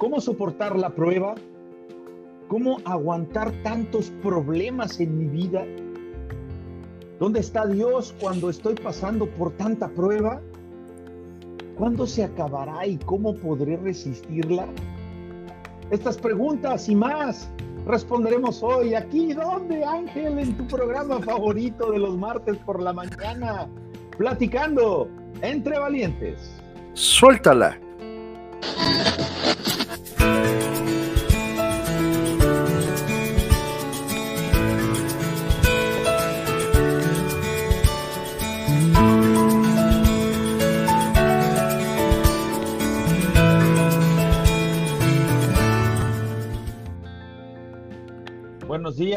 ¿Cómo 0.00 0.18
soportar 0.18 0.78
la 0.78 0.88
prueba? 0.88 1.34
¿Cómo 2.48 2.78
aguantar 2.86 3.52
tantos 3.62 4.10
problemas 4.22 4.98
en 4.98 5.18
mi 5.18 5.26
vida? 5.26 5.62
¿Dónde 7.18 7.40
está 7.40 7.66
Dios 7.66 8.14
cuando 8.18 8.48
estoy 8.48 8.76
pasando 8.76 9.26
por 9.26 9.52
tanta 9.58 9.90
prueba? 9.90 10.40
¿Cuándo 11.76 12.06
se 12.06 12.24
acabará 12.24 12.86
y 12.86 12.96
cómo 12.96 13.34
podré 13.34 13.76
resistirla? 13.76 14.68
Estas 15.90 16.16
preguntas 16.16 16.88
y 16.88 16.96
más 16.96 17.50
responderemos 17.86 18.62
hoy 18.62 18.94
aquí, 18.94 19.34
¿dónde 19.34 19.84
Ángel? 19.84 20.38
En 20.38 20.56
tu 20.56 20.66
programa 20.66 21.20
favorito 21.20 21.92
de 21.92 21.98
los 21.98 22.16
martes 22.16 22.56
por 22.64 22.80
la 22.80 22.94
mañana, 22.94 23.68
platicando 24.16 25.10
entre 25.42 25.78
valientes. 25.78 26.58
Suéltala. 26.94 27.78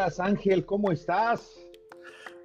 Días, 0.03 0.19
Ángel, 0.19 0.65
¿cómo 0.65 0.91
estás? 0.91 1.41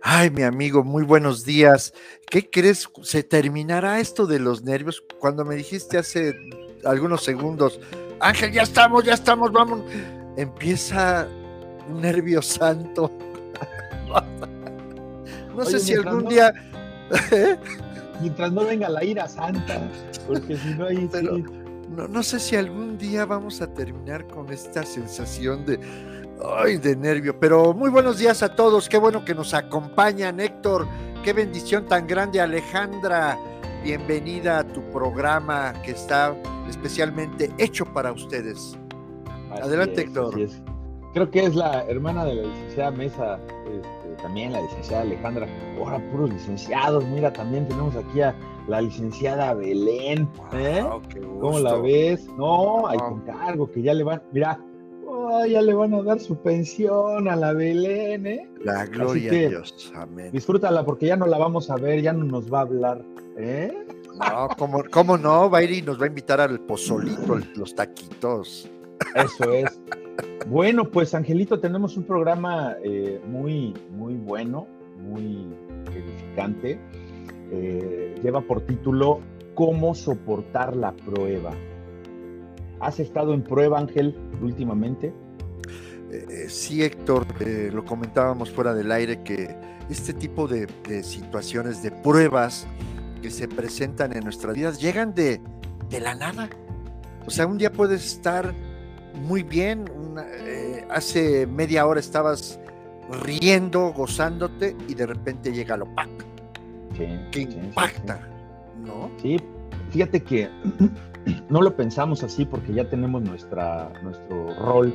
Ay, 0.02 0.30
mi 0.30 0.42
amigo, 0.42 0.84
muy 0.84 1.02
buenos 1.02 1.44
días. 1.44 1.92
¿Qué 2.30 2.48
crees? 2.48 2.88
¿Se 3.02 3.22
terminará 3.24 3.98
esto 3.98 4.26
de 4.26 4.38
los 4.38 4.62
nervios? 4.62 5.02
Cuando 5.18 5.44
me 5.44 5.56
dijiste 5.56 5.98
hace 5.98 6.36
algunos 6.84 7.24
segundos, 7.24 7.80
Ángel, 8.20 8.52
ya 8.52 8.62
estamos, 8.62 9.04
ya 9.04 9.14
estamos, 9.14 9.50
vamos. 9.50 9.80
Empieza 10.36 11.26
un 11.88 12.00
nervio 12.00 12.42
santo. 12.42 13.10
no 15.56 15.64
sé 15.64 15.80
si 15.80 15.94
algún 15.94 16.26
día. 16.26 16.52
¿eh? 17.32 17.58
Mientras 18.20 18.52
no 18.52 18.64
venga 18.64 18.88
la 18.88 19.02
ira 19.02 19.26
santa, 19.26 19.80
porque 20.28 20.56
si 20.56 20.74
no 20.74 20.86
hay. 20.86 21.10
no, 21.90 22.06
no 22.06 22.22
sé 22.22 22.38
si 22.38 22.54
algún 22.54 22.98
día 22.98 23.24
vamos 23.24 23.60
a 23.60 23.72
terminar 23.74 24.28
con 24.28 24.52
esta 24.52 24.84
sensación 24.84 25.64
de 25.66 25.80
Ay, 26.44 26.76
de 26.76 26.94
nervio, 26.94 27.38
pero 27.38 27.74
muy 27.74 27.90
buenos 27.90 28.18
días 28.18 28.42
a 28.42 28.54
todos, 28.54 28.88
qué 28.88 28.96
bueno 28.96 29.24
que 29.24 29.34
nos 29.34 29.54
acompañan, 29.54 30.38
Héctor, 30.38 30.86
qué 31.24 31.32
bendición 31.32 31.86
tan 31.86 32.06
grande, 32.06 32.40
Alejandra, 32.40 33.36
bienvenida 33.82 34.60
a 34.60 34.64
tu 34.64 34.80
programa 34.92 35.72
que 35.84 35.92
está 35.92 36.36
especialmente 36.68 37.50
hecho 37.58 37.84
para 37.86 38.12
ustedes. 38.12 38.78
Adelante, 39.50 40.02
Héctor. 40.02 40.34
Creo 41.12 41.30
que 41.30 41.44
es 41.44 41.56
la 41.56 41.84
hermana 41.88 42.24
de 42.24 42.34
la 42.34 42.42
licenciada 42.42 42.90
Mesa, 42.92 43.40
este, 43.66 44.22
también 44.22 44.52
la 44.52 44.60
licenciada 44.60 45.02
Alejandra, 45.02 45.48
ahora 45.78 45.98
puros 46.10 46.30
licenciados, 46.30 47.04
mira, 47.06 47.32
también 47.32 47.66
tenemos 47.66 47.96
aquí 47.96 48.20
a 48.20 48.36
la 48.68 48.82
licenciada 48.82 49.54
Belén, 49.54 50.28
¿eh? 50.52 50.86
¿Cómo 51.40 51.58
la 51.58 51.74
ves? 51.76 52.28
No, 52.36 52.86
hay 52.86 52.98
un 52.98 53.22
cargo 53.22 53.68
que 53.72 53.82
ya 53.82 53.94
le 53.94 54.04
van, 54.04 54.22
mira, 54.32 54.60
ya 55.48 55.62
le 55.62 55.74
van 55.74 55.94
a 55.94 56.02
dar 56.02 56.20
su 56.20 56.36
pensión 56.36 57.28
a 57.28 57.36
la 57.36 57.52
Belén, 57.52 58.26
¿eh? 58.26 58.48
La 58.62 58.86
gloria 58.86 59.30
a 59.30 59.48
Dios, 59.48 59.92
amén. 59.94 60.30
Disfrútala 60.32 60.84
porque 60.84 61.06
ya 61.06 61.16
no 61.16 61.26
la 61.26 61.38
vamos 61.38 61.70
a 61.70 61.76
ver, 61.76 62.02
ya 62.02 62.12
no 62.12 62.24
nos 62.24 62.52
va 62.52 62.58
a 62.58 62.62
hablar, 62.62 63.04
¿eh? 63.36 63.86
No, 64.18 64.48
¿cómo, 64.56 64.82
cómo 64.90 65.16
no? 65.16 65.48
Va 65.48 65.58
a 65.58 65.62
ir 65.62 65.70
y 65.70 65.82
nos 65.82 66.00
va 66.00 66.04
a 66.04 66.08
invitar 66.08 66.40
al 66.40 66.60
pozolito, 66.60 67.38
los 67.54 67.74
taquitos. 67.74 68.68
Eso 69.14 69.52
es. 69.52 69.80
Bueno, 70.48 70.90
pues 70.90 71.14
Angelito, 71.14 71.60
tenemos 71.60 71.96
un 71.96 72.04
programa 72.04 72.76
eh, 72.82 73.20
muy, 73.26 73.74
muy 73.90 74.14
bueno, 74.14 74.66
muy 74.98 75.46
edificante. 75.94 76.80
Eh, 77.50 78.14
lleva 78.22 78.40
por 78.40 78.62
título 78.62 79.20
¿Cómo 79.54 79.94
soportar 79.94 80.76
la 80.76 80.92
prueba? 80.92 81.52
¿Has 82.80 83.00
estado 83.00 83.34
en 83.34 83.42
prueba, 83.42 83.78
Ángel, 83.78 84.16
últimamente? 84.40 85.12
Eh, 86.10 86.26
eh, 86.28 86.48
sí, 86.48 86.82
Héctor, 86.82 87.26
eh, 87.40 87.70
lo 87.72 87.84
comentábamos 87.84 88.50
fuera 88.50 88.74
del 88.74 88.90
aire 88.92 89.22
que 89.22 89.54
este 89.90 90.12
tipo 90.12 90.48
de, 90.48 90.66
situaciones, 91.02 91.82
de 91.82 91.90
pruebas 91.90 92.66
que 93.22 93.30
se 93.30 93.48
presentan 93.48 94.16
en 94.16 94.24
nuestras 94.24 94.54
vidas, 94.54 94.80
llegan 94.80 95.14
de, 95.14 95.40
la 95.90 96.14
nada. 96.14 96.48
O 97.26 97.30
sea, 97.30 97.46
un 97.46 97.58
día 97.58 97.72
puedes 97.72 98.04
estar 98.04 98.54
muy 99.14 99.42
bien, 99.42 99.84
hace 100.90 101.46
media 101.46 101.86
hora 101.86 102.00
estabas 102.00 102.58
riendo, 103.22 103.92
gozándote 103.92 104.76
y 104.86 104.94
de 104.94 105.06
repente 105.06 105.52
llega 105.52 105.76
lo 105.76 105.92
pac, 105.94 106.08
que 107.32 107.40
impacta, 107.40 108.20
¿no? 108.84 109.10
Sí, 109.20 109.38
fíjate 109.90 110.22
que 110.22 110.48
no 111.50 111.62
lo 111.62 111.76
pensamos 111.76 112.22
así 112.22 112.44
porque 112.44 112.72
ya 112.72 112.88
tenemos 112.88 113.22
nuestra, 113.22 113.92
nuestro 114.02 114.54
rol 114.54 114.92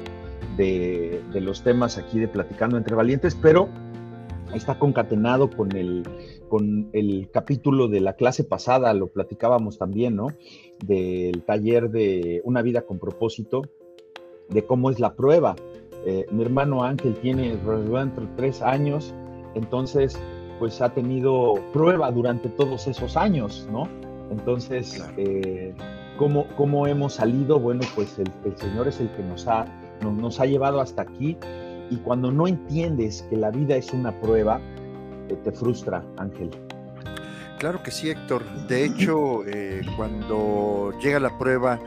de, 0.57 1.21
los 1.33 1.63
temas 1.63 1.97
aquí 1.97 2.19
de 2.19 2.27
Platicando 2.27 2.77
entre 2.77 2.95
Valientes, 2.95 3.35
pero 3.35 3.69
está 4.53 4.77
concatenado 4.77 5.49
con 5.49 5.75
el, 5.75 6.03
con 6.49 6.89
el 6.93 7.29
capítulo 7.31 7.87
de 7.87 8.01
la 8.01 8.13
clase 8.13 8.43
pasada, 8.43 8.93
lo 8.93 9.07
platicábamos 9.07 9.77
también, 9.77 10.15
¿no? 10.15 10.27
Del 10.85 11.43
taller 11.43 11.89
de 11.89 12.41
Una 12.43 12.61
vida 12.61 12.83
con 12.83 12.99
propósito, 12.99 13.63
de 14.49 14.63
cómo 14.65 14.91
es 14.91 14.99
la 14.99 15.15
prueba. 15.15 15.55
Eh, 16.05 16.25
mi 16.31 16.43
hermano 16.43 16.83
Ángel 16.83 17.15
tiene 17.15 17.53
entre 17.53 18.27
tres 18.35 18.61
años, 18.61 19.13
entonces 19.55 20.19
pues 20.59 20.81
ha 20.81 20.93
tenido 20.93 21.55
prueba 21.73 22.11
durante 22.11 22.49
todos 22.49 22.87
esos 22.87 23.17
años, 23.17 23.67
¿no? 23.71 23.87
Entonces, 24.33 25.01
eh, 25.17 25.73
¿cómo, 26.17 26.87
hemos 26.87 27.13
salido? 27.13 27.59
Bueno, 27.59 27.81
pues 27.95 28.17
el, 28.19 28.57
Señor 28.57 28.87
es 28.87 28.99
el 28.99 29.09
que 29.11 29.23
nos 29.23 29.47
ha, 29.47 29.65
nos, 30.01 30.39
ha 30.39 30.45
llevado 30.45 30.81
hasta 30.81 31.03
aquí 31.03 31.37
y 31.89 31.97
cuando 31.97 32.31
no 32.31 32.47
entiendes 32.47 33.25
que 33.29 33.37
la 33.37 33.51
vida 33.51 33.75
es 33.75 33.93
una 33.93 34.11
prueba, 34.21 34.59
eh, 35.29 35.37
te 35.43 35.51
frustra, 35.51 36.03
Ángel. 36.17 36.49
Claro 37.59 37.81
que 37.83 37.91
sí, 37.91 38.09
Héctor. 38.09 38.43
De 38.67 38.83
hecho, 38.85 39.45
eh, 39.45 39.81
cuando 39.95 40.91
llega 41.01 41.19
la 41.19 41.37
prueba 41.37 41.79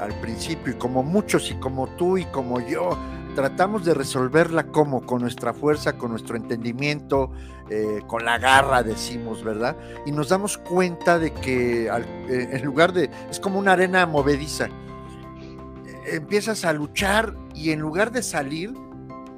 al 0.00 0.14
principio, 0.20 0.72
y 0.72 0.76
como 0.76 1.02
muchos, 1.02 1.50
y 1.50 1.54
como 1.54 1.88
tú, 1.96 2.16
y 2.16 2.24
como 2.26 2.60
yo, 2.60 2.96
tratamos 3.34 3.84
de 3.84 3.92
resolverla 3.92 4.68
como 4.68 5.04
con 5.04 5.22
nuestra 5.22 5.52
fuerza, 5.52 5.94
con 5.94 6.10
nuestro 6.12 6.36
entendimiento, 6.36 7.32
eh, 7.70 8.00
con 8.06 8.24
la 8.24 8.38
garra, 8.38 8.82
decimos, 8.82 9.42
¿verdad? 9.42 9.76
Y 10.06 10.12
nos 10.12 10.28
damos 10.28 10.58
cuenta 10.58 11.18
de 11.18 11.32
que 11.32 11.86
eh, 11.86 12.04
en 12.28 12.64
lugar 12.64 12.92
de, 12.92 13.10
es 13.30 13.40
como 13.40 13.58
una 13.58 13.72
arena 13.72 14.06
movediza, 14.06 14.68
empiezas 16.06 16.64
a 16.64 16.72
luchar 16.72 17.34
y 17.54 17.70
en 17.70 17.80
lugar 17.80 18.12
de 18.12 18.22
salir, 18.22 18.74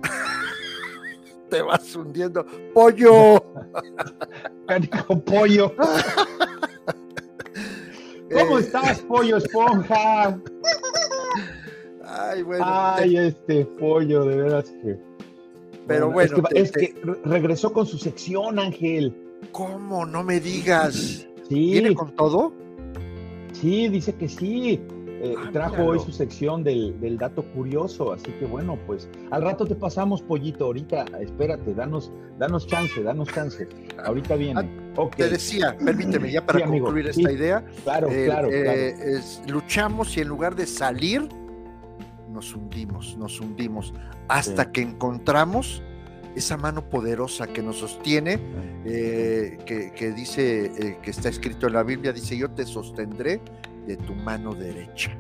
te 1.51 1.63
vas 1.63 1.95
hundiendo. 1.95 2.45
¡Pollo! 2.75 3.45
Pollo. 5.25 5.73
¿Cómo 8.33 8.59
eh, 8.59 8.61
estás, 8.61 9.01
pollo 9.03 9.37
esponja? 9.37 10.39
Ay, 12.05 12.43
bueno. 12.43 12.65
Ay, 12.67 13.17
este 13.17 13.65
pollo, 13.65 14.25
de 14.25 14.37
veras 14.37 14.65
que. 14.83 14.99
Pero 15.87 16.11
bueno. 16.11 16.43
Es 16.53 16.73
que, 16.73 16.95
regresó 17.25 17.73
con 17.73 17.87
su 17.87 17.99
sección, 17.99 18.59
Ángel. 18.59 19.15
¿Cómo? 19.53 20.07
No 20.07 20.23
me 20.23 20.41
digas. 20.41 21.27
Sí. 21.49 21.73
¿Viene 21.73 21.95
con 21.95 22.15
todo? 22.15 22.53
Sí, 23.53 23.89
dice 23.89 24.15
que 24.15 24.29
sí. 24.29 24.81
Eh, 25.19 25.35
ah, 25.39 25.49
trajo 25.51 25.83
hoy 25.83 25.99
su 25.99 26.13
sección 26.13 26.63
del, 26.63 27.17
dato 27.19 27.43
curioso, 27.43 28.13
así 28.13 28.31
que 28.33 28.45
bueno, 28.45 28.79
pues 28.87 29.09
al 29.31 29.43
rato 29.43 29.65
te 29.65 29.75
pasamos, 29.75 30.21
pollito. 30.21 30.67
Ahorita, 30.67 31.07
espérate, 31.21 31.73
danos, 31.73 32.13
danos 32.39 32.67
chance, 32.67 33.03
danos 33.03 33.29
chance. 33.29 33.67
Ahorita 34.05 34.37
viene. 34.37 34.61
Ah, 34.97 35.09
te 35.17 35.31
decía, 35.31 35.77
permíteme 35.83 36.31
ya 36.31 36.45
para 36.45 36.67
concluir 36.67 37.07
esta 37.07 37.33
idea. 37.33 37.65
Claro, 37.85 38.09
claro, 38.09 38.49
eh, 38.51 39.21
luchamos 39.49 40.17
y 40.17 40.21
en 40.21 40.29
lugar 40.29 40.55
de 40.55 40.67
salir, 40.67 41.27
nos 42.37 42.55
hundimos, 42.55 43.17
nos 43.17 43.41
hundimos, 43.41 43.93
hasta 44.29 44.71
que 44.71 44.83
encontramos 44.83 45.83
esa 46.37 46.59
mano 46.59 46.89
poderosa 46.89 47.47
que 47.47 47.63
nos 47.63 47.79
sostiene, 47.79 48.39
eh, 48.85 49.59
que, 49.67 50.13
dice, 50.13 50.67
eh, 50.67 50.99
que 51.03 51.11
está 51.11 51.31
escrito 51.31 51.67
en 51.67 51.73
la 51.73 51.83
Biblia, 51.83 52.13
dice, 52.13 52.37
yo 52.37 52.51
te 52.51 52.67
sostendré 52.67 53.41
de 53.87 53.97
tu 53.97 54.15
mano 54.15 54.55
derecha. 54.55 55.17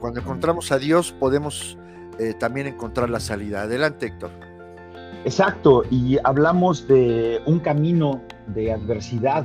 Cuando 0.00 0.20
encontramos 0.20 0.72
a 0.72 0.78
Dios 0.78 1.12
podemos 1.12 1.76
eh, 2.18 2.34
también 2.38 2.68
encontrar 2.68 3.10
la 3.10 3.20
salida. 3.20 3.62
Adelante, 3.62 4.06
Héctor. 4.06 4.30
Exacto, 5.24 5.82
y 5.90 6.18
hablamos 6.22 6.86
de 6.86 7.40
un 7.46 7.58
camino 7.58 8.22
de 8.46 8.72
adversidad 8.72 9.44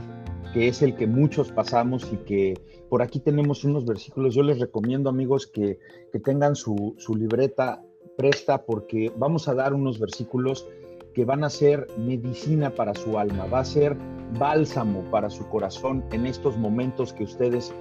que 0.53 0.67
es 0.67 0.81
el 0.81 0.95
que 0.95 1.07
muchos 1.07 1.51
pasamos 1.51 2.07
y 2.11 2.17
que 2.17 2.78
por 2.89 3.01
aquí 3.01 3.19
tenemos 3.19 3.63
unos 3.63 3.85
versículos. 3.85 4.33
Yo 4.33 4.43
les 4.43 4.59
recomiendo, 4.59 5.09
amigos, 5.09 5.47
que, 5.47 5.79
que 6.11 6.19
tengan 6.19 6.55
su, 6.55 6.95
su 6.97 7.15
libreta 7.15 7.83
presta 8.17 8.65
porque 8.65 9.11
vamos 9.15 9.47
a 9.47 9.53
dar 9.53 9.73
unos 9.73 9.99
versículos 9.99 10.67
que 11.13 11.25
van 11.25 11.43
a 11.43 11.49
ser 11.49 11.87
medicina 11.97 12.69
para 12.69 12.93
su 12.93 13.17
alma, 13.17 13.45
va 13.45 13.59
a 13.59 13.65
ser 13.65 13.95
bálsamo 14.37 15.03
para 15.09 15.29
su 15.29 15.47
corazón 15.47 16.03
en 16.11 16.25
estos 16.25 16.57
momentos 16.57 17.13
que 17.13 17.23
ustedes 17.23 17.73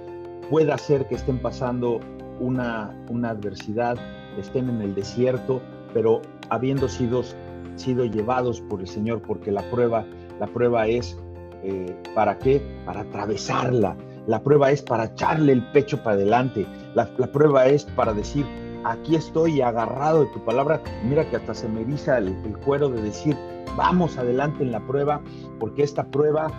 pueda 0.49 0.77
ser 0.77 1.07
que 1.07 1.15
estén 1.15 1.39
pasando 1.39 1.99
una, 2.39 2.95
una 3.09 3.31
adversidad, 3.31 3.97
estén 4.37 4.69
en 4.69 4.81
el 4.81 4.95
desierto, 4.95 5.61
pero 5.93 6.21
habiendo 6.49 6.87
sido, 6.87 7.21
sido 7.75 8.05
llevados 8.05 8.61
por 8.61 8.79
el 8.79 8.87
Señor, 8.87 9.21
porque 9.21 9.51
la 9.51 9.69
prueba, 9.69 10.05
la 10.39 10.47
prueba 10.47 10.87
es 10.87 11.17
eh, 11.63 11.95
¿para 12.15 12.37
qué? 12.39 12.61
Para 12.85 13.01
atravesarla. 13.01 13.95
La 14.29 14.43
prueba 14.43 14.69
es 14.69 14.83
para 14.83 15.05
echarle 15.05 15.53
el 15.53 15.63
pecho 15.71 16.03
para 16.03 16.15
adelante. 16.15 16.63
La, 16.93 17.07
prueba 17.31 17.65
es 17.65 17.85
para 17.85 18.13
decir, 18.13 18.45
aquí 18.83 19.15
estoy 19.15 19.59
agarrado 19.59 20.19
de 20.19 20.27
tu 20.27 20.45
palabra. 20.45 20.83
Mira 21.03 21.27
que 21.27 21.37
hasta 21.37 21.55
se 21.55 21.67
me 21.67 21.81
eriza 21.81 22.19
el, 22.19 22.35
cuero 22.63 22.89
de 22.89 23.01
decir, 23.01 23.35
vamos 23.75 24.19
adelante 24.19 24.61
en 24.61 24.71
la 24.71 24.81
prueba, 24.81 25.19
porque 25.59 25.81
esta 25.81 26.03
prueba 26.03 26.51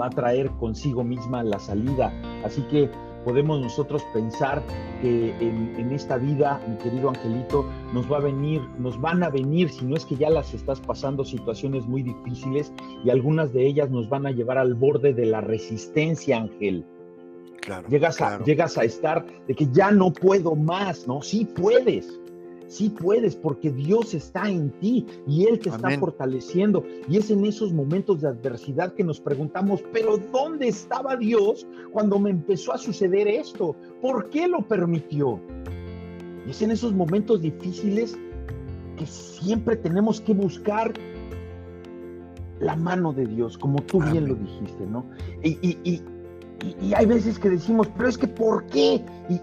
va 0.00 0.06
a 0.06 0.10
traer 0.10 0.48
consigo 0.60 1.02
misma 1.02 1.42
la 1.42 1.58
salida. 1.58 2.12
Así 2.44 2.62
que 2.70 2.88
podemos 3.26 3.60
nosotros 3.60 4.06
pensar 4.14 4.62
que 5.02 5.30
en, 5.40 5.74
en, 5.76 5.90
esta 5.90 6.16
vida, 6.16 6.60
mi 6.68 6.76
querido 6.76 7.08
Angelito, 7.08 7.68
nos 7.92 8.10
va 8.10 8.18
a 8.18 8.20
venir, 8.20 8.62
nos 8.78 9.00
van 9.00 9.24
a 9.24 9.30
venir, 9.30 9.68
si 9.68 9.84
no 9.84 9.96
es 9.96 10.04
que 10.04 10.14
ya 10.14 10.30
las 10.30 10.54
estás 10.54 10.80
pasando, 10.80 11.24
situaciones 11.24 11.86
muy 11.86 12.04
difíciles 12.04 12.72
y 13.04 13.10
algunas 13.10 13.52
de 13.52 13.66
ellas 13.66 13.90
nos 13.90 14.08
van 14.08 14.26
a 14.26 14.30
llevar 14.30 14.58
al 14.58 14.74
borde 14.74 15.12
de 15.12 15.26
la 15.26 15.40
resistencia, 15.40 16.36
Ángel. 16.36 16.86
Claro, 17.62 17.88
llegas, 17.88 18.16
claro. 18.18 18.44
A, 18.44 18.46
llegas 18.46 18.78
a 18.78 18.84
estar 18.84 19.26
de 19.48 19.54
que 19.56 19.66
ya 19.72 19.90
no 19.90 20.12
puedo 20.12 20.54
más, 20.54 21.08
¿no? 21.08 21.20
Sí 21.20 21.48
puedes, 21.56 22.20
sí 22.68 22.90
puedes, 22.90 23.36
porque 23.36 23.70
Dios 23.70 24.14
está 24.14 24.48
en 24.48 24.70
ti 24.80 25.06
y 25.26 25.44
Él 25.46 25.58
te 25.58 25.70
Amén. 25.70 25.84
está 25.84 26.00
fortaleciendo. 26.00 26.84
Y 27.08 27.16
es 27.16 27.30
en 27.30 27.44
esos 27.44 27.72
momentos 27.72 28.20
de 28.20 28.28
adversidad 28.28 28.94
que 28.94 29.04
nos 29.04 29.20
preguntamos, 29.20 29.82
pero 29.92 30.18
¿dónde 30.32 30.68
estaba 30.68 31.16
Dios 31.16 31.66
cuando 31.92 32.18
me 32.18 32.30
empezó 32.30 32.72
a 32.72 32.78
suceder 32.78 33.28
esto? 33.28 33.76
¿Por 34.00 34.30
qué 34.30 34.48
lo 34.48 34.66
permitió? 34.66 35.40
Y 36.46 36.50
es 36.50 36.62
en 36.62 36.70
esos 36.70 36.92
momentos 36.92 37.40
difíciles 37.40 38.16
que 38.96 39.06
siempre 39.06 39.76
tenemos 39.76 40.20
que 40.20 40.32
buscar 40.32 40.92
la 42.60 42.76
mano 42.76 43.12
de 43.12 43.26
Dios, 43.26 43.58
como 43.58 43.80
tú 43.82 44.00
Amén. 44.00 44.12
bien 44.12 44.28
lo 44.28 44.34
dijiste, 44.34 44.86
¿no? 44.86 45.06
Y, 45.42 45.58
y, 45.60 45.78
y 45.84 46.02
y, 46.64 46.86
y, 46.86 46.94
hay 46.94 47.06
veces 47.06 47.38
que 47.38 47.50
decimos, 47.50 47.88
pero 47.96 48.08
es 48.08 48.16
que 48.16 48.26
¿por 48.26 48.64
qué? 48.66 49.04
Y 49.28 49.40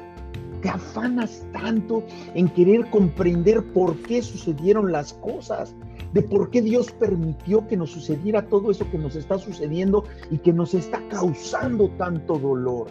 te 0.63 0.69
afanas 0.69 1.45
tanto 1.51 2.03
en 2.33 2.47
querer 2.47 2.89
comprender 2.89 3.61
por 3.73 3.97
qué 3.97 4.21
sucedieron 4.21 4.93
las 4.93 5.13
cosas, 5.13 5.75
de 6.13 6.21
por 6.21 6.49
qué 6.49 6.61
Dios 6.61 6.89
permitió 6.91 7.67
que 7.67 7.75
nos 7.75 7.91
sucediera 7.91 8.47
todo 8.47 8.71
eso 8.71 8.89
que 8.89 8.97
nos 8.97 9.17
está 9.17 9.37
sucediendo 9.37 10.05
y 10.31 10.37
que 10.37 10.53
nos 10.53 10.73
está 10.73 11.05
causando 11.09 11.89
tanto 11.97 12.39
dolor. 12.39 12.87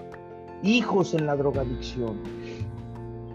Hijos 0.63 1.15
en 1.15 1.27
la 1.27 1.35
drogadicción, 1.35 2.21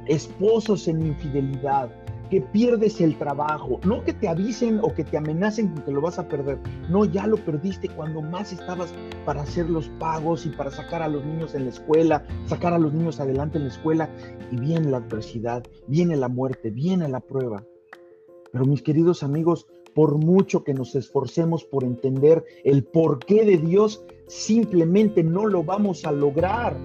esposos 0.05 0.87
en 0.87 1.07
infidelidad, 1.07 1.89
que 2.29 2.41
pierdes 2.41 3.01
el 3.01 3.17
trabajo, 3.17 3.79
no 3.83 4.03
que 4.03 4.13
te 4.13 4.27
avisen 4.27 4.79
o 4.81 4.93
que 4.93 5.03
te 5.03 5.17
amenacen 5.17 5.69
con 5.69 5.83
que 5.83 5.91
lo 5.91 6.01
vas 6.01 6.19
a 6.19 6.27
perder, 6.27 6.59
no, 6.89 7.05
ya 7.05 7.27
lo 7.27 7.37
perdiste 7.37 7.89
cuando 7.89 8.21
más 8.21 8.53
estabas 8.53 8.93
para 9.25 9.41
hacer 9.41 9.69
los 9.69 9.89
pagos 9.99 10.45
y 10.45 10.49
para 10.49 10.71
sacar 10.71 11.01
a 11.01 11.07
los 11.07 11.25
niños 11.25 11.55
en 11.55 11.65
la 11.65 11.69
escuela, 11.69 12.25
sacar 12.45 12.73
a 12.73 12.79
los 12.79 12.93
niños 12.93 13.19
adelante 13.19 13.57
en 13.57 13.65
la 13.65 13.69
escuela, 13.69 14.09
y 14.51 14.57
viene 14.57 14.89
la 14.89 14.97
adversidad, 14.97 15.63
viene 15.87 16.15
la 16.15 16.29
muerte, 16.29 16.69
viene 16.69 17.07
la 17.07 17.19
prueba. 17.19 17.63
Pero 18.51 18.65
mis 18.65 18.81
queridos 18.81 19.23
amigos, 19.23 19.67
por 19.93 20.17
mucho 20.17 20.63
que 20.63 20.73
nos 20.73 20.95
esforcemos 20.95 21.63
por 21.63 21.83
entender 21.83 22.45
el 22.63 22.83
porqué 22.83 23.43
de 23.45 23.57
Dios, 23.57 24.05
simplemente 24.27 25.23
no 25.23 25.45
lo 25.47 25.63
vamos 25.63 26.05
a 26.05 26.11
lograr. 26.11 26.77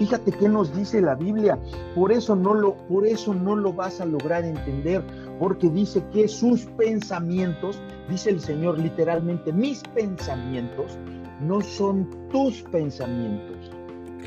Fíjate 0.00 0.32
qué 0.32 0.48
nos 0.48 0.74
dice 0.74 1.02
la 1.02 1.14
Biblia. 1.14 1.58
Por 1.94 2.10
eso 2.10 2.34
no 2.34 2.54
lo, 2.54 2.74
por 2.88 3.06
eso 3.06 3.34
no 3.34 3.54
lo 3.54 3.74
vas 3.74 4.00
a 4.00 4.06
lograr 4.06 4.46
entender, 4.46 5.04
porque 5.38 5.68
dice 5.68 6.02
que 6.10 6.26
sus 6.26 6.62
pensamientos, 6.78 7.78
dice 8.08 8.30
el 8.30 8.40
Señor 8.40 8.78
literalmente, 8.78 9.52
mis 9.52 9.82
pensamientos 9.94 10.96
no 11.42 11.60
son 11.60 12.08
tus 12.30 12.62
pensamientos. 12.62 13.70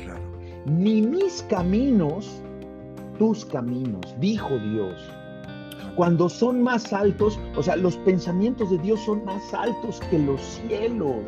Claro. 0.00 0.22
Ni 0.66 1.02
mis 1.02 1.42
caminos, 1.50 2.40
tus 3.18 3.44
caminos, 3.44 4.14
dijo 4.20 4.56
Dios. 4.56 4.94
Cuando 5.96 6.28
son 6.28 6.62
más 6.62 6.92
altos, 6.92 7.36
o 7.56 7.64
sea, 7.64 7.74
los 7.74 7.96
pensamientos 7.96 8.70
de 8.70 8.78
Dios 8.78 9.00
son 9.00 9.24
más 9.24 9.52
altos 9.52 10.00
que 10.08 10.20
los 10.20 10.40
cielos, 10.40 11.24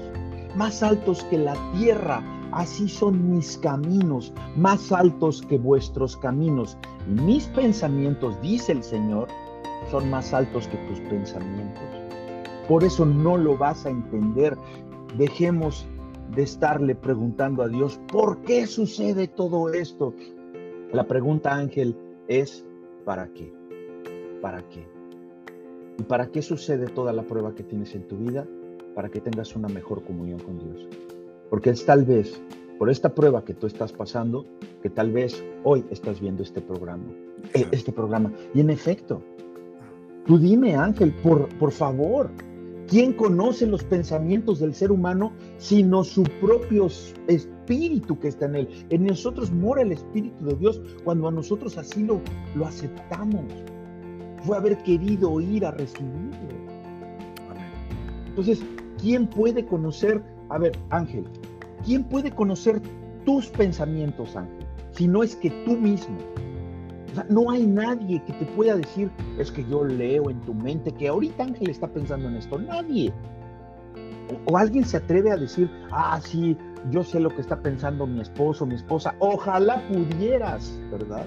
más 0.54 0.84
altos 0.84 1.24
que 1.24 1.38
la 1.38 1.56
tierra, 1.76 2.22
así 2.56 2.88
son 2.88 3.30
mis 3.30 3.58
caminos, 3.58 4.32
más 4.56 4.90
altos 4.90 5.42
que 5.42 5.58
vuestros 5.58 6.16
caminos. 6.16 6.78
Y 7.06 7.20
mis 7.20 7.46
pensamientos, 7.48 8.40
dice 8.40 8.72
el 8.72 8.82
Señor, 8.82 9.28
son 9.90 10.08
más 10.08 10.32
altos 10.32 10.66
que 10.68 10.78
tus 10.88 10.98
pensamientos. 11.00 11.84
Por 12.66 12.82
eso 12.82 13.04
no 13.04 13.36
lo 13.36 13.58
vas 13.58 13.84
a 13.84 13.90
entender. 13.90 14.56
Dejemos 15.18 15.86
de 16.34 16.42
estarle 16.42 16.94
preguntando 16.94 17.62
a 17.62 17.68
Dios, 17.68 18.00
¿por 18.10 18.38
qué 18.42 18.66
sucede 18.66 19.28
todo 19.28 19.72
esto? 19.72 20.14
La 20.92 21.06
pregunta, 21.06 21.54
Ángel, 21.54 21.94
es, 22.26 22.64
¿para 23.04 23.28
qué? 23.28 23.52
¿Para 24.40 24.66
qué? 24.70 24.88
¿Y 25.98 26.02
para 26.04 26.28
qué 26.28 26.40
sucede 26.40 26.86
toda 26.86 27.12
la 27.12 27.22
prueba 27.22 27.54
que 27.54 27.62
tienes 27.62 27.94
en 27.94 28.08
tu 28.08 28.16
vida? 28.16 28.46
Para 28.94 29.10
que 29.10 29.20
tengas 29.20 29.54
una 29.54 29.68
mejor 29.68 30.02
comunión 30.04 30.40
con 30.40 30.58
Dios. 30.58 30.88
Porque 31.50 31.70
es 31.70 31.84
tal 31.84 32.04
vez 32.04 32.40
por 32.78 32.90
esta 32.90 33.14
prueba 33.14 33.44
que 33.44 33.54
tú 33.54 33.66
estás 33.66 33.92
pasando 33.92 34.44
que 34.82 34.90
tal 34.90 35.10
vez 35.10 35.42
hoy 35.64 35.84
estás 35.90 36.20
viendo 36.20 36.42
este 36.42 36.60
programa. 36.60 37.06
Eh, 37.54 37.66
este 37.72 37.92
programa. 37.92 38.32
Y 38.54 38.60
en 38.60 38.70
efecto, 38.70 39.22
tú 40.26 40.38
dime, 40.38 40.76
Ángel, 40.76 41.12
por, 41.22 41.48
por 41.58 41.72
favor, 41.72 42.30
¿quién 42.86 43.12
conoce 43.12 43.66
los 43.66 43.82
pensamientos 43.82 44.60
del 44.60 44.74
ser 44.74 44.92
humano 44.92 45.32
sino 45.56 46.04
su 46.04 46.24
propio 46.40 46.88
espíritu 47.26 48.18
que 48.18 48.28
está 48.28 48.46
en 48.46 48.56
él? 48.56 48.68
En 48.90 49.06
nosotros 49.06 49.50
mora 49.50 49.82
el 49.82 49.92
espíritu 49.92 50.44
de 50.44 50.54
Dios 50.56 50.80
cuando 51.04 51.28
a 51.28 51.32
nosotros 51.32 51.78
así 51.78 52.04
lo, 52.04 52.20
lo 52.54 52.66
aceptamos. 52.66 53.44
Fue 54.42 54.56
haber 54.56 54.76
querido 54.78 55.40
ir 55.40 55.64
a 55.64 55.70
recibirlo. 55.70 56.36
Entonces, 58.28 58.62
¿quién 59.00 59.26
puede 59.26 59.64
conocer 59.64 60.22
a 60.48 60.58
ver, 60.58 60.78
Ángel, 60.90 61.24
¿quién 61.86 62.04
puede 62.04 62.32
conocer 62.32 62.82
tus 63.24 63.46
pensamientos, 63.48 64.36
Ángel? 64.36 64.66
Si 64.90 65.08
no 65.08 65.22
es 65.22 65.36
que 65.36 65.50
tú 65.64 65.76
mismo. 65.76 66.16
O 67.12 67.14
sea, 67.14 67.26
no 67.30 67.50
hay 67.50 67.66
nadie 67.66 68.22
que 68.26 68.32
te 68.34 68.44
pueda 68.44 68.76
decir, 68.76 69.10
es 69.38 69.50
que 69.50 69.64
yo 69.64 69.84
leo 69.84 70.28
en 70.28 70.40
tu 70.42 70.52
mente 70.52 70.90
que 70.92 71.08
ahorita 71.08 71.44
Ángel 71.44 71.70
está 71.70 71.88
pensando 71.88 72.28
en 72.28 72.36
esto. 72.36 72.58
Nadie. 72.58 73.12
O, 74.46 74.52
o 74.52 74.56
alguien 74.58 74.84
se 74.84 74.98
atreve 74.98 75.30
a 75.30 75.36
decir, 75.36 75.70
ah, 75.92 76.20
sí, 76.22 76.56
yo 76.90 77.02
sé 77.04 77.20
lo 77.20 77.30
que 77.30 77.40
está 77.40 77.60
pensando 77.62 78.06
mi 78.06 78.20
esposo, 78.20 78.66
mi 78.66 78.74
esposa. 78.74 79.14
Ojalá 79.20 79.86
pudieras, 79.88 80.78
¿verdad? 80.90 81.24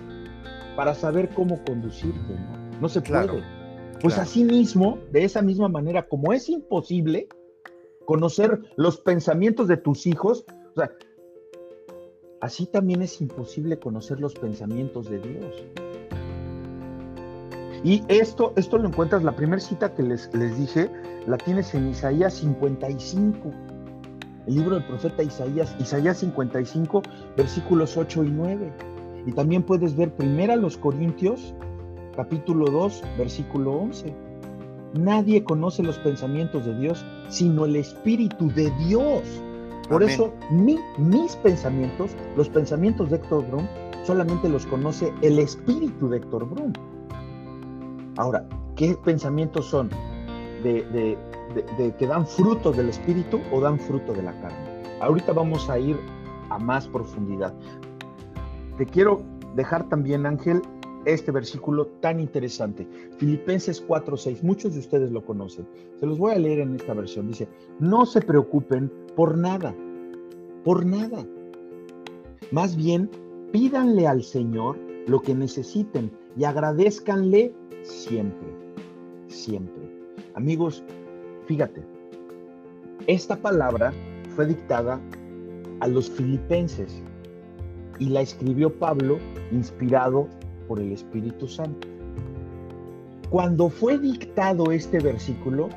Para 0.76 0.94
saber 0.94 1.30
cómo 1.30 1.64
conducirte, 1.64 2.34
¿no? 2.34 2.80
No 2.82 2.90
se 2.90 3.02
Claro, 3.02 3.34
puede. 3.34 3.44
Pues 4.02 4.14
claro. 4.14 4.22
así 4.30 4.44
mismo, 4.44 5.00
de 5.12 5.24
esa 5.26 5.42
misma 5.42 5.68
manera, 5.70 6.08
como 6.08 6.34
es 6.34 6.48
imposible, 6.50 7.28
conocer 8.10 8.60
los 8.76 9.00
pensamientos 9.00 9.68
de 9.68 9.78
tus 9.78 10.08
hijos, 10.08 10.44
o 10.72 10.80
sea, 10.80 10.92
así 12.42 12.66
también 12.66 13.04
es 13.04 13.22
imposible 13.22 13.78
conocer 13.78 14.20
los 14.20 14.34
pensamientos 14.34 15.08
de 15.12 15.20
Dios. 15.20 15.64
Y 17.84 18.02
esto, 18.08 18.54
esto 18.56 18.80
lo 18.80 18.88
encuentras, 18.88 19.24
la 19.24 19.36
primera 19.36 19.62
cita 19.62 19.94
que 19.94 20.02
les, 20.02 20.34
les 20.34 20.58
dije, 20.58 20.90
la 21.28 21.38
tienes 21.38 21.76
en 21.76 21.88
Isaías 21.88 22.34
55, 22.34 23.52
el 24.48 24.56
libro 24.56 24.74
del 24.74 24.88
profeta 24.88 25.22
Isaías, 25.22 25.76
Isaías 25.80 26.18
55, 26.18 27.04
versículos 27.38 27.96
8 27.96 28.24
y 28.24 28.32
9. 28.32 28.74
Y 29.28 29.32
también 29.34 29.62
puedes 29.62 29.96
ver 29.96 30.16
primero 30.16 30.56
los 30.56 30.78
Corintios, 30.78 31.54
capítulo 32.16 32.72
2, 32.72 33.04
versículo 33.20 33.74
11. 33.74 34.29
Nadie 34.94 35.44
conoce 35.44 35.84
los 35.84 35.98
pensamientos 36.00 36.66
de 36.66 36.76
Dios 36.80 37.06
sino 37.30 37.66
el 37.66 37.76
Espíritu 37.76 38.48
de 38.54 38.72
Dios. 38.88 39.22
Por 39.88 40.04
Amén. 40.04 40.10
eso 40.16 40.34
mi- 40.52 40.80
mis 40.98 41.36
pensamientos, 41.38 42.12
los 42.36 42.50
pensamientos 42.50 43.10
de 43.10 43.18
Héctor 43.18 43.46
Brum, 43.48 43.66
solamente 44.04 44.50
los 44.50 44.66
conoce 44.66 45.14
el 45.22 45.40
Espíritu 45.40 46.10
de 46.10 46.18
Héctor 46.18 46.48
Brum. 46.50 46.74
Ahora, 48.18 48.46
¿qué 48.76 48.96
pensamientos 49.04 49.66
son? 49.68 49.90
¿De, 50.64 50.84
de- 50.92 51.18
de- 51.56 51.66
de 51.84 51.96
que 51.96 52.06
dan 52.08 52.26
fruto 52.28 52.72
del 52.72 52.90
Espíritu 52.90 53.40
o 53.52 53.62
dan 53.62 53.80
fruto 53.80 54.14
de 54.14 54.24
la 54.24 54.34
carne? 54.42 54.58
Ahorita 55.02 55.32
vamos 55.34 55.70
a 55.70 55.80
ir 55.80 55.98
a 56.50 56.60
más 56.60 56.88
profundidad. 56.88 57.54
Te 58.78 58.86
quiero 58.86 59.22
dejar 59.56 59.88
también, 59.90 60.26
Ángel, 60.26 60.62
este 61.06 61.32
versículo 61.32 61.88
tan 62.02 62.20
interesante. 62.20 62.88
Filipenses 63.18 63.86
4:6, 63.86 64.44
muchos 64.44 64.74
de 64.74 64.80
ustedes 64.80 65.12
lo 65.12 65.24
conocen. 65.24 65.66
Se 66.00 66.06
los 66.06 66.18
voy 66.18 66.34
a 66.34 66.40
leer 66.40 66.60
en 66.60 66.76
esta 66.76 66.94
versión. 66.94 67.28
Dice, 67.28 67.48
no 67.80 68.06
se 68.06 68.22
preocupen 68.22 68.92
por 69.16 69.38
nada, 69.38 69.74
por 70.64 70.86
nada. 70.86 71.26
Más 72.52 72.76
bien, 72.76 73.10
pídanle 73.52 74.08
al 74.08 74.24
Señor 74.24 74.78
lo 75.08 75.22
que 75.22 75.34
necesiten 75.34 76.12
y 76.38 76.44
agradezcanle 76.44 77.54
siempre, 77.82 78.48
siempre. 79.28 79.90
Amigos, 80.36 80.84
fíjate, 81.46 81.84
esta 83.08 83.36
palabra 83.36 83.94
fue 84.36 84.46
dictada 84.46 85.02
a 85.80 85.88
los 85.88 86.10
filipenses 86.10 87.02
y 88.00 88.10
la 88.10 88.22
escribió 88.22 88.74
Pablo 88.74 89.18
inspirado 89.52 90.28
por 90.70 90.80
el 90.80 90.94
Espíritu 90.94 91.48
Santo. 91.48 91.88
Cuando 93.32 93.70
fue 93.70 93.98
dictado 93.98 94.72
este 94.72 95.00
versículo, 95.00 95.70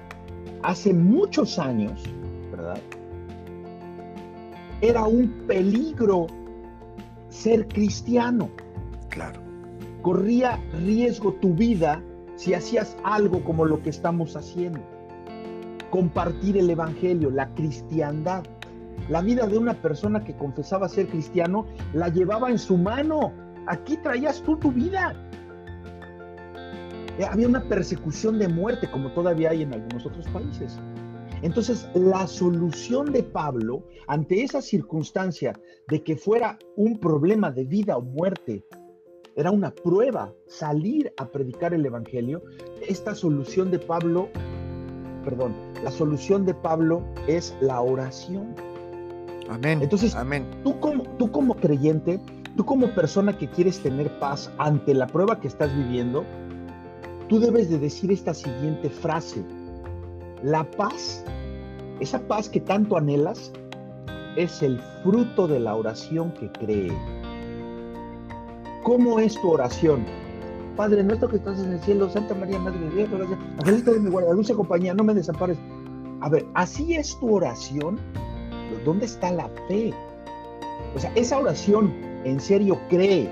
hace 0.62 0.92
muchos 0.92 1.58
años, 1.58 2.02
¿verdad? 2.50 2.78
Era 4.82 5.04
un 5.04 5.28
peligro 5.46 6.26
ser 7.30 7.66
cristiano. 7.68 8.50
Claro. 9.08 9.40
Corría 10.02 10.60
riesgo 10.84 11.32
tu 11.34 11.54
vida 11.54 12.02
si 12.36 12.54
hacías 12.54 12.96
algo 13.02 13.42
como 13.44 13.64
lo 13.64 13.82
que 13.82 13.90
estamos 13.90 14.36
haciendo. 14.36 14.80
Compartir 15.90 16.58
el 16.58 16.68
Evangelio, 16.68 17.30
la 17.30 17.48
cristiandad. 17.54 18.44
La 19.08 19.22
vida 19.22 19.46
de 19.46 19.56
una 19.58 19.74
persona 19.74 20.22
que 20.22 20.34
confesaba 20.34 20.88
ser 20.88 21.08
cristiano 21.08 21.66
la 21.92 22.08
llevaba 22.08 22.50
en 22.50 22.58
su 22.58 22.76
mano. 22.76 23.32
Aquí 23.66 23.96
traías 23.98 24.42
tú 24.42 24.56
tu 24.56 24.72
vida. 24.72 25.14
Eh, 27.18 27.24
había 27.24 27.48
una 27.48 27.62
persecución 27.68 28.38
de 28.38 28.48
muerte 28.48 28.90
como 28.90 29.12
todavía 29.12 29.50
hay 29.50 29.62
en 29.62 29.74
algunos 29.74 30.06
otros 30.06 30.26
países. 30.28 30.78
Entonces, 31.42 31.88
la 31.94 32.26
solución 32.26 33.12
de 33.12 33.22
Pablo 33.22 33.82
ante 34.06 34.42
esa 34.42 34.62
circunstancia 34.62 35.52
de 35.88 36.02
que 36.02 36.16
fuera 36.16 36.58
un 36.76 36.98
problema 36.98 37.50
de 37.50 37.64
vida 37.64 37.96
o 37.96 38.02
muerte, 38.02 38.64
era 39.34 39.50
una 39.50 39.74
prueba 39.74 40.32
salir 40.46 41.12
a 41.16 41.26
predicar 41.26 41.74
el 41.74 41.84
Evangelio, 41.84 42.42
esta 42.86 43.14
solución 43.14 43.70
de 43.70 43.78
Pablo, 43.78 44.28
perdón, 45.24 45.54
la 45.82 45.90
solución 45.90 46.44
de 46.44 46.54
Pablo 46.54 47.02
es 47.26 47.56
la 47.60 47.80
oración. 47.80 48.54
Amén. 49.48 49.80
Entonces, 49.82 50.14
Amén. 50.14 50.46
Tú, 50.62 50.78
como, 50.80 51.04
tú 51.16 51.30
como 51.30 51.54
creyente, 51.56 52.20
tú 52.56 52.64
como 52.64 52.88
persona 52.94 53.36
que 53.36 53.48
quieres 53.48 53.80
tener 53.80 54.10
paz 54.18 54.50
ante 54.58 54.94
la 54.94 55.06
prueba 55.06 55.40
que 55.40 55.48
estás 55.48 55.74
viviendo, 55.74 56.24
tú 57.28 57.40
debes 57.40 57.70
de 57.70 57.78
decir 57.78 58.12
esta 58.12 58.34
siguiente 58.34 58.90
frase. 58.90 59.42
La 60.42 60.64
paz, 60.64 61.24
esa 62.00 62.20
paz 62.20 62.48
que 62.48 62.60
tanto 62.60 62.96
anhelas, 62.96 63.52
es 64.36 64.62
el 64.62 64.80
fruto 65.02 65.46
de 65.46 65.60
la 65.60 65.74
oración 65.74 66.32
que 66.34 66.50
cree. 66.52 66.92
¿Cómo 68.82 69.20
es 69.20 69.40
tu 69.40 69.50
oración? 69.50 70.04
Padre 70.76 71.04
nuestro 71.04 71.28
que 71.28 71.36
estás 71.36 71.60
en 71.60 71.72
el 71.72 71.80
cielo, 71.80 72.08
Santa 72.10 72.34
María, 72.34 72.58
Madre 72.58 72.80
de 72.80 73.06
Dios, 73.06 73.10
Angelito 73.58 73.92
de 73.92 74.00
mi 74.00 74.10
guarda, 74.10 74.32
dulce 74.32 74.54
compañía, 74.54 74.94
no 74.94 75.04
me 75.04 75.14
desampares. 75.14 75.58
A 76.20 76.28
ver, 76.28 76.46
¿así 76.54 76.94
es 76.94 77.18
tu 77.18 77.34
oración? 77.34 77.98
¿Dónde 78.84 79.04
está 79.04 79.30
la 79.30 79.48
fe? 79.68 79.92
O 80.96 80.98
sea, 80.98 81.12
esa 81.14 81.38
oración 81.38 81.92
en 82.24 82.40
serio 82.40 82.78
cree 82.88 83.28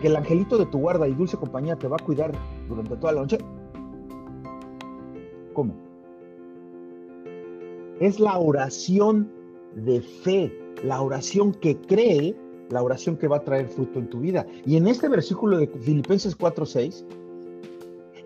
que 0.00 0.08
el 0.08 0.16
angelito 0.16 0.58
de 0.58 0.66
tu 0.66 0.78
guarda 0.78 1.08
y 1.08 1.14
dulce 1.14 1.36
compañía 1.36 1.76
te 1.76 1.88
va 1.88 1.96
a 1.96 2.04
cuidar 2.04 2.32
durante 2.68 2.96
toda 2.96 3.12
la 3.12 3.20
noche. 3.22 3.38
¿Cómo? 5.52 5.74
Es 8.00 8.20
la 8.20 8.38
oración 8.38 9.30
de 9.74 10.02
fe, 10.02 10.52
la 10.84 11.00
oración 11.00 11.52
que 11.52 11.76
cree, 11.76 12.36
la 12.70 12.82
oración 12.82 13.16
que 13.16 13.28
va 13.28 13.36
a 13.36 13.44
traer 13.44 13.68
fruto 13.68 13.98
en 13.98 14.10
tu 14.10 14.20
vida. 14.20 14.46
Y 14.66 14.76
en 14.76 14.86
este 14.86 15.08
versículo 15.08 15.56
de 15.56 15.66
Filipenses 15.66 16.36
4:6 16.36 17.04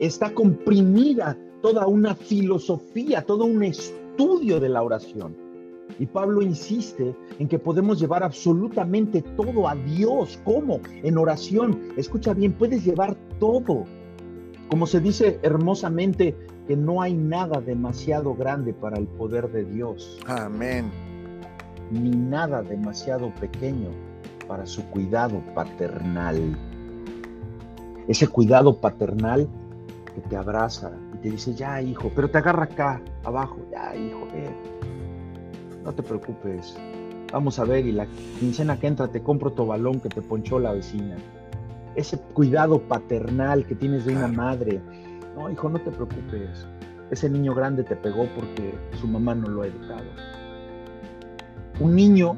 está 0.01 0.35
comprimida 0.35 1.39
toda 1.63 1.87
una 1.87 2.15
filosofía, 2.15 3.23
todo 3.23 3.45
un 3.45 3.63
estudio 3.63 4.59
de 4.59 4.69
la 4.71 4.83
oración. 4.83 5.50
Y 5.99 6.07
Pablo 6.07 6.43
insiste 6.43 7.15
en 7.39 7.49
que 7.49 7.59
podemos 7.59 8.01
llevar 8.01 8.23
absolutamente 8.23 9.23
todo 9.23 9.69
a 9.69 9.75
Dios. 9.75 10.41
¿Cómo? 10.45 10.81
En 11.03 11.19
oración. 11.19 11.79
Escucha 11.97 12.35
bien, 12.35 12.53
puedes 12.53 12.85
llevar 12.85 13.17
todo. 13.39 13.85
Como 14.69 14.87
se 14.87 15.01
dice 15.01 15.39
hermosamente, 15.43 16.37
que 16.71 16.77
no 16.77 17.03
hay 17.03 17.15
nada 17.15 17.61
demasiado 17.61 18.33
grande 18.35 18.73
para 18.73 18.97
el 18.97 19.09
poder 19.09 19.51
de 19.51 19.65
Dios. 19.65 20.21
Amén. 20.27 20.89
Ni 21.91 22.11
nada 22.11 22.63
demasiado 22.63 23.35
pequeño 23.41 23.89
para 24.47 24.65
su 24.67 24.85
cuidado 24.91 25.43
paternal. 25.53 26.57
Ese 28.07 28.29
cuidado 28.29 28.81
paternal 28.81 29.49
que 30.15 30.21
te 30.21 30.37
abraza 30.37 30.93
y 31.15 31.19
te 31.19 31.31
dice, 31.31 31.55
ya 31.55 31.83
hijo, 31.83 32.11
pero 32.15 32.31
te 32.31 32.39
agarra 32.39 32.65
acá, 32.65 33.03
abajo, 33.25 33.59
ya 33.73 33.97
hijo, 33.97 34.29
eh, 34.35 34.55
no 35.85 35.93
te 35.93 36.03
preocupes. 36.03 36.77
Vamos 37.33 37.59
a 37.59 37.65
ver, 37.65 37.87
y 37.87 37.93
la 37.93 38.07
quincena 38.39 38.79
que 38.79 38.89
entra 38.89 39.09
te 39.09 39.23
compro 39.23 39.53
tu 39.53 39.67
balón 39.67 40.01
que 40.01 40.09
te 40.09 40.23
ponchó 40.23 40.59
la 40.59 40.73
vecina. 40.73 41.17
Ese 41.95 42.19
cuidado 42.19 42.81
paternal 42.81 43.67
que 43.67 43.75
tienes 43.75 44.05
de 44.05 44.15
una 44.15 44.29
madre. 44.29 44.81
No, 45.37 45.51
hijo, 45.51 45.69
no 45.69 45.81
te 45.81 45.91
preocupes. 45.91 46.67
Ese 47.11 47.31
niño 47.31 47.55
grande 47.55 47.85
te 47.85 47.97
pegó 47.97 48.27
porque 48.35 48.75
su 49.01 49.07
mamá 49.07 49.35
no 49.35 49.49
lo 49.49 49.63
ha 49.63 49.67
educado. 49.67 50.07
Un 51.81 51.95
niño, 51.95 52.37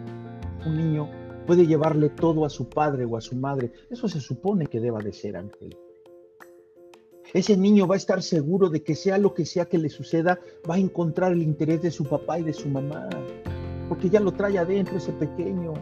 un 0.66 0.76
niño 0.76 1.08
puede 1.46 1.66
llevarle 1.66 2.08
todo 2.10 2.44
a 2.44 2.50
su 2.50 2.68
padre 2.68 3.04
o 3.04 3.16
a 3.16 3.20
su 3.20 3.36
madre. 3.36 3.72
Eso 3.90 4.08
se 4.08 4.20
supone 4.20 4.66
que 4.66 4.80
deba 4.80 5.00
de 5.00 5.12
ser, 5.12 5.36
Ángel. 5.36 5.76
Ese 7.32 7.56
niño 7.56 7.86
va 7.86 7.94
a 7.94 7.98
estar 7.98 8.22
seguro 8.22 8.68
de 8.68 8.82
que 8.82 8.94
sea 8.94 9.16
lo 9.16 9.32
que 9.32 9.46
sea 9.46 9.64
que 9.64 9.78
le 9.78 9.88
suceda, 9.88 10.38
va 10.68 10.74
a 10.74 10.78
encontrar 10.78 11.32
el 11.32 11.42
interés 11.42 11.80
de 11.80 11.90
su 11.90 12.04
papá 12.04 12.38
y 12.38 12.42
de 12.42 12.52
su 12.52 12.68
mamá, 12.68 13.08
porque 13.88 14.10
ya 14.10 14.20
lo 14.20 14.32
trae 14.32 14.58
adentro 14.58 14.96
ese 14.96 15.12
pequeño. 15.12 15.74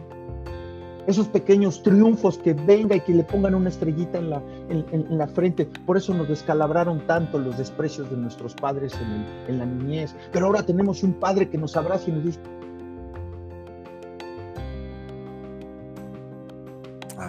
Esos 1.07 1.27
pequeños 1.27 1.81
triunfos 1.81 2.37
que 2.37 2.53
venga 2.53 2.95
y 2.95 3.01
que 3.01 3.11
le 3.11 3.23
pongan 3.23 3.55
una 3.55 3.69
estrellita 3.69 4.19
en 4.19 4.29
la, 4.29 4.43
en, 4.69 5.17
la 5.17 5.27
frente. 5.27 5.65
Por 5.65 5.97
eso 5.97 6.13
nos 6.13 6.29
descalabraron 6.29 7.07
tanto 7.07 7.39
los 7.39 7.57
desprecios 7.57 8.07
de 8.11 8.17
nuestros 8.17 8.53
padres 8.53 8.93
en, 8.93 9.51
en 9.51 9.57
la 9.57 9.65
niñez. 9.65 10.15
Pero 10.31 10.45
ahora 10.45 10.63
tenemos 10.63 11.01
un 11.01 11.13
padre 11.13 11.49
que 11.49 11.57
nos 11.57 11.75
abraza 11.75 12.11
y 12.11 12.13
nos 12.13 12.23
dice, 12.23 12.39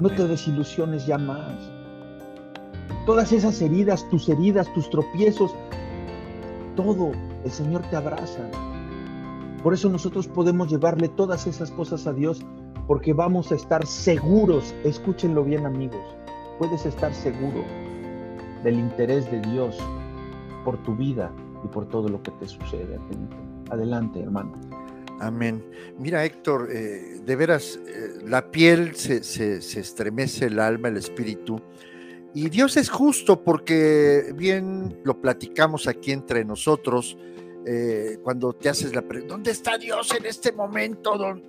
no 0.02 0.10
te 0.10 0.28
desilusiones 0.28 1.06
ya 1.06 1.16
más 1.16 1.71
todas 3.06 3.32
esas 3.32 3.60
heridas, 3.60 4.08
tus 4.08 4.28
heridas, 4.28 4.72
tus 4.74 4.88
tropiezos, 4.90 5.54
todo 6.76 7.12
el 7.44 7.50
Señor 7.50 7.82
te 7.90 7.96
abraza. 7.96 8.48
Por 9.62 9.74
eso 9.74 9.88
nosotros 9.88 10.26
podemos 10.26 10.68
llevarle 10.68 11.08
todas 11.08 11.46
esas 11.46 11.70
cosas 11.70 12.06
a 12.06 12.12
Dios, 12.12 12.44
porque 12.86 13.12
vamos 13.12 13.52
a 13.52 13.54
estar 13.54 13.86
seguros, 13.86 14.74
escúchenlo 14.84 15.44
bien 15.44 15.66
amigos, 15.66 16.02
puedes 16.58 16.84
estar 16.84 17.14
seguro 17.14 17.64
del 18.64 18.78
interés 18.78 19.30
de 19.30 19.40
Dios 19.40 19.78
por 20.64 20.82
tu 20.82 20.96
vida 20.96 21.32
y 21.64 21.68
por 21.68 21.88
todo 21.88 22.08
lo 22.08 22.22
que 22.22 22.32
te 22.32 22.46
sucede. 22.46 22.98
Adelante, 23.70 24.20
hermano. 24.20 24.52
Amén. 25.20 25.64
Mira, 25.98 26.24
Héctor, 26.24 26.68
eh, 26.72 27.20
de 27.24 27.36
veras, 27.36 27.78
eh, 27.86 28.24
la 28.26 28.50
piel 28.50 28.96
se, 28.96 29.22
se, 29.22 29.62
se 29.62 29.78
estremece, 29.78 30.46
el 30.46 30.58
alma, 30.58 30.88
el 30.88 30.96
espíritu 30.96 31.60
y 32.34 32.48
Dios 32.48 32.76
es 32.76 32.88
justo 32.88 33.42
porque 33.42 34.32
bien 34.34 35.00
lo 35.04 35.20
platicamos 35.20 35.86
aquí 35.86 36.12
entre 36.12 36.44
nosotros 36.44 37.16
eh, 37.66 38.18
cuando 38.22 38.52
te 38.52 38.68
haces 38.68 38.94
la 38.94 39.02
pregunta, 39.02 39.34
¿dónde 39.34 39.50
está 39.50 39.78
Dios 39.78 40.12
en 40.18 40.26
este 40.26 40.52
momento? 40.52 41.40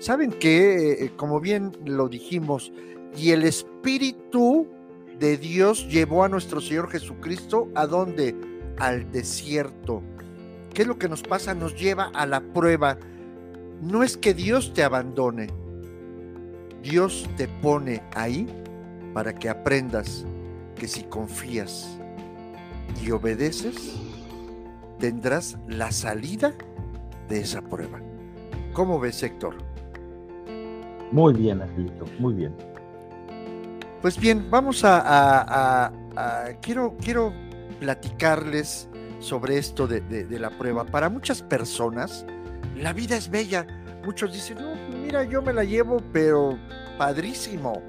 ¿Saben 0.00 0.32
que, 0.32 0.92
eh, 0.92 1.12
como 1.16 1.38
bien 1.38 1.70
lo 1.84 2.08
dijimos, 2.08 2.72
y 3.16 3.30
el 3.30 3.44
Espíritu 3.44 4.66
de 5.20 5.36
Dios 5.36 5.86
llevó 5.88 6.24
a 6.24 6.28
nuestro 6.28 6.60
Señor 6.60 6.90
Jesucristo 6.90 7.68
a 7.74 7.86
dónde? 7.86 8.34
Al 8.78 9.12
desierto. 9.12 10.02
¿Qué 10.74 10.82
es 10.82 10.88
lo 10.88 10.98
que 10.98 11.08
nos 11.08 11.22
pasa? 11.22 11.54
Nos 11.54 11.78
lleva 11.78 12.10
a 12.14 12.26
la 12.26 12.40
prueba. 12.40 12.98
No 13.80 14.02
es 14.02 14.16
que 14.16 14.34
Dios 14.34 14.72
te 14.72 14.82
abandone, 14.82 15.48
Dios 16.82 17.28
te 17.36 17.46
pone 17.46 18.02
ahí 18.14 18.48
para 19.12 19.34
que 19.34 19.48
aprendas 19.48 20.24
que 20.76 20.88
si 20.88 21.02
confías 21.04 21.98
y 23.02 23.10
obedeces, 23.10 23.94
tendrás 24.98 25.58
la 25.66 25.92
salida 25.92 26.52
de 27.28 27.40
esa 27.40 27.62
prueba. 27.62 28.00
¿Cómo 28.72 28.98
ves, 28.98 29.22
Héctor? 29.22 29.56
Muy 31.10 31.34
bien, 31.34 31.60
Angelito, 31.60 32.06
muy 32.18 32.34
bien. 32.34 32.54
Pues 34.00 34.18
bien, 34.18 34.50
vamos 34.50 34.82
a, 34.84 35.92
quiero, 36.60 36.96
quiero 36.96 37.32
platicarles 37.78 38.88
sobre 39.18 39.58
esto 39.58 39.86
de, 39.86 40.00
de, 40.00 40.38
la 40.38 40.50
prueba. 40.50 40.84
Para 40.84 41.08
muchas 41.08 41.42
personas, 41.42 42.26
la 42.76 42.92
vida 42.92 43.16
es 43.16 43.30
bella. 43.30 43.66
Muchos 44.04 44.32
dicen, 44.32 44.58
no, 44.58 44.74
mira, 45.00 45.22
yo 45.24 45.42
me 45.42 45.52
la 45.52 45.62
llevo, 45.62 45.98
pero 46.12 46.58
padrísimo. 47.02 47.82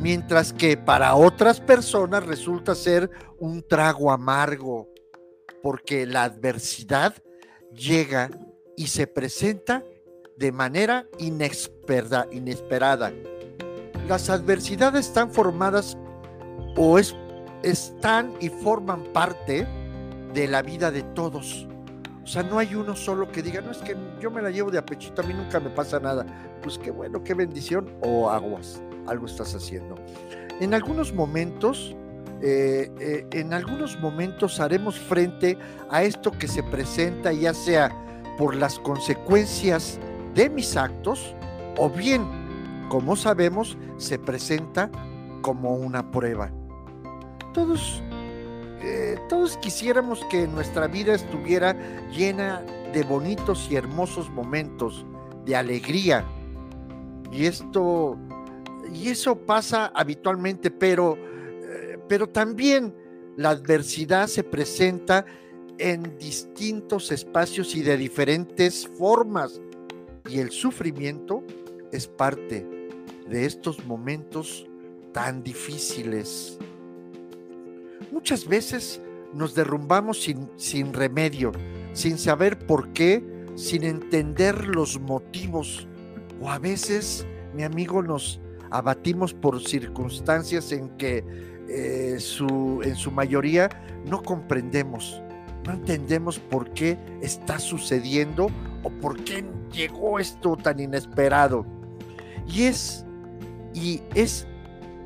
Mientras 0.00 0.52
que 0.52 0.76
para 0.76 1.14
otras 1.14 1.62
personas 1.62 2.26
resulta 2.26 2.74
ser 2.74 3.10
un 3.38 3.66
trago 3.66 4.12
amargo, 4.12 4.86
porque 5.62 6.04
la 6.04 6.24
adversidad 6.24 7.14
llega 7.72 8.30
y 8.76 8.88
se 8.88 9.06
presenta 9.06 9.82
de 10.36 10.52
manera 10.52 11.06
inesperada. 11.18 12.26
Las 14.06 14.28
adversidades 14.28 15.06
están 15.06 15.32
formadas 15.32 15.96
o 16.76 16.98
es, 16.98 17.16
están 17.62 18.34
y 18.40 18.50
forman 18.50 19.04
parte 19.14 19.66
de 20.34 20.48
la 20.48 20.60
vida 20.60 20.90
de 20.90 21.02
todos. 21.02 21.66
Sea, 22.30 22.44
no 22.44 22.60
hay 22.60 22.76
uno 22.76 22.94
solo 22.94 23.32
que 23.32 23.42
diga, 23.42 23.60
no 23.60 23.72
es 23.72 23.78
que 23.78 23.96
yo 24.20 24.30
me 24.30 24.40
la 24.40 24.50
llevo 24.50 24.70
de 24.70 24.78
apechito, 24.78 25.20
a 25.20 25.24
mí 25.24 25.34
nunca 25.34 25.58
me 25.58 25.68
pasa 25.68 25.98
nada. 25.98 26.24
Pues 26.62 26.78
qué 26.78 26.92
bueno, 26.92 27.24
qué 27.24 27.34
bendición 27.34 27.90
o 28.02 28.30
aguas, 28.30 28.80
algo 29.08 29.26
estás 29.26 29.52
haciendo. 29.56 29.96
En 30.60 30.72
algunos 30.72 31.12
momentos, 31.12 31.96
eh, 32.40 32.88
eh, 33.00 33.26
en 33.32 33.52
algunos 33.52 33.98
momentos 33.98 34.60
haremos 34.60 34.96
frente 34.96 35.58
a 35.90 36.04
esto 36.04 36.30
que 36.30 36.46
se 36.46 36.62
presenta, 36.62 37.32
ya 37.32 37.52
sea 37.52 37.90
por 38.38 38.54
las 38.54 38.78
consecuencias 38.78 39.98
de 40.32 40.48
mis 40.50 40.76
actos 40.76 41.34
o 41.78 41.90
bien, 41.90 42.24
como 42.90 43.16
sabemos, 43.16 43.76
se 43.96 44.20
presenta 44.20 44.88
como 45.42 45.74
una 45.74 46.12
prueba. 46.12 46.52
Todos, 47.52 48.04
eh, 48.82 49.18
todos 49.28 49.56
quisiéramos 49.58 50.24
que 50.26 50.46
nuestra 50.46 50.86
vida 50.86 51.14
estuviera 51.14 51.76
llena 52.10 52.62
de 52.92 53.02
bonitos 53.02 53.68
y 53.70 53.76
hermosos 53.76 54.30
momentos, 54.30 55.04
de 55.44 55.56
alegría. 55.56 56.24
Y 57.32 57.46
esto, 57.46 58.18
y 58.92 59.08
eso 59.08 59.36
pasa 59.36 59.92
habitualmente, 59.94 60.70
pero, 60.70 61.16
eh, 61.16 61.98
pero 62.08 62.28
también 62.28 62.94
la 63.36 63.50
adversidad 63.50 64.26
se 64.26 64.42
presenta 64.42 65.24
en 65.78 66.18
distintos 66.18 67.10
espacios 67.10 67.74
y 67.74 67.82
de 67.82 67.96
diferentes 67.96 68.86
formas 68.86 69.60
y 70.28 70.38
el 70.38 70.50
sufrimiento 70.50 71.42
es 71.92 72.06
parte 72.06 72.66
de 73.28 73.46
estos 73.46 73.84
momentos 73.86 74.66
tan 75.12 75.42
difíciles. 75.42 76.58
Muchas 78.12 78.46
veces 78.46 79.00
nos 79.32 79.54
derrumbamos 79.54 80.22
sin, 80.22 80.50
sin 80.56 80.92
remedio, 80.92 81.52
sin 81.92 82.18
saber 82.18 82.58
por 82.58 82.92
qué, 82.92 83.24
sin 83.54 83.84
entender 83.84 84.66
los 84.66 85.00
motivos. 85.00 85.86
O 86.40 86.50
a 86.50 86.58
veces, 86.58 87.26
mi 87.54 87.62
amigo, 87.62 88.02
nos 88.02 88.40
abatimos 88.70 89.32
por 89.32 89.62
circunstancias 89.62 90.72
en 90.72 90.88
que 90.96 91.24
eh, 91.68 92.16
su, 92.18 92.80
en 92.82 92.96
su 92.96 93.12
mayoría 93.12 93.68
no 94.06 94.22
comprendemos, 94.22 95.22
no 95.64 95.74
entendemos 95.74 96.38
por 96.38 96.70
qué 96.70 96.98
está 97.22 97.60
sucediendo 97.60 98.48
o 98.82 98.90
por 98.90 99.22
qué 99.22 99.44
llegó 99.72 100.18
esto 100.18 100.56
tan 100.56 100.80
inesperado. 100.80 101.64
Y 102.48 102.64
es, 102.64 103.04
y 103.72 104.02
es 104.14 104.48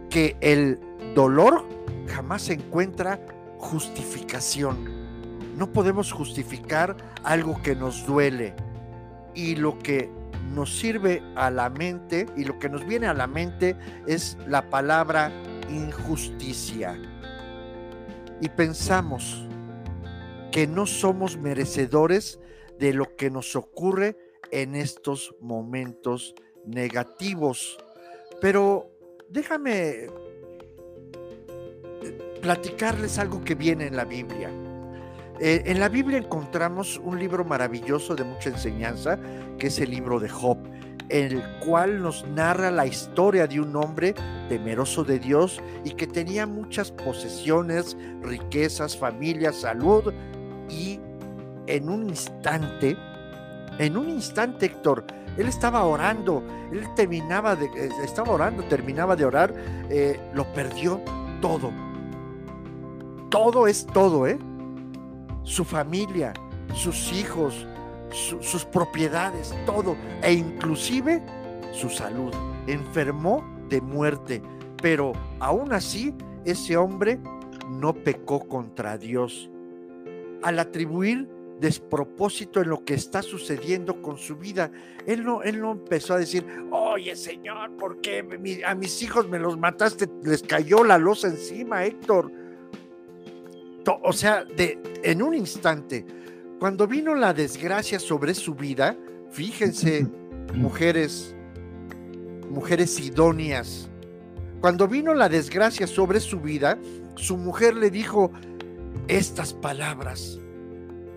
que 0.08 0.36
el 0.40 0.78
dolor 1.14 1.66
jamás 2.06 2.48
encuentra 2.50 3.20
justificación. 3.58 5.04
No 5.56 5.72
podemos 5.72 6.12
justificar 6.12 6.96
algo 7.22 7.60
que 7.62 7.74
nos 7.74 8.06
duele. 8.06 8.54
Y 9.34 9.56
lo 9.56 9.78
que 9.78 10.10
nos 10.52 10.78
sirve 10.78 11.22
a 11.34 11.50
la 11.50 11.70
mente 11.70 12.26
y 12.36 12.44
lo 12.44 12.58
que 12.58 12.68
nos 12.68 12.86
viene 12.86 13.06
a 13.06 13.14
la 13.14 13.26
mente 13.26 13.76
es 14.06 14.36
la 14.46 14.68
palabra 14.70 15.32
injusticia. 15.70 16.96
Y 18.40 18.48
pensamos 18.48 19.46
que 20.52 20.66
no 20.66 20.86
somos 20.86 21.36
merecedores 21.36 22.38
de 22.78 22.92
lo 22.92 23.16
que 23.16 23.30
nos 23.30 23.56
ocurre 23.56 24.16
en 24.50 24.74
estos 24.76 25.34
momentos 25.40 26.34
negativos. 26.64 27.76
Pero 28.40 28.90
déjame 29.28 30.06
platicarles 32.44 33.18
algo 33.18 33.42
que 33.42 33.54
viene 33.54 33.86
en 33.86 33.96
la 33.96 34.04
Biblia. 34.04 34.50
Eh, 35.40 35.62
en 35.64 35.80
la 35.80 35.88
Biblia 35.88 36.18
encontramos 36.18 37.00
un 37.02 37.18
libro 37.18 37.42
maravilloso 37.42 38.14
de 38.14 38.22
mucha 38.24 38.50
enseñanza, 38.50 39.18
que 39.58 39.68
es 39.68 39.78
el 39.78 39.90
libro 39.90 40.20
de 40.20 40.28
Job, 40.28 40.58
el 41.08 41.42
cual 41.64 42.02
nos 42.02 42.28
narra 42.28 42.70
la 42.70 42.86
historia 42.86 43.46
de 43.46 43.60
un 43.60 43.74
hombre 43.74 44.14
temeroso 44.50 45.04
de 45.04 45.18
Dios 45.20 45.58
y 45.84 45.92
que 45.92 46.06
tenía 46.06 46.46
muchas 46.46 46.92
posesiones, 46.92 47.96
riquezas, 48.20 48.94
familia, 48.94 49.50
salud 49.50 50.12
y 50.68 51.00
en 51.66 51.88
un 51.88 52.10
instante, 52.10 52.94
en 53.78 53.96
un 53.96 54.10
instante, 54.10 54.66
Héctor, 54.66 55.06
él 55.38 55.48
estaba 55.48 55.82
orando, 55.86 56.44
él 56.70 56.84
terminaba 56.94 57.56
de, 57.56 57.64
eh, 57.64 57.88
estaba 58.04 58.32
orando, 58.32 58.64
terminaba 58.64 59.16
de 59.16 59.24
orar, 59.24 59.54
eh, 59.88 60.20
lo 60.34 60.44
perdió 60.52 61.00
todo. 61.40 61.72
Todo 63.30 63.66
es 63.66 63.86
todo, 63.86 64.26
¿eh? 64.26 64.38
Su 65.42 65.64
familia, 65.64 66.32
sus 66.74 67.12
hijos, 67.12 67.66
sus 68.10 68.64
propiedades, 68.64 69.54
todo, 69.66 69.96
e 70.22 70.32
inclusive 70.32 71.22
su 71.72 71.90
salud. 71.90 72.32
Enfermó 72.66 73.44
de 73.68 73.80
muerte, 73.80 74.42
pero 74.80 75.12
aún 75.40 75.72
así 75.72 76.14
ese 76.44 76.76
hombre 76.76 77.18
no 77.68 77.92
pecó 77.92 78.40
contra 78.40 78.96
Dios. 78.96 79.50
Al 80.42 80.58
atribuir 80.58 81.28
despropósito 81.60 82.60
en 82.60 82.68
lo 82.68 82.84
que 82.84 82.94
está 82.94 83.22
sucediendo 83.22 84.02
con 84.02 84.18
su 84.18 84.36
vida. 84.36 84.70
Él 85.06 85.24
no, 85.24 85.42
él 85.42 85.60
no 85.60 85.72
empezó 85.72 86.14
a 86.14 86.18
decir, 86.18 86.44
oye 86.70 87.14
Señor, 87.16 87.76
¿por 87.76 88.00
qué 88.00 88.24
a 88.66 88.74
mis 88.74 89.02
hijos 89.02 89.28
me 89.28 89.38
los 89.38 89.58
mataste? 89.58 90.08
Les 90.22 90.42
cayó 90.42 90.84
la 90.84 90.98
losa 90.98 91.28
encima, 91.28 91.84
Héctor. 91.84 92.30
O 94.02 94.12
sea, 94.12 94.44
de, 94.44 94.78
en 95.02 95.22
un 95.22 95.34
instante, 95.34 96.04
cuando 96.58 96.86
vino 96.86 97.14
la 97.14 97.32
desgracia 97.34 97.98
sobre 97.98 98.34
su 98.34 98.54
vida, 98.54 98.96
fíjense, 99.30 100.06
mujeres, 100.54 101.34
mujeres 102.50 102.98
idóneas, 103.00 103.88
cuando 104.60 104.88
vino 104.88 105.12
la 105.12 105.28
desgracia 105.28 105.86
sobre 105.86 106.20
su 106.20 106.40
vida, 106.40 106.78
su 107.16 107.36
mujer 107.36 107.74
le 107.74 107.90
dijo 107.90 108.30
estas 109.08 109.52
palabras 109.52 110.38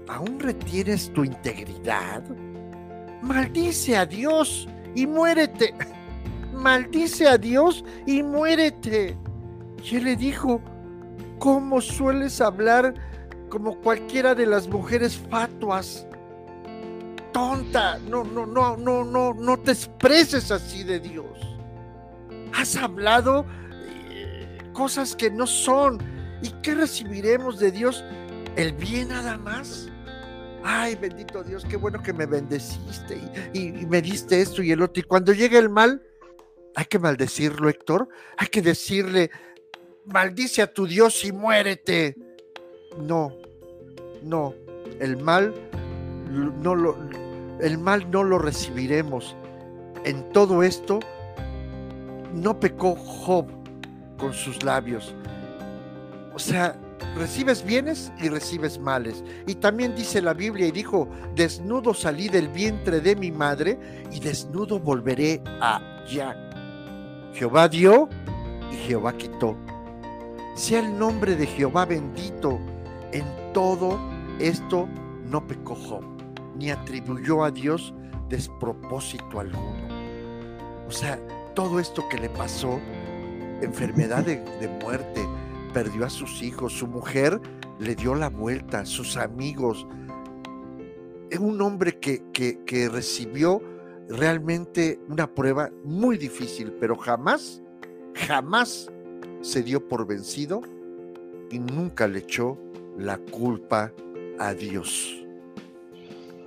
¿aún 0.08 0.40
retienes 0.40 1.12
tu 1.14 1.24
integridad? 1.24 2.24
Maldice 3.22 3.98
a 3.98 4.06
Dios 4.06 4.68
y 4.96 5.06
muérete. 5.06 5.74
Maldice 6.54 7.28
a 7.28 7.38
Dios 7.38 7.84
y 8.06 8.24
muérete. 8.24 9.18
Y 9.84 9.96
él 9.96 10.06
le 10.06 10.16
dijo, 10.16 10.62
¿cómo 11.40 11.82
sueles 11.82 12.42
hablar 12.42 12.94
como 13.50 13.80
cualquiera 13.82 14.36
de 14.36 14.46
las 14.46 14.68
mujeres 14.68 15.18
fatuas? 15.30 16.06
Tonta, 17.32 18.00
no, 18.00 18.24
no, 18.24 18.46
no, 18.46 18.78
no, 18.78 19.04
no, 19.04 19.34
no 19.34 19.58
te 19.58 19.72
expreses 19.72 20.52
así 20.52 20.84
de 20.84 21.00
Dios. 21.00 21.58
Has 22.54 22.76
hablado 22.76 23.46
eh, 24.10 24.58
cosas 24.74 25.16
que 25.16 25.30
no 25.30 25.46
son. 25.46 26.00
¿Y 26.42 26.50
qué 26.62 26.76
recibiremos 26.76 27.60
de 27.60 27.72
Dios? 27.72 28.04
¿El 28.56 28.74
bien 28.74 29.10
nada 29.10 29.38
más? 29.38 29.90
ay, 30.68 30.96
bendito 30.96 31.44
Dios, 31.44 31.66
qué 31.66 31.78
bueno 31.78 32.04
que 32.04 32.12
me 32.12 32.26
bendeciste 32.26 33.18
y, 33.54 33.72
me 33.86 34.02
diste 34.02 34.42
esto 34.42 34.62
y 34.62 34.72
el 34.72 34.82
otro. 34.82 35.00
Y 35.00 35.04
cuando 35.04 35.32
llega 35.32 35.58
el 35.58 35.70
mal, 35.70 36.04
hay 36.76 36.86
que 36.86 37.00
maldecirlo, 37.00 37.70
Héctor. 37.70 38.10
Hay 38.38 38.48
que 38.48 38.62
decirle, 38.62 39.32
maldice 40.08 40.62
a 40.62 40.74
tu 40.74 40.88
Dios 40.88 41.24
y 41.26 41.32
muérete. 41.32 42.16
No, 42.98 43.34
no, 44.24 44.54
el 45.00 45.18
mal 45.18 45.54
no 46.32 46.76
lo, 46.76 46.98
el 47.62 47.78
mal 47.78 48.10
no 48.10 48.24
lo 48.24 48.40
recibiremos. 48.40 49.36
En 50.04 50.30
todo 50.32 50.64
esto, 50.64 51.00
no 52.34 52.60
pecó 52.60 52.96
Job 52.96 53.48
con 54.18 54.34
sus 54.34 54.64
labios. 54.64 55.14
O 56.34 56.40
sea, 56.40 56.80
recibes 57.16 57.64
bienes 57.64 58.12
y 58.20 58.30
recibes 58.30 58.80
males. 58.80 59.24
Y 59.48 59.56
también 59.56 59.96
dice 59.96 60.22
la 60.22 60.34
Biblia 60.34 60.68
y 60.68 60.72
dijo, 60.72 61.10
desnudo 61.36 61.94
salí 61.94 62.30
del 62.30 62.48
vientre 62.48 63.02
de 63.02 63.16
mi 63.16 63.32
madre 63.32 63.78
y 64.12 64.20
desnudo 64.20 64.80
volveré 64.80 65.42
allá. 65.60 66.36
Jehová 67.34 67.68
dio 67.68 68.08
y 68.72 68.76
Jehová 68.76 69.14
quitó. 69.14 69.58
Sea 70.58 70.80
el 70.80 70.98
nombre 70.98 71.36
de 71.36 71.46
Jehová 71.46 71.86
bendito. 71.86 72.60
En 73.12 73.24
todo 73.54 74.00
esto 74.40 74.90
no 75.30 75.46
pecó 75.46 75.76
Job, 75.76 76.04
ni 76.58 76.72
atribuyó 76.72 77.44
a 77.44 77.52
Dios 77.52 77.94
despropósito 78.28 79.40
alguno. 79.40 79.88
O 80.88 80.92
sea, 80.92 81.20
todo 81.54 81.80
esto 81.80 82.10
que 82.10 82.18
le 82.18 82.30
pasó, 82.30 82.80
enfermedad 83.62 84.26
de, 84.26 84.38
de 84.60 84.68
muerte, 84.84 85.24
perdió 85.76 86.06
a 86.06 86.10
sus 86.10 86.42
hijos, 86.42 86.74
su 86.74 86.88
mujer 86.88 87.40
le 87.78 87.94
dio 87.94 88.16
la 88.16 88.30
vuelta, 88.30 88.84
sus 88.84 89.16
amigos. 89.16 89.86
Es 91.30 91.38
un 91.38 91.62
hombre 91.62 92.00
que, 92.00 92.24
que, 92.34 92.90
recibió 92.90 93.62
realmente 94.10 95.00
una 95.08 95.28
prueba 95.28 95.70
muy 95.84 96.18
difícil, 96.18 96.74
pero 96.80 96.98
jamás, 96.98 97.62
jamás 98.16 98.90
se 99.42 99.64
dio 99.64 99.88
por 99.88 100.08
vencido 100.08 100.62
y 101.52 101.60
nunca 101.60 102.08
le 102.08 102.20
echó 102.20 102.58
la 102.98 103.18
culpa 103.18 103.92
a 104.40 104.54
Dios. 104.54 105.24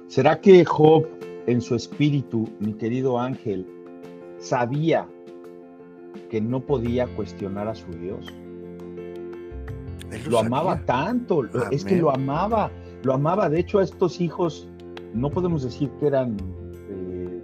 ¿Será 0.08 0.40
que 0.40 0.64
Job 0.64 1.06
en 1.46 1.60
su 1.60 1.74
espíritu, 1.74 2.48
mi 2.58 2.74
querido 2.74 3.18
ángel, 3.18 3.66
sabía 4.38 5.06
que 6.30 6.40
no 6.40 6.60
podía 6.60 7.06
cuestionar 7.14 7.68
a 7.68 7.74
su 7.74 7.90
Dios? 7.92 8.26
lo, 10.28 10.38
amaba 10.40 10.84
tanto, 10.84 11.44
es 11.70 11.84
que 11.84 11.96
lo 11.96 12.10
amaba, 12.10 12.70
lo 13.04 13.14
amaba. 13.14 13.48
De 13.48 13.60
hecho, 13.60 13.78
a 13.78 13.84
estos 13.84 14.20
hijos 14.20 14.68
no 15.14 15.30
podemos 15.30 15.62
decir 15.62 15.88
que 16.00 16.06
eran 16.08 16.36
eh, 16.88 17.42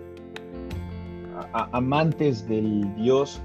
amantes 1.52 2.46
del 2.48 2.92
Dios 2.96 3.40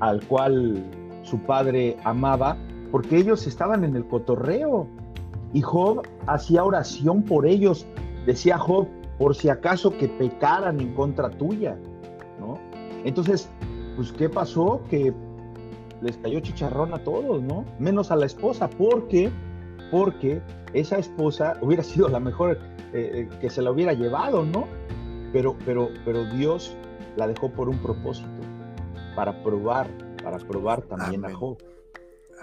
al 0.00 0.24
cual 0.26 0.82
su 1.24 1.38
padre 1.40 1.96
amaba, 2.04 2.56
porque 2.90 3.18
ellos 3.18 3.46
estaban 3.46 3.84
en 3.84 3.96
el 3.96 4.06
cotorreo. 4.06 4.86
Y 5.52 5.60
Job 5.60 6.02
hacía 6.26 6.64
oración 6.64 7.22
por 7.22 7.46
ellos. 7.46 7.86
Decía 8.26 8.58
Job, 8.58 8.86
por 9.18 9.34
si 9.34 9.48
acaso 9.48 9.96
que 9.96 10.08
pecaran 10.08 10.80
en 10.80 10.94
contra 10.94 11.30
tuya, 11.30 11.76
¿no? 12.40 12.58
Entonces, 13.04 13.48
pues, 13.96 14.12
¿qué 14.12 14.28
pasó? 14.28 14.82
Que 14.88 15.12
les 16.00 16.16
cayó 16.18 16.40
chicharrón 16.40 16.92
a 16.94 16.98
todos, 16.98 17.42
¿no? 17.42 17.64
Menos 17.78 18.10
a 18.10 18.16
la 18.16 18.26
esposa, 18.26 18.68
porque, 18.68 19.30
porque 19.90 20.42
esa 20.72 20.98
esposa 20.98 21.56
hubiera 21.60 21.82
sido 21.84 22.08
la 22.08 22.20
mejor 22.20 22.58
eh, 22.92 23.28
eh, 23.32 23.36
que 23.40 23.50
se 23.50 23.62
la 23.62 23.70
hubiera 23.70 23.92
llevado, 23.92 24.44
¿no? 24.44 24.66
Pero, 25.32 25.56
pero, 25.64 25.88
pero 26.04 26.24
Dios 26.32 26.76
la 27.16 27.26
dejó 27.26 27.50
por 27.50 27.68
un 27.68 27.78
propósito, 27.78 28.28
para 29.16 29.42
probar, 29.42 29.88
para 30.24 30.38
probar 30.38 30.82
también 30.82 31.24
a 31.24 31.34
Job, 31.34 31.58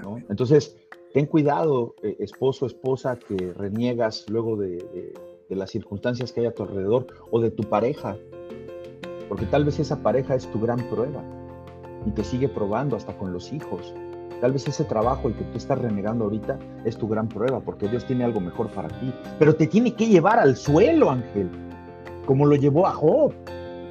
¿no? 0.01 0.17
Entonces, 0.29 0.77
ten 1.13 1.25
cuidado, 1.25 1.95
eh, 2.03 2.15
esposo, 2.19 2.65
esposa, 2.65 3.17
que 3.17 3.53
reniegas 3.53 4.29
luego 4.29 4.55
de, 4.55 5.13
de 5.49 5.55
las 5.57 5.69
circunstancias 5.69 6.31
que 6.31 6.39
hay 6.39 6.45
a 6.45 6.53
tu 6.53 6.63
alrededor 6.63 7.07
o 7.29 7.41
de 7.41 7.51
tu 7.51 7.63
pareja, 7.63 8.17
porque 9.27 9.45
tal 9.45 9.65
vez 9.65 9.79
esa 9.79 10.01
pareja 10.01 10.35
es 10.35 10.49
tu 10.49 10.61
gran 10.61 10.79
prueba 10.89 11.23
y 12.05 12.11
te 12.11 12.23
sigue 12.23 12.47
probando 12.47 12.95
hasta 12.95 13.17
con 13.17 13.33
los 13.33 13.51
hijos. 13.51 13.93
Tal 14.39 14.53
vez 14.53 14.67
ese 14.67 14.85
trabajo, 14.85 15.27
el 15.27 15.35
que 15.35 15.43
tú 15.43 15.57
estás 15.57 15.77
renegando 15.77 16.23
ahorita, 16.23 16.57
es 16.83 16.97
tu 16.97 17.07
gran 17.07 17.27
prueba, 17.27 17.59
porque 17.59 17.87
Dios 17.87 18.05
tiene 18.05 18.23
algo 18.23 18.39
mejor 18.39 18.71
para 18.71 18.87
ti. 18.87 19.13
Pero 19.37 19.55
te 19.55 19.67
tiene 19.67 19.93
que 19.93 20.07
llevar 20.07 20.39
al 20.39 20.55
suelo, 20.55 21.11
Ángel, 21.11 21.49
como 22.25 22.45
lo 22.45 22.55
llevó 22.55 22.87
a 22.87 22.91
Job, 22.91 23.33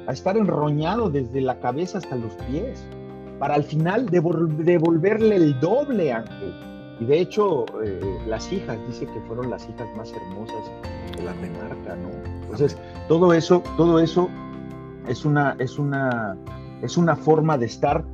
a 0.07 0.11
estar 0.11 0.35
enroñado 0.35 1.09
desde 1.09 1.41
la 1.41 1.59
cabeza 1.59 1.99
hasta 1.99 2.15
los 2.15 2.33
pies, 2.49 2.83
para 3.41 3.55
al 3.55 3.63
final 3.63 4.05
devolverle 4.05 5.35
el 5.35 5.59
doble, 5.59 6.13
Ángel. 6.13 6.53
Y 6.99 7.05
de 7.05 7.21
hecho, 7.21 7.65
eh, 7.83 8.19
las 8.27 8.53
hijas, 8.53 8.77
dice 8.87 9.07
que 9.07 9.19
fueron 9.21 9.49
las 9.49 9.67
hijas 9.67 9.87
más 9.97 10.13
hermosas 10.13 10.71
de 11.17 11.23
la 11.23 11.33
menarca, 11.33 11.95
¿no? 11.95 12.09
Entonces, 12.43 12.77
todo 13.07 13.33
eso, 13.33 13.63
todo 13.77 13.99
eso 13.99 14.29
es 15.07 15.25
una, 15.25 15.55
es 15.57 15.79
una 15.79 16.37
es 16.83 16.97
una 16.97 17.15
forma 17.15 17.57
de 17.57 17.65
estar 17.65 18.05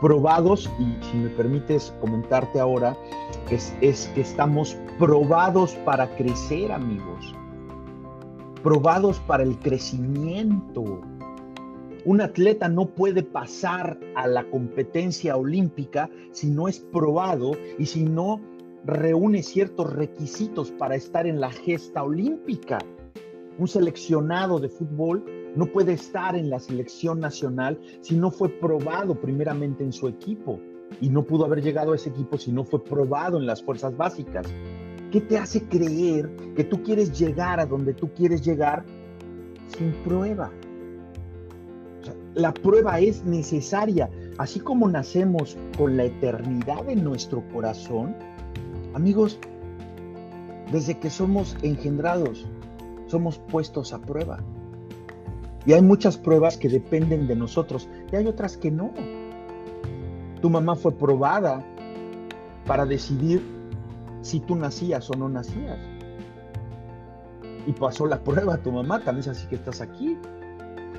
probados 0.00 0.70
y 0.78 1.04
si 1.06 1.16
me 1.16 1.28
permites 1.30 1.92
comentarte 2.00 2.60
ahora, 2.60 2.96
es, 3.50 3.74
es 3.80 4.08
que 4.14 4.20
estamos 4.20 4.76
probados 4.96 5.72
para 5.84 6.08
crecer 6.14 6.70
amigos, 6.70 7.34
probados 8.62 9.18
para 9.26 9.42
el 9.42 9.58
crecimiento. 9.58 11.00
Un 12.08 12.22
atleta 12.22 12.70
no 12.70 12.86
puede 12.86 13.22
pasar 13.22 14.00
a 14.16 14.26
la 14.26 14.48
competencia 14.48 15.36
olímpica 15.36 16.08
si 16.32 16.48
no 16.48 16.66
es 16.66 16.80
probado 16.80 17.52
y 17.78 17.84
si 17.84 18.02
no 18.02 18.40
reúne 18.86 19.42
ciertos 19.42 19.92
requisitos 19.92 20.70
para 20.70 20.94
estar 20.94 21.26
en 21.26 21.38
la 21.38 21.50
gesta 21.50 22.02
olímpica. 22.02 22.78
Un 23.58 23.68
seleccionado 23.68 24.58
de 24.58 24.70
fútbol 24.70 25.22
no 25.54 25.66
puede 25.66 25.92
estar 25.92 26.34
en 26.34 26.48
la 26.48 26.60
selección 26.60 27.20
nacional 27.20 27.78
si 28.00 28.16
no 28.16 28.30
fue 28.30 28.48
probado 28.48 29.20
primeramente 29.20 29.84
en 29.84 29.92
su 29.92 30.08
equipo. 30.08 30.58
Y 31.02 31.10
no 31.10 31.24
pudo 31.24 31.44
haber 31.44 31.60
llegado 31.60 31.92
a 31.92 31.96
ese 31.96 32.08
equipo 32.08 32.38
si 32.38 32.52
no 32.52 32.64
fue 32.64 32.82
probado 32.82 33.36
en 33.36 33.44
las 33.44 33.62
fuerzas 33.62 33.94
básicas. 33.94 34.46
¿Qué 35.12 35.20
te 35.20 35.36
hace 35.36 35.68
creer 35.68 36.34
que 36.56 36.64
tú 36.64 36.82
quieres 36.82 37.12
llegar 37.18 37.60
a 37.60 37.66
donde 37.66 37.92
tú 37.92 38.08
quieres 38.14 38.40
llegar 38.40 38.86
sin 39.76 39.92
prueba? 40.02 40.50
La 42.38 42.54
prueba 42.54 43.00
es 43.00 43.24
necesaria. 43.24 44.08
Así 44.38 44.60
como 44.60 44.88
nacemos 44.88 45.56
con 45.76 45.96
la 45.96 46.04
eternidad 46.04 46.88
en 46.88 47.02
nuestro 47.02 47.42
corazón, 47.52 48.14
amigos, 48.94 49.38
desde 50.70 50.98
que 50.98 51.10
somos 51.10 51.56
engendrados, 51.62 52.46
somos 53.08 53.38
puestos 53.38 53.92
a 53.92 53.98
prueba. 53.98 54.38
Y 55.66 55.72
hay 55.72 55.82
muchas 55.82 56.16
pruebas 56.16 56.56
que 56.56 56.68
dependen 56.68 57.26
de 57.26 57.34
nosotros 57.34 57.88
y 58.12 58.16
hay 58.16 58.26
otras 58.26 58.56
que 58.56 58.70
no. 58.70 58.92
Tu 60.40 60.48
mamá 60.48 60.76
fue 60.76 60.92
probada 60.92 61.64
para 62.66 62.86
decidir 62.86 63.42
si 64.22 64.38
tú 64.38 64.54
nacías 64.54 65.10
o 65.10 65.14
no 65.14 65.28
nacías. 65.28 65.78
Y 67.66 67.72
pasó 67.72 68.06
la 68.06 68.22
prueba 68.22 68.56
tu 68.58 68.70
mamá, 68.70 69.00
también 69.00 69.28
es 69.28 69.28
así 69.36 69.48
que 69.48 69.56
estás 69.56 69.80
aquí. 69.80 70.16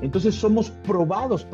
Entonces 0.01 0.35
somos 0.35 0.71
probados 0.71 1.45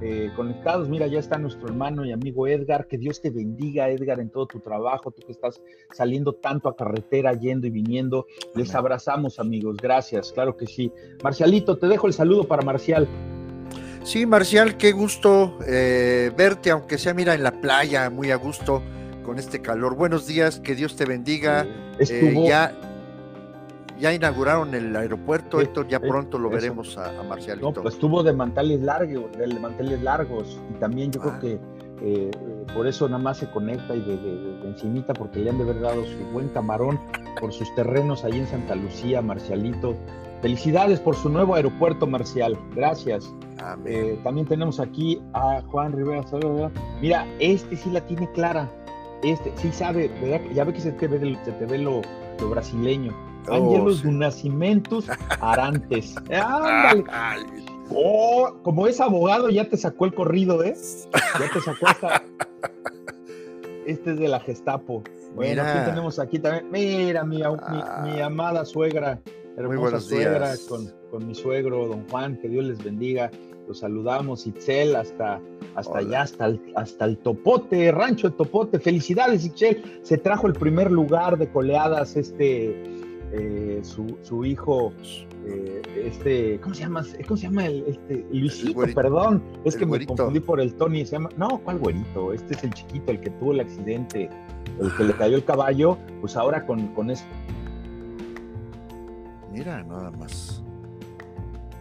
Eh, 0.00 0.30
conectados. 0.36 0.88
Mira, 0.88 1.08
ya 1.08 1.18
está 1.18 1.38
nuestro 1.38 1.66
hermano 1.66 2.04
y 2.04 2.12
amigo 2.12 2.46
Edgar. 2.46 2.86
Que 2.86 2.98
Dios 2.98 3.20
te 3.20 3.30
bendiga, 3.30 3.88
Edgar, 3.88 4.20
en 4.20 4.30
todo 4.30 4.46
tu 4.46 4.60
trabajo. 4.60 5.10
Tú 5.10 5.26
que 5.26 5.32
estás 5.32 5.60
saliendo 5.92 6.34
tanto 6.34 6.68
a 6.68 6.76
carretera, 6.76 7.32
yendo 7.32 7.66
y 7.66 7.70
viniendo. 7.70 8.26
Les 8.54 8.74
abrazamos, 8.74 9.40
amigos. 9.40 9.76
Gracias, 9.82 10.32
claro 10.32 10.56
que 10.56 10.66
sí. 10.66 10.92
Marcialito, 11.24 11.78
te 11.78 11.88
dejo 11.88 12.06
el 12.06 12.12
saludo 12.12 12.44
para 12.44 12.62
Marcial. 12.62 13.08
Sí, 14.04 14.24
Marcial, 14.24 14.76
qué 14.76 14.92
gusto 14.92 15.58
eh, 15.66 16.30
verte, 16.36 16.70
aunque 16.70 16.96
sea, 16.96 17.12
mira, 17.12 17.34
en 17.34 17.42
la 17.42 17.60
playa, 17.60 18.08
muy 18.08 18.30
a 18.30 18.36
gusto 18.36 18.82
con 19.24 19.38
este 19.38 19.60
calor. 19.60 19.96
Buenos 19.96 20.26
días, 20.26 20.60
que 20.60 20.76
Dios 20.76 20.96
te 20.96 21.04
bendiga. 21.04 21.66
Estuvo, 21.98 22.44
eh, 22.44 22.48
ya 22.48 22.87
ya 23.98 24.12
inauguraron 24.12 24.74
el 24.74 24.94
aeropuerto, 24.94 25.60
Héctor, 25.60 25.88
ya 25.88 26.00
pronto 26.00 26.38
lo 26.38 26.50
veremos 26.50 26.96
a, 26.96 27.18
a, 27.18 27.22
Marcialito. 27.22 27.72
No, 27.72 27.82
pues 27.82 27.94
estuvo 27.94 28.22
de 28.22 28.32
manteles 28.32 28.80
largos, 28.80 29.30
de 29.36 29.46
manteles 29.60 30.02
largos, 30.02 30.60
y 30.70 30.78
también 30.78 31.10
yo 31.10 31.20
creo 31.20 31.32
ah. 31.34 31.40
que 31.40 31.60
eh, 32.00 32.30
por 32.74 32.86
eso 32.86 33.08
nada 33.08 33.22
más 33.22 33.38
se 33.38 33.50
conecta 33.50 33.94
y 33.94 34.00
de, 34.00 34.16
de, 34.16 34.68
encimita, 34.68 35.12
porque 35.14 35.40
le 35.40 35.50
han 35.50 35.58
de 35.58 35.64
haber 35.64 35.80
dado 35.80 36.04
su 36.04 36.18
buen 36.32 36.48
camarón 36.48 37.00
por 37.40 37.52
sus 37.52 37.72
terrenos 37.74 38.24
ahí 38.24 38.38
en 38.38 38.46
Santa 38.46 38.74
Lucía, 38.74 39.20
Marcialito. 39.22 39.96
Felicidades 40.42 41.00
por 41.00 41.16
su 41.16 41.28
nuevo 41.28 41.56
aeropuerto, 41.56 42.06
Marcial. 42.06 42.56
Gracias. 42.76 43.32
Eh, 43.84 44.18
también 44.22 44.46
tenemos 44.46 44.78
aquí 44.78 45.20
a 45.32 45.60
Juan 45.66 45.92
Rivera. 45.92 46.24
Mira, 47.00 47.26
este 47.40 47.76
sí 47.76 47.90
la 47.90 48.00
tiene 48.02 48.30
clara. 48.32 48.68
Este 49.24 49.52
sí 49.56 49.72
sabe, 49.72 50.08
¿verdad? 50.20 50.40
Ya 50.54 50.62
ve 50.62 50.72
que 50.72 50.80
se 50.80 50.92
te 50.92 51.08
ve, 51.08 51.36
se 51.44 51.52
te 51.52 51.66
ve 51.66 51.78
lo, 51.78 52.02
lo 52.40 52.50
brasileño. 52.50 53.12
Ángelos 53.50 54.04
oh, 54.04 54.10
Nacimentos 54.10 55.06
Arantes. 55.40 56.14
¡Ándale! 56.30 57.04
Oh, 57.90 58.54
como 58.62 58.86
es 58.86 59.00
abogado, 59.00 59.48
ya 59.48 59.68
te 59.68 59.76
sacó 59.76 60.04
el 60.04 60.14
corrido, 60.14 60.62
¿eh? 60.62 60.76
Ya 61.12 61.50
te 61.52 61.60
sacó 61.60 61.86
hasta. 61.86 62.22
Este 63.86 64.10
es 64.10 64.18
de 64.18 64.28
la 64.28 64.38
Gestapo. 64.38 65.02
Bueno, 65.34 65.62
aquí 65.62 65.88
tenemos 65.88 66.18
aquí 66.18 66.38
también. 66.38 66.70
Mira, 66.70 67.24
mi, 67.24 67.38
mi, 67.38 68.20
amada 68.20 68.66
suegra. 68.66 69.18
hermosa 69.56 69.98
suegra, 69.98 70.52
con, 70.68 70.92
con, 71.10 71.26
mi 71.26 71.34
suegro, 71.34 71.88
don 71.88 72.06
Juan, 72.10 72.36
que 72.36 72.50
Dios 72.50 72.66
les 72.66 72.84
bendiga. 72.84 73.30
Los 73.66 73.78
saludamos, 73.78 74.46
Itzel, 74.46 74.94
hasta, 74.94 75.40
hasta 75.74 75.98
allá, 75.98 76.22
hasta 76.22 76.46
el, 76.46 76.60
hasta 76.76 77.04
el 77.06 77.18
Topote, 77.18 77.90
Rancho 77.92 78.26
El 78.26 78.34
Topote. 78.34 78.78
Felicidades, 78.78 79.46
Itzel. 79.46 80.00
Se 80.02 80.18
trajo 80.18 80.46
el 80.46 80.54
primer 80.54 80.90
lugar 80.90 81.38
de 81.38 81.50
coleadas 81.50 82.16
este, 82.16 82.97
eh, 83.32 83.80
su, 83.82 84.18
su, 84.22 84.44
hijo, 84.44 84.92
eh, 85.46 85.82
este, 85.96 86.58
¿cómo 86.60 86.74
se 86.74 86.82
llama? 86.82 87.04
¿Cómo 87.26 87.36
se 87.36 87.42
llama 87.44 87.66
el, 87.66 87.84
este, 87.86 88.26
Luisito? 88.32 88.80
perdón, 88.94 89.42
es 89.64 89.76
que 89.76 89.84
me 89.84 90.04
confundí 90.06 90.40
por 90.40 90.60
el 90.60 90.74
Tony, 90.74 91.04
se 91.04 91.12
llama, 91.12 91.28
no, 91.36 91.58
¿cuál 91.58 91.78
güerito? 91.78 92.32
Este 92.32 92.54
es 92.54 92.64
el 92.64 92.72
chiquito, 92.72 93.12
el 93.12 93.20
que 93.20 93.30
tuvo 93.30 93.52
el 93.52 93.60
accidente, 93.60 94.30
el 94.80 94.96
que 94.96 95.04
le 95.04 95.12
cayó 95.12 95.36
el 95.36 95.44
caballo, 95.44 95.98
pues 96.20 96.36
ahora 96.36 96.64
con, 96.64 96.88
con 96.94 97.10
eso. 97.10 97.24
Mira, 99.52 99.82
nada 99.82 100.10
más. 100.12 100.62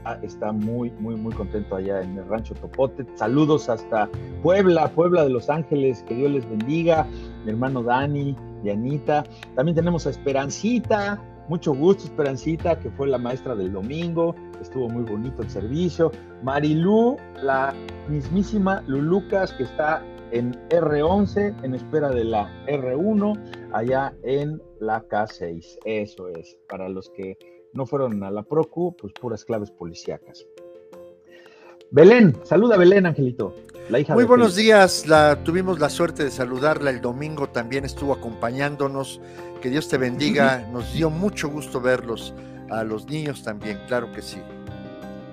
Ah, 0.03 0.17
está 0.23 0.53
muy, 0.53 0.89
muy, 0.99 1.15
muy 1.15 1.33
contento 1.33 1.75
allá 1.75 2.01
en 2.01 2.17
el 2.17 2.27
rancho 2.27 2.55
Topote. 2.55 3.05
Saludos 3.15 3.69
hasta 3.69 4.09
Puebla, 4.41 4.89
Puebla 4.91 5.23
de 5.23 5.29
Los 5.29 5.49
Ángeles, 5.49 6.03
que 6.07 6.15
Dios 6.15 6.31
les 6.31 6.49
bendiga. 6.49 7.05
Mi 7.43 7.51
hermano 7.51 7.83
Dani, 7.83 8.35
y 8.63 8.69
Anita. 8.69 9.23
También 9.55 9.75
tenemos 9.75 10.07
a 10.07 10.09
Esperancita, 10.09 11.21
mucho 11.47 11.73
gusto, 11.73 12.05
Esperancita, 12.05 12.77
que 12.79 12.89
fue 12.91 13.07
la 13.07 13.17
maestra 13.17 13.55
del 13.55 13.71
domingo. 13.71 14.35
Estuvo 14.61 14.89
muy 14.89 15.03
bonito 15.03 15.41
el 15.41 15.49
servicio. 15.49 16.11
Marilú, 16.43 17.17
la 17.41 17.73
mismísima 18.09 18.83
Lulucas, 18.87 19.53
que 19.53 19.63
está 19.63 20.03
en 20.31 20.53
R11, 20.69 21.63
en 21.63 21.73
espera 21.73 22.09
de 22.09 22.25
la 22.25 22.49
R1, 22.67 23.71
allá 23.73 24.13
en 24.23 24.61
la 24.79 25.07
K6. 25.07 25.77
Eso 25.85 26.27
es, 26.29 26.57
para 26.67 26.89
los 26.89 27.09
que 27.11 27.37
no 27.73 27.85
fueron 27.85 28.23
a 28.23 28.31
la 28.31 28.43
Procu, 28.43 28.95
pues 28.97 29.13
puras 29.13 29.45
claves 29.45 29.71
policíacas. 29.71 30.45
Belén, 31.91 32.35
saluda 32.43 32.77
Belén, 32.77 33.05
Angelito. 33.05 33.55
La 33.89 33.99
hija 33.99 34.13
Muy 34.13 34.25
buenos 34.25 34.55
días, 34.55 35.07
la, 35.07 35.41
tuvimos 35.43 35.79
la 35.79 35.89
suerte 35.89 36.25
de 36.25 36.31
saludarla 36.31 36.89
el 36.89 36.99
domingo, 36.99 37.47
también 37.47 37.85
estuvo 37.85 38.13
acompañándonos. 38.13 39.21
Que 39.61 39.69
Dios 39.69 39.87
te 39.87 39.97
bendiga, 39.97 40.67
nos 40.71 40.93
dio 40.93 41.09
mucho 41.09 41.49
gusto 41.49 41.79
verlos, 41.79 42.33
a 42.69 42.83
los 42.83 43.07
niños 43.07 43.43
también, 43.43 43.79
claro 43.87 44.11
que 44.11 44.21
sí. 44.21 44.37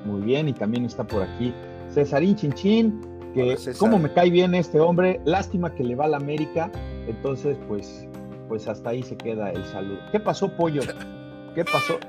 Muy 0.04 0.22
bien, 0.22 0.48
y 0.48 0.52
también 0.52 0.84
está 0.84 1.04
por 1.04 1.22
aquí 1.22 1.52
Césarín 1.92 2.36
Chinchín, 2.36 3.00
que 3.34 3.56
cómo 3.78 3.98
me 3.98 4.12
cae 4.12 4.30
bien 4.30 4.54
este 4.54 4.80
hombre, 4.80 5.20
lástima 5.24 5.74
que 5.74 5.82
le 5.84 5.96
va 5.96 6.04
a 6.04 6.08
la 6.08 6.16
América, 6.18 6.70
entonces 7.08 7.56
pues, 7.68 8.06
pues 8.48 8.68
hasta 8.68 8.90
ahí 8.90 9.02
se 9.02 9.16
queda 9.16 9.50
el 9.50 9.64
saludo. 9.66 9.98
¿Qué 10.12 10.20
pasó, 10.20 10.48
pollo? 10.48 10.82
¿Qué 11.54 11.64
pasó? 11.64 11.98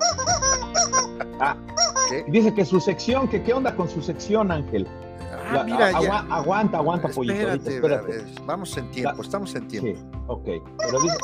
Ah, 1.37 1.57
dice 2.29 2.53
que 2.53 2.63
su 2.63 2.79
sección, 2.79 3.27
que 3.27 3.43
qué 3.43 3.53
onda 3.53 3.75
con 3.75 3.89
su 3.89 4.01
sección, 4.01 4.53
Ángel. 4.53 4.87
Ah, 5.51 5.63
mira, 5.65 5.89
aguanta, 6.29 6.77
aguanta, 6.77 7.09
pollito. 7.09 7.51
Espérate, 7.51 8.23
vamos 8.45 8.75
en 8.77 8.89
tiempo, 8.91 9.21
estamos 9.21 9.53
en 9.53 9.67
tiempo. 9.67 9.99
Sí, 9.99 10.05
ok. 10.27 10.45
Pero 10.77 11.01
dice, 11.01 11.17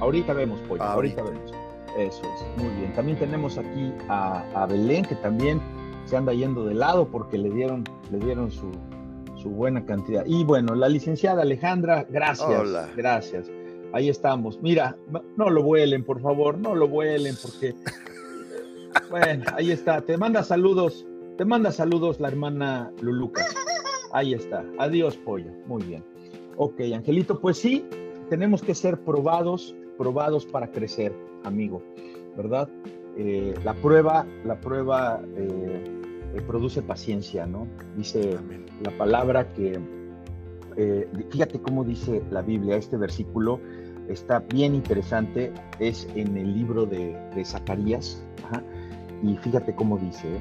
ahorita 0.00 0.32
vemos, 0.32 0.60
pollo, 0.60 0.82
ahorita. 0.82 1.22
vemos. 1.22 1.52
Eso 1.96 2.22
es, 2.22 2.62
muy 2.62 2.72
bien. 2.76 2.92
También 2.94 3.18
tenemos 3.18 3.58
aquí 3.58 3.92
a, 4.08 4.66
Belén, 4.68 5.04
que 5.04 5.16
también 5.16 5.60
se 6.04 6.16
anda 6.16 6.32
yendo 6.32 6.64
de 6.64 6.74
lado 6.74 7.08
porque 7.08 7.36
le 7.36 7.50
dieron, 7.50 7.82
le 8.12 8.18
dieron 8.18 8.52
su, 8.52 8.70
su 9.36 9.50
buena 9.50 9.84
cantidad. 9.84 10.24
Y 10.24 10.44
bueno, 10.44 10.76
la 10.76 10.88
licenciada 10.88 11.42
Alejandra, 11.42 12.06
gracias. 12.08 12.48
Hola. 12.48 12.88
Gracias. 12.96 13.50
Ahí 13.92 14.08
estamos. 14.08 14.60
Mira, 14.62 14.96
no 15.36 15.50
lo 15.50 15.62
vuelen, 15.62 16.04
por 16.04 16.20
favor, 16.20 16.58
no 16.58 16.74
lo 16.74 16.88
vuelen 16.88 17.34
porque... 17.40 17.74
Bueno, 19.10 19.44
ahí 19.54 19.70
está. 19.70 20.00
Te 20.00 20.16
manda 20.16 20.42
saludos, 20.42 21.06
te 21.36 21.44
manda 21.44 21.70
saludos 21.70 22.20
la 22.20 22.28
hermana 22.28 22.92
Luluca. 23.00 23.46
Ahí 24.12 24.34
está. 24.34 24.64
Adiós, 24.78 25.16
pollo. 25.16 25.50
Muy 25.66 25.82
bien. 25.84 26.04
Ok, 26.56 26.80
Angelito, 26.92 27.40
pues 27.40 27.58
sí, 27.58 27.86
tenemos 28.28 28.62
que 28.62 28.74
ser 28.74 28.98
probados, 29.00 29.74
probados 29.96 30.46
para 30.46 30.70
crecer, 30.72 31.14
amigo, 31.44 31.82
¿verdad? 32.36 32.68
Eh, 33.16 33.54
la 33.64 33.74
prueba, 33.74 34.26
la 34.44 34.60
prueba 34.60 35.20
eh, 35.36 35.84
eh, 36.34 36.42
produce 36.46 36.82
paciencia, 36.82 37.46
¿no? 37.46 37.66
Dice 37.96 38.36
la 38.82 38.90
palabra 38.98 39.48
que, 39.52 39.78
fíjate 41.30 41.60
cómo 41.60 41.84
dice 41.84 42.22
la 42.30 42.42
Biblia, 42.42 42.76
este 42.76 42.96
versículo, 42.96 43.60
está 44.08 44.40
bien 44.40 44.74
interesante, 44.74 45.52
es 45.78 46.08
en 46.14 46.36
el 46.36 46.54
libro 46.54 46.86
de, 46.86 47.16
Zacarías, 47.44 48.22
y 49.22 49.36
fíjate 49.36 49.74
cómo 49.74 49.98
dice, 49.98 50.28
¿eh? 50.28 50.40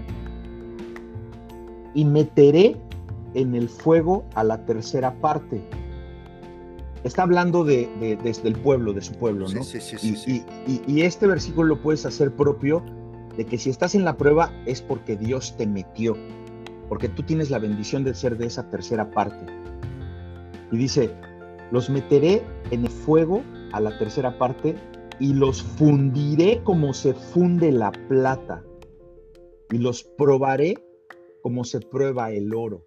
y 1.93 2.05
meteré 2.05 2.77
en 3.33 3.55
el 3.55 3.69
fuego 3.69 4.25
a 4.35 4.43
la 4.43 4.65
tercera 4.65 5.13
parte. 5.19 5.61
Está 7.03 7.23
hablando 7.23 7.63
de, 7.63 8.17
desde 8.23 8.49
el 8.49 8.55
pueblo, 8.55 8.93
de 8.93 9.01
su 9.01 9.13
pueblo, 9.13 9.47
¿no? 9.47 9.63
Sí, 9.63 9.79
sí, 9.79 9.97
sí, 9.97 10.43
y, 10.67 10.81
y, 10.91 11.01
este 11.01 11.25
versículo 11.25 11.75
lo 11.75 11.81
puedes 11.81 12.05
hacer 12.05 12.31
propio 12.35 12.83
de 13.37 13.45
que 13.45 13.57
si 13.57 13.69
estás 13.69 13.95
en 13.95 14.03
la 14.03 14.17
prueba 14.17 14.51
es 14.65 14.81
porque 14.81 15.15
Dios 15.15 15.55
te 15.57 15.65
metió, 15.65 16.15
porque 16.89 17.07
tú 17.07 17.23
tienes 17.23 17.49
la 17.49 17.59
bendición 17.59 18.03
de 18.03 18.13
ser 18.13 18.37
de 18.37 18.47
esa 18.47 18.69
tercera 18.69 19.09
parte. 19.11 19.45
Y 20.71 20.77
dice, 20.77 21.11
los 21.71 21.89
meteré 21.89 22.41
en 22.71 22.85
el 22.85 22.89
fuego 22.89 23.41
a 23.71 23.79
la 23.79 23.97
tercera 23.97 24.37
parte, 24.37 24.75
y 25.19 25.33
los 25.33 25.63
fundiré 25.63 26.61
como 26.63 26.93
se 26.93 27.13
funde 27.13 27.71
la 27.71 27.91
plata, 27.91 28.63
y 29.71 29.77
los 29.77 30.03
probaré 30.03 30.75
como 31.41 31.63
se 31.63 31.79
prueba 31.79 32.31
el 32.31 32.53
oro. 32.53 32.83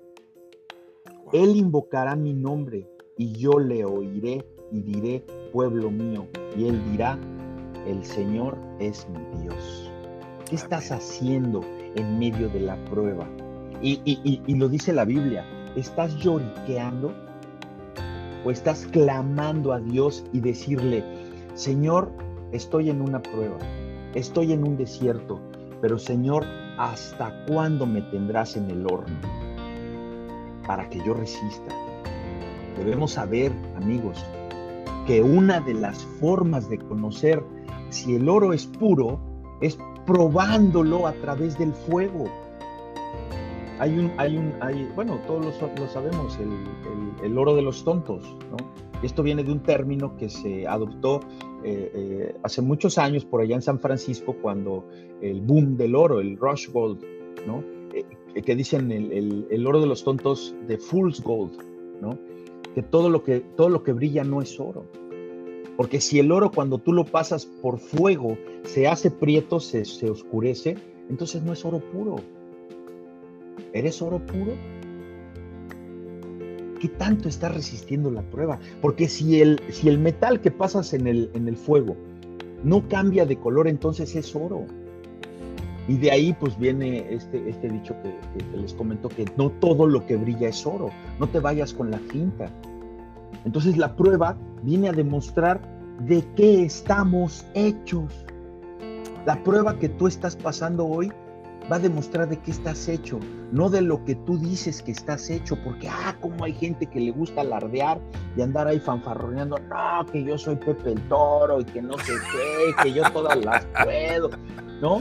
Él 1.33 1.57
invocará 1.57 2.17
mi 2.17 2.33
nombre, 2.33 2.89
y 3.17 3.33
yo 3.33 3.59
le 3.59 3.85
oiré 3.85 4.45
y 4.73 4.81
diré, 4.81 5.25
pueblo 5.53 5.91
mío, 5.91 6.27
y 6.57 6.67
él 6.67 6.81
dirá, 6.93 7.19
el 7.87 8.05
Señor 8.05 8.57
es 8.79 9.07
mi 9.09 9.43
Dios. 9.43 9.91
¿Qué 10.49 10.57
estás 10.57 10.91
haciendo 10.91 11.61
en 11.97 12.19
medio 12.19 12.49
de 12.49 12.61
la 12.61 12.83
prueba? 12.87 13.29
Y, 13.83 14.01
y 14.05 14.55
lo 14.55 14.69
dice 14.69 14.93
la 14.93 15.05
Biblia, 15.05 15.45
¿estás 15.75 16.17
lloriqueando? 16.17 17.13
O 18.45 18.51
estás 18.51 18.87
clamando 18.91 19.73
a 19.73 19.81
Dios 19.81 20.25
y 20.33 20.41
decirle, 20.41 21.05
Señor, 21.55 22.11
estoy 22.53 22.91
en 22.91 23.01
una 23.01 23.21
prueba, 23.23 23.59
estoy 24.15 24.53
en 24.53 24.67
un 24.67 24.77
desierto, 24.77 25.41
pero 25.81 25.99
Señor, 25.99 26.45
¿hasta 26.79 27.45
cuándo 27.47 27.87
me 27.87 28.03
tendrás 28.03 28.57
en 28.57 28.71
el 28.71 28.87
horno? 28.87 29.19
Para 30.67 30.89
que 30.89 30.99
yo 31.05 31.15
resista. 31.15 31.75
Debemos 32.77 33.13
saber, 33.13 33.53
amigos, 33.77 34.25
que 35.07 35.23
una 35.23 35.61
de 35.61 35.75
las 35.75 35.99
formas 36.21 36.69
de 36.69 36.79
conocer 36.79 37.43
si 37.91 38.15
el 38.15 38.29
oro 38.29 38.53
es 38.53 38.67
puro 38.67 39.21
es 39.61 39.77
probándolo 40.07 41.07
a 41.07 41.13
través 41.15 41.59
del 41.59 41.73
fuego. 41.73 42.25
Hay 43.81 43.99
un, 43.99 44.13
hay 44.19 44.37
un, 44.37 44.53
hay, 44.61 44.87
bueno, 44.95 45.19
todos 45.27 45.47
lo, 45.59 45.89
sabemos, 45.89 46.39
el, 47.23 47.39
oro 47.39 47.57
de 47.57 47.63
los 47.63 47.83
tontos, 47.83 48.23
¿no? 48.51 48.59
Esto 49.03 49.23
viene 49.23 49.43
de 49.43 49.51
un 49.53 49.61
término 49.61 50.19
que 50.19 50.29
se 50.29 50.67
adoptó 50.67 51.21
eh, 51.65 51.91
eh, 51.95 52.37
hace 52.43 52.61
muchos 52.61 52.99
años 52.99 53.25
por 53.25 53.41
allá 53.41 53.55
en 53.55 53.63
San 53.63 53.81
Francisco 53.81 54.37
cuando 54.43 54.87
el 55.23 55.41
boom 55.41 55.79
del 55.79 55.95
oro, 55.95 56.21
el 56.21 56.37
rush 56.37 56.69
gold, 56.71 57.03
¿no? 57.47 57.65
Eh, 57.95 58.43
que 58.43 58.55
dicen 58.55 58.93
el, 58.93 59.47
el, 59.51 59.67
oro 59.67 59.81
de 59.81 59.87
los 59.87 60.05
tontos 60.05 60.55
de 60.67 60.77
fool's 60.77 61.23
gold, 61.23 61.57
¿no? 62.03 62.19
Que 62.75 62.83
todo 62.83 63.09
lo 63.09 63.25
que, 63.25 63.41
todo 63.41 63.71
lo 63.71 63.83
que 63.83 63.95
brilla 63.95 64.25
no 64.25 64.43
es 64.43 64.61
oro. 64.61 64.85
Porque 65.79 66.03
si 66.03 66.19
el 66.19 66.31
oro 66.33 66.51
cuando 66.51 66.77
tú 66.77 66.93
lo 66.93 67.07
pasas 67.07 67.47
por 67.47 67.79
fuego 67.79 68.37
se 68.65 68.87
hace 68.87 69.11
prieto, 69.11 69.59
se, 69.59 69.87
se 69.87 70.11
oscurece, 70.11 70.77
entonces 71.09 71.43
no 71.43 71.55
es 71.55 71.65
oro 71.65 71.79
puro 71.79 72.17
¿Eres 73.73 74.03
oro 74.03 74.19
puro? 74.27 74.53
¿Qué 76.81 76.89
tanto 76.89 77.29
estás 77.29 77.55
resistiendo 77.55 78.11
la 78.11 78.23
prueba? 78.23 78.59
Porque 78.81 79.09
si 79.09 79.41
el, 79.41 79.61
si 79.71 79.89
el 79.89 79.99
metal 79.99 80.41
que 80.41 80.51
pasas 80.51 80.95
en 80.95 81.07
el, 81.07 81.31
en 81.35 81.47
el 81.47 81.57
fuego 81.57 81.97
no 82.65 82.89
cambia 82.89 83.27
de 83.27 83.37
color, 83.37 83.69
entonces 83.69 84.17
es 84.17 84.35
oro. 84.35 84.65
Y 85.89 85.97
de 85.99 86.11
ahí 86.11 86.33
pues 86.39 86.59
viene 86.59 87.07
este, 87.13 87.49
este 87.49 87.69
dicho 87.69 87.95
que, 88.03 88.57
les 88.57 88.75
comento, 88.75 89.09
que 89.09 89.25
no 89.37 89.51
todo 89.51 89.87
lo 89.87 90.07
que 90.07 90.17
brilla 90.17 90.49
es 90.49 90.67
oro, 90.67 90.91
no 91.19 91.29
te 91.29 91.39
vayas 91.41 91.73
con 91.75 91.91
la 91.91 91.99
finta. 91.99 92.51
Entonces 93.45 93.77
la 93.77 93.95
prueba 93.97 94.37
viene 94.63 94.89
a 94.89 94.93
demostrar 94.93 95.61
de 96.07 96.25
qué 96.37 96.63
estamos 96.65 97.45
hechos. 97.55 98.25
La 99.27 99.43
prueba 99.43 99.79
que 99.79 99.89
tú 99.89 100.07
estás 100.07 100.37
pasando 100.37 100.87
hoy 100.87 101.13
va 101.71 101.77
a 101.77 101.79
demostrar 101.79 102.29
de 102.29 102.39
qué 102.39 102.51
estás 102.51 102.89
hecho, 102.89 103.21
no 103.53 103.71
de 103.71 103.83
lo 103.83 104.05
que 104.05 104.15
tú 104.15 104.39
dices 104.39 104.83
que 104.83 104.91
estás 104.91 105.31
hecho, 105.31 105.57
porque, 105.63 105.89
ah, 105.89 106.17
como 106.21 106.45
hay 106.45 106.53
gente 106.53 106.87
que 106.87 107.01
le 107.01 107.13
gusta 107.13 107.43
alardear 107.43 108.01
y 108.37 108.43
andar 108.43 108.67
ahí 108.67 108.81
fanfarroneando, 108.81 109.57
no, 109.59 110.07
que 110.11 110.25
yo 110.25 110.37
soy 110.37 110.57
Pepe 110.57 110.93
el 110.93 111.09
Toro 111.09 111.61
y 111.61 111.65
que 111.65 111.81
no 111.81 111.97
sé 111.99 112.13
qué, 112.33 112.83
que 112.83 112.93
yo 112.93 113.03
todas 113.13 113.45
las 113.45 113.65
puedo. 113.85 114.31
¿no? 114.81 115.01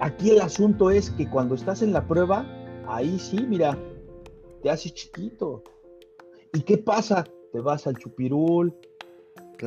Aquí 0.00 0.30
el 0.30 0.40
asunto 0.40 0.90
es 0.90 1.10
que 1.10 1.28
cuando 1.28 1.54
estás 1.54 1.82
en 1.82 1.92
la 1.92 2.06
prueba, 2.06 2.46
ahí 2.88 3.18
sí, 3.18 3.44
mira, 3.46 3.76
te 4.62 4.70
haces 4.70 4.94
chiquito. 4.94 5.62
¿Y 6.54 6.62
qué 6.62 6.78
pasa? 6.78 7.24
Te 7.52 7.60
vas 7.60 7.86
al 7.86 7.96
chupirul, 7.96 8.74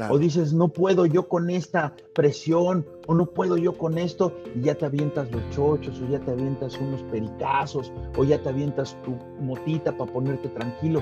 o 0.10 0.18
dices, 0.18 0.54
no 0.54 0.70
puedo 0.70 1.06
yo 1.06 1.28
con 1.28 1.50
esta 1.50 1.96
presión, 2.16 2.86
o 3.08 3.14
no 3.14 3.26
puedo 3.26 3.58
yo 3.58 3.78
con 3.78 3.98
esto, 3.98 4.34
y 4.56 4.62
ya 4.62 4.76
te 4.76 4.86
avientas 4.86 5.32
los 5.32 5.42
chochos, 5.52 6.02
o 6.02 6.10
ya 6.10 6.20
te 6.20 6.32
avientas 6.32 6.78
unos 6.80 7.02
pericazos, 7.04 7.92
o 8.18 8.24
ya 8.24 8.42
te 8.42 8.50
avientas 8.50 8.98
tu 9.04 9.16
motita 9.42 9.96
para 9.98 10.12
ponerte 10.12 10.50
tranquilo. 10.50 11.02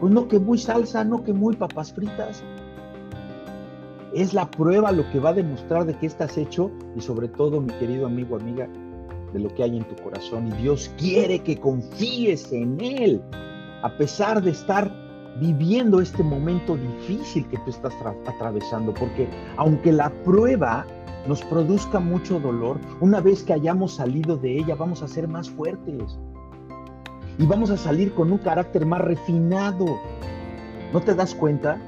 Pues 0.00 0.12
no 0.12 0.28
que 0.28 0.38
muy 0.38 0.58
salsa, 0.58 1.04
no 1.04 1.22
que 1.22 1.32
muy 1.32 1.56
papas 1.56 1.92
fritas. 1.92 2.42
Es 4.14 4.34
la 4.34 4.50
prueba 4.50 4.90
lo 4.90 5.08
que 5.10 5.20
va 5.20 5.30
a 5.30 5.34
demostrar 5.34 5.84
de 5.84 5.94
que 5.94 6.06
estás 6.06 6.36
hecho 6.36 6.70
y 6.96 7.00
sobre 7.00 7.28
todo, 7.28 7.60
mi 7.60 7.72
querido 7.74 8.06
amigo, 8.06 8.36
amiga, 8.36 8.68
de 9.32 9.38
lo 9.38 9.54
que 9.54 9.62
hay 9.62 9.76
en 9.76 9.84
tu 9.84 10.02
corazón. 10.02 10.48
Y 10.48 10.62
Dios 10.62 10.90
quiere 10.98 11.38
que 11.38 11.56
confíes 11.56 12.52
en 12.52 12.80
Él, 12.80 13.22
a 13.82 13.96
pesar 13.96 14.42
de 14.42 14.50
estar 14.50 14.90
viviendo 15.40 16.00
este 16.00 16.22
momento 16.22 16.76
difícil 16.76 17.46
que 17.48 17.58
tú 17.58 17.70
estás 17.70 17.94
atravesando, 18.26 18.92
porque 18.92 19.28
aunque 19.56 19.92
la 19.92 20.10
prueba 20.24 20.84
nos 21.26 21.42
produzca 21.42 22.00
mucho 22.00 22.40
dolor, 22.40 22.78
una 23.00 23.20
vez 23.20 23.42
que 23.42 23.52
hayamos 23.52 23.94
salido 23.94 24.36
de 24.36 24.58
ella 24.58 24.74
vamos 24.74 25.02
a 25.02 25.08
ser 25.08 25.28
más 25.28 25.50
fuertes 25.50 26.18
y 27.38 27.46
vamos 27.46 27.70
a 27.70 27.76
salir 27.76 28.12
con 28.12 28.32
un 28.32 28.38
carácter 28.38 28.84
más 28.84 29.00
refinado. 29.00 29.86
¿No 30.92 31.00
te 31.00 31.14
das 31.14 31.34
cuenta? 31.34 31.80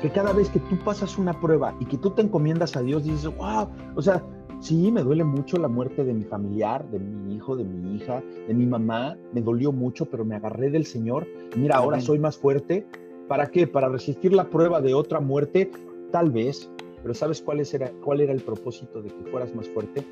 Que 0.00 0.10
cada 0.10 0.32
vez 0.32 0.48
que 0.50 0.60
tú 0.60 0.78
pasas 0.78 1.18
una 1.18 1.38
prueba 1.38 1.74
y 1.80 1.84
que 1.84 1.98
tú 1.98 2.10
te 2.10 2.22
encomiendas 2.22 2.76
a 2.76 2.82
Dios, 2.82 3.04
dices, 3.04 3.34
wow, 3.36 3.68
o 3.94 4.02
sea, 4.02 4.22
Sí, 4.64 4.90
me 4.90 5.02
duele 5.02 5.24
mucho 5.24 5.58
la 5.58 5.68
muerte 5.68 6.04
de 6.04 6.14
mi 6.14 6.24
familiar, 6.24 6.88
de 6.88 6.98
mi 6.98 7.34
hijo, 7.34 7.54
de 7.54 7.64
mi 7.64 7.96
hija, 7.96 8.22
de 8.48 8.54
mi 8.54 8.64
mamá. 8.64 9.14
Me 9.34 9.42
dolió 9.42 9.72
mucho, 9.72 10.06
pero 10.06 10.24
me 10.24 10.36
agarré 10.36 10.70
del 10.70 10.86
Señor. 10.86 11.26
Mira, 11.54 11.76
ahora 11.76 12.00
soy 12.00 12.18
más 12.18 12.38
fuerte. 12.38 12.86
¿Para 13.28 13.48
qué? 13.48 13.66
Para 13.66 13.90
resistir 13.90 14.32
la 14.32 14.48
prueba 14.48 14.80
de 14.80 14.94
otra 14.94 15.20
muerte, 15.20 15.70
tal 16.10 16.30
vez. 16.30 16.70
Pero 17.04 17.14
¿sabes 17.14 17.42
cuál 17.42 17.60
era, 17.60 17.92
cuál 18.02 18.22
era 18.22 18.32
el 18.32 18.40
propósito 18.40 19.02
de 19.02 19.10
que 19.10 19.30
fueras 19.30 19.54
más 19.54 19.68
fuerte? 19.68 20.02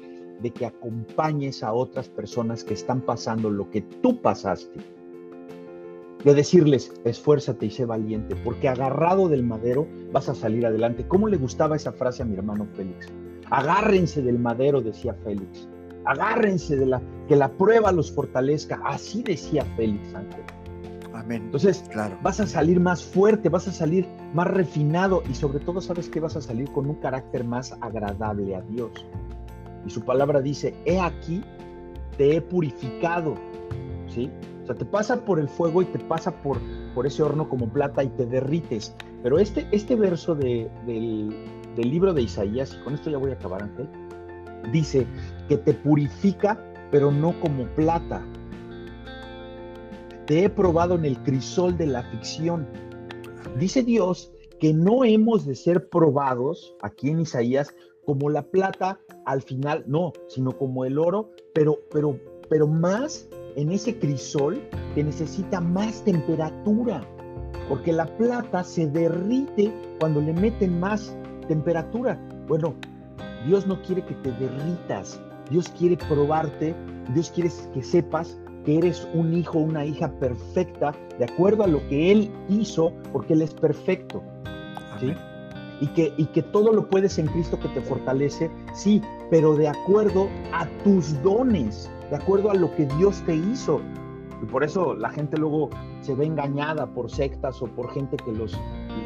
De 0.42 0.50
que 0.50 0.66
acompañes 0.66 1.62
a 1.62 1.72
otras 1.72 2.10
personas 2.10 2.64
que 2.64 2.74
están 2.74 3.00
pasando 3.00 3.48
lo 3.48 3.70
que 3.70 3.80
tú 3.80 4.20
pasaste. 4.20 4.78
De 6.22 6.34
decirles, 6.34 6.92
esfuérzate 7.04 7.64
y 7.64 7.70
sé 7.70 7.86
valiente, 7.86 8.36
porque 8.44 8.68
agarrado 8.68 9.30
del 9.30 9.42
madero 9.42 9.88
vas 10.12 10.28
a 10.28 10.34
salir 10.34 10.66
adelante. 10.66 11.08
¿Cómo 11.08 11.28
le 11.28 11.38
gustaba 11.38 11.76
esa 11.76 11.92
frase 11.92 12.24
a 12.24 12.26
mi 12.26 12.36
hermano 12.36 12.68
Félix? 12.74 13.08
Agárrense 13.48 14.20
del 14.20 14.38
madero, 14.38 14.82
decía 14.82 15.14
Félix. 15.24 15.66
Agárrense 16.04 16.76
de 16.76 16.86
la 16.86 17.02
que 17.26 17.36
la 17.36 17.50
prueba 17.50 17.90
los 17.90 18.12
fortalezca. 18.12 18.82
Así 18.84 19.22
decía 19.22 19.64
Félix 19.76 20.14
Ángel. 20.14 20.44
Amén. 21.14 21.42
Entonces, 21.44 21.84
claro. 21.90 22.16
vas 22.22 22.40
a 22.40 22.46
salir 22.46 22.80
más 22.80 23.02
fuerte, 23.04 23.48
vas 23.48 23.68
a 23.68 23.72
salir 23.72 24.06
más 24.34 24.46
refinado 24.46 25.22
y 25.28 25.34
sobre 25.34 25.60
todo 25.60 25.80
sabes 25.80 26.08
que 26.08 26.20
vas 26.20 26.36
a 26.36 26.40
salir 26.40 26.70
con 26.72 26.88
un 26.88 26.96
carácter 26.96 27.44
más 27.44 27.76
agradable 27.80 28.56
a 28.56 28.62
Dios. 28.62 28.90
Y 29.86 29.90
su 29.90 30.02
palabra 30.02 30.40
dice, 30.40 30.74
he 30.84 31.00
aquí, 31.00 31.42
te 32.16 32.36
he 32.36 32.40
purificado. 32.40 33.34
¿Sí? 34.08 34.30
O 34.62 34.66
sea, 34.66 34.76
te 34.76 34.84
pasa 34.84 35.24
por 35.24 35.40
el 35.40 35.48
fuego 35.48 35.82
y 35.82 35.86
te 35.86 35.98
pasa 35.98 36.30
por, 36.30 36.58
por 36.94 37.06
ese 37.06 37.22
horno 37.22 37.48
como 37.48 37.68
plata 37.68 38.04
y 38.04 38.08
te 38.08 38.26
derrites. 38.26 38.94
Pero 39.22 39.38
este, 39.38 39.66
este 39.72 39.96
verso 39.96 40.34
de, 40.34 40.70
del, 40.86 41.34
del 41.76 41.90
libro 41.90 42.14
de 42.14 42.22
Isaías, 42.22 42.76
y 42.78 42.84
con 42.84 42.94
esto 42.94 43.10
ya 43.10 43.18
voy 43.18 43.30
a 43.30 43.34
acabar, 43.34 43.62
Ángel, 43.62 43.88
dice 44.70 45.06
que 45.48 45.56
te 45.56 45.74
purifica, 45.74 46.58
pero 46.90 47.10
no 47.10 47.38
como 47.40 47.64
plata. 47.74 48.22
Te 50.26 50.44
he 50.44 50.48
probado 50.48 50.94
en 50.94 51.04
el 51.04 51.20
crisol 51.22 51.76
de 51.76 51.86
la 51.86 52.00
aflicción. 52.00 52.66
Dice 53.58 53.82
Dios 53.82 54.32
que 54.60 54.72
no 54.72 55.04
hemos 55.04 55.44
de 55.44 55.56
ser 55.56 55.88
probados, 55.88 56.76
aquí 56.82 57.10
en 57.10 57.20
Isaías, 57.20 57.74
como 58.04 58.30
la 58.30 58.42
plata 58.42 59.00
al 59.26 59.42
final, 59.42 59.84
no, 59.86 60.12
sino 60.28 60.56
como 60.56 60.84
el 60.84 60.98
oro, 60.98 61.30
pero, 61.52 61.78
pero, 61.90 62.18
pero 62.48 62.68
más 62.68 63.28
en 63.56 63.72
ese 63.72 63.98
crisol 63.98 64.60
que 64.94 65.02
necesita 65.02 65.60
más 65.60 66.04
temperatura, 66.04 67.02
porque 67.68 67.92
la 67.92 68.06
plata 68.16 68.62
se 68.62 68.86
derrite 68.86 69.72
cuando 69.98 70.20
le 70.20 70.32
meten 70.32 70.78
más 70.78 71.16
temperatura. 71.48 72.20
Bueno, 72.46 72.74
Dios 73.46 73.66
no 73.66 73.80
quiere 73.82 74.04
que 74.04 74.14
te 74.14 74.30
derritas, 74.32 75.20
Dios 75.50 75.68
quiere 75.70 75.96
probarte, 75.96 76.74
Dios 77.12 77.30
quiere 77.30 77.50
que 77.74 77.82
sepas 77.82 78.38
que 78.64 78.78
eres 78.78 79.06
un 79.14 79.34
hijo, 79.34 79.58
una 79.58 79.84
hija 79.84 80.10
perfecta, 80.18 80.94
de 81.18 81.24
acuerdo 81.24 81.64
a 81.64 81.66
lo 81.66 81.86
que 81.88 82.12
Él 82.12 82.30
hizo, 82.48 82.92
porque 83.12 83.34
Él 83.34 83.42
es 83.42 83.54
perfecto. 83.54 84.22
¿sí? 85.00 85.14
Y 85.80 85.86
que, 85.88 86.12
y 86.16 86.26
que 86.26 86.42
todo 86.42 86.72
lo 86.72 86.88
puedes 86.88 87.18
en 87.18 87.26
Cristo 87.26 87.58
que 87.58 87.68
te 87.68 87.80
fortalece, 87.80 88.50
sí, 88.74 89.02
pero 89.30 89.56
de 89.56 89.68
acuerdo 89.68 90.28
a 90.52 90.66
tus 90.84 91.20
dones, 91.22 91.90
de 92.10 92.16
acuerdo 92.16 92.50
a 92.50 92.54
lo 92.54 92.74
que 92.76 92.86
Dios 92.98 93.22
te 93.26 93.34
hizo. 93.34 93.80
Y 94.40 94.46
por 94.46 94.64
eso 94.64 94.94
la 94.94 95.10
gente 95.10 95.38
luego 95.38 95.70
se 96.00 96.14
ve 96.14 96.26
engañada 96.26 96.86
por 96.86 97.10
sectas 97.10 97.62
o 97.62 97.66
por 97.66 97.92
gente 97.92 98.16
que 98.16 98.32
los 98.32 98.58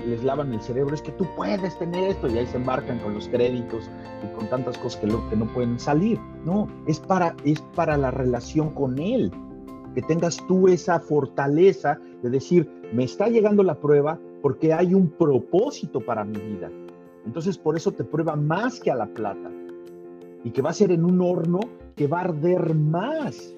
les 0.06 0.22
lavan 0.24 0.52
el 0.52 0.60
cerebro, 0.60 0.94
es 0.94 1.02
que 1.02 1.12
tú 1.12 1.26
puedes 1.36 1.78
tener 1.78 2.10
esto 2.10 2.28
y 2.28 2.38
ahí 2.38 2.46
se 2.46 2.56
embarcan 2.56 2.98
con 3.00 3.14
los 3.14 3.28
créditos 3.28 3.90
y 4.24 4.36
con 4.36 4.48
tantas 4.48 4.78
cosas 4.78 5.00
que, 5.00 5.08
que 5.30 5.36
no 5.36 5.46
pueden 5.52 5.78
salir. 5.78 6.18
No, 6.44 6.68
es 6.86 7.00
para, 7.00 7.34
es 7.44 7.60
para 7.74 7.96
la 7.96 8.10
relación 8.10 8.70
con 8.70 8.98
Él, 8.98 9.32
que 9.96 10.02
tengas 10.02 10.36
tú 10.46 10.68
esa 10.68 11.00
fortaleza 11.00 11.98
de 12.22 12.28
decir, 12.28 12.70
me 12.92 13.04
está 13.04 13.28
llegando 13.28 13.62
la 13.62 13.80
prueba 13.80 14.20
porque 14.42 14.74
hay 14.74 14.92
un 14.92 15.08
propósito 15.08 16.00
para 16.00 16.22
mi 16.22 16.38
vida. 16.38 16.70
Entonces 17.24 17.56
por 17.56 17.78
eso 17.78 17.92
te 17.92 18.04
prueba 18.04 18.36
más 18.36 18.78
que 18.78 18.90
a 18.90 18.94
la 18.94 19.06
plata 19.06 19.50
y 20.44 20.50
que 20.50 20.60
va 20.60 20.68
a 20.68 20.74
ser 20.74 20.92
en 20.92 21.02
un 21.02 21.22
horno 21.22 21.60
que 21.94 22.08
va 22.08 22.18
a 22.18 22.24
arder 22.24 22.74
más, 22.74 23.56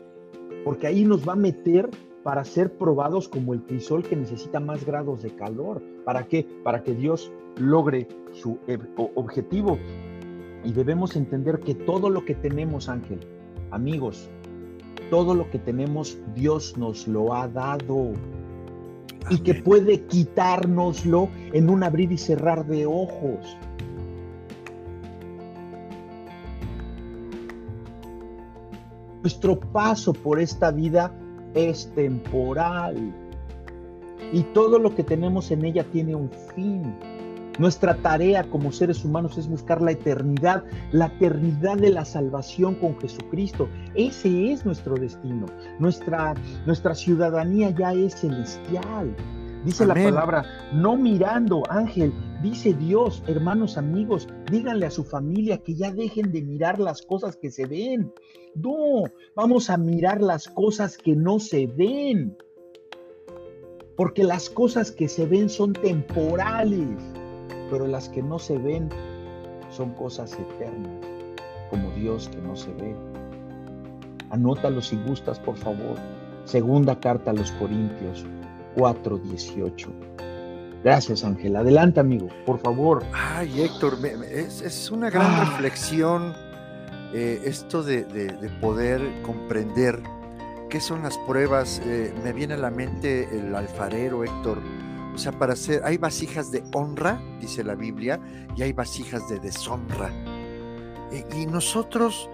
porque 0.64 0.86
ahí 0.86 1.04
nos 1.04 1.28
va 1.28 1.32
a 1.32 1.36
meter 1.36 1.90
para 2.22 2.44
ser 2.44 2.72
probados 2.78 3.28
como 3.28 3.52
el 3.52 3.64
crisol 3.64 4.04
que 4.04 4.14
necesita 4.14 4.60
más 4.60 4.86
grados 4.86 5.22
de 5.22 5.30
calor. 5.30 5.82
¿Para 6.04 6.28
qué? 6.28 6.46
Para 6.62 6.84
que 6.84 6.94
Dios 6.94 7.32
logre 7.56 8.06
su 8.30 8.58
objetivo. 9.16 9.76
Y 10.62 10.72
debemos 10.72 11.16
entender 11.16 11.58
que 11.58 11.74
todo 11.74 12.10
lo 12.10 12.24
que 12.24 12.36
tenemos, 12.36 12.88
Ángel, 12.88 13.18
amigos, 13.72 14.30
todo 15.10 15.34
lo 15.34 15.50
que 15.50 15.58
tenemos, 15.58 16.18
Dios 16.34 16.76
nos 16.76 17.06
lo 17.08 17.34
ha 17.34 17.48
dado. 17.48 18.12
Y 19.30 19.38
que 19.38 19.54
puede 19.54 20.04
quitárnoslo 20.04 21.28
en 21.52 21.68
un 21.68 21.82
abrir 21.82 22.12
y 22.12 22.18
cerrar 22.18 22.66
de 22.66 22.86
ojos. 22.86 23.56
Nuestro 29.22 29.58
paso 29.58 30.12
por 30.12 30.40
esta 30.40 30.70
vida 30.70 31.12
es 31.54 31.92
temporal 31.94 33.12
y 34.32 34.42
todo 34.42 34.78
lo 34.78 34.94
que 34.94 35.02
tenemos 35.02 35.50
en 35.50 35.64
ella 35.64 35.84
tiene 35.84 36.14
un 36.14 36.30
fin. 36.54 36.94
Nuestra 37.58 37.96
tarea 37.96 38.48
como 38.48 38.70
seres 38.70 39.04
humanos 39.04 39.36
es 39.36 39.48
buscar 39.48 39.82
la 39.82 39.90
eternidad, 39.90 40.64
la 40.92 41.06
eternidad 41.06 41.76
de 41.76 41.90
la 41.90 42.04
salvación 42.04 42.76
con 42.76 42.98
Jesucristo. 43.00 43.68
Ese 43.94 44.52
es 44.52 44.64
nuestro 44.64 44.94
destino. 44.94 45.46
Nuestra, 45.80 46.34
nuestra 46.66 46.94
ciudadanía 46.94 47.70
ya 47.70 47.92
es 47.92 48.14
celestial. 48.14 49.14
Dice 49.64 49.84
la 49.84 49.94
palabra, 49.94 50.44
no 50.72 50.96
mirando, 50.96 51.62
Ángel, 51.68 52.12
dice 52.42 52.74
Dios, 52.74 53.24
hermanos 53.26 53.76
amigos, 53.76 54.28
díganle 54.50 54.86
a 54.86 54.90
su 54.90 55.02
familia 55.02 55.58
que 55.58 55.74
ya 55.74 55.90
dejen 55.90 56.30
de 56.30 56.42
mirar 56.42 56.78
las 56.78 57.02
cosas 57.02 57.36
que 57.36 57.50
se 57.50 57.66
ven. 57.66 58.12
No, 58.54 59.04
vamos 59.34 59.68
a 59.68 59.76
mirar 59.76 60.22
las 60.22 60.46
cosas 60.46 60.96
que 60.96 61.16
no 61.16 61.40
se 61.40 61.66
ven. 61.66 62.36
Porque 63.96 64.22
las 64.22 64.48
cosas 64.48 64.92
que 64.92 65.08
se 65.08 65.26
ven 65.26 65.48
son 65.48 65.72
temporales, 65.72 67.02
pero 67.70 67.86
las 67.86 68.08
que 68.08 68.22
no 68.22 68.38
se 68.38 68.58
ven 68.58 68.88
son 69.70 69.90
cosas 69.94 70.32
eternas, 70.34 70.92
como 71.70 71.90
Dios 71.92 72.28
que 72.28 72.38
no 72.38 72.56
se 72.56 72.72
ve. 72.74 72.94
Anótalo 74.30 74.80
si 74.80 74.96
gustas, 74.96 75.38
por 75.38 75.56
favor. 75.56 75.96
Segunda 76.44 76.98
carta 76.98 77.30
a 77.30 77.34
los 77.34 77.50
Corintios 77.52 78.24
4:18. 78.76 79.88
Gracias, 80.84 81.24
Ángel. 81.24 81.56
Adelante, 81.56 82.00
amigo, 82.00 82.28
por 82.46 82.58
favor. 82.60 83.04
Ay, 83.12 83.62
Héctor, 83.62 83.98
es, 84.04 84.90
una 84.90 85.10
gran 85.10 85.26
ah. 85.26 85.44
reflexión 85.44 86.34
eh, 87.12 87.40
esto 87.44 87.82
de, 87.82 88.04
poder 88.60 89.02
comprender 89.22 90.00
qué 90.70 90.80
son 90.80 91.02
las 91.02 91.18
pruebas. 91.18 91.82
Eh, 91.84 92.14
me 92.22 92.32
viene 92.32 92.54
a 92.54 92.58
la 92.58 92.70
mente 92.70 93.28
el 93.36 93.54
alfarero, 93.54 94.24
Héctor. 94.24 94.58
O 95.18 95.20
sea, 95.20 95.32
para 95.32 95.54
hacer, 95.54 95.82
hay 95.84 95.96
vasijas 95.96 96.52
de 96.52 96.62
honra, 96.72 97.20
dice 97.40 97.64
la 97.64 97.74
Biblia, 97.74 98.20
y 98.54 98.62
hay 98.62 98.72
vasijas 98.72 99.28
de 99.28 99.40
deshonra. 99.40 100.12
y 101.36 101.44
nosotros 101.44 102.30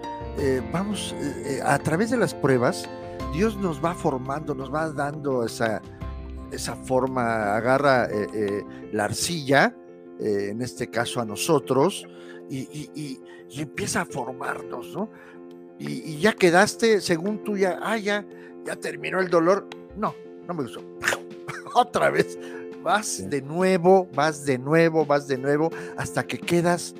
vamos, 0.71 1.15
a 1.63 1.79
través 1.79 2.11
de 2.11 2.17
las 2.17 2.35
pruebas, 2.35 2.87
Dios 3.33 3.57
nos 3.57 3.83
va 3.83 3.95
formando, 3.95 4.53
nos 4.53 4.71
va 4.71 4.91
dando 4.91 5.43
esa, 5.43 5.81
esa 6.51 6.75
forma, 6.75 7.55
agarra 7.55 8.07
la 8.91 9.05
arcilla, 9.05 9.75
en 10.19 10.61
este 10.61 10.91
caso 10.91 11.19
a 11.19 11.25
nosotros, 11.25 12.05
y, 12.51 13.19
empieza 13.57 14.01
a 14.01 14.05
formarnos, 14.05 14.95
¿no? 14.95 15.09
Y, 15.79 16.19
ya 16.19 16.33
quedaste, 16.33 17.01
según 17.01 17.43
tú, 17.43 17.57
ya, 17.57 17.79
ah, 17.81 17.97
ya, 17.97 18.23
ya 18.63 18.75
terminó 18.75 19.19
el 19.21 19.29
dolor. 19.31 19.67
No, 19.97 20.13
no 20.47 20.53
me 20.53 20.61
gustó. 20.61 20.81
Otra 21.73 22.11
vez, 22.11 22.37
vas 22.85 23.27
de 23.31 23.41
nuevo, 23.41 24.07
vas 24.13 24.45
de 24.45 24.59
nuevo, 24.59 25.07
vas 25.07 25.27
de 25.27 25.39
nuevo, 25.39 25.71
hasta 25.97 26.27
que 26.27 26.37
quedas 26.37 26.93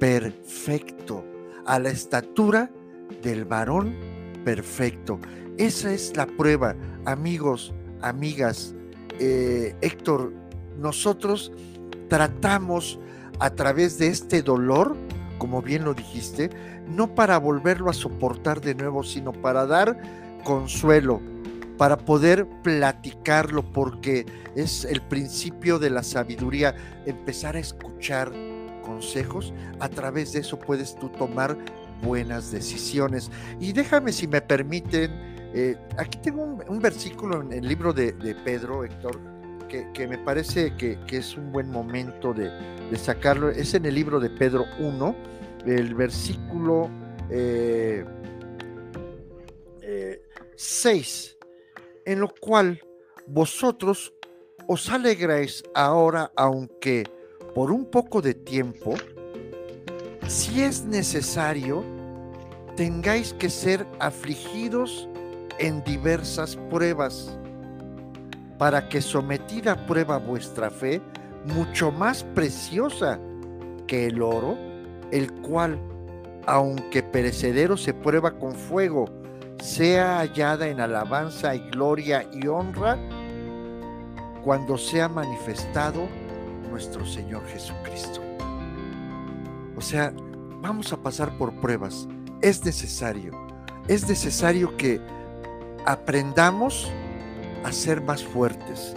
perfecto, 0.00 1.24
a 1.66 1.78
la 1.78 1.90
estatura 1.90 2.68
del 3.22 3.44
varón 3.44 3.94
perfecto. 4.44 5.20
Esa 5.56 5.92
es 5.92 6.16
la 6.16 6.26
prueba, 6.26 6.74
amigos, 7.04 7.72
amigas. 8.02 8.74
Eh, 9.20 9.76
Héctor, 9.82 10.32
nosotros 10.76 11.52
tratamos 12.08 12.98
a 13.38 13.50
través 13.50 13.98
de 13.98 14.08
este 14.08 14.42
dolor, 14.42 14.96
como 15.38 15.62
bien 15.62 15.84
lo 15.84 15.94
dijiste, 15.94 16.50
no 16.88 17.14
para 17.14 17.38
volverlo 17.38 17.88
a 17.88 17.94
soportar 17.94 18.60
de 18.60 18.74
nuevo, 18.74 19.04
sino 19.04 19.30
para 19.30 19.64
dar 19.64 19.96
consuelo, 20.42 21.20
para 21.80 21.96
poder 21.96 22.46
platicarlo, 22.62 23.62
porque 23.62 24.26
es 24.54 24.84
el 24.84 25.00
principio 25.00 25.78
de 25.78 25.88
la 25.88 26.02
sabiduría, 26.02 26.74
empezar 27.06 27.56
a 27.56 27.58
escuchar 27.58 28.30
consejos, 28.84 29.54
a 29.78 29.88
través 29.88 30.34
de 30.34 30.40
eso 30.40 30.58
puedes 30.58 30.94
tú 30.96 31.08
tomar 31.08 31.56
buenas 32.02 32.52
decisiones. 32.52 33.30
Y 33.60 33.72
déjame, 33.72 34.12
si 34.12 34.26
me 34.26 34.42
permiten, 34.42 35.10
eh, 35.54 35.78
aquí 35.96 36.18
tengo 36.18 36.42
un, 36.68 36.80
versículo 36.80 37.40
en 37.40 37.50
el 37.50 37.66
libro 37.66 37.94
de, 37.94 38.12
Pedro, 38.44 38.84
Héctor, 38.84 39.18
que, 39.66 40.06
me 40.06 40.18
parece 40.18 40.76
que, 40.76 40.98
es 41.08 41.34
un 41.34 41.50
buen 41.50 41.70
momento 41.70 42.34
de, 42.34 42.50
sacarlo. 42.98 43.48
Es 43.48 43.72
en 43.72 43.86
el 43.86 43.94
libro 43.94 44.20
de 44.20 44.28
Pedro 44.28 44.66
1, 44.80 45.16
el 45.64 45.94
versículo 45.94 46.90
6, 47.30 47.30
eh, 47.30 48.04
eh, 49.80 50.22
en 52.10 52.18
lo 52.18 52.28
cual 52.40 52.80
vosotros 53.28 54.12
os 54.66 54.90
alegráis 54.90 55.62
ahora, 55.74 56.32
aunque 56.34 57.04
por 57.54 57.70
un 57.70 57.84
poco 57.84 58.20
de 58.20 58.34
tiempo, 58.34 58.94
si 60.26 60.60
es 60.62 60.84
necesario, 60.84 61.84
tengáis 62.74 63.32
que 63.34 63.48
ser 63.48 63.86
afligidos 64.00 65.08
en 65.60 65.84
diversas 65.84 66.56
pruebas 66.68 67.38
para 68.58 68.88
que 68.88 69.00
sometida 69.00 69.72
a 69.72 69.86
prueba 69.86 70.18
vuestra 70.18 70.68
fe, 70.68 71.00
mucho 71.44 71.92
más 71.92 72.24
preciosa 72.34 73.20
que 73.86 74.06
el 74.06 74.20
oro, 74.20 74.58
el 75.12 75.32
cual, 75.42 75.78
aunque 76.46 77.04
perecedero 77.04 77.76
se 77.76 77.94
prueba 77.94 78.36
con 78.36 78.56
fuego, 78.56 79.19
sea 79.60 80.18
hallada 80.18 80.68
en 80.68 80.80
alabanza 80.80 81.54
y 81.54 81.60
gloria 81.70 82.28
y 82.32 82.46
honra 82.46 82.98
cuando 84.42 84.78
sea 84.78 85.08
manifestado 85.08 86.08
nuestro 86.70 87.04
Señor 87.04 87.46
Jesucristo. 87.46 88.20
O 89.76 89.80
sea, 89.80 90.12
vamos 90.60 90.92
a 90.92 90.96
pasar 90.96 91.36
por 91.36 91.52
pruebas. 91.60 92.08
Es 92.40 92.64
necesario. 92.64 93.32
Es 93.86 94.08
necesario 94.08 94.76
que 94.76 95.00
aprendamos 95.84 96.90
a 97.64 97.72
ser 97.72 98.00
más 98.02 98.24
fuertes. 98.24 98.94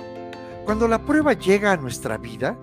Cuando 0.65 0.87
la 0.87 1.03
prueba 1.03 1.33
llega 1.33 1.73
a 1.73 1.77
nuestra 1.77 2.17
vida, 2.17 2.57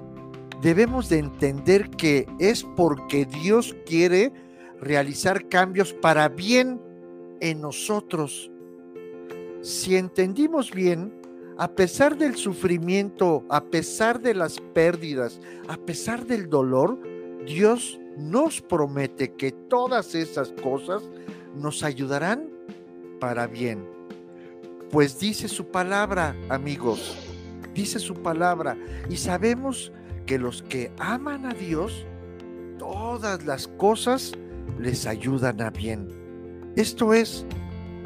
debemos 0.63 1.09
de 1.11 1.19
entender 1.19 1.91
que 1.91 2.27
es 2.39 2.65
porque 2.77 3.27
Dios 3.27 3.77
quiere 3.85 4.33
realizar 4.81 5.49
cambios 5.49 5.93
para 5.93 6.29
bien 6.29 6.81
en 7.41 7.61
nosotros. 7.61 8.51
Si 9.63 9.97
entendimos 9.97 10.71
bien, 10.71 11.13
a 11.59 11.69
pesar 11.69 12.17
del 12.17 12.37
sufrimiento, 12.37 13.45
a 13.51 13.63
pesar 13.65 14.21
de 14.21 14.35
las 14.35 14.61
pérdidas, 14.73 15.41
a 15.69 15.77
pesar 15.77 16.27
del 16.27 16.49
dolor, 16.49 16.99
Dios 17.47 18.01
nos 18.17 18.61
promete 18.61 19.35
que 19.35 19.53
todas 19.53 20.15
esas 20.15 20.53
cosas 20.63 21.03
nos 21.55 21.83
ayudarán 21.83 22.49
para 23.19 23.47
bien. 23.47 23.87
Pues 24.91 25.19
dice 25.19 25.49
su 25.49 25.67
palabra, 25.67 26.35
amigos, 26.49 27.17
dice 27.75 27.99
su 27.99 28.15
palabra. 28.15 28.77
Y 29.09 29.17
sabemos 29.17 29.93
que 30.27 30.39
los 30.39 30.63
que 30.63 30.91
aman 30.99 31.47
a 31.47 31.55
Dios, 31.55 32.07
todas 32.79 33.45
las 33.45 33.69
cosas 33.69 34.33
les 34.79 35.07
ayudan 35.07 35.61
a 35.61 35.71
bien. 35.71 36.20
Esto 36.77 37.13
es, 37.13 37.45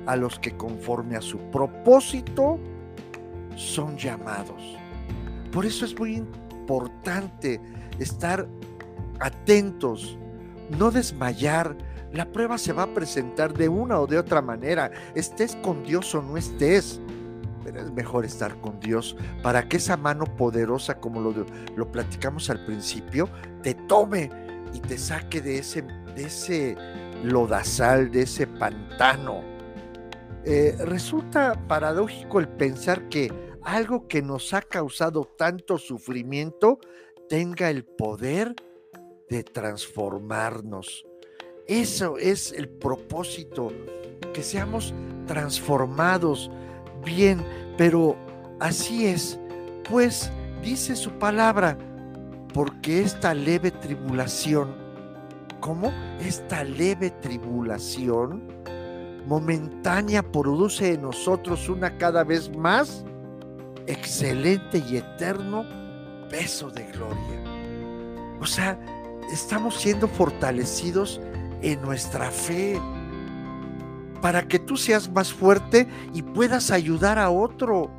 a 0.07 0.17
los 0.17 0.39
que 0.39 0.57
conforme 0.57 1.17
a 1.17 1.21
su 1.21 1.39
propósito 1.51 2.59
son 3.57 3.97
llamados. 3.97 4.77
Por 5.53 5.67
eso 5.67 5.85
es 5.85 5.99
muy 5.99 6.17
importante 6.17 7.61
estar 7.99 8.49
atentos, 9.21 10.19
no 10.79 10.91
desmayar, 10.91 11.77
la 12.12 12.31
prueba 12.31 12.59
se 12.59 12.73
va 12.73 12.85
a 12.85 12.95
presentar 12.95 13.55
de 13.55 13.69
una 13.69 14.01
o 14.01 14.07
de 14.07 14.19
otra 14.19 14.41
manera, 14.41 14.91
estés 15.15 15.57
con 15.57 15.83
Dios 15.83 16.15
o 16.15 16.23
no 16.23 16.37
estés. 16.37 17.01
Pero 17.65 17.81
es 17.81 17.91
mejor 17.93 18.25
estar 18.25 18.61
con 18.61 18.79
Dios 18.79 19.17
para 19.43 19.69
que 19.69 19.79
esa 19.79 19.97
mano 19.97 20.25
poderosa, 20.25 21.01
como 21.01 21.21
lo, 21.21 21.47
lo 21.77 21.91
platicamos 21.91 22.51
al 22.51 22.65
principio, 22.67 23.29
te 23.62 23.75
tome 23.75 24.31
y 24.75 24.81
te 24.81 24.99
saque 24.99 25.41
de 25.41 25.59
ese, 25.59 25.83
de 25.83 26.25
ese 26.25 26.77
lodazal, 27.25 28.11
de 28.11 28.22
ese 28.22 28.47
pantano. 28.47 29.43
Eh, 30.45 30.77
resulta 30.81 31.55
paradójico 31.66 32.39
el 32.39 32.49
pensar 32.49 33.09
que 33.09 33.33
algo 33.62 34.07
que 34.09 34.22
nos 34.22 34.53
ha 34.53 34.61
causado 34.61 35.25
tanto 35.25 35.79
sufrimiento 35.79 36.79
tenga 37.29 37.70
el 37.70 37.85
poder 37.85 38.55
de 39.31 39.43
transformarnos. 39.43 41.07
Eso 41.66 42.18
es 42.18 42.53
el 42.53 42.68
propósito, 42.68 43.72
que 44.35 44.43
seamos 44.43 44.93
transformados 45.27 46.51
bien, 47.05 47.43
pero 47.79 48.16
así 48.61 49.07
es, 49.07 49.39
pues 49.89 50.31
dice 50.62 50.95
su 50.95 51.11
palabra, 51.12 51.79
porque 52.53 53.01
esta 53.01 53.33
leve 53.33 53.70
tribulación, 53.70 54.75
¿cómo? 55.65 55.91
Esta 56.21 56.62
leve 56.62 57.09
tribulación 57.23 58.43
momentánea 59.27 60.23
produce 60.23 60.93
en 60.93 61.01
nosotros 61.01 61.71
una 61.71 61.97
cada 61.97 62.23
vez 62.23 62.55
más 62.55 63.03
excelente 63.87 64.85
y 64.87 64.99
eterno 64.99 65.65
peso 66.29 66.69
de 66.69 66.85
gloria. 66.93 68.37
O 68.43 68.45
sea, 68.45 68.79
estamos 69.33 69.77
siendo 69.77 70.07
fortalecidos 70.07 71.19
en 71.62 71.81
nuestra 71.81 72.31
fe, 72.31 72.79
para 74.21 74.47
que 74.47 74.59
tú 74.59 74.77
seas 74.77 75.11
más 75.11 75.33
fuerte 75.33 75.89
y 76.12 76.21
puedas 76.21 76.71
ayudar 76.71 77.19
a 77.19 77.31
otro, 77.31 77.91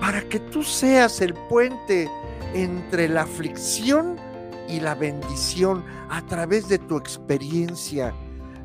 para 0.00 0.22
que 0.28 0.38
tú 0.38 0.62
seas 0.62 1.20
el 1.20 1.34
puente 1.34 2.08
entre 2.54 3.08
la 3.08 3.22
aflicción 3.22 4.24
y 4.68 4.80
la 4.80 4.94
bendición 4.94 5.84
a 6.08 6.24
través 6.26 6.68
de 6.68 6.78
tu 6.78 6.96
experiencia. 6.96 8.14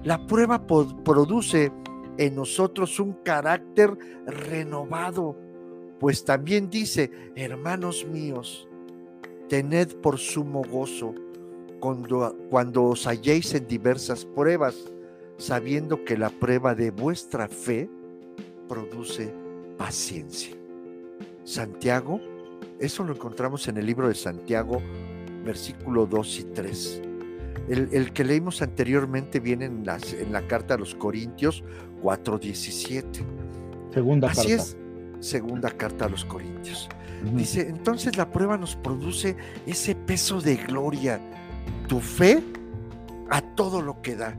La 0.03 0.25
prueba 0.25 0.65
produce 0.67 1.71
en 2.17 2.35
nosotros 2.35 2.99
un 2.99 3.13
carácter 3.23 3.97
renovado, 4.25 5.37
pues 5.99 6.25
también 6.25 6.69
dice, 6.69 7.11
hermanos 7.35 8.05
míos, 8.05 8.67
tened 9.49 9.95
por 10.01 10.17
sumo 10.17 10.63
gozo 10.63 11.13
cuando, 11.81 12.83
os 12.83 13.07
halléis 13.07 13.53
en 13.53 13.67
diversas 13.67 14.23
pruebas, 14.23 14.75
sabiendo 15.37 16.05
que 16.05 16.17
la 16.17 16.29
prueba 16.29 16.75
de 16.75 16.91
vuestra 16.91 17.47
fe 17.47 17.89
produce 18.69 19.33
paciencia. 19.77 20.55
Santiago, 21.43 22.21
eso 22.79 23.03
lo 23.03 23.13
encontramos 23.13 23.67
en 23.67 23.77
el 23.77 23.85
libro 23.87 24.07
de 24.07 24.15
Santiago, 24.15 24.81
versículo 25.43 26.05
2 26.05 26.39
y 26.39 26.43
3. 26.45 27.01
El, 27.69 28.11
que 28.11 28.23
leímos 28.23 28.61
anteriormente 28.61 29.39
viene 29.39 29.65
en, 29.65 29.83
en, 29.87 30.33
la 30.33 30.47
carta 30.47 30.73
a 30.73 30.77
los 30.77 30.95
Corintios 30.95 31.63
4:17. 32.01 33.03
Segunda 33.93 34.31
Así 34.31 34.51
es, 34.51 34.77
segunda 35.19 35.69
carta 35.69 36.05
a 36.05 36.09
los 36.09 36.25
Corintios. 36.25 36.89
Dice, 37.35 37.69
entonces 37.69 38.17
la 38.17 38.31
prueba 38.31 38.57
nos 38.57 38.75
produce 38.75 39.37
ese 39.67 39.93
peso 39.93 40.41
de 40.41 40.55
gloria, 40.55 41.21
tu 41.87 41.99
fe 41.99 42.41
a 43.29 43.41
todo 43.41 43.81
lo 43.81 44.01
que 44.01 44.15
da. 44.15 44.35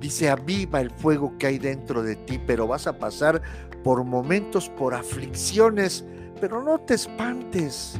Dice, 0.00 0.28
aviva 0.28 0.80
el 0.80 0.90
fuego 0.90 1.36
que 1.38 1.46
hay 1.46 1.58
dentro 1.58 2.02
de 2.02 2.16
ti, 2.16 2.38
pero 2.46 2.66
vas 2.66 2.86
a 2.86 2.98
pasar 2.98 3.40
por 3.82 4.04
momentos, 4.04 4.68
por 4.68 4.94
aflicciones, 4.94 6.04
pero 6.40 6.62
no 6.62 6.78
te 6.78 6.94
espantes. 6.94 7.98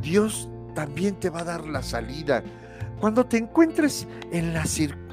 Dios 0.00 0.48
también 0.78 1.18
te 1.18 1.28
va 1.28 1.40
a 1.40 1.44
dar 1.44 1.66
la 1.66 1.82
salida. 1.82 2.44
Cuando 3.00 3.26
te 3.26 3.36
encuentres 3.36 4.06
en 4.30 4.54
la, 4.54 4.62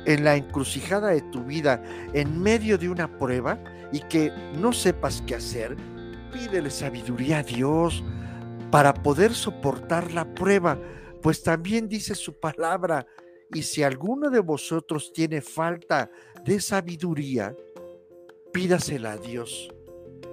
en 0.05 0.23
la 0.23 0.35
encrucijada 0.35 1.07
de 1.07 1.21
tu 1.21 1.43
vida, 1.43 1.81
en 2.13 2.39
medio 2.39 2.77
de 2.77 2.87
una 2.87 3.17
prueba 3.17 3.57
y 3.91 3.99
que 4.01 4.31
no 4.59 4.73
sepas 4.73 5.23
qué 5.25 5.33
hacer, 5.33 5.75
pídele 6.31 6.69
sabiduría 6.69 7.39
a 7.39 7.43
Dios 7.43 8.03
para 8.69 8.93
poder 8.93 9.33
soportar 9.33 10.11
la 10.11 10.35
prueba, 10.35 10.77
pues 11.23 11.41
también 11.41 11.89
dice 11.89 12.13
su 12.13 12.39
palabra, 12.39 13.07
y 13.51 13.63
si 13.63 13.81
alguno 13.81 14.29
de 14.29 14.41
vosotros 14.41 15.11
tiene 15.13 15.41
falta 15.41 16.11
de 16.45 16.61
sabiduría, 16.61 17.55
pídasela 18.53 19.13
a 19.13 19.17
Dios, 19.17 19.73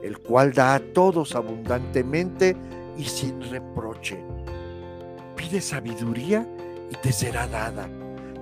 el 0.03 0.19
cual 0.19 0.53
da 0.53 0.75
a 0.75 0.93
todos 0.93 1.35
abundantemente 1.35 2.55
y 2.99 3.05
sin 3.05 3.41
reproche. 3.51 4.23
Pide 5.53 5.61
sabiduría 5.61 6.49
y 6.91 6.95
te 7.03 7.13
será 7.13 7.47
dada. 7.47 7.87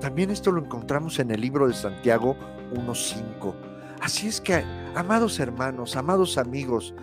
También 0.01 0.31
esto 0.31 0.53
lo 0.53 0.63
encontramos 0.63 1.19
en 1.19 1.33
el 1.33 1.41
libro 1.41 1.67
de 1.67 1.75
Santiago 1.75 2.37
1.5. 2.73 3.53
Así 4.01 4.29
es 4.29 4.41
que, 4.41 4.63
amados 4.95 5.41
hermanos, 5.41 5.97
amados 5.97 6.39
amigos, 6.39 6.95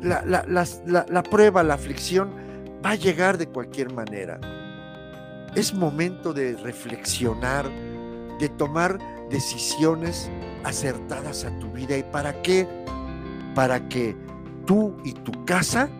la, 0.00 0.24
la, 0.24 1.22
prueba, 1.22 1.62
la 1.62 1.74
aflicción 1.74 2.30
va 2.82 2.92
a 2.92 2.94
llegar 2.94 3.36
de 3.36 3.46
cualquier 3.46 3.92
manera. 3.92 4.40
Es 5.54 5.74
momento 5.74 6.32
de 6.32 6.56
reflexionar, 6.56 7.70
de 8.40 8.48
tomar 8.48 8.98
decisiones 9.28 10.30
acertadas 10.64 11.44
a 11.44 11.50
tu 11.58 11.70
vida. 11.72 11.98
¿Y 11.98 12.04
para 12.04 12.40
qué? 12.40 12.66
Para 13.54 13.86
que 13.90 14.16
tú 14.64 14.96
y 15.04 15.12
tu 15.12 15.44
casa 15.44 15.90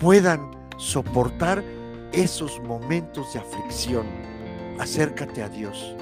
puedan 0.00 0.61
soportar 0.76 1.62
esos 2.12 2.60
momentos 2.62 3.32
de 3.32 3.40
aflicción. 3.40 4.06
Acércate 4.78 5.42
a 5.42 5.48
Dios, 5.48 5.94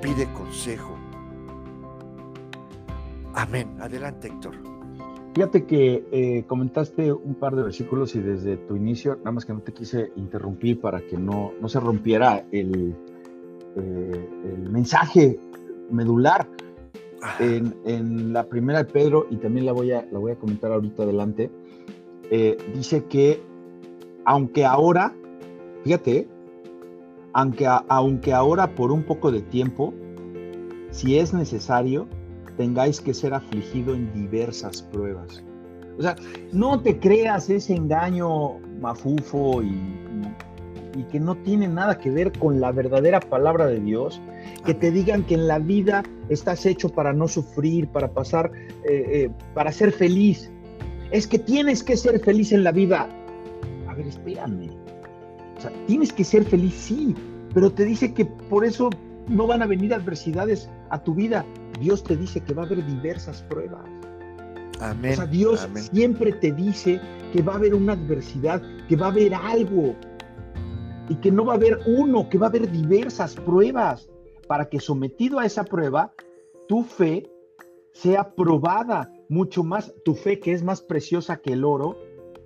pide 0.00 0.30
consejo. 0.32 0.96
Amén. 3.34 3.76
Adelante, 3.80 4.28
Héctor. 4.28 4.54
Fíjate 5.34 5.64
que 5.64 6.04
eh, 6.10 6.44
comentaste 6.48 7.12
un 7.12 7.36
par 7.36 7.54
de 7.54 7.62
versículos 7.62 8.16
y 8.16 8.20
desde 8.20 8.56
tu 8.56 8.74
inicio, 8.74 9.16
nada 9.18 9.30
más 9.30 9.44
que 9.44 9.52
no 9.52 9.60
te 9.60 9.72
quise 9.72 10.10
interrumpir 10.16 10.80
para 10.80 11.00
que 11.00 11.16
no, 11.16 11.52
no 11.60 11.68
se 11.68 11.78
rompiera 11.78 12.44
el, 12.50 12.96
eh, 13.76 14.28
el 14.44 14.70
mensaje 14.70 15.38
medular. 15.90 16.48
En, 17.38 18.32
la 18.32 18.46
primera 18.46 18.82
de 18.82 18.90
Pedro, 18.90 19.26
y 19.30 19.36
también 19.36 19.66
la 19.66 19.72
voy 19.72 19.92
a, 19.92 20.06
la 20.10 20.18
voy 20.18 20.32
a 20.32 20.36
comentar 20.36 20.72
ahorita 20.72 21.02
adelante, 21.02 21.50
eh, 22.30 22.56
dice 22.74 23.04
que 23.04 23.42
aunque 24.30 24.64
ahora, 24.64 25.12
fíjate, 25.82 26.28
aunque, 27.32 27.66
aunque 27.88 28.32
ahora 28.32 28.72
por 28.76 28.92
un 28.92 29.02
poco 29.02 29.32
de 29.32 29.40
tiempo, 29.40 29.92
si 30.92 31.18
es 31.18 31.34
necesario, 31.34 32.06
tengáis 32.56 33.00
que 33.00 33.12
ser 33.12 33.34
afligido 33.34 33.92
en 33.92 34.12
diversas 34.12 34.82
pruebas. 34.82 35.42
O 35.98 36.02
sea, 36.02 36.14
no 36.52 36.80
te 36.80 37.00
creas 37.00 37.50
ese 37.50 37.74
engaño 37.74 38.60
mafufo 38.80 39.64
y, 39.64 39.76
y, 40.96 41.02
que 41.10 41.18
no 41.18 41.34
tiene 41.38 41.66
nada 41.66 41.98
que 41.98 42.12
ver 42.12 42.30
con 42.30 42.60
la 42.60 42.70
verdadera 42.70 43.18
palabra 43.18 43.66
de 43.66 43.80
Dios, 43.80 44.20
que 44.64 44.74
te 44.74 44.92
digan 44.92 45.24
que 45.24 45.34
en 45.34 45.48
la 45.48 45.58
vida 45.58 46.04
estás 46.28 46.66
hecho 46.66 46.88
para 46.88 47.12
no 47.12 47.26
sufrir, 47.26 47.88
para 47.88 48.12
pasar, 48.12 48.52
eh, 48.84 49.04
eh, 49.12 49.30
para 49.54 49.72
ser 49.72 49.90
feliz. 49.90 50.52
Es 51.10 51.26
que 51.26 51.40
tienes 51.40 51.82
que 51.82 51.96
ser 51.96 52.20
feliz 52.20 52.52
en 52.52 52.62
la 52.62 52.70
vida. 52.70 53.08
Ver, 54.00 54.08
espérame. 54.08 54.70
O 55.58 55.60
sea, 55.60 55.70
tienes 55.86 56.10
que 56.10 56.24
ser 56.24 56.44
feliz, 56.44 56.74
sí, 56.74 57.14
pero 57.52 57.70
te 57.70 57.84
dice 57.84 58.14
que 58.14 58.24
por 58.24 58.64
eso 58.64 58.88
no 59.28 59.46
van 59.46 59.62
a 59.62 59.66
venir 59.66 59.92
adversidades 59.92 60.70
a 60.88 61.02
tu 61.02 61.14
vida. 61.14 61.44
Dios 61.78 62.02
te 62.02 62.16
dice 62.16 62.40
que 62.40 62.54
va 62.54 62.62
a 62.62 62.66
haber 62.66 62.84
diversas 62.86 63.42
pruebas. 63.42 63.84
Amén. 64.80 65.12
O 65.12 65.16
sea, 65.16 65.26
Dios 65.26 65.68
siempre 65.92 66.32
te 66.32 66.52
dice 66.52 66.98
que 67.32 67.42
va 67.42 67.52
a 67.52 67.56
haber 67.56 67.74
una 67.74 67.92
adversidad, 67.92 68.62
que 68.88 68.96
va 68.96 69.06
a 69.06 69.10
haber 69.10 69.34
algo 69.34 69.94
y 71.10 71.16
que 71.16 71.30
no 71.30 71.44
va 71.44 71.52
a 71.52 71.56
haber 71.56 71.78
uno, 71.86 72.28
que 72.30 72.38
va 72.38 72.46
a 72.46 72.48
haber 72.48 72.70
diversas 72.70 73.34
pruebas 73.34 74.08
para 74.48 74.70
que 74.70 74.80
sometido 74.80 75.38
a 75.38 75.44
esa 75.44 75.64
prueba, 75.64 76.12
tu 76.68 76.84
fe 76.84 77.30
sea 77.92 78.34
probada 78.34 79.12
mucho 79.28 79.62
más, 79.62 79.92
tu 80.04 80.14
fe 80.14 80.40
que 80.40 80.52
es 80.52 80.62
más 80.62 80.80
preciosa 80.80 81.36
que 81.36 81.52
el 81.52 81.64
oro, 81.64 81.98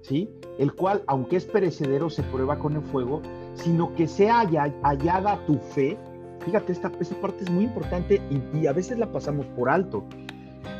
¿sí? 0.04 0.30
El 0.58 0.72
cual, 0.72 1.02
aunque 1.08 1.36
es 1.36 1.44
perecedero, 1.44 2.08
se 2.08 2.22
prueba 2.22 2.58
con 2.58 2.76
el 2.76 2.82
fuego, 2.82 3.20
sino 3.54 3.92
que 3.94 4.06
sea 4.06 4.46
hallada 4.82 5.44
tu 5.46 5.58
fe 5.58 5.98
Fíjate, 6.44 6.72
esta, 6.72 6.90
parte 6.90 7.44
es 7.44 7.50
muy 7.50 7.64
importante 7.64 8.20
y, 8.52 8.66
a 8.66 8.72
veces 8.72 8.98
la 8.98 9.10
pasamos 9.10 9.46
por 9.46 9.70
alto. 9.70 10.04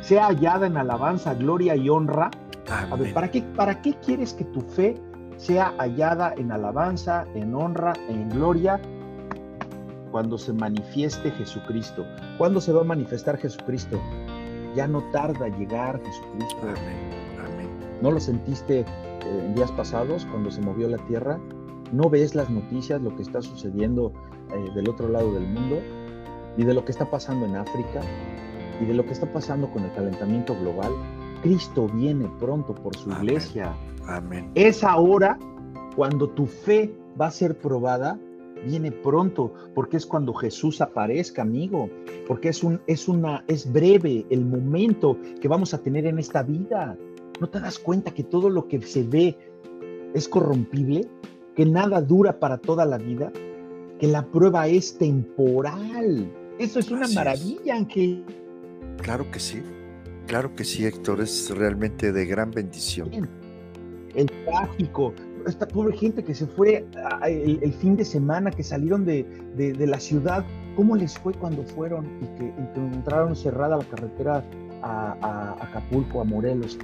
Sea 0.01 0.27
hallada 0.27 0.67
en 0.67 0.77
alabanza, 0.77 1.33
gloria 1.33 1.75
y 1.75 1.89
honra. 1.89 2.29
A 2.69 2.95
ver, 2.95 3.13
¿para 3.13 3.29
qué, 3.29 3.41
¿para 3.41 3.81
qué 3.81 3.93
quieres 3.95 4.33
que 4.33 4.43
tu 4.45 4.61
fe 4.61 4.95
sea 5.37 5.73
hallada 5.77 6.33
en 6.37 6.51
alabanza, 6.51 7.25
en 7.33 7.55
honra, 7.55 7.93
en 8.07 8.29
gloria? 8.29 8.79
Cuando 10.11 10.37
se 10.37 10.53
manifieste 10.53 11.31
Jesucristo. 11.31 12.05
¿Cuándo 12.37 12.61
se 12.61 12.71
va 12.71 12.81
a 12.81 12.85
manifestar 12.85 13.37
Jesucristo? 13.37 13.99
Ya 14.75 14.87
no 14.87 15.03
tarda 15.11 15.47
llegar 15.47 15.99
Jesucristo. 16.03 16.61
Amén. 16.61 17.69
¿No 18.01 18.11
lo 18.11 18.19
sentiste 18.19 18.85
en 19.25 19.55
días 19.55 19.71
pasados 19.71 20.25
cuando 20.25 20.51
se 20.51 20.61
movió 20.61 20.87
la 20.87 20.97
tierra? 21.05 21.39
¿No 21.91 22.09
ves 22.09 22.35
las 22.35 22.49
noticias, 22.49 23.01
lo 23.01 23.15
que 23.15 23.21
está 23.21 23.41
sucediendo 23.41 24.11
eh, 24.51 24.71
del 24.73 24.89
otro 24.89 25.09
lado 25.09 25.33
del 25.33 25.47
mundo 25.47 25.79
y 26.57 26.63
de 26.63 26.73
lo 26.73 26.85
que 26.85 26.91
está 26.91 27.09
pasando 27.09 27.45
en 27.45 27.55
África 27.55 28.01
y 28.81 28.85
de 28.85 28.93
lo 28.93 29.05
que 29.05 29.13
está 29.13 29.31
pasando 29.31 29.69
con 29.71 29.83
el 29.83 29.93
calentamiento 29.93 30.55
global. 30.55 30.91
Cristo 31.41 31.87
viene 31.87 32.29
pronto 32.39 32.73
por 32.73 32.95
su 32.95 33.11
iglesia. 33.11 33.75
Amén. 34.07 34.51
Es 34.55 34.83
ahora 34.83 35.37
cuando 35.95 36.29
tu 36.29 36.45
fe 36.45 36.93
va 37.19 37.27
a 37.27 37.31
ser 37.31 37.57
probada, 37.57 38.19
viene 38.65 38.91
pronto, 38.91 39.53
porque 39.73 39.97
es 39.97 40.05
cuando 40.05 40.33
Jesús 40.33 40.81
aparezca, 40.81 41.41
amigo, 41.41 41.89
porque 42.27 42.49
es 42.49 42.63
un 42.63 42.81
es 42.87 43.07
una 43.07 43.43
es 43.47 43.71
breve 43.71 44.25
el 44.29 44.45
momento 44.45 45.17
que 45.39 45.47
vamos 45.47 45.73
a 45.73 45.81
tener 45.81 46.05
en 46.05 46.19
esta 46.19 46.43
vida. 46.43 46.97
¿No 47.39 47.49
te 47.49 47.59
das 47.59 47.79
cuenta 47.79 48.11
que 48.11 48.23
todo 48.23 48.49
lo 48.49 48.67
que 48.67 48.81
se 48.81 49.03
ve 49.03 49.37
es 50.13 50.27
corrompible? 50.27 51.07
Que 51.55 51.65
nada 51.65 52.01
dura 52.01 52.39
para 52.39 52.57
toda 52.57 52.85
la 52.85 52.97
vida 52.97 53.31
que 53.99 54.07
la 54.07 54.25
prueba 54.25 54.67
es 54.67 54.97
temporal. 54.97 56.31
Eso 56.59 56.79
es 56.79 56.91
una 56.91 57.07
maravilla, 57.09 57.75
Ángel. 57.75 58.25
Claro 59.01 59.29
que 59.31 59.39
sí, 59.39 59.61
claro 60.27 60.55
que 60.55 60.63
sí, 60.63 60.85
Héctor, 60.85 61.21
es 61.21 61.49
realmente 61.55 62.11
de 62.11 62.25
gran 62.25 62.51
bendición. 62.51 63.29
El 64.13 64.31
tráfico, 64.45 65.13
esta 65.45 65.67
pobre 65.67 65.97
gente 65.97 66.23
que 66.23 66.33
se 66.33 66.47
fue 66.47 66.85
el, 67.25 67.73
fin 67.73 67.97
de 67.97 68.05
semana, 68.05 68.51
que 68.51 68.63
salieron 68.63 69.05
de, 69.05 69.25
la 69.79 69.99
ciudad, 69.99 70.45
¿cómo 70.75 70.95
les 70.95 71.17
fue 71.17 71.33
cuando 71.33 71.63
fueron 71.63 72.05
y 72.21 72.37
que, 72.37 72.47
encontraron 72.57 73.35
cerrada 73.35 73.77
la 73.77 73.85
carretera 73.85 74.43
a, 74.81 75.17
a, 75.21 75.63
Acapulco, 75.63 76.21
a 76.21 76.23
Morelos? 76.23 76.77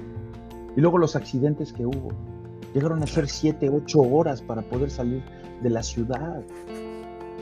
Y 0.76 0.80
luego 0.80 0.98
los 0.98 1.16
accidentes 1.16 1.72
que 1.72 1.86
hubo. 1.86 2.08
Llegaron 2.74 3.02
a 3.02 3.06
ser 3.06 3.28
siete, 3.28 3.68
ocho 3.68 4.00
horas 4.00 4.40
para 4.40 4.62
poder 4.62 4.90
salir 4.90 5.22
de 5.62 5.70
la 5.70 5.82
ciudad. 5.82 6.42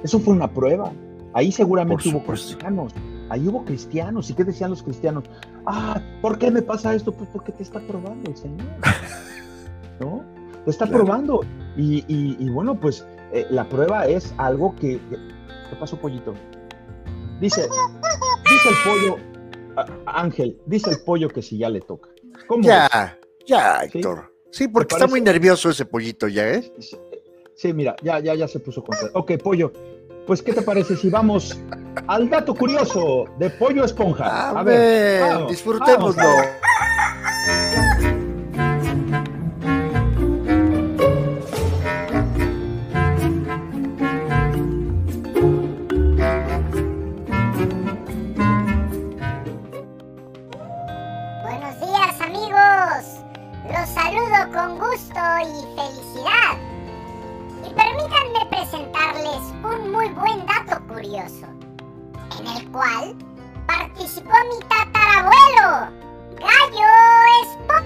Eso 0.02 0.18
fue 0.18 0.34
una 0.34 0.52
prueba. 0.52 0.92
Ahí 1.32 1.52
seguramente 1.52 2.08
hubo 2.08 2.24
cristianos. 2.24 2.92
Ahí 3.28 3.46
hubo 3.46 3.64
cristianos. 3.64 4.28
¿Y 4.30 4.34
qué 4.34 4.44
decían 4.44 4.70
los 4.70 4.82
cristianos? 4.82 5.24
Ah, 5.66 6.00
¿por 6.20 6.38
qué 6.38 6.50
me 6.50 6.62
pasa 6.62 6.94
esto? 6.94 7.12
Pues 7.12 7.28
porque 7.32 7.52
te 7.52 7.62
está 7.62 7.80
probando 7.80 8.28
el 8.28 8.36
Señor. 8.36 8.66
¿No? 10.00 10.24
Te 10.64 10.70
está 10.70 10.86
probando. 10.86 11.42
Y, 11.76 12.50
bueno, 12.50 12.78
pues 12.78 13.06
eh, 13.32 13.46
la 13.50 13.68
prueba 13.68 14.06
es 14.06 14.34
algo 14.36 14.74
que. 14.74 14.98
¿Qué 14.98 15.76
pasó, 15.78 15.96
pollito? 15.96 16.34
Dice, 17.40 17.62
dice 17.62 18.68
el 18.68 18.74
pollo, 18.84 19.16
Ángel, 20.06 20.60
dice 20.66 20.90
el 20.90 20.96
pollo 21.06 21.28
que 21.28 21.40
si 21.40 21.56
ya 21.58 21.70
le 21.70 21.80
toca. 21.80 22.10
¿Cómo 22.46 22.62
ya, 22.64 23.16
ya, 23.50 23.80
Héctor. 23.82 24.32
Sí, 24.50 24.68
porque 24.68 24.94
está 24.94 25.06
muy 25.06 25.20
nervioso 25.20 25.70
ese 25.70 25.84
pollito 25.84 26.28
ya, 26.28 26.48
¿eh? 26.48 26.72
Sí, 27.54 27.72
mira, 27.72 27.94
ya, 28.02 28.18
ya, 28.20 28.34
ya 28.34 28.48
se 28.48 28.58
puso 28.60 28.82
contento. 28.82 29.18
Ok, 29.18 29.32
pollo. 29.42 29.72
Pues, 30.26 30.42
¿qué 30.42 30.52
te 30.52 30.62
parece 30.62 30.96
si 30.96 31.10
vamos 31.10 31.58
al 32.06 32.30
dato 32.30 32.54
curioso 32.54 33.24
de 33.38 33.50
Pollo 33.50 33.84
Esponja? 33.84 34.50
A, 34.50 34.62
ver, 34.62 35.46
disfrutémoslo. 35.48 36.22
y 55.08 55.76
felicidad. 55.76 56.58
Y 57.64 57.72
permítanme 57.72 58.46
presentarles 58.50 59.40
un 59.64 59.92
muy 59.92 60.08
buen 60.10 60.44
dato 60.46 60.82
curioso, 60.86 61.46
en 62.38 62.46
el 62.46 62.70
cual 62.70 63.16
participó 63.66 64.30
mi 64.30 64.60
tatarabuelo, 64.68 65.90
Gallo 66.38 66.88
Spock. 67.44 67.84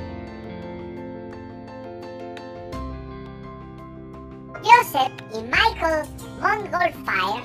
Joseph 4.64 5.12
y 5.34 5.42
Michael 5.42 6.08
von 6.40 6.58
Montgolfier 6.62 7.42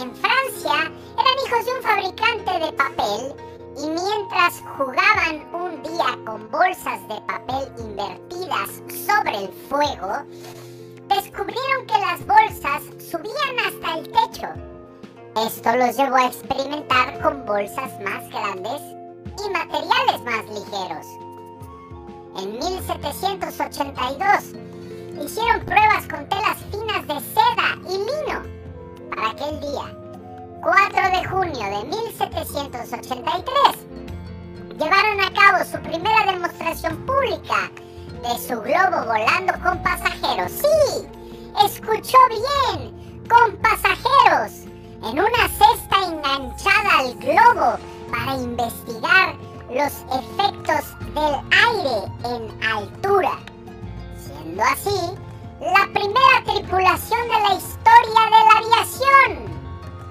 en 0.00 0.14
Francia 0.14 0.90
eran 1.18 1.36
hijos 1.46 1.66
de 1.66 1.74
un 1.76 1.82
fabricante 1.82 2.58
de 2.58 2.72
papel 2.72 3.34
y 3.76 3.88
mientras 3.88 4.62
jugaban 4.76 5.44
día 5.84 6.18
con 6.24 6.50
bolsas 6.50 7.06
de 7.08 7.20
papel 7.22 7.68
invertidas 7.78 8.82
sobre 9.06 9.44
el 9.44 9.52
fuego, 9.68 10.24
descubrieron 11.08 11.86
que 11.86 11.98
las 12.00 12.26
bolsas 12.26 12.82
subían 12.98 13.58
hasta 13.66 13.98
el 13.98 14.10
techo. 14.10 14.48
Esto 15.46 15.76
los 15.76 15.96
llevó 15.96 16.16
a 16.16 16.26
experimentar 16.26 17.20
con 17.20 17.44
bolsas 17.44 17.92
más 18.00 18.28
grandes 18.30 18.82
y 19.38 19.50
materiales 19.50 20.22
más 20.24 20.44
ligeros. 20.46 21.06
En 22.38 22.58
1782 22.58 24.54
hicieron 25.24 25.64
pruebas 25.64 26.08
con 26.08 26.28
telas 26.28 26.58
finas 26.70 27.06
de 27.06 27.20
seda 27.20 27.78
y 27.88 27.98
lino 27.98 28.42
para 29.10 29.30
aquel 29.30 29.60
día. 29.60 29.96
4 30.62 31.10
de 31.10 31.24
junio 31.28 31.64
de 31.78 31.84
1783 31.84 33.93
llevaron 34.78 35.20
a 35.20 35.32
cabo 35.32 35.64
su 35.64 35.78
primera 35.82 36.32
demostración 36.32 36.96
pública 37.06 37.70
de 38.22 38.38
su 38.38 38.60
globo 38.60 39.06
volando 39.06 39.52
con 39.62 39.82
pasajeros. 39.82 40.50
Sí, 40.52 41.06
escuchó 41.64 42.18
bien, 42.30 43.22
con 43.28 43.56
pasajeros, 43.58 44.64
en 45.02 45.18
una 45.18 45.48
cesta 45.48 46.04
enganchada 46.06 46.98
al 46.98 47.14
globo 47.14 47.78
para 48.10 48.36
investigar 48.36 49.34
los 49.70 49.92
efectos 50.20 50.98
del 51.14 51.34
aire 51.68 52.12
en 52.24 52.64
altura. 52.64 53.38
Siendo 54.18 54.62
así, 54.62 55.14
la 55.60 55.86
primera 55.92 56.44
tripulación 56.44 57.22
de 57.22 57.40
la 57.48 57.54
historia 57.54 58.22
de 58.24 58.40
la 58.44 58.56
aviación, 58.58 59.54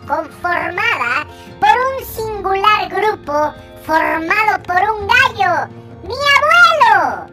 conformada 0.08 1.28
por 1.60 1.70
un 1.70 2.06
singular 2.06 2.90
grupo 2.90 3.54
formado 3.86 4.64
por 4.64 4.82
un 4.92 5.08
gallo, 5.08 5.68
mi 6.04 6.16
abuelo, 6.38 7.28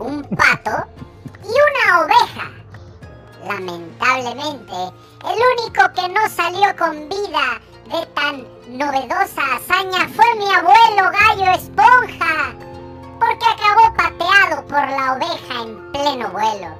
un 0.00 0.22
pato 0.24 0.86
y 1.44 1.48
una 1.48 2.00
oveja. 2.00 2.50
Lamentablemente, 3.46 4.74
el 5.24 5.38
único 5.60 5.92
que 5.94 6.08
no 6.08 6.28
salió 6.28 6.74
con 6.76 7.08
vida 7.08 7.60
de 7.86 8.06
tan 8.14 8.44
novedosa 8.76 9.42
hazaña 9.54 10.08
fue 10.08 10.34
mi 10.36 10.52
abuelo 10.52 11.12
gallo 11.12 11.52
esponja, 11.52 12.54
porque 13.20 13.46
acabó 13.46 13.94
pateado 13.94 14.66
por 14.66 14.88
la 14.88 15.12
oveja 15.14 15.62
en 15.62 15.92
pleno 15.92 16.28
vuelo. 16.30 16.74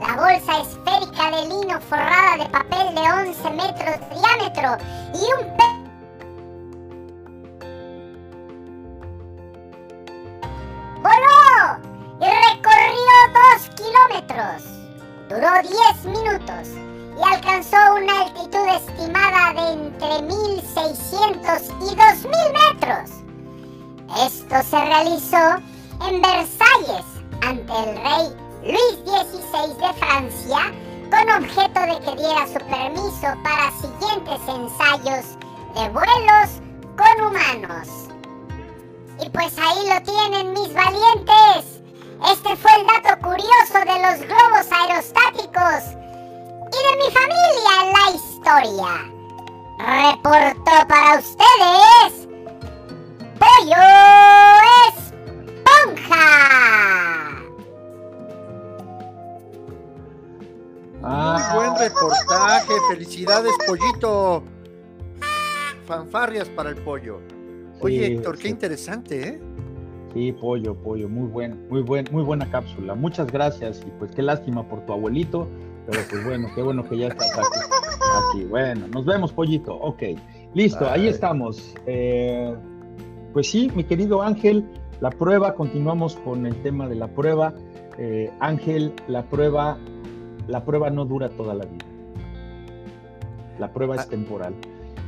La 0.00 0.14
bolsa 0.14 0.60
esférica 0.60 1.30
de 1.30 1.46
lino 1.46 1.80
forrada 1.82 2.36
de 2.38 2.48
papel 2.50 2.94
de 2.94 3.00
11 3.00 3.50
metros 3.50 4.00
de 4.00 4.16
diámetro 4.18 4.76
y 5.14 5.42
un 5.42 5.56
voló 11.06 11.78
y 12.20 12.24
recorrió 12.24 13.16
dos 13.38 13.70
kilómetros. 13.76 14.62
Duró 15.28 15.50
10 15.62 16.04
minutos 16.06 16.68
y 17.18 17.34
alcanzó 17.34 17.76
una 17.94 18.22
altitud 18.22 18.66
estimada 18.68 19.52
de 19.54 19.72
entre 19.72 20.08
1.600 20.08 21.62
y 21.80 21.96
2.000 21.96 22.30
metros. 22.64 23.10
Esto 24.24 24.62
se 24.62 24.84
realizó 24.84 25.56
en 26.08 26.22
Versalles 26.22 27.06
ante 27.42 27.72
el 27.72 27.96
rey 28.02 28.26
Luis 28.62 28.96
XVI 29.04 29.74
de 29.74 29.92
Francia 29.94 30.72
con 31.10 31.42
objeto 31.42 31.80
de 31.80 32.00
que 32.00 32.16
diera 32.16 32.46
su 32.46 32.58
permiso 32.66 33.28
para 33.42 33.70
siguientes 33.80 34.40
ensayos 34.48 35.38
de 35.74 35.88
vuelos 35.90 36.60
con 36.96 37.26
humanos. 37.26 38.05
Y 39.20 39.30
pues 39.30 39.56
ahí 39.58 39.88
lo 39.88 40.02
tienen 40.02 40.52
mis 40.52 40.74
valientes. 40.74 41.82
Este 42.30 42.56
fue 42.56 42.70
el 42.76 42.86
dato 42.86 43.18
curioso 43.22 43.78
de 43.84 43.98
los 44.02 44.20
globos 44.26 44.70
aerostáticos 44.72 45.82
y 46.72 46.78
de 46.82 46.96
mi 46.96 47.10
familia 47.12 47.72
en 47.82 47.88
la 47.92 48.06
historia. 48.16 48.92
Reportó 49.78 50.88
para 50.88 51.18
ustedes 51.18 52.26
Pollo 53.38 53.84
Esponja. 55.78 56.26
Muy 61.00 61.42
buen 61.54 61.76
reportaje, 61.78 62.74
felicidades 62.88 63.52
pollito. 63.66 64.42
Fanfarrias 65.86 66.48
para 66.48 66.70
el 66.70 66.76
pollo. 66.76 67.20
Oye, 67.80 68.06
Héctor, 68.14 68.38
qué 68.38 68.48
interesante, 68.48 69.28
¿eh? 69.28 69.40
Sí, 70.14 70.32
pollo, 70.32 70.74
pollo, 70.74 71.08
muy 71.08 71.28
buen, 71.28 71.68
muy 71.68 71.82
buen, 71.82 72.06
muy 72.10 72.22
buena 72.22 72.50
cápsula. 72.50 72.94
Muchas 72.94 73.30
gracias 73.30 73.82
y 73.86 73.90
pues 73.98 74.12
qué 74.12 74.22
lástima 74.22 74.66
por 74.66 74.80
tu 74.86 74.92
abuelito, 74.94 75.46
pero 75.86 76.00
pues 76.08 76.24
bueno, 76.24 76.48
qué 76.54 76.62
bueno 76.62 76.82
que 76.88 76.96
ya 76.96 77.08
estás 77.08 77.32
aquí. 77.38 78.44
Bueno, 78.48 78.86
nos 78.88 79.04
vemos, 79.04 79.32
pollito. 79.32 79.74
Ok, 79.74 80.02
listo, 80.54 80.88
ahí 80.88 81.06
estamos. 81.08 81.74
Eh, 81.86 82.54
pues 83.34 83.50
sí, 83.50 83.70
mi 83.74 83.84
querido 83.84 84.22
Ángel, 84.22 84.64
la 85.00 85.10
prueba, 85.10 85.54
continuamos 85.54 86.16
con 86.16 86.46
el 86.46 86.54
tema 86.62 86.88
de 86.88 86.94
la 86.94 87.08
prueba. 87.08 87.52
Eh, 87.98 88.30
Ángel, 88.40 88.94
la 89.08 89.22
prueba, 89.22 89.76
la 90.48 90.64
prueba 90.64 90.88
no 90.88 91.04
dura 91.04 91.28
toda 91.28 91.52
la 91.54 91.66
vida. 91.66 91.84
La 93.58 93.70
prueba 93.72 93.96
es 93.96 94.02
Ah. 94.02 94.08
temporal. 94.08 94.54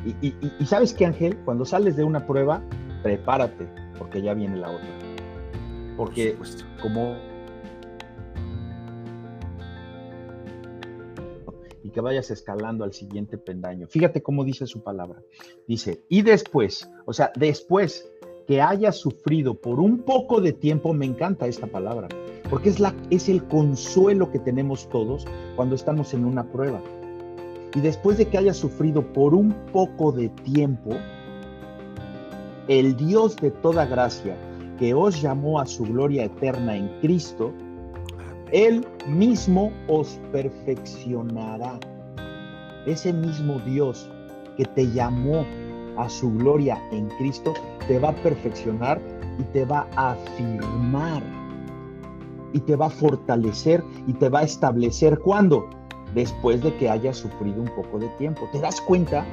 Y, 0.05 0.11
y- 0.27 0.35
y- 0.41 0.53
y 0.61 0.67
sabes 0.67 0.95
qué, 0.95 1.07
Ángel, 1.07 1.37
cuando 1.45 1.65
sales 1.65 1.97
de 1.97 2.05
una 2.05 2.27
prueba, 2.27 2.63
prepárate, 3.03 3.69
porque 3.99 4.23
ya 4.23 4.35
viene 4.35 4.57
la 4.57 4.71
otra. 4.71 4.89
Porque 5.97 6.33
Por 6.33 6.47
como 6.81 7.17
y 11.83 11.91
que 11.91 12.01
vayas 12.01 12.31
escalando 12.31 12.85
al 12.85 12.93
siguiente 12.93 13.39
pendaño. 13.39 13.87
Fíjate 13.89 14.23
cómo 14.23 14.45
dice 14.45 14.67
su 14.67 14.83
palabra. 14.83 15.23
Dice, 15.67 16.03
y 16.09 16.23
después, 16.23 16.91
o 17.07 17.13
sea, 17.13 17.33
después 17.37 18.07
que 18.47 18.61
hayas 18.61 18.97
sufrido 18.97 19.55
por 19.55 19.81
un 19.81 19.99
poco 20.03 20.41
de 20.41 20.53
tiempo, 20.53 20.93
me 20.93 21.07
encanta 21.07 21.47
esta 21.47 21.67
palabra, 21.67 22.09
porque 22.51 22.69
es, 22.71 22.79
la, 22.81 22.95
es 23.11 23.29
el 23.29 23.43
consuelo 23.45 24.31
que 24.31 24.39
tenemos 24.39 24.89
todos 24.89 25.27
cuando 25.57 25.75
estamos 25.75 26.15
en 26.15 26.25
una 26.25 26.45
prueba. 26.51 26.81
Y 27.75 27.81
después 27.81 28.19
de 28.19 28.27
que 28.27 28.39
hayas 28.39 28.57
sufrido 28.57 29.03
por 29.13 29.35
un 29.35 29.53
poco 29.73 30.13
de 30.13 30.29
tiempo, 30.29 30.91
el 32.69 32.97
Dios 32.97 33.37
de 33.37 33.51
toda 33.51 33.87
gracia, 33.87 34.37
que 34.79 34.95
os 34.95 35.21
llamó 35.21 35.61
a 35.61 35.67
su 35.67 35.85
gloria 35.85 36.25
eterna 36.25 36.77
en 36.77 36.89
Cristo, 37.01 37.53
Él 38.53 38.87
mismo 39.07 39.73
os 39.89 40.19
perfeccionará. 40.33 41.79
Ese 42.87 43.13
mismo 43.13 43.59
Dios 43.61 44.09
que 44.57 44.65
te 44.65 44.91
llamó 44.91 45.45
a 45.97 46.09
su 46.09 46.33
gloria 46.33 46.81
en 46.93 47.09
Cristo, 47.19 47.55
te 47.87 47.99
va 47.99 48.11
a 48.11 48.15
perfeccionar 48.17 49.01
y 49.39 49.43
te 49.53 49.65
va 49.65 49.87
a 49.97 50.13
afirmar. 50.13 51.23
Y 52.53 52.61
te 52.61 52.77
va 52.77 52.87
a 52.87 52.91
fortalecer 52.91 53.85
y 54.07 54.15
te 54.15 54.29
va 54.29 54.41
a 54.41 54.45
establecer. 54.45 55.19
¿Cuándo? 55.19 55.69
Después 56.15 56.63
de 56.63 56.75
que 56.77 56.89
hayas 56.89 57.19
sufrido 57.19 57.63
un 57.63 57.69
poco 57.75 57.99
de 57.99 58.09
tiempo. 58.19 58.49
¿Te 58.53 58.61
das 58.61 58.81
cuenta? 58.81 59.25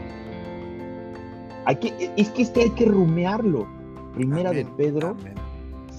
Hay 1.66 1.78
que, 1.78 2.12
es 2.16 2.30
que 2.30 2.44
este 2.44 2.64
hay 2.64 2.70
que 2.72 2.86
rumearlo. 2.86 3.68
Primera 4.14 4.52
Amén, 4.52 4.66
de 4.66 4.72
Pedro 4.84 5.10
amén, 5.10 5.34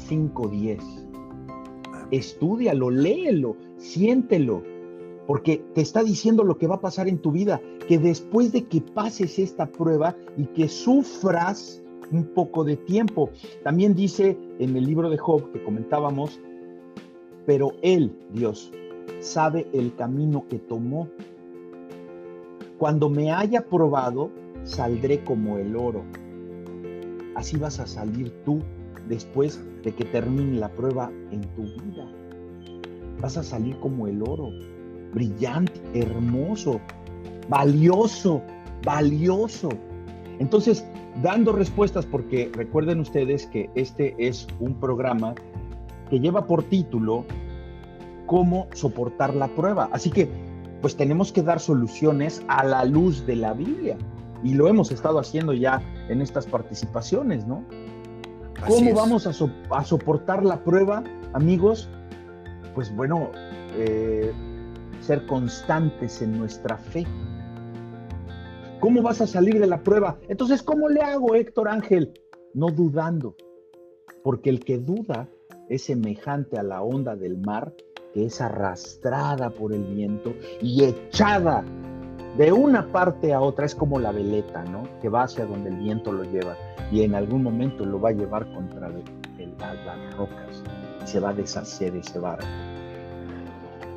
5.10. 0.09 0.79
amén. 0.81 2.09
Estúdialo, 2.11 2.91
léelo, 2.91 3.57
siéntelo, 3.79 4.62
porque 5.27 5.62
te 5.74 5.81
está 5.81 6.03
diciendo 6.03 6.45
lo 6.45 6.57
que 6.57 6.66
va 6.66 6.77
a 6.77 6.81
pasar 6.81 7.09
en 7.09 7.18
tu 7.18 7.33
vida, 7.33 7.61
que 7.89 7.99
después 7.99 8.53
de 8.53 8.64
que 8.64 8.81
pases 8.81 9.39
esta 9.39 9.66
prueba 9.66 10.16
y 10.37 10.47
que 10.47 10.68
sufras 10.68 11.83
un 12.12 12.24
poco 12.27 12.64
de 12.64 12.77
tiempo, 12.77 13.31
también 13.64 13.95
dice 13.95 14.39
en 14.59 14.77
el 14.77 14.87
libro 14.87 15.11
de 15.11 15.18
Job 15.18 15.51
que 15.53 15.62
comentábamos, 15.62 16.41
pero 17.45 17.72
Él, 17.83 18.16
Dios, 18.31 18.72
sabe 19.27 19.66
el 19.72 19.95
camino 19.95 20.45
que 20.49 20.59
tomó. 20.59 21.09
Cuando 22.79 23.11
me 23.11 23.33
haya 23.33 23.66
probado, 23.66 24.31
saldré 24.64 25.24
como 25.24 25.59
el 25.59 25.77
oro. 25.77 26.05
Así 27.35 27.59
vas 27.59 27.81
a 27.81 27.87
salir 27.87 28.33
tú 28.45 28.61
después 29.09 29.61
de 29.83 29.95
que 29.95 30.05
termine 30.05 30.59
la 30.59 30.68
prueba 30.68 31.11
en 31.31 31.43
tu 31.55 31.62
vida. 31.62 32.09
Vas 33.20 33.37
a 33.37 33.43
salir 33.43 33.79
como 33.81 34.07
el 34.07 34.22
oro, 34.22 34.51
brillante, 35.12 35.81
hermoso, 35.95 36.81
valioso, 37.49 38.43
valioso. 38.85 39.70
Entonces, 40.39 40.87
dando 41.22 41.53
respuestas, 41.53 42.07
porque 42.07 42.51
recuerden 42.53 43.01
ustedes 43.01 43.47
que 43.47 43.70
este 43.74 44.14
es 44.18 44.47
un 44.61 44.74
programa 44.74 45.35
que 46.11 46.20
lleva 46.20 46.47
por 46.47 46.62
título 46.64 47.24
cómo 48.27 48.68
soportar 48.72 49.35
la 49.35 49.49
prueba. 49.49 49.89
Así 49.93 50.11
que, 50.11 50.29
pues 50.81 50.97
tenemos 50.97 51.33
que 51.33 51.43
dar 51.43 51.61
soluciones 51.61 52.43
a 52.49 52.64
la 52.64 52.85
luz 52.85 53.27
de 53.27 53.37
la 53.37 53.53
Biblia. 53.53 53.97
Y 54.43 54.55
lo 54.55 54.68
hemos 54.68 54.91
estado 54.91 55.18
haciendo 55.18 55.53
ya 55.53 55.83
en 56.09 56.20
estas 56.20 56.47
participaciones, 56.47 57.47
¿no? 57.47 57.64
¿Cómo 58.66 58.95
vamos 58.95 59.27
a, 59.27 59.33
soportar 59.33 60.45
la 60.45 60.62
prueba, 60.62 61.05
amigos? 61.33 61.89
Pues 62.74 62.95
bueno, 62.95 63.31
eh, 63.77 64.33
ser 65.01 65.27
constantes 65.27 66.22
en 66.22 66.39
nuestra 66.39 66.77
fe. 66.77 67.07
¿Cómo 68.81 69.03
vas 69.03 69.20
a 69.20 69.27
salir 69.27 69.59
de 69.59 69.66
la 69.66 69.83
prueba? 69.83 70.18
Entonces, 70.29 70.62
¿cómo 70.62 70.89
le 70.89 71.01
hago, 71.01 71.35
Héctor 71.35 71.68
Ángel? 71.68 72.12
No 72.55 72.70
dudando, 72.70 73.37
porque 74.22 74.51
el 74.51 74.64
que 74.64 74.79
duda 74.79 75.29
es 75.68 75.85
semejante 75.85 76.59
a 76.59 76.62
la 76.62 76.83
onda 76.83 77.16
del 77.16 77.39
mar 77.39 77.74
que 78.17 78.25
es 78.25 78.41
arrastrada 78.41 79.51
por 79.51 79.75
el 79.75 79.85
viento 79.85 80.33
y 80.62 80.85
echada 80.85 81.62
de 82.39 82.51
una 82.51 82.91
parte 82.91 83.35
a 83.35 83.43
otra. 83.43 83.67
Es 83.67 83.75
como 83.75 84.01
la 84.01 84.11
veleta, 84.11 84.64
¿no? 84.64 84.85
Que 85.03 85.11
va 85.11 85.25
hacia 85.25 85.45
donde 85.45 85.69
el 85.69 85.77
viento 85.77 86.12
lo 86.12 86.25
lleva 86.25 86.57
y 86.91 87.03
en 87.03 87.14
algún 87.14 87.43
momento 87.43 87.85
lo 87.85 88.01
va 88.01 88.09
a 88.09 88.12
llevar 88.12 88.51
contra 88.55 88.89
las 88.89 90.17
rocas 90.17 90.64
y 91.05 91.07
se 91.07 91.21
va 91.21 91.29
a 91.29 91.35
deshacer 91.35 91.95
ese 91.95 92.19
barco. 92.19 92.47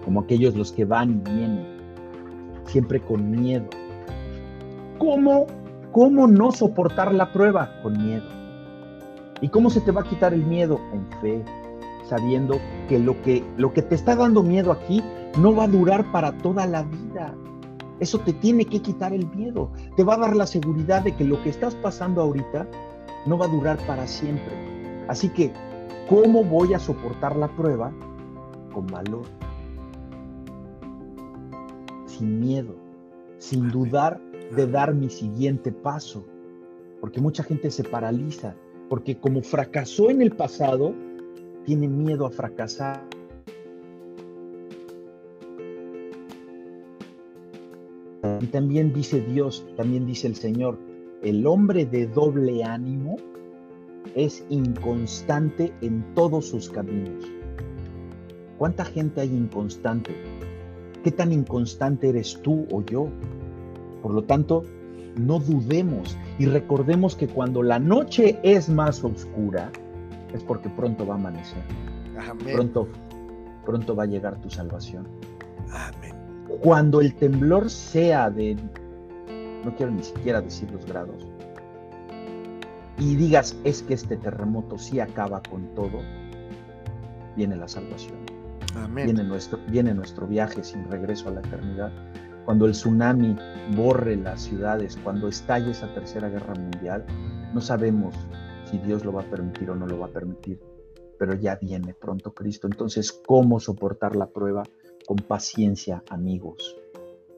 Como 0.04 0.20
aquellos 0.20 0.54
los 0.54 0.74
que 0.74 0.84
van 0.84 1.12
y 1.12 1.32
vienen, 1.32 1.66
siempre 2.66 3.00
con 3.00 3.32
miedo. 3.32 3.70
¿Cómo, 4.98 5.48
cómo 5.94 6.28
no 6.28 6.52
soportar 6.52 7.14
la 7.14 7.32
prueba? 7.32 7.72
Con 7.84 7.94
miedo. 8.06 8.28
¿Y 9.40 9.48
cómo 9.48 9.70
se 9.70 9.80
te 9.80 9.94
va 9.94 10.02
a 10.02 10.04
quitar 10.04 10.34
el 10.34 10.44
miedo? 10.44 10.78
En 10.92 11.10
fe, 11.22 11.46
sabiendo 12.10 12.60
que 12.88 12.98
lo 12.98 13.22
que, 13.22 13.44
lo 13.58 13.72
que 13.72 13.84
te 13.84 13.96
está 13.96 14.16
dando 14.16 14.42
miedo 14.42 14.72
aquí 14.72 15.04
no 15.38 15.56
va 15.56 15.66
a 15.66 15.68
durar 15.68 16.12
para 16.12 16.32
toda 16.40 16.66
la 16.66 16.84
vida. 16.84 17.36
Eso 18.00 18.20
te 18.20 18.34
tiene 18.34 18.66
que 18.66 18.82
quitar 18.82 19.14
el 19.14 19.28
miedo. 19.36 19.72
Te 19.96 20.04
va 20.04 20.16
a 20.16 20.20
dar 20.20 20.36
la 20.36 20.48
seguridad 20.48 21.04
de 21.04 21.16
que 21.16 21.24
lo 21.24 21.42
que 21.44 21.50
estás 21.50 21.76
pasando 21.76 22.22
ahorita 22.22 22.68
no 23.26 23.38
va 23.38 23.46
a 23.46 23.50
durar 23.50 23.78
para 23.86 24.08
siempre. 24.08 24.54
Así 25.08 25.30
que, 25.30 25.52
¿cómo 26.10 26.44
voy 26.44 26.74
a 26.74 26.80
soportar 26.80 27.36
la 27.36 27.48
prueba? 27.50 27.92
Con 28.74 28.88
valor. 28.88 29.26
Sin 32.06 32.40
miedo. 32.40 32.76
Sin 33.38 33.70
dudar 33.70 34.20
de 34.56 34.66
dar 34.66 34.96
mi 34.96 35.10
siguiente 35.10 35.72
paso. 35.72 36.26
Porque 37.02 37.22
mucha 37.22 37.44
gente 37.44 37.70
se 37.70 37.84
paraliza. 37.84 38.56
Porque 38.90 39.20
como 39.20 39.42
fracasó 39.42 40.10
en 40.10 40.22
el 40.22 40.32
pasado, 40.32 40.96
tiene 41.66 41.88
miedo 41.88 42.26
a 42.26 42.32
fracasar. 42.32 43.04
Y 48.42 48.46
también 48.48 48.94
dice 48.94 49.22
Dios, 49.22 49.66
también 49.76 50.06
dice 50.06 50.28
el 50.28 50.36
Señor, 50.36 50.78
el 51.22 51.46
hombre 51.46 51.86
de 51.86 52.08
doble 52.08 52.64
ánimo 52.64 53.18
es 54.16 54.46
inconstante 54.50 55.74
en 55.82 56.04
todos 56.16 56.48
sus 56.48 56.70
caminos. 56.70 57.26
¿Cuánta 58.58 58.86
gente 58.86 59.22
hay 59.22 59.30
inconstante? 59.30 60.12
¿Qué 61.04 61.12
tan 61.12 61.32
inconstante 61.32 62.10
eres 62.10 62.40
tú 62.42 62.66
o 62.72 62.84
yo? 62.84 63.08
Por 64.02 64.14
lo 64.14 64.24
tanto, 64.24 64.64
no 65.18 65.40
dudemos 65.40 66.18
y 66.38 66.46
recordemos 66.46 67.16
que 67.16 67.28
cuando 67.28 67.64
la 67.64 67.80
noche 67.80 68.40
es 68.44 68.70
más 68.70 69.04
oscura, 69.04 69.72
es 70.38 70.44
porque 70.44 70.70
pronto 70.70 71.06
va 71.06 71.16
a 71.16 71.18
amanecer. 71.18 71.64
Pronto, 72.54 72.88
pronto 73.66 73.96
va 73.96 74.04
a 74.04 74.08
llegar 74.08 74.40
tu 74.42 74.50
salvación. 74.50 75.08
Amén. 75.72 76.16
Cuando 76.62 77.02
el 77.02 77.14
temblor 77.16 77.70
sea 77.70 78.30
de, 78.30 78.56
no 79.64 79.76
quiero 79.76 79.92
ni 79.92 80.04
siquiera 80.04 80.42
decir 80.42 80.70
los 80.72 80.86
grados, 80.86 81.28
y 82.98 83.16
digas, 83.16 83.56
es 83.64 83.82
que 83.84 83.94
este 83.94 84.18
terremoto 84.18 84.78
sí 84.78 85.00
acaba 85.00 85.42
con 85.50 85.74
todo, 85.74 86.00
viene 87.36 87.56
la 87.56 87.68
salvación. 87.68 88.18
Amén. 88.76 89.06
Viene 89.06 89.24
nuestro, 89.24 89.60
viene 89.68 89.94
nuestro 89.94 90.28
viaje 90.28 90.64
sin 90.64 90.84
regreso 90.92 91.30
a 91.30 91.32
la 91.32 91.40
eternidad. 91.40 91.92
Cuando 92.46 92.66
el 92.66 92.74
tsunami 92.74 93.38
borre 93.76 94.16
las 94.16 94.42
ciudades, 94.42 94.98
cuando 95.04 95.28
estalle 95.28 95.72
esa 95.72 95.94
tercera 95.94 96.30
guerra 96.30 96.56
mundial, 96.56 97.06
no 97.54 97.62
sabemos 97.62 98.16
si 98.70 98.78
Dios 98.78 99.04
lo 99.06 99.14
va 99.14 99.22
a 99.22 99.30
permitir 99.30 99.70
o 99.70 99.76
no 99.76 99.88
lo 99.88 100.00
va 100.00 100.08
a 100.08 100.12
permitir, 100.12 100.60
pero 101.18 101.34
ya 101.36 101.56
viene 101.56 101.94
pronto 101.94 102.34
Cristo. 102.34 102.68
Entonces, 102.68 103.12
¿cómo 103.12 103.60
soportar 103.60 104.16
la 104.16 104.28
prueba? 104.28 104.64
Con 105.06 105.18
paciencia, 105.18 106.04
amigos. 106.10 106.78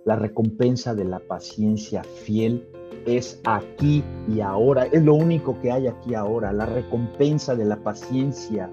La 0.06 0.16
recompensa 0.16 0.94
de 0.96 1.06
la 1.06 1.20
paciencia 1.20 2.04
fiel 2.04 2.68
es 3.06 3.40
aquí 3.46 4.04
y 4.28 4.42
ahora. 4.42 4.86
Es 4.86 5.04
lo 5.04 5.14
único 5.14 5.60
que 5.62 5.72
hay 5.72 5.88
aquí 5.88 6.16
ahora. 6.16 6.52
La 6.52 6.66
recompensa 6.66 7.56
de 7.56 7.66
la 7.66 7.78
paciencia 7.78 8.70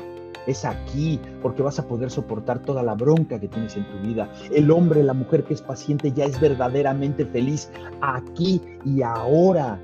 es 0.47 0.65
aquí, 0.65 1.21
porque 1.43 1.63
vas 1.63 1.79
a 1.79 1.87
poder 1.87 2.11
soportar 2.11 2.63
toda 2.63 2.83
la 2.83 2.95
bronca 2.95 3.39
que 3.39 3.49
tienes 3.49 3.77
en 3.77 3.87
tu 3.91 3.99
vida. 3.99 4.33
El 4.51 4.71
hombre, 4.71 5.03
la 5.03 5.13
mujer 5.13 5.45
que 5.45 5.55
es 5.55 5.63
paciente 5.63 6.11
ya 6.13 6.25
es 6.25 6.41
verdaderamente 6.41 7.27
feliz 7.27 7.71
aquí 8.01 8.63
y 8.85 9.03
ahora 9.03 9.79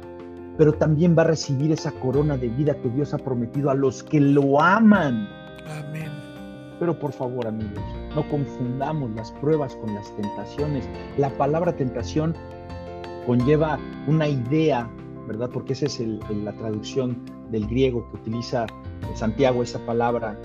pero 0.57 0.73
también 0.75 1.17
va 1.17 1.23
a 1.23 1.27
recibir 1.27 1.73
esa 1.73 1.93
corona 1.93 2.37
de 2.37 2.49
vida 2.49 2.75
que 2.75 2.89
Dios 2.91 3.13
ha 3.15 3.19
prometido 3.19 3.71
a 3.71 3.75
los 3.75 4.03
que 4.03 4.21
lo 4.21 4.61
aman. 4.61 5.29
Amén. 5.69 6.11
Pero 6.79 6.99
por 6.99 7.13
favor, 7.13 7.47
amigos, 7.47 7.83
no 8.15 8.29
confundamos 8.29 9.11
las 9.13 9.33
pruebas 9.33 9.75
con 9.77 9.95
las 9.95 10.15
tentaciones. 10.17 10.89
La 11.17 11.31
palabra 11.31 11.75
tentación 11.75 12.35
conlleva 13.27 13.79
una 14.07 14.29
idea, 14.29 14.89
¿verdad? 15.27 15.51
Porque 15.53 15.73
esa 15.73 15.87
es 15.87 16.01
la 16.01 16.53
traducción 16.53 17.19
del 17.51 17.67
griego 17.67 18.09
que 18.11 18.17
utiliza 18.17 18.67
Santiago, 19.15 19.63
esa 19.63 19.79
palabra 19.87 20.39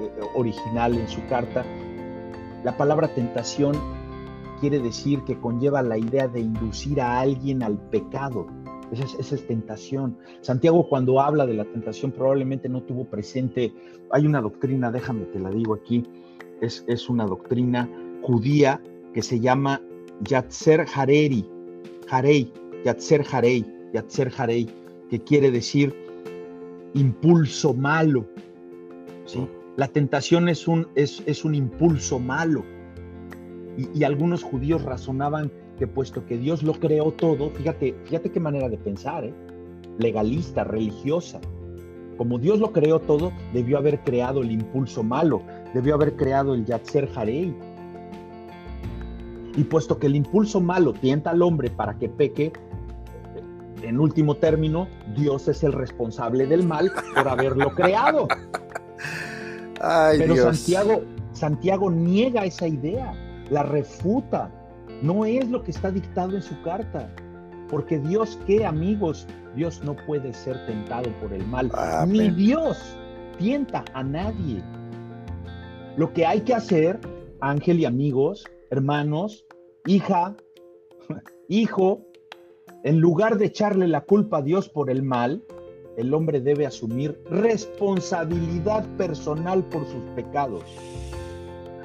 eh, 0.00 0.10
original 0.34 0.96
en 0.96 1.08
su 1.08 1.24
carta. 1.26 1.64
La 2.64 2.76
palabra 2.76 3.08
tentación 3.08 3.74
quiere 4.60 4.78
decir 4.78 5.22
que 5.24 5.38
conlleva 5.38 5.82
la 5.82 5.98
idea 5.98 6.28
de 6.28 6.40
inducir 6.40 7.00
a 7.00 7.20
alguien 7.20 7.62
al 7.62 7.78
pecado 7.78 8.46
esa 8.92 9.34
es, 9.34 9.46
tentación. 9.46 10.18
Santiago 10.42 10.88
cuando 10.88 11.20
habla 11.20 11.46
de 11.46 11.54
la 11.54 11.64
tentación 11.64 12.12
probablemente 12.12 12.68
no 12.68 12.82
tuvo 12.82 13.04
presente, 13.04 13.72
hay 14.10 14.26
una 14.26 14.40
doctrina, 14.40 14.90
déjame 14.90 15.24
te 15.26 15.38
la 15.38 15.50
digo 15.50 15.74
aquí, 15.74 16.04
es, 16.60 16.84
es 16.86 17.08
una 17.08 17.26
doctrina 17.26 17.88
judía 18.22 18.80
que 19.14 19.22
se 19.22 19.40
llama 19.40 19.80
Yatzer 20.20 20.86
Hareri, 20.94 21.46
Harei, 22.08 22.52
Yatzer 22.84 23.24
Harei, 23.30 23.64
Yatzer 23.94 24.30
Harei, 24.36 24.68
que 25.08 25.20
quiere 25.20 25.50
decir 25.50 25.94
impulso 26.94 27.74
malo. 27.74 28.26
¿sí? 29.24 29.48
La 29.76 29.88
tentación 29.88 30.48
es 30.48 30.68
un, 30.68 30.86
es, 30.94 31.22
es 31.26 31.44
un 31.44 31.54
impulso 31.54 32.18
malo. 32.18 32.64
Y, 33.78 33.88
y, 33.98 34.04
algunos 34.04 34.42
judíos 34.42 34.82
razonaban 34.82 35.50
puesto 35.86 36.24
que 36.26 36.38
Dios 36.38 36.62
lo 36.62 36.74
creó 36.74 37.12
todo, 37.12 37.50
fíjate, 37.50 37.94
fíjate 38.04 38.30
qué 38.30 38.40
manera 38.40 38.68
de 38.68 38.78
pensar, 38.78 39.24
¿eh? 39.24 39.34
legalista, 39.98 40.64
religiosa. 40.64 41.40
Como 42.16 42.38
Dios 42.38 42.60
lo 42.60 42.72
creó 42.72 43.00
todo, 43.00 43.32
debió 43.52 43.78
haber 43.78 44.00
creado 44.00 44.42
el 44.42 44.50
impulso 44.50 45.02
malo, 45.02 45.42
debió 45.74 45.94
haber 45.94 46.16
creado 46.16 46.54
el 46.54 46.64
Yatzer 46.64 47.08
Harei. 47.14 47.54
Y 49.56 49.64
puesto 49.64 49.98
que 49.98 50.06
el 50.06 50.16
impulso 50.16 50.60
malo 50.60 50.92
tienta 50.92 51.30
al 51.30 51.42
hombre 51.42 51.70
para 51.70 51.98
que 51.98 52.08
peque, 52.08 52.52
en 53.82 53.98
último 53.98 54.36
término, 54.36 54.88
Dios 55.16 55.48
es 55.48 55.64
el 55.64 55.72
responsable 55.72 56.46
del 56.46 56.64
mal 56.64 56.92
por 57.14 57.28
haberlo 57.28 57.74
creado. 57.74 58.28
Pero 60.16 60.36
Santiago, 60.36 61.02
Santiago 61.32 61.90
niega 61.90 62.44
esa 62.44 62.68
idea, 62.68 63.12
la 63.50 63.64
refuta, 63.64 64.50
no 65.02 65.24
es 65.24 65.50
lo 65.50 65.62
que 65.62 65.72
está 65.72 65.90
dictado 65.90 66.36
en 66.36 66.42
su 66.42 66.60
carta. 66.62 67.12
Porque 67.68 67.98
Dios, 67.98 68.38
¿qué 68.46 68.64
amigos? 68.64 69.26
Dios 69.54 69.82
no 69.82 69.96
puede 70.06 70.32
ser 70.32 70.64
tentado 70.66 71.10
por 71.20 71.32
el 71.32 71.46
mal. 71.46 71.70
Ni 72.06 72.30
Dios 72.30 72.78
tienta 73.38 73.84
a 73.94 74.02
nadie. 74.02 74.62
Lo 75.96 76.12
que 76.12 76.24
hay 76.24 76.42
que 76.42 76.54
hacer, 76.54 76.98
Ángel 77.40 77.80
y 77.80 77.84
amigos, 77.84 78.44
hermanos, 78.70 79.44
hija, 79.86 80.36
hijo, 81.48 82.06
en 82.84 82.98
lugar 82.98 83.38
de 83.38 83.46
echarle 83.46 83.88
la 83.88 84.02
culpa 84.02 84.38
a 84.38 84.42
Dios 84.42 84.68
por 84.68 84.90
el 84.90 85.02
mal, 85.02 85.42
el 85.96 86.14
hombre 86.14 86.40
debe 86.40 86.66
asumir 86.66 87.20
responsabilidad 87.30 88.86
personal 88.96 89.62
por 89.64 89.86
sus 89.86 90.02
pecados. 90.14 90.64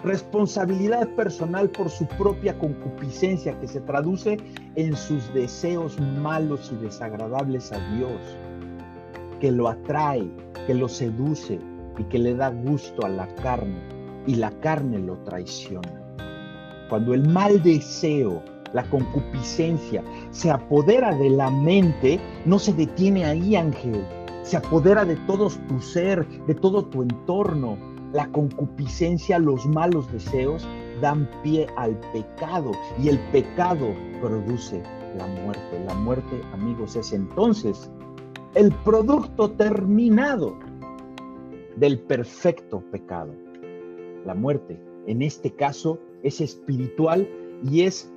Responsabilidad 0.04 1.08
personal 1.16 1.70
por 1.70 1.90
su 1.90 2.06
propia 2.06 2.58
concupiscencia 2.58 3.60
que 3.60 3.68
se 3.68 3.82
traduce 3.82 4.38
en 4.76 4.96
sus 4.96 5.34
deseos 5.34 6.00
malos 6.00 6.72
y 6.72 6.84
desagradables 6.84 7.72
a 7.72 7.80
Dios, 7.96 8.20
que 9.40 9.52
lo 9.52 9.68
atrae, 9.68 10.28
que 10.66 10.74
lo 10.74 10.88
seduce 10.88 11.60
y 11.98 12.04
que 12.06 12.20
le 12.20 12.36
da 12.36 12.50
gusto 12.50 13.06
a 13.06 13.10
la 13.10 13.28
carne 13.36 13.80
y 14.26 14.36
la 14.36 14.52
carne 14.60 15.00
lo 15.00 15.18
traiciona. 15.20 16.04
Cuando 16.90 17.14
el 17.14 17.28
mal 17.28 17.62
deseo, 17.64 18.42
la 18.74 18.84
concupiscencia, 18.84 20.04
se 20.32 20.52
apodera 20.52 21.16
de 21.16 21.30
la 21.30 21.50
mente, 21.50 22.20
no 22.46 22.60
se 22.60 22.74
detiene 22.74 23.26
ahí, 23.26 23.56
ángel, 23.56 24.06
se 24.44 24.58
apodera 24.58 25.04
de 25.04 25.16
todo 25.28 25.50
tu 25.68 25.82
ser, 25.82 26.28
de 26.46 26.56
todo 26.56 26.86
tu 26.86 27.02
entorno, 27.02 27.78
la 28.18 28.28
concupiscencia, 28.32 29.38
los 29.38 29.68
malos 29.68 30.12
deseos 30.12 30.68
dan 31.02 31.30
pie 31.44 31.68
al 31.76 31.96
pecado 32.12 32.72
y 33.00 33.10
el 33.10 33.20
pecado 33.32 33.94
produce 34.20 34.82
la 35.16 35.28
muerte. 35.28 35.84
La 35.86 35.94
muerte, 35.94 36.42
amigos, 36.52 36.96
es 36.96 37.14
entonces 37.14 37.92
el 38.56 38.72
producto 38.84 39.52
terminado 39.52 40.58
del 41.76 42.00
perfecto 42.00 42.82
pecado. 42.92 43.36
La 44.26 44.34
muerte, 44.34 44.82
en 45.06 45.22
este 45.22 45.52
caso, 45.52 46.00
es 46.24 46.42
espiritual 46.42 47.30
y 47.70 47.84
es 47.84 48.12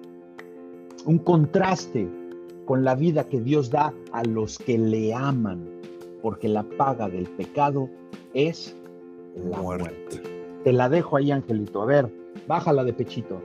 un 1.05 1.19
contraste 1.19 2.09
con 2.65 2.85
la 2.85 2.95
vida 2.95 3.25
que 3.25 3.43
Dios 3.43 3.69
da 3.69 3.93
a 4.13 4.25
los 4.25 4.57
que 4.57 4.79
le 4.79 5.13
aman, 5.13 5.69
porque 6.23 6.49
la 6.49 6.63
paga 6.63 7.11
del 7.11 7.29
pecado 7.29 7.91
es 8.33 8.80
la 9.37 9.59
muerte. 9.59 10.23
Te 10.65 10.73
la 10.73 10.89
dejo 10.89 11.17
ahí, 11.17 11.31
Angelito. 11.31 11.83
A 11.83 11.87
ver, 11.87 12.11
bájala 12.47 12.85
de 12.85 12.93
pechito. 12.93 13.43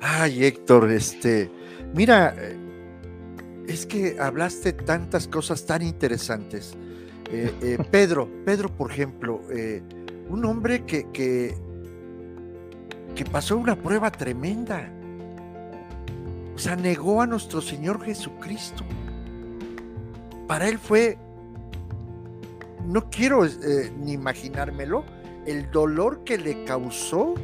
Ay, 0.00 0.44
Héctor, 0.44 0.90
este, 0.90 1.50
mira, 1.94 2.34
eh, 2.38 2.56
es 3.66 3.84
que 3.86 4.16
hablaste 4.20 4.72
tantas 4.72 5.26
cosas 5.26 5.64
tan 5.66 5.82
interesantes. 5.82 6.76
Eh, 7.32 7.52
eh, 7.60 7.78
Pedro, 7.90 8.28
Pedro, 8.44 8.68
por 8.68 8.90
ejemplo, 8.90 9.40
un 10.28 10.44
hombre 10.44 10.84
que, 10.84 11.10
que, 11.10 11.54
que 13.14 13.24
pasó 13.24 13.56
una 13.56 13.76
prueba 13.76 14.10
tremenda. 14.10 14.92
O 16.54 16.58
sea, 16.58 16.76
negó 16.76 17.22
a 17.22 17.26
nuestro 17.26 17.60
Señor 17.60 18.02
Jesucristo. 18.04 18.84
Para 20.46 20.68
él 20.68 20.78
fue, 20.78 21.18
no 22.86 23.10
quiero 23.10 23.42
ni 24.00 24.12
imaginármelo, 24.12 25.04
el 25.50 25.70
dolor 25.70 26.24
que 26.24 26.38
le 26.38 26.64
causó 26.64 27.34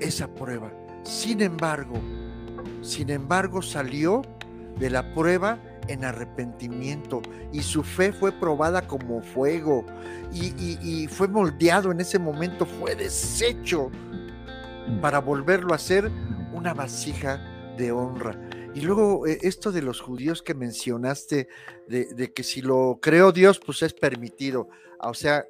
esa 0.00 0.28
prueba. 0.34 0.72
Sin 1.02 1.40
embargo, 1.40 1.94
sin 2.82 3.10
embargo 3.10 3.62
salió 3.62 4.22
de 4.78 4.90
la 4.90 5.14
prueba 5.14 5.58
en 5.88 6.04
arrepentimiento 6.04 7.22
y 7.52 7.62
su 7.62 7.82
fe 7.82 8.12
fue 8.12 8.32
probada 8.32 8.86
como 8.86 9.22
fuego 9.22 9.84
y, 10.32 11.06
fue 11.08 11.28
moldeado 11.28 11.92
en 11.92 12.00
ese 12.00 12.18
momento, 12.18 12.66
fue 12.66 12.94
deshecho 12.94 13.90
para 15.00 15.20
volverlo 15.20 15.74
a 15.74 15.78
ser 15.78 16.10
una 16.52 16.74
vasija 16.74 17.36
de 17.76 17.92
honra. 17.92 18.38
Y 18.74 18.80
luego 18.80 19.26
eh, 19.26 19.38
esto 19.42 19.70
de 19.70 19.82
los 19.82 20.00
judíos 20.00 20.42
que 20.42 20.54
mencionaste, 20.54 21.48
de, 21.86 22.06
de, 22.06 22.32
que 22.32 22.42
si 22.42 22.60
lo 22.60 22.98
creó 23.00 23.30
Dios, 23.30 23.60
pues 23.64 23.82
es 23.82 23.92
permitido. 23.92 24.68
O 25.00 25.14
sea, 25.14 25.44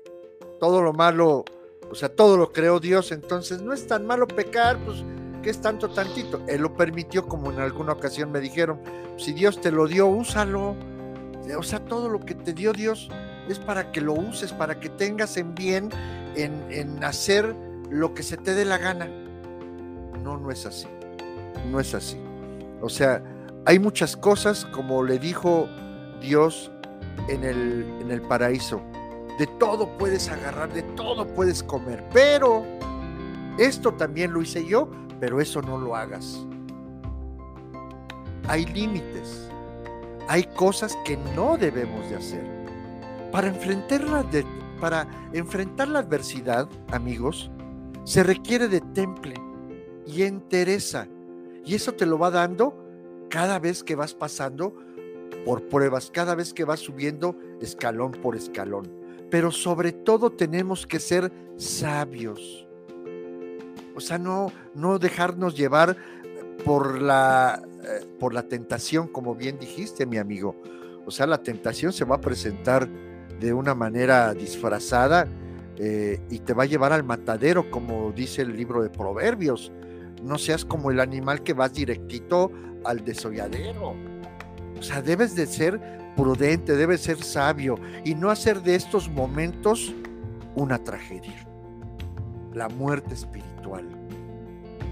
todo 0.61 0.83
lo 0.83 0.93
malo 0.93 1.45
o 1.91 1.95
sea, 1.95 2.09
todo 2.09 2.37
lo 2.37 2.53
creó 2.53 2.81
Dios, 2.81 3.13
entonces 3.13 3.63
no 3.63 3.73
es 3.73 3.87
tan 3.87 4.07
malo 4.07 4.27
pecar, 4.27 4.79
pues, 4.85 5.05
¿qué 5.43 5.51
es 5.51 5.61
tanto 5.61 5.91
tantito? 5.91 6.43
Él 6.49 6.63
lo 6.63 6.75
permitió, 6.75 7.27
como 7.27 7.51
en 7.51 7.61
alguna 7.61 7.93
ocasión 7.93 8.33
me 8.33 8.41
dijeron, 8.41 8.81
si 9.17 9.33
Dios 9.33 9.61
te 9.61 9.71
lo 9.71 9.87
dio, 9.87 10.07
úsalo. 10.07 10.75
O 11.59 11.63
sea, 11.63 11.85
todo 11.85 12.09
lo 12.09 12.21
que 12.21 12.35
te 12.35 12.53
dio 12.55 12.73
Dios 12.73 13.11
es 13.49 13.59
para 13.59 13.93
que 13.93 14.01
lo 14.01 14.15
uses, 14.15 14.53
para 14.53 14.81
que 14.81 14.89
tengas 14.89 15.37
en 15.37 15.55
bien 15.55 15.91
en, 16.35 16.65
en 16.71 17.05
hacer 17.05 17.55
lo 17.91 18.15
que 18.15 18.23
se 18.23 18.37
te 18.37 18.55
dé 18.55 18.65
la 18.65 18.79
gana. 18.79 19.09
No, 20.23 20.39
no 20.39 20.51
es 20.51 20.65
así. 20.65 20.87
No 21.71 21.81
es 21.81 21.95
así. 21.95 22.19
O 22.81 22.89
sea, 22.89 23.23
hay 23.67 23.79
muchas 23.79 24.17
cosas, 24.17 24.65
como 24.67 25.03
le 25.03 25.19
dijo 25.19 25.69
Dios 26.21 26.71
en 27.29 27.45
el, 27.45 27.85
en 28.01 28.11
el 28.11 28.23
paraíso 28.23 28.83
de 29.39 29.47
todo 29.47 29.89
puedes 29.99 30.29
agarrar, 30.29 30.73
de 30.73 30.83
todo 30.83 31.27
puedes 31.27 31.63
comer, 31.63 32.05
pero 32.13 32.65
esto 33.59 33.93
también 33.93 34.33
lo 34.33 34.43
hice 34.43 34.65
yo, 34.65 34.89
pero 35.19 35.41
eso 35.41 35.61
no 35.61 35.79
lo 35.79 35.97
hagas. 35.97 36.47
Hay 38.47 38.67
límites, 38.67 39.49
hay 40.29 40.45
cosas 40.45 40.97
que 41.05 41.17
no 41.35 41.57
debemos 41.57 42.09
de 42.11 42.17
hacer. 42.17 42.45
Para 43.33 43.49
enfrentar 43.49 44.05
la, 44.05 44.25
para 44.81 45.09
enfrentar 45.33 45.89
la 45.89 46.01
adversidad, 46.01 46.69
amigos, 46.93 47.51
se 48.05 48.23
requiere 48.23 48.69
de 48.69 48.81
temple 48.81 49.35
y 50.07 50.23
entereza. 50.23 51.09
Y 51.65 51.75
eso 51.75 51.93
te 51.93 52.07
lo 52.07 52.19
va 52.19 52.31
dando 52.31 52.77
cada 53.31 53.59
vez 53.59 53.83
que 53.83 53.97
vas 53.97 54.15
pasando 54.15 54.77
por 55.45 55.67
pruebas, 55.69 56.11
cada 56.13 56.35
vez 56.35 56.53
que 56.53 56.65
vas 56.65 56.81
subiendo 56.81 57.37
escalón 57.61 58.13
por 58.13 58.37
escalón 58.37 59.04
pero 59.35 59.51
sobre 59.51 59.91
todo 59.91 60.31
tenemos 60.31 60.87
que 60.87 61.01
ser 61.01 61.33
sabios. 61.57 62.69
O 63.97 64.01
sea, 64.01 64.17
no, 64.17 64.53
no 64.77 65.01
dejarnos 65.01 65.57
llevar 65.57 65.97
por 66.65 67.03
la, 67.03 67.61
eh, 67.83 68.07
por 68.21 68.33
la 68.33 68.45
tentación, 68.45 69.09
como 69.09 69.35
bien 69.35 69.59
dijiste, 69.59 70.07
mi 70.07 70.19
amigo. 70.19 70.55
O 71.05 71.11
sea, 71.11 71.27
la 71.27 71.43
tentación 71.43 71.93
se 71.93 72.05
va 72.05 72.15
a 72.15 72.21
presentar 72.21 72.89
de 73.41 73.53
una 73.53 73.75
manera 73.75 74.33
disfrazada 74.35 75.27
eh, 75.79 76.21
y 76.31 76.39
te 76.39 76.53
va 76.55 76.63
a 76.63 76.67
llevar 76.67 76.93
al 76.93 77.03
matadero, 77.03 77.73
como 77.73 78.13
dice 78.13 78.43
el 78.43 78.57
libro 78.57 78.85
de 78.85 78.89
Proverbios. 78.89 79.73
No 80.23 80.39
seas 80.39 80.65
como 80.65 80.93
el 80.93 81.01
animal 81.01 81.43
que 81.43 81.55
vas 81.55 81.75
directito 81.75 82.53
al 82.85 83.05
desolladero. 83.05 83.97
O 84.79 84.83
sea, 84.85 85.03
debes 85.03 85.35
de 85.35 85.47
ser 85.49 86.04
prudente, 86.17 86.77
debe 86.77 86.99
ser 86.99 87.23
sabio 87.23 87.79
y 88.05 88.15
no 88.15 88.31
hacer 88.31 88.63
de 88.63 88.75
estos 88.75 89.09
momentos 89.09 89.93
una 90.55 90.79
tragedia. 90.79 91.47
La 92.53 92.69
muerte 92.69 93.15
espiritual. 93.15 93.85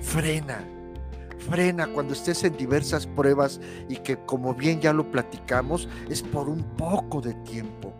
Frena, 0.00 0.64
frena 1.38 1.86
cuando 1.86 2.12
estés 2.12 2.42
en 2.44 2.56
diversas 2.56 3.06
pruebas 3.06 3.60
y 3.88 3.96
que 3.96 4.16
como 4.16 4.54
bien 4.54 4.80
ya 4.80 4.92
lo 4.92 5.10
platicamos, 5.10 5.88
es 6.10 6.22
por 6.22 6.48
un 6.48 6.62
poco 6.76 7.20
de 7.20 7.34
tiempo. 7.34 7.92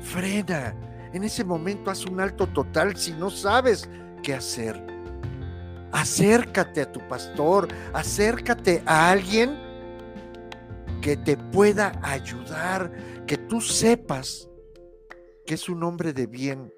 Frena. 0.00 0.74
En 1.12 1.24
ese 1.24 1.44
momento 1.44 1.90
haz 1.90 2.04
un 2.04 2.20
alto 2.20 2.46
total 2.46 2.96
si 2.96 3.12
no 3.12 3.30
sabes 3.30 3.88
qué 4.22 4.34
hacer. 4.34 4.80
Acércate 5.92 6.82
a 6.82 6.92
tu 6.92 7.00
pastor, 7.08 7.68
acércate 7.94 8.82
a 8.84 9.10
alguien 9.10 9.65
que 11.06 11.16
te 11.16 11.36
pueda 11.36 11.92
ayudar, 12.02 12.90
que 13.28 13.36
tú 13.36 13.60
sepas 13.60 14.50
que 15.46 15.54
es 15.54 15.68
un 15.68 15.84
hombre 15.84 16.12
de 16.12 16.26
bien, 16.26 16.74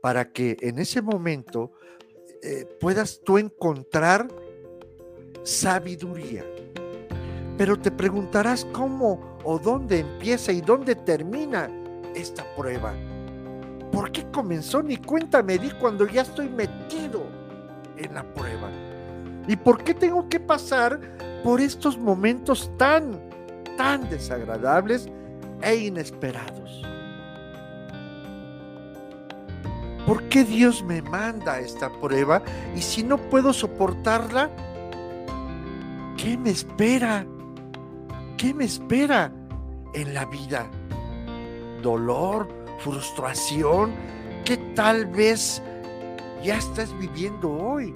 para 0.00 0.32
que 0.32 0.56
en 0.62 0.78
ese 0.78 1.02
momento 1.02 1.70
eh, 2.42 2.64
puedas 2.80 3.20
tú 3.22 3.36
encontrar 3.36 4.26
sabiduría. 5.42 6.46
Pero 7.58 7.78
te 7.78 7.90
preguntarás 7.90 8.64
cómo 8.72 9.36
o 9.44 9.58
dónde 9.58 9.98
empieza 9.98 10.50
y 10.50 10.62
dónde 10.62 10.94
termina 10.94 11.70
esta 12.14 12.42
prueba. 12.56 12.94
¿Por 13.92 14.12
qué 14.12 14.30
comenzó? 14.30 14.82
Ni 14.82 14.96
cuenta 14.96 15.42
me 15.42 15.58
di 15.58 15.70
cuando 15.72 16.06
ya 16.06 16.22
estoy 16.22 16.48
metido 16.48 17.24
en 17.98 18.14
la 18.14 18.22
prueba. 18.32 18.70
¿Y 19.46 19.56
por 19.56 19.84
qué 19.84 19.92
tengo 19.92 20.26
que 20.26 20.40
pasar 20.40 20.98
por 21.42 21.60
estos 21.60 21.98
momentos 21.98 22.70
tan, 22.76 23.18
tan 23.76 24.08
desagradables 24.08 25.08
e 25.62 25.76
inesperados. 25.76 26.82
¿Por 30.06 30.24
qué 30.24 30.44
Dios 30.44 30.82
me 30.82 31.02
manda 31.02 31.60
esta 31.60 31.90
prueba? 32.00 32.42
Y 32.74 32.80
si 32.80 33.02
no 33.02 33.16
puedo 33.16 33.52
soportarla, 33.52 34.50
¿qué 36.16 36.36
me 36.36 36.50
espera? 36.50 37.26
¿Qué 38.36 38.52
me 38.54 38.64
espera 38.64 39.32
en 39.94 40.14
la 40.14 40.24
vida? 40.24 40.68
¿Dolor? 41.82 42.48
¿Frustración? 42.80 43.92
¿Qué 44.44 44.56
tal 44.74 45.06
vez 45.06 45.62
ya 46.42 46.56
estás 46.56 46.96
viviendo 46.98 47.50
hoy? 47.52 47.94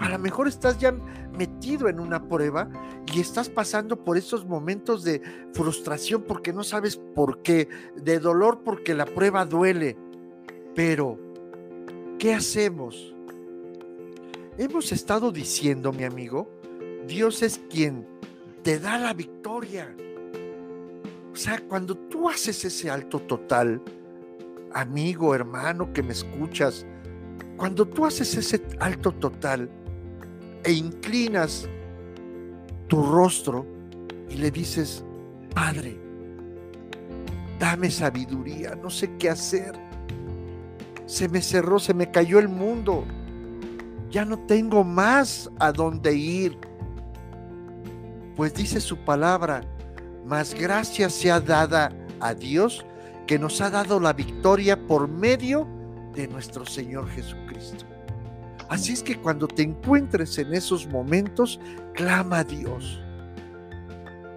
A 0.00 0.08
lo 0.08 0.18
mejor 0.18 0.48
estás 0.48 0.78
ya 0.78 0.92
metido 0.92 1.88
en 1.88 2.00
una 2.00 2.28
prueba 2.28 2.68
y 3.12 3.20
estás 3.20 3.48
pasando 3.48 4.04
por 4.04 4.16
esos 4.16 4.46
momentos 4.46 5.02
de 5.04 5.20
frustración 5.52 6.22
porque 6.22 6.52
no 6.52 6.62
sabes 6.62 6.96
por 6.96 7.42
qué, 7.42 7.68
de 7.96 8.18
dolor 8.18 8.62
porque 8.64 8.94
la 8.94 9.06
prueba 9.06 9.44
duele. 9.44 9.96
Pero, 10.74 11.18
¿qué 12.18 12.34
hacemos 12.34 13.14
hemos 14.58 14.90
estado 14.90 15.30
diciendo, 15.30 15.92
mi 15.92 16.04
amigo, 16.04 16.50
Dios 17.06 17.42
es 17.42 17.60
quien 17.70 18.06
te 18.62 18.78
da 18.78 18.98
la 18.98 19.14
victoria. 19.14 19.94
O 21.32 21.36
sea, 21.36 21.60
cuando 21.66 21.96
tú 21.96 22.28
haces 22.28 22.64
ese 22.64 22.90
alto 22.90 23.20
total, 23.20 23.80
amigo, 24.74 25.34
hermano 25.34 25.92
que 25.92 26.02
me 26.02 26.12
escuchas, 26.12 26.84
cuando 27.56 27.86
tú 27.86 28.04
haces 28.04 28.36
ese 28.36 28.60
alto 28.80 29.12
total 29.12 29.70
e 30.64 30.72
inclinas 30.72 31.68
tu 32.88 33.02
rostro 33.02 33.66
y 34.28 34.36
le 34.36 34.50
dices, 34.50 35.04
Padre, 35.54 35.96
dame 37.58 37.90
sabiduría, 37.90 38.74
no 38.74 38.90
sé 38.90 39.16
qué 39.18 39.30
hacer. 39.30 39.72
Se 41.06 41.28
me 41.28 41.40
cerró, 41.40 41.78
se 41.78 41.94
me 41.94 42.10
cayó 42.10 42.38
el 42.38 42.48
mundo. 42.48 43.04
Ya 44.10 44.24
no 44.24 44.38
tengo 44.40 44.84
más 44.84 45.50
a 45.58 45.72
dónde 45.72 46.14
ir. 46.14 46.58
Pues 48.36 48.54
dice 48.54 48.80
su 48.80 48.96
palabra, 48.98 49.62
más 50.24 50.54
gracia 50.54 51.10
sea 51.10 51.40
dada 51.40 51.92
a 52.20 52.34
Dios 52.34 52.84
que 53.26 53.38
nos 53.38 53.60
ha 53.60 53.70
dado 53.70 54.00
la 54.00 54.12
victoria 54.12 54.86
por 54.86 55.08
medio 55.08 55.66
de 56.14 56.28
nuestro 56.28 56.64
Señor 56.64 57.08
Jesucristo. 57.10 57.87
Así 58.68 58.92
es 58.92 59.02
que 59.02 59.18
cuando 59.18 59.48
te 59.48 59.62
encuentres 59.62 60.38
en 60.38 60.52
esos 60.52 60.86
momentos, 60.86 61.58
clama 61.94 62.40
a 62.40 62.44
Dios. 62.44 63.00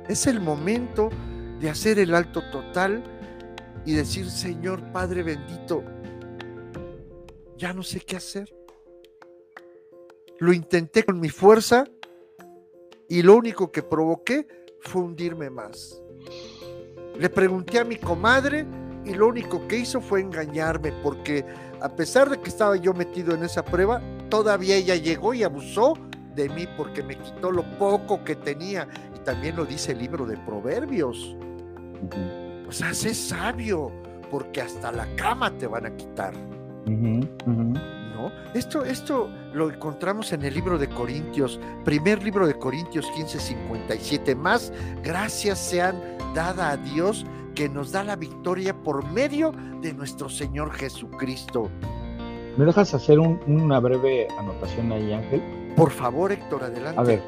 Es 0.08 0.26
el 0.26 0.40
momento 0.40 1.10
de 1.60 1.70
hacer 1.70 2.00
el 2.00 2.16
alto 2.16 2.42
total 2.50 3.04
y 3.86 3.94
decir, 3.94 4.30
Señor 4.30 4.92
Padre 4.92 5.24
bendito, 5.24 5.84
ya 7.58 7.74
no 7.74 7.84
sé 7.84 8.00
qué 8.00 8.16
hacer. 8.16 8.54
Lo 10.40 10.54
intenté 10.54 11.04
con 11.04 11.20
mi 11.20 11.30
fuerza 11.30 11.84
y 13.08 13.22
lo 13.22 13.36
único 13.36 13.72
que 13.72 13.84
provoqué 13.84 14.48
fue 14.80 15.02
hundirme 15.02 15.50
más. 15.50 16.02
Le 17.20 17.30
pregunté 17.30 17.80
a 17.80 17.84
mi 17.84 17.98
comadre 17.98 18.66
y 19.06 19.14
lo 19.14 19.28
único 19.28 19.68
que 19.68 19.78
hizo 19.78 20.02
fue 20.02 20.22
engañarme 20.22 20.92
porque 21.04 21.46
a 21.82 21.96
pesar 21.96 22.30
de 22.30 22.40
que 22.40 22.50
estaba 22.50 22.76
yo 22.78 22.94
metido 22.94 23.36
en 23.36 23.44
esa 23.44 23.64
prueba, 23.64 24.02
todavía 24.32 24.78
ella 24.78 24.96
llegó 24.96 25.36
y 25.36 25.44
abusó 25.44 25.94
de 26.34 26.50
mí 26.50 26.66
porque 26.78 27.04
me 27.04 27.18
quitó 27.18 27.52
lo 27.52 27.64
poco 27.78 28.24
que 28.24 28.36
tenía. 28.36 28.88
Y 29.16 29.20
también 29.20 29.58
lo 29.58 29.66
dice 29.66 29.92
el 29.92 30.00
libro 30.00 30.26
de 30.26 30.38
Proverbios. 30.38 31.36
O 32.68 32.72
sea, 32.72 32.94
sé 32.96 33.14
sabio, 33.14 33.92
porque 34.32 34.62
hasta 34.62 34.92
la 34.92 35.06
cama 35.18 35.56
te 35.58 35.68
van 35.68 35.86
a 35.86 35.96
quitar. 35.96 36.34
¿No? 36.88 38.32
Esto, 38.56 38.86
esto 38.86 39.30
lo 39.54 39.70
encontramos 39.70 40.32
en 40.32 40.44
el 40.44 40.54
libro 40.54 40.78
de 40.78 40.88
Corintios, 40.88 41.60
primer 41.84 42.24
libro 42.24 42.48
de 42.48 42.54
Corintios 42.58 43.06
15, 43.12 43.40
57. 43.40 44.36
Más 44.36 44.72
gracias 45.04 45.60
sean 45.60 46.02
dada 46.34 46.70
a 46.70 46.78
Dios 46.78 47.26
que 47.54 47.68
nos 47.68 47.92
da 47.92 48.06
la 48.06 48.16
victoria 48.16 48.74
por 48.74 49.06
medio 49.12 49.52
de 49.82 49.94
nuestro 49.94 50.30
Señor 50.30 50.72
Jesucristo. 50.72 51.70
¿Me 52.58 52.66
dejas 52.66 52.94
hacer 52.94 53.18
una 53.20 53.80
breve 53.80 54.28
anotación 54.38 54.92
ahí, 54.92 55.14
Ángel? 55.14 55.42
Por 55.76 55.90
favor, 55.90 56.34
Héctor, 56.34 56.64
adelante. 56.64 57.00
A 57.00 57.04
ver, 57.04 57.22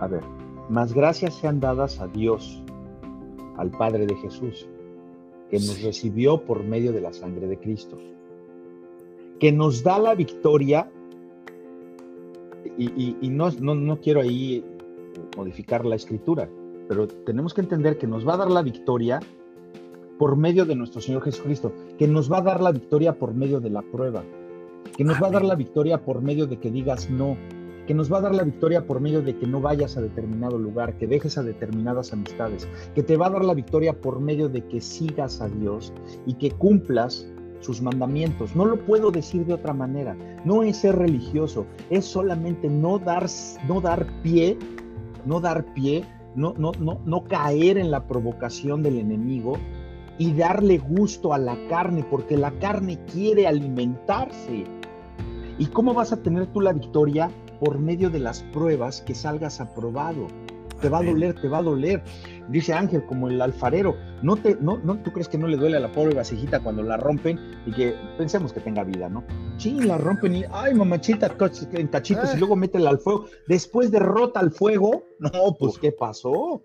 a 0.00 0.08
ver, 0.08 0.22
más 0.68 0.92
gracias 0.92 1.34
sean 1.34 1.60
dadas 1.60 2.00
a 2.00 2.08
Dios, 2.08 2.62
al 3.56 3.70
Padre 3.70 4.06
de 4.06 4.16
Jesús, 4.16 4.68
que 5.50 5.58
nos 5.58 5.80
recibió 5.82 6.44
por 6.44 6.64
medio 6.64 6.92
de 6.92 7.00
la 7.00 7.12
sangre 7.12 7.46
de 7.46 7.58
Cristo, 7.58 7.96
que 9.38 9.52
nos 9.52 9.84
da 9.84 9.98
la 10.00 10.14
victoria, 10.16 10.90
y, 12.76 13.28
no, 13.30 13.50
no 13.60 14.00
quiero 14.00 14.20
ahí 14.20 14.64
modificar 15.36 15.86
la 15.86 15.94
escritura, 15.94 16.48
pero 16.88 17.06
tenemos 17.06 17.54
que 17.54 17.60
entender 17.60 17.98
que 17.98 18.08
nos 18.08 18.26
va 18.26 18.34
a 18.34 18.38
dar 18.38 18.50
la 18.50 18.62
victoria 18.62 19.20
por 20.18 20.36
medio 20.36 20.64
de 20.64 20.76
nuestro 20.76 21.00
Señor 21.00 21.22
Jesucristo, 21.22 21.72
que 21.98 22.08
nos 22.08 22.30
va 22.30 22.38
a 22.38 22.42
dar 22.42 22.60
la 22.60 22.72
victoria 22.72 23.18
por 23.18 23.34
medio 23.34 23.60
de 23.60 23.70
la 23.70 23.82
prueba, 23.82 24.24
que 24.96 25.04
nos 25.04 25.22
va 25.22 25.28
a 25.28 25.32
dar 25.32 25.44
la 25.44 25.54
victoria 25.54 26.04
por 26.04 26.22
medio 26.22 26.46
de 26.46 26.58
que 26.58 26.70
digas 26.70 27.10
no, 27.10 27.36
que 27.86 27.94
nos 27.94 28.12
va 28.12 28.18
a 28.18 28.22
dar 28.22 28.34
la 28.34 28.42
victoria 28.42 28.86
por 28.86 29.00
medio 29.00 29.22
de 29.22 29.36
que 29.36 29.46
no 29.46 29.60
vayas 29.60 29.96
a 29.96 30.00
determinado 30.00 30.58
lugar, 30.58 30.96
que 30.98 31.06
dejes 31.06 31.38
a 31.38 31.42
determinadas 31.42 32.12
amistades, 32.12 32.68
que 32.94 33.02
te 33.02 33.16
va 33.16 33.26
a 33.26 33.30
dar 33.30 33.44
la 33.44 33.54
victoria 33.54 34.00
por 34.00 34.20
medio 34.20 34.48
de 34.48 34.64
que 34.66 34.80
sigas 34.80 35.40
a 35.40 35.48
Dios 35.48 35.92
y 36.26 36.34
que 36.34 36.50
cumplas 36.50 37.26
sus 37.60 37.80
mandamientos. 37.80 38.54
No 38.54 38.64
lo 38.64 38.84
puedo 38.84 39.10
decir 39.10 39.46
de 39.46 39.54
otra 39.54 39.72
manera. 39.72 40.16
No 40.44 40.62
es 40.62 40.78
ser 40.78 40.96
religioso, 40.96 41.66
es 41.90 42.04
solamente 42.04 42.68
no 42.68 42.98
dar, 42.98 43.26
no 43.68 43.80
dar 43.80 44.06
pie, 44.22 44.58
no 45.24 45.40
dar 45.40 45.64
pie, 45.74 46.04
no, 46.34 46.54
no, 46.58 46.72
no, 46.78 47.00
no 47.04 47.24
caer 47.24 47.78
en 47.78 47.90
la 47.90 48.06
provocación 48.06 48.82
del 48.82 48.98
enemigo 48.98 49.56
y 50.18 50.32
darle 50.32 50.78
gusto 50.78 51.32
a 51.32 51.38
la 51.38 51.56
carne, 51.68 52.04
porque 52.08 52.36
la 52.36 52.52
carne 52.58 52.98
quiere 53.12 53.46
alimentarse. 53.46 54.64
¿Y 55.58 55.66
cómo 55.66 55.94
vas 55.94 56.12
a 56.12 56.22
tener 56.22 56.46
tú 56.52 56.60
la 56.60 56.72
victoria? 56.72 57.30
Por 57.60 57.78
medio 57.78 58.10
de 58.10 58.18
las 58.18 58.42
pruebas 58.42 59.00
que 59.00 59.14
salgas 59.14 59.60
aprobado. 59.60 60.26
Te 60.80 60.90
va 60.90 60.98
a 60.98 61.02
doler, 61.02 61.40
te 61.40 61.48
va 61.48 61.58
a 61.58 61.62
doler. 61.62 62.02
Dice 62.48 62.74
Ángel, 62.74 63.04
como 63.06 63.28
el 63.28 63.40
alfarero, 63.40 63.96
no 64.22 64.36
te, 64.36 64.56
no, 64.60 64.76
no, 64.78 64.98
tú 65.02 65.10
crees 65.10 65.26
que 65.26 65.38
no 65.38 65.48
le 65.48 65.56
duele 65.56 65.78
a 65.78 65.80
la 65.80 65.90
pobre 65.90 66.14
vasijita 66.14 66.60
cuando 66.60 66.82
la 66.82 66.98
rompen 66.98 67.40
y 67.64 67.72
que 67.72 67.94
pensemos 68.18 68.52
que 68.52 68.60
tenga 68.60 68.84
vida, 68.84 69.08
¿no? 69.08 69.24
Sí, 69.56 69.80
la 69.80 69.96
rompen 69.96 70.36
y, 70.36 70.44
ay, 70.52 70.74
mamachita, 70.74 71.34
en 71.72 71.88
cachitos 71.88 72.34
y 72.34 72.38
luego 72.38 72.56
métela 72.56 72.90
al 72.90 72.98
fuego. 72.98 73.24
Después 73.48 73.90
derrota 73.90 74.40
al 74.40 74.50
fuego, 74.50 75.04
no, 75.18 75.56
pues, 75.58 75.78
¿qué 75.78 75.92
pasó? 75.92 76.62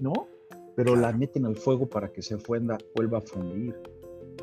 ¿No? 0.00 0.31
Pero 0.74 0.96
la 0.96 1.12
meten 1.12 1.46
al 1.46 1.56
fuego 1.56 1.88
para 1.88 2.12
que 2.12 2.22
se 2.22 2.38
fuenda, 2.38 2.78
vuelva 2.94 3.18
a 3.18 3.20
fundir. 3.20 3.76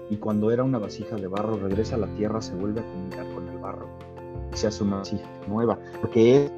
Y 0.09 0.17
cuando 0.17 0.51
era 0.51 0.63
una 0.63 0.79
vasija 0.79 1.15
de 1.15 1.27
barro, 1.27 1.57
regresa 1.57 1.95
a 1.95 1.99
la 1.99 2.13
tierra, 2.15 2.41
se 2.41 2.55
vuelve 2.55 2.81
a 2.81 2.85
comunicar 2.85 3.33
con 3.33 3.47
el 3.47 3.57
barro. 3.57 3.87
Y 4.53 4.57
se 4.57 4.67
hace 4.67 4.83
una 4.83 4.97
vasija 4.97 5.27
nueva, 5.47 5.79
porque 6.01 6.45
es 6.45 6.51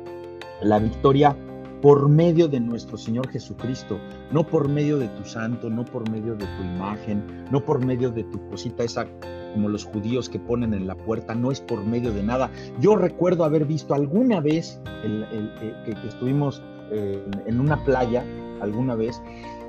la 0.62 0.80
victoria 0.80 1.36
por 1.82 2.08
medio 2.08 2.48
de 2.48 2.60
nuestro 2.60 2.98
Señor 2.98 3.28
Jesucristo, 3.30 4.00
no 4.32 4.46
por 4.46 4.70
medio 4.70 4.98
de 4.98 5.08
tu 5.10 5.26
santo, 5.26 5.70
no 5.70 5.84
por 5.84 6.10
medio 6.10 6.36
de 6.36 6.46
tu 6.46 6.64
imagen, 6.64 7.46
no 7.52 7.66
por 7.66 7.84
medio 7.84 8.12
de 8.12 8.24
tu 8.26 8.40
cosita 8.50 8.84
esa 8.84 9.08
como 9.54 9.68
los 9.68 9.86
judíos 9.86 10.30
que 10.30 10.40
ponen 10.40 10.74
en 10.74 10.88
la 10.88 10.96
puerta, 10.96 11.36
no 11.36 11.52
es 11.52 11.60
por 11.60 11.84
medio 11.84 12.14
de 12.14 12.24
nada. 12.24 12.50
Yo 12.80 12.96
recuerdo 12.96 13.44
haber 13.44 13.66
visto 13.66 13.94
alguna 13.94 14.40
vez 14.40 14.80
eh, 15.04 15.84
que, 15.86 16.08
estuvimos 16.08 16.62
eh, 16.92 17.22
en 17.46 17.60
una 17.60 17.84
playa, 17.84 18.24
alguna 18.62 18.96
vez, 18.96 19.22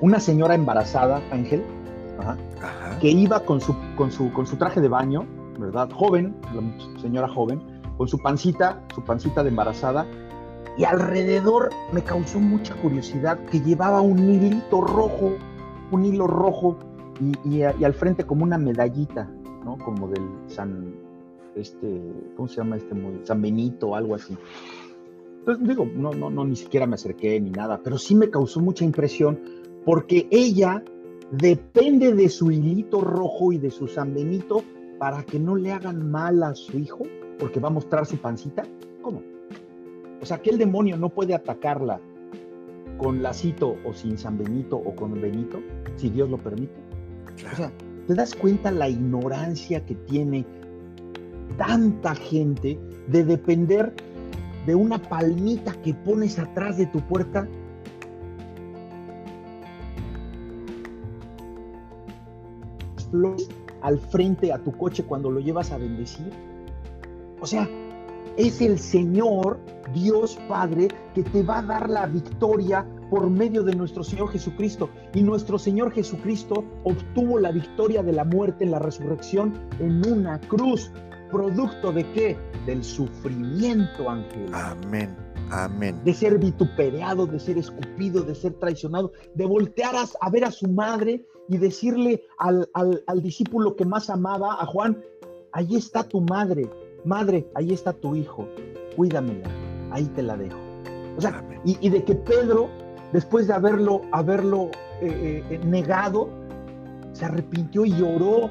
una 0.03 0.19
señora 0.19 0.55
embarazada, 0.55 1.23
Ángel, 1.31 1.63
que 3.01 3.09
iba 3.09 3.41
con 3.41 3.61
su, 3.61 3.75
con, 3.97 4.11
su, 4.11 4.33
con 4.33 4.47
su 4.47 4.57
traje 4.57 4.81
de 4.81 4.89
baño, 4.89 5.25
¿verdad? 5.59 5.89
Joven, 5.93 6.35
la 6.53 7.01
señora 7.01 7.29
joven, 7.29 7.63
con 7.97 8.09
su 8.09 8.19
pancita, 8.19 8.83
su 8.95 9.03
pancita 9.03 9.45
de 9.45 9.51
embarazada, 9.51 10.05
y 10.77 10.85
alrededor 10.85 11.71
me 11.93 12.03
causó 12.03 12.41
mucha 12.41 12.75
curiosidad 12.75 13.39
que 13.47 13.61
llevaba 13.61 14.01
un 14.01 14.19
hilito 14.19 14.81
rojo, 14.81 15.35
un 15.93 16.05
hilo 16.05 16.27
rojo 16.27 16.79
y, 17.45 17.63
al 17.63 17.95
frente 17.95 18.25
como 18.25 18.43
una 18.43 18.59
medallita, 18.59 19.31
¿no? 19.65 19.79
Como 19.79 20.09
del 20.09 20.25
San, 20.49 20.95
este, 21.55 22.03
¿cómo 22.37 22.49
se 22.49 22.57
llama 22.57 22.77
este? 22.77 22.97
San 23.23 23.41
Benito 23.41 23.91
o 23.91 23.95
algo 23.95 24.17
así. 24.17 24.37
Entonces 25.39 25.69
digo, 25.69 25.87
no, 25.95 26.11
no, 26.13 26.29
no, 26.29 26.45
ni 26.45 26.57
siquiera 26.57 26.87
me 26.87 26.95
acerqué 26.95 27.41
ni 27.41 27.51
nada, 27.51 27.81
pero 27.85 27.99
sí 27.99 28.17
me 28.17 28.31
causó 28.31 28.61
mucha 28.61 28.85
impresión 28.85 29.62
porque 29.85 30.29
ella 30.31 30.83
depende 31.33 32.15
de 32.15 32.29
su 32.29 32.51
hilito 32.51 33.01
rojo 33.01 33.53
y 33.53 33.59
de 33.59 33.71
su 33.71 33.89
San 33.89 34.15
Benito 34.15 34.63
para 34.99 35.23
que 35.25 35.39
no 35.39 35.57
le 35.57 35.73
hagan 35.73 36.11
mal 36.11 36.43
a 36.43 36.55
su 36.55 36.79
hijo, 36.79 37.05
porque 37.39 37.59
va 37.59 37.69
a 37.69 37.73
mostrar 37.73 38.07
su 38.07 38.19
pancita. 38.19 38.65
¿Cómo? 39.01 39.23
O 40.21 40.27
sea, 40.27 40.41
que 40.41 40.51
el 40.51 40.59
demonio 40.59 40.97
no 40.97 41.09
puede 41.09 41.35
atacarla 41.35 42.01
con 42.99 43.23
lacito 43.23 43.77
o 43.85 43.93
sin 43.93 44.17
San 44.17 44.39
Benito 44.39 44.77
o 44.77 44.95
con 44.95 45.21
Benito, 45.21 45.61
si 45.97 46.11
Dios 46.11 46.31
lo 46.31 46.39
permite. 46.39 46.75
O 47.53 47.57
sea, 47.57 47.73
¿te 48.07 48.15
das 48.15 48.35
cuenta 48.35 48.71
la 48.71 48.89
ignorancia 48.89 49.85
que 49.85 49.97
tiene 49.97 50.47
tanta 51.57 52.15
gente 52.15 52.79
de 53.09 53.25
depender 53.25 53.93
de 54.67 54.75
una 54.77 55.03
palmita 55.03 55.73
que 55.83 55.95
pones 55.95 56.39
atrás 56.39 56.77
de 56.77 56.87
tu 56.87 57.01
puerta? 57.01 57.49
Al 63.83 63.99
frente 63.99 64.53
a 64.53 64.59
tu 64.59 64.73
coche 64.73 65.05
cuando 65.05 65.31
lo 65.31 65.41
llevas 65.41 65.73
a 65.73 65.79
bendecir. 65.79 66.31
O 67.41 67.47
sea, 67.47 67.69
es 68.37 68.61
el 68.61 68.79
Señor, 68.79 69.59
Dios 69.93 70.39
Padre, 70.49 70.89
que 71.15 71.23
te 71.23 71.43
va 71.43 71.59
a 71.59 71.63
dar 71.63 71.91
la 71.91 72.07
victoria 72.07 72.87
por 73.11 73.29
medio 73.29 73.63
de 73.63 73.75
nuestro 73.75 74.03
Señor 74.03 74.31
Jesucristo. 74.31 74.89
Y 75.13 75.23
nuestro 75.23 75.59
Señor 75.59 75.93
Jesucristo 75.93 76.65
obtuvo 76.85 77.39
la 77.39 77.53
victoria 77.53 78.03
de 78.03 78.13
la 78.13 78.25
muerte 78.25 78.65
en 78.65 78.71
la 78.71 78.79
resurrección 78.79 79.53
en 79.79 80.07
una 80.07 80.41
cruz. 80.41 80.91
producto 81.31 81.93
de 81.93 82.11
qué? 82.13 82.39
Del 82.67 82.85
sufrimiento, 82.85 84.09
Ángel. 84.09 84.51
Amén. 84.53 85.17
Amén. 85.51 86.01
De 86.05 86.15
ser 86.15 86.39
vituperado, 86.39 87.27
de 87.27 87.39
ser 87.39 87.59
escupido, 87.59 88.23
de 88.23 88.35
ser 88.35 88.55
traicionado, 88.55 89.13
de 89.35 89.45
voltear 89.45 89.95
a, 89.97 90.31
ver 90.31 90.45
a 90.45 90.51
su 90.51 90.69
madre 90.69 91.27
y 91.49 91.59
decirle 91.59 92.25
al, 92.39 92.69
al, 92.75 93.23
discípulo 93.23 93.77
que 93.77 93.85
más 93.85 94.11
amaba, 94.11 94.55
a 94.61 94.67
Juan, 94.67 95.03
ahí 95.53 95.77
está 95.77 96.03
tu 96.03 96.21
madre, 96.21 96.69
madre, 97.05 97.49
ahí 97.55 97.73
está 97.73 97.93
tu 97.93 98.15
hijo, 98.17 98.49
cuídamela, 98.97 99.49
ahí 99.91 100.07
te 100.07 100.23
la 100.23 100.37
dejo. 100.37 100.59
O 101.17 101.21
sea, 101.21 101.45
y, 101.65 101.89
de 101.89 102.05
que 102.05 102.15
Pedro, 102.15 102.69
después 103.13 103.47
de 103.47 103.55
haberlo, 103.55 104.03
haberlo 104.13 104.71
eh, 105.01 105.45
eh, 105.51 105.61
negado, 105.65 106.29
se 107.13 107.27
arrepintió 107.27 107.85
y 107.85 107.95
lloró, 107.95 108.51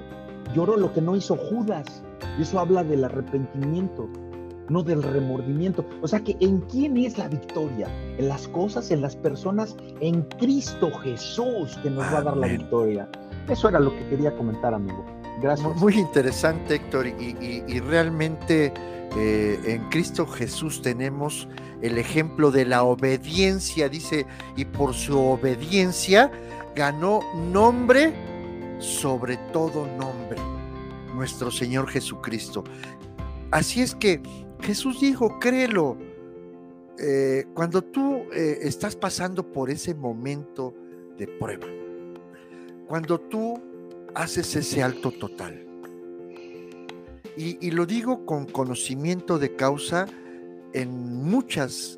lloró 0.54 0.78
lo 0.78 0.94
que 0.94 1.02
no 1.02 1.16
hizo 1.16 1.36
Judas. 1.36 2.04
Y 2.38 2.44
eso 2.44 2.60
habla 2.60 2.84
del 2.84 3.04
arrepentimiento 3.04 4.08
no 4.72 4.84
del 4.84 5.04
remordimiento. 5.04 5.86
O 6.02 6.08
sea 6.08 6.22
que 6.22 6.36
¿en 6.40 6.62
quién 6.62 6.98
es 6.98 7.18
la 7.18 7.28
victoria? 7.28 7.88
En 8.18 8.28
las 8.28 8.48
cosas, 8.48 8.90
en 8.92 9.02
las 9.02 9.16
personas, 9.16 9.76
en 10.00 10.24
Cristo 10.40 10.92
Jesús 11.04 11.78
que 11.84 11.90
nos 11.90 12.06
va 12.06 12.20
a 12.20 12.22
dar 12.24 12.38
la 12.38 12.48
victoria. 12.48 13.10
Eso 13.50 13.70
era 13.70 13.80
lo 13.80 13.92
que 13.92 14.08
quería 14.08 14.36
comentar, 14.36 14.74
amigo. 14.74 15.06
Gracias. 15.42 15.76
Muy 15.78 15.98
interesante, 15.98 16.76
Héctor, 16.76 17.08
y, 17.08 17.80
realmente 17.80 18.74
eh, 19.18 19.60
en 19.66 19.90
Cristo 19.90 20.26
Jesús 20.28 20.82
tenemos 20.82 21.48
el 21.82 21.98
ejemplo 21.98 22.52
de 22.52 22.66
la 22.66 22.84
obediencia, 22.84 23.90
dice, 23.90 24.26
y 24.56 24.66
por 24.66 24.94
su 24.94 25.20
obediencia 25.20 26.32
ganó 26.76 27.22
nombre 27.52 28.14
sobre 28.80 29.38
todo 29.52 29.86
nombre, 29.98 30.38
nuestro 31.14 31.52
Señor 31.52 31.88
Jesucristo. 31.88 32.64
Así 33.52 33.82
es 33.82 33.96
que 33.96 34.22
Jesús 34.62 35.00
dijo, 35.00 35.40
créelo. 35.40 35.98
Eh, 37.00 37.46
cuando 37.56 37.82
tú 37.82 38.26
eh, 38.32 38.60
estás 38.62 38.96
pasando 38.96 39.52
por 39.52 39.72
ese 39.72 39.96
momento 39.96 40.76
de 41.18 41.28
prueba, 41.28 41.66
cuando 42.88 43.20
tú 43.20 43.60
haces 44.14 44.56
ese 44.56 44.84
alto 44.84 45.12
total, 45.12 45.66
y, 47.38 47.72
lo 47.72 47.88
digo 47.88 48.26
con 48.26 48.46
conocimiento 48.46 49.40
de 49.40 49.56
causa 49.56 50.06
en 50.74 51.24
muchas, 51.24 51.98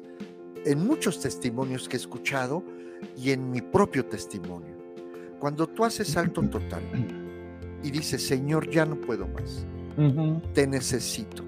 en 0.63 0.85
muchos 0.85 1.19
testimonios 1.19 1.89
que 1.89 1.97
he 1.97 1.99
escuchado 1.99 2.63
y 3.17 3.31
en 3.31 3.51
mi 3.51 3.59
propio 3.59 4.05
testimonio. 4.05 4.73
Cuando 5.39 5.67
tú 5.67 5.83
haces 5.83 6.15
alto 6.15 6.43
total 6.43 6.83
y 7.83 7.91
dices, 7.91 8.25
Señor, 8.25 8.69
ya 8.69 8.85
no 8.85 8.95
puedo 8.95 9.27
más, 9.27 9.65
te 10.53 10.65
necesito 10.65 11.43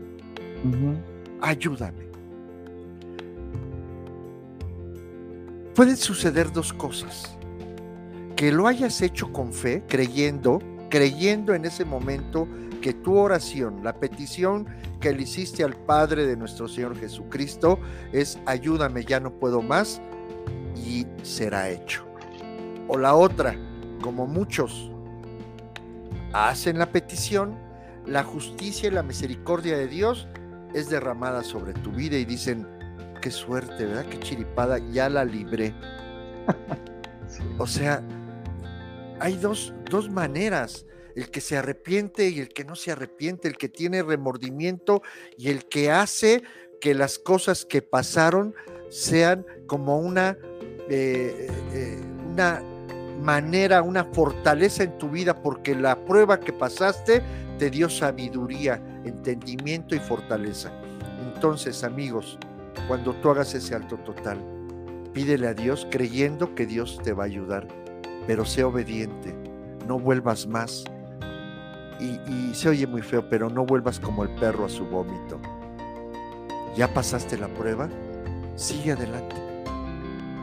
Ayúdame. 1.42 2.06
Pueden 5.76 5.98
suceder 5.98 6.52
dos 6.52 6.72
cosas. 6.72 7.38
Que 8.36 8.52
lo 8.52 8.68
hayas 8.68 9.02
hecho 9.02 9.32
con 9.32 9.54
fe, 9.54 9.84
creyendo, 9.88 10.60
creyendo 10.90 11.54
en 11.54 11.66
ese 11.66 11.86
momento 11.86 12.48
que 12.82 12.94
tu 12.94 13.18
oración, 13.18 13.84
la 13.84 14.00
petición 14.00 14.68
que 15.00 15.14
le 15.14 15.24
hiciste 15.24 15.64
al 15.64 15.76
Padre 15.76 16.26
de 16.26 16.38
nuestro 16.38 16.68
Señor 16.68 16.98
Jesucristo 16.98 17.80
es 18.12 18.40
ayúdame, 18.46 19.04
ya 19.04 19.20
no 19.20 19.32
puedo 19.32 19.62
más 19.62 20.02
y 20.76 21.06
será 21.24 21.70
hecho. 21.70 22.06
O 22.88 22.98
la 22.98 23.16
otra, 23.16 23.56
como 24.02 24.28
muchos 24.28 24.92
hacen 26.34 26.78
la 26.78 26.92
petición, 26.92 27.56
la 28.06 28.24
justicia 28.24 28.88
y 28.88 28.92
la 28.92 29.04
misericordia 29.04 29.78
de 29.78 29.88
Dios 29.88 30.28
es 30.76 30.90
derramada 30.90 31.42
sobre 31.42 31.74
tu 31.74 31.92
vida 31.92 32.18
y 32.18 32.26
dicen, 32.26 32.68
qué 33.22 33.32
suerte, 33.32 33.86
¿verdad? 33.86 34.06
Qué 34.10 34.20
chiripada, 34.20 34.78
ya 34.92 35.10
la 35.10 35.24
libré. 35.24 35.74
O 37.58 37.66
sea, 37.66 38.04
hay 39.20 39.38
dos, 39.38 39.74
dos 39.90 40.10
maneras, 40.10 40.86
el 41.16 41.32
que 41.32 41.42
se 41.42 41.58
arrepiente 41.58 42.30
y 42.30 42.40
el 42.40 42.50
que 42.50 42.66
no 42.66 42.76
se 42.76 42.92
arrepiente, 42.92 43.48
el 43.48 43.58
que 43.58 43.70
tiene 43.70 44.04
remordimiento 44.04 45.02
y 45.38 45.50
el 45.50 45.66
que 45.66 45.90
hace 45.90 46.44
que 46.82 46.94
las 46.94 47.18
cosas 47.18 47.66
que 47.66 47.82
pasaron 47.82 48.54
sean 48.90 49.46
como 49.66 49.98
una, 49.98 50.38
eh, 50.90 51.48
eh, 51.74 52.02
una 52.32 52.62
manera, 53.22 53.82
una 53.82 54.04
fortaleza 54.04 54.84
en 54.84 54.98
tu 54.98 55.10
vida, 55.10 55.42
porque 55.42 55.74
la 55.74 56.04
prueba 56.06 56.40
que 56.40 56.54
pasaste 56.54 57.24
te 57.58 57.70
dio 57.70 57.90
sabiduría, 57.90 58.82
entendimiento 59.04 59.96
y 59.96 60.00
fortaleza. 60.00 60.72
Entonces, 61.34 61.84
amigos, 61.84 62.38
cuando 62.88 63.14
tú 63.16 63.30
hagas 63.30 63.54
ese 63.54 63.76
alto 63.76 63.98
total, 63.98 64.40
pídele 65.14 65.48
a 65.48 65.54
Dios 65.54 65.88
creyendo 65.90 66.56
que 66.56 66.66
Dios 66.66 67.00
te 67.04 67.14
va 67.14 67.24
a 67.24 67.28
ayudar, 67.28 67.68
pero 68.28 68.46
sé 68.46 68.64
obediente, 68.64 69.34
no 69.88 70.00
vuelvas 70.00 70.48
más. 70.48 70.84
Y, 72.00 72.54
se 72.54 72.70
oye 72.70 72.88
muy 72.88 73.02
feo, 73.02 73.30
pero 73.30 73.50
no 73.50 73.66
vuelvas 73.66 74.00
como 74.00 74.24
el 74.24 74.30
perro 74.36 74.66
a 74.66 74.70
su 74.70 74.86
vómito. 74.86 75.40
¿Ya 76.76 76.94
pasaste 76.94 77.38
la 77.38 77.48
prueba? 77.48 77.90
Sigue 78.56 78.92
adelante. 78.92 79.36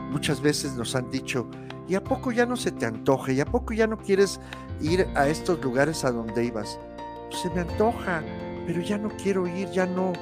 Muchas 0.09 0.41
veces 0.41 0.73
nos 0.73 0.95
han 0.95 1.09
dicho, 1.11 1.47
¿y 1.87 1.95
a 1.95 2.03
poco 2.03 2.31
ya 2.31 2.45
no 2.45 2.55
se 2.55 2.71
te 2.71 2.85
antoje? 2.85 3.33
¿Y 3.33 3.41
a 3.41 3.45
poco 3.45 3.73
ya 3.73 3.87
no 3.87 3.97
quieres 3.97 4.39
ir 4.81 5.07
a 5.15 5.27
estos 5.27 5.63
lugares 5.63 6.03
a 6.05 6.11
donde 6.11 6.45
ibas? 6.45 6.79
Se 7.33 7.49
me 7.49 7.61
antoja, 7.61 8.23
pero 8.65 8.81
ya 8.81 8.97
no 8.97 9.09
quiero 9.09 9.47
ir, 9.47 9.69
ya 9.71 9.85
no, 9.85 10.13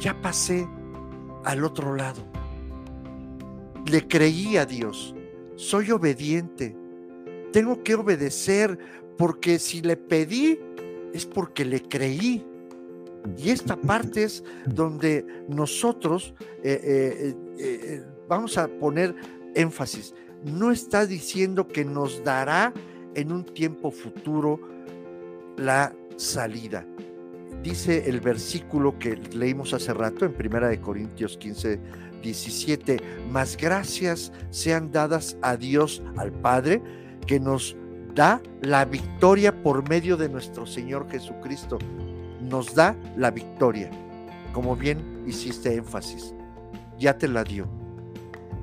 ya 0.00 0.20
pasé 0.20 0.68
al 1.44 1.64
otro 1.64 1.94
lado. 1.94 2.22
Le 3.86 4.06
creí 4.06 4.56
a 4.56 4.66
Dios, 4.66 5.14
soy 5.56 5.90
obediente, 5.90 6.76
tengo 7.52 7.82
que 7.82 7.94
obedecer 7.94 8.78
porque 9.16 9.58
si 9.58 9.80
le 9.80 9.96
pedí 9.96 10.58
es 11.14 11.24
porque 11.24 11.64
le 11.64 11.80
creí. 11.80 12.44
Y 13.36 13.50
esta 13.50 13.76
parte 13.76 14.24
es 14.24 14.44
donde 14.66 15.24
nosotros 15.48 16.34
eh, 16.62 16.80
eh, 16.84 17.34
eh, 17.58 18.04
vamos 18.28 18.56
a 18.58 18.68
poner 18.68 19.14
énfasis. 19.54 20.14
No 20.44 20.70
está 20.70 21.06
diciendo 21.06 21.66
que 21.66 21.84
nos 21.84 22.22
dará 22.22 22.72
en 23.14 23.32
un 23.32 23.44
tiempo 23.44 23.90
futuro 23.90 24.60
la 25.56 25.92
salida. 26.16 26.86
Dice 27.62 28.08
el 28.08 28.20
versículo 28.20 28.98
que 28.98 29.16
leímos 29.16 29.74
hace 29.74 29.92
rato 29.92 30.24
en 30.24 30.32
Primera 30.32 30.68
de 30.68 30.80
Corintios 30.80 31.36
15, 31.36 31.80
17, 32.22 32.98
más 33.30 33.56
gracias 33.56 34.32
sean 34.50 34.92
dadas 34.92 35.36
a 35.42 35.56
Dios, 35.56 36.02
al 36.16 36.32
Padre, 36.32 36.82
que 37.26 37.40
nos 37.40 37.76
da 38.14 38.40
la 38.62 38.84
victoria 38.84 39.62
por 39.62 39.88
medio 39.88 40.16
de 40.16 40.28
nuestro 40.28 40.66
Señor 40.66 41.10
Jesucristo. 41.10 41.78
Nos 42.40 42.74
da 42.74 42.96
la 43.16 43.30
victoria, 43.30 43.90
como 44.52 44.76
bien 44.76 45.24
hiciste 45.26 45.74
énfasis. 45.74 46.34
Ya 46.98 47.18
te 47.18 47.28
la 47.28 47.42
dio. 47.42 47.66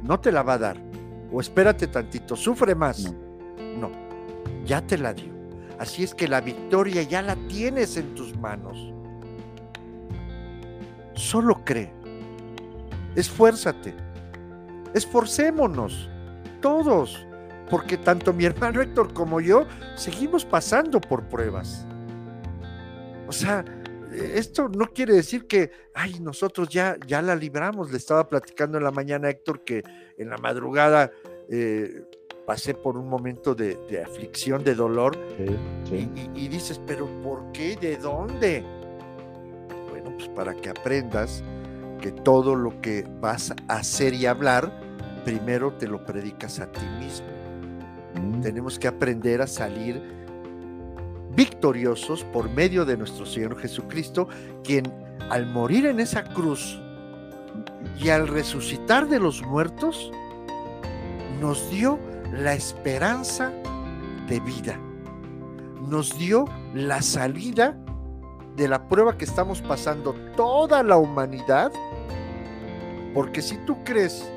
No 0.01 0.19
te 0.19 0.31
la 0.31 0.43
va 0.43 0.53
a 0.53 0.57
dar. 0.57 0.81
O 1.31 1.41
espérate 1.41 1.87
tantito, 1.87 2.35
sufre 2.35 2.75
más. 2.75 3.13
no 3.77 4.03
ya 4.65 4.81
te 4.81 4.97
la 4.97 5.13
dio. 5.13 5.32
Así 5.79 6.03
es 6.03 6.13
que 6.13 6.27
la 6.27 6.41
victoria 6.41 7.03
ya 7.03 7.21
la 7.21 7.35
tienes 7.47 7.97
en 7.97 8.15
tus 8.15 8.35
manos. 8.37 8.93
Solo 11.13 11.63
cree. 11.65 11.91
Esfuérzate. 13.15 13.93
Esforcémonos. 14.93 16.09
Todos. 16.61 17.25
Porque 17.69 17.97
tanto 17.97 18.33
mi 18.33 18.45
hermano 18.45 18.81
Héctor 18.81 19.13
como 19.13 19.41
yo 19.41 19.65
seguimos 19.95 20.45
pasando 20.45 21.01
por 21.01 21.27
pruebas. 21.27 21.85
O 23.27 23.31
sea, 23.31 23.65
esto 24.13 24.69
no 24.69 24.87
quiere 24.87 25.13
decir 25.13 25.47
que, 25.47 25.71
ay, 25.93 26.19
nosotros 26.19 26.69
ya, 26.69 26.97
ya 27.07 27.21
la 27.21 27.35
libramos. 27.35 27.91
Le 27.91 27.97
estaba 27.97 28.27
platicando 28.29 28.77
en 28.77 28.83
la 28.83 28.91
mañana 28.91 29.29
Héctor 29.29 29.63
que 29.63 29.83
en 30.17 30.29
la 30.29 30.37
madrugada 30.37 31.11
eh, 31.49 32.03
pasé 32.45 32.73
por 32.73 32.97
un 32.97 33.07
momento 33.07 33.55
de, 33.55 33.77
aflicción, 34.05 34.63
de 34.63 34.75
dolor, 34.75 35.17
Y, 36.35 36.47
dices, 36.47 36.79
pero 36.85 37.07
¿por 37.21 37.51
qué? 37.51 37.75
¿De 37.75 37.97
dónde? 37.97 38.63
Bueno, 39.89 40.11
pues 40.17 40.27
para 40.29 40.53
que 40.53 40.69
aprendas 40.69 41.43
que 42.01 42.11
todo 42.11 42.55
lo 42.55 42.81
que 42.81 43.07
vas 43.21 43.51
a 43.67 43.75
hacer 43.75 44.13
y 44.13 44.25
hablar, 44.25 44.71
primero 45.23 45.73
te 45.73 45.87
lo 45.87 46.05
predicas 46.05 46.59
a 46.59 46.71
ti 46.71 46.85
mismo. 46.99 47.27
Mm. 48.15 48.41
Tenemos 48.41 48.77
que 48.77 48.87
aprender 48.87 49.41
a 49.41 49.47
salir 49.47 50.01
victoriosos 51.35 52.23
por 52.25 52.49
medio 52.49 52.85
de 52.85 52.97
nuestro 52.97 53.25
Señor 53.25 53.57
Jesucristo, 53.57 54.27
quien 54.63 54.91
al 55.29 55.47
morir 55.47 55.85
en 55.85 55.99
esa 55.99 56.23
cruz 56.23 56.79
y 57.97 58.09
al 58.09 58.27
resucitar 58.27 59.07
de 59.07 59.19
los 59.19 59.41
muertos, 59.43 60.11
nos 61.39 61.69
dio 61.71 61.99
la 62.33 62.53
esperanza 62.55 63.51
de 64.27 64.39
vida. 64.39 64.79
Nos 65.87 66.17
dio 66.17 66.45
la 66.73 67.01
salida 67.01 67.77
de 68.55 68.67
la 68.67 68.87
prueba 68.87 69.17
que 69.17 69.25
estamos 69.25 69.61
pasando 69.61 70.13
toda 70.35 70.81
la 70.83 70.97
humanidad, 70.97 71.71
porque 73.13 73.41
si 73.41 73.57
tú 73.65 73.83
crees 73.83 74.27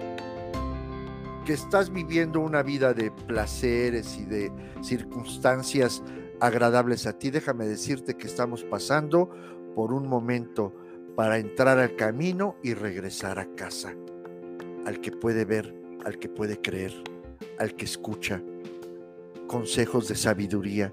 que 1.46 1.54
estás 1.54 1.90
viviendo 1.90 2.40
una 2.40 2.62
vida 2.62 2.92
de 2.92 3.10
placeres 3.10 4.18
y 4.18 4.24
de 4.24 4.52
circunstancias 4.82 6.02
agradables 6.40 7.06
a 7.06 7.16
ti, 7.16 7.30
déjame 7.30 7.66
decirte 7.66 8.16
que 8.16 8.26
estamos 8.26 8.64
pasando 8.64 9.30
por 9.74 9.92
un 9.92 10.06
momento 10.06 10.74
para 11.14 11.38
entrar 11.38 11.78
al 11.78 11.96
camino 11.96 12.56
y 12.62 12.74
regresar 12.74 13.38
a 13.38 13.46
casa, 13.54 13.94
al 14.84 15.00
que 15.00 15.12
puede 15.12 15.44
ver, 15.46 15.74
al 16.04 16.18
que 16.18 16.28
puede 16.28 16.60
creer, 16.60 16.92
al 17.58 17.74
que 17.74 17.84
escucha 17.84 18.42
consejos 19.46 20.08
de 20.08 20.16
sabiduría, 20.16 20.92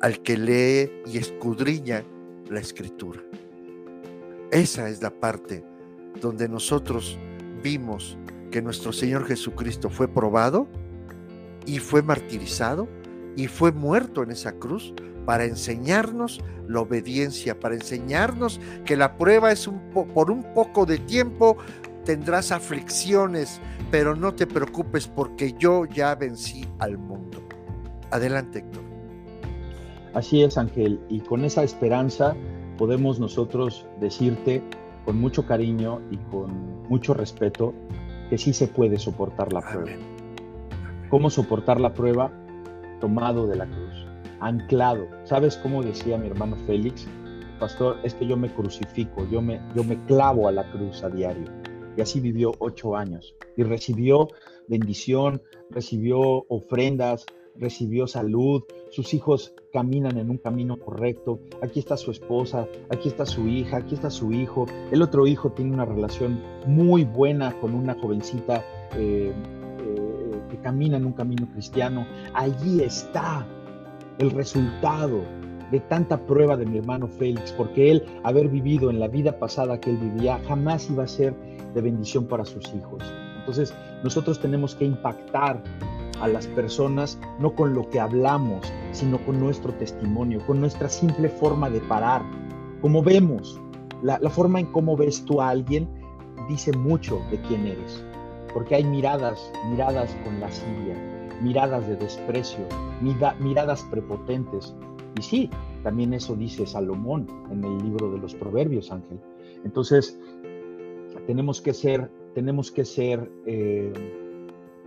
al 0.00 0.20
que 0.22 0.36
lee 0.36 0.90
y 1.06 1.18
escudriña 1.18 2.04
la 2.50 2.60
escritura. 2.60 3.20
Esa 4.50 4.88
es 4.88 5.00
la 5.02 5.10
parte 5.10 5.64
donde 6.20 6.48
nosotros 6.48 7.18
vimos 7.62 8.18
que 8.50 8.60
nuestro 8.60 8.92
Señor 8.92 9.26
Jesucristo 9.26 9.88
fue 9.88 10.08
probado 10.08 10.68
y 11.64 11.78
fue 11.78 12.02
martirizado 12.02 12.88
y 13.36 13.46
fue 13.46 13.72
muerto 13.72 14.22
en 14.22 14.30
esa 14.30 14.52
cruz 14.52 14.92
para 15.24 15.44
enseñarnos 15.44 16.40
la 16.68 16.80
obediencia, 16.80 17.58
para 17.58 17.74
enseñarnos 17.74 18.60
que 18.84 18.96
la 18.96 19.16
prueba 19.16 19.52
es 19.52 19.66
un 19.66 19.80
por 19.90 20.30
un 20.30 20.42
poco 20.54 20.84
de 20.84 20.98
tiempo 20.98 21.56
tendrás 22.04 22.52
aflicciones, 22.52 23.60
pero 23.90 24.14
no 24.16 24.34
te 24.34 24.46
preocupes 24.46 25.06
porque 25.06 25.54
yo 25.58 25.84
ya 25.86 26.14
vencí 26.14 26.64
al 26.78 26.98
mundo. 26.98 27.38
Adelante, 28.10 28.60
Héctor. 28.60 28.82
Así 30.14 30.42
es, 30.42 30.58
Ángel, 30.58 31.00
y 31.08 31.20
con 31.20 31.44
esa 31.44 31.62
esperanza 31.62 32.36
podemos 32.76 33.18
nosotros 33.18 33.86
decirte 34.00 34.62
con 35.04 35.18
mucho 35.20 35.46
cariño 35.46 36.00
y 36.10 36.16
con 36.30 36.82
mucho 36.88 37.14
respeto 37.14 37.74
que 38.28 38.38
sí 38.38 38.52
se 38.52 38.66
puede 38.68 38.98
soportar 38.98 39.52
la 39.52 39.60
prueba. 39.60 39.92
¿Cómo 41.08 41.30
soportar 41.30 41.80
la 41.80 41.94
prueba? 41.94 42.30
Tomado 43.00 43.46
de 43.46 43.56
la 43.56 43.66
cruz, 43.66 44.06
anclado. 44.40 45.06
¿Sabes 45.24 45.56
cómo 45.56 45.82
decía 45.82 46.18
mi 46.18 46.28
hermano 46.28 46.56
Félix? 46.66 47.06
Pastor, 47.58 47.98
es 48.02 48.14
que 48.14 48.26
yo 48.26 48.36
me 48.36 48.52
crucifico, 48.52 49.26
yo 49.30 49.40
me, 49.40 49.60
yo 49.74 49.84
me 49.84 49.96
clavo 50.06 50.48
a 50.48 50.52
la 50.52 50.70
cruz 50.72 51.02
a 51.04 51.08
diario. 51.08 51.61
Y 51.96 52.00
así 52.00 52.20
vivió 52.20 52.52
ocho 52.58 52.96
años. 52.96 53.34
Y 53.56 53.62
recibió 53.62 54.28
bendición, 54.68 55.42
recibió 55.70 56.18
ofrendas, 56.48 57.26
recibió 57.56 58.06
salud, 58.06 58.62
sus 58.90 59.14
hijos 59.14 59.54
caminan 59.72 60.18
en 60.18 60.30
un 60.30 60.38
camino 60.38 60.78
correcto, 60.78 61.40
aquí 61.62 61.80
está 61.80 61.96
su 61.96 62.10
esposa, 62.10 62.66
aquí 62.90 63.08
está 63.08 63.26
su 63.26 63.46
hija, 63.48 63.78
aquí 63.78 63.94
está 63.94 64.10
su 64.10 64.32
hijo, 64.32 64.66
el 64.90 65.02
otro 65.02 65.26
hijo 65.26 65.50
tiene 65.52 65.72
una 65.72 65.84
relación 65.84 66.40
muy 66.66 67.04
buena 67.04 67.58
con 67.60 67.74
una 67.74 67.94
jovencita 67.94 68.64
eh, 68.96 69.32
eh, 69.80 70.40
que 70.50 70.56
camina 70.60 70.96
en 70.96 71.06
un 71.06 71.12
camino 71.12 71.48
cristiano, 71.52 72.06
allí 72.34 72.82
está 72.82 73.46
el 74.18 74.30
resultado 74.30 75.22
de 75.72 75.80
tanta 75.80 76.18
prueba 76.18 76.56
de 76.56 76.66
mi 76.66 76.78
hermano 76.78 77.08
Félix, 77.08 77.50
porque 77.52 77.90
él, 77.90 78.04
haber 78.22 78.48
vivido 78.48 78.90
en 78.90 79.00
la 79.00 79.08
vida 79.08 79.38
pasada 79.38 79.80
que 79.80 79.90
él 79.90 79.96
vivía, 79.96 80.38
jamás 80.46 80.88
iba 80.90 81.02
a 81.02 81.08
ser 81.08 81.34
de 81.74 81.80
bendición 81.80 82.26
para 82.26 82.44
sus 82.44 82.72
hijos. 82.74 83.02
Entonces, 83.38 83.74
nosotros 84.04 84.38
tenemos 84.38 84.74
que 84.74 84.84
impactar 84.84 85.62
a 86.20 86.28
las 86.28 86.46
personas 86.46 87.18
no 87.40 87.54
con 87.54 87.74
lo 87.74 87.88
que 87.90 87.98
hablamos, 87.98 88.72
sino 88.92 89.18
con 89.24 89.40
nuestro 89.40 89.72
testimonio, 89.74 90.40
con 90.46 90.60
nuestra 90.60 90.88
simple 90.88 91.28
forma 91.28 91.68
de 91.68 91.80
parar. 91.80 92.22
Como 92.80 93.02
vemos, 93.02 93.58
la, 94.02 94.18
forma 94.30 94.60
en 94.60 94.66
cómo 94.66 94.96
ves 94.96 95.24
tú 95.24 95.40
a 95.40 95.48
alguien 95.48 95.88
dice 96.48 96.72
mucho 96.72 97.20
de 97.30 97.40
quién 97.42 97.66
eres, 97.66 98.04
porque 98.52 98.74
hay 98.74 98.84
miradas, 98.84 99.50
miradas 99.70 100.14
con 100.24 100.38
lascivia, 100.38 100.94
miradas 101.40 101.86
de 101.88 101.96
desprecio, 101.96 102.66
miradas 103.40 103.82
prepotentes. 103.90 104.74
Y 105.18 105.22
sí, 105.22 105.50
también 105.82 106.14
eso 106.14 106.34
dice 106.34 106.66
Salomón 106.66 107.26
en 107.50 107.64
el 107.64 107.78
libro 107.78 108.10
de 108.10 108.18
los 108.18 108.34
Proverbios, 108.34 108.90
Ángel. 108.90 109.18
Entonces, 109.64 110.18
tenemos 111.26 111.60
que 111.60 111.74
ser, 111.74 112.10
tenemos 112.34 112.70
que 112.70 112.84
ser 112.84 113.30
eh, 113.46 113.92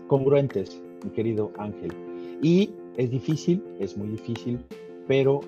congruentes 0.08 0.82
mi 1.04 1.12
querido 1.12 1.52
Ángel. 1.58 1.94
Y 2.42 2.72
es 2.98 3.10
difícil, 3.10 3.64
es 3.80 3.96
muy 3.98 4.08
difícil, 4.08 4.60
pero 5.08 5.42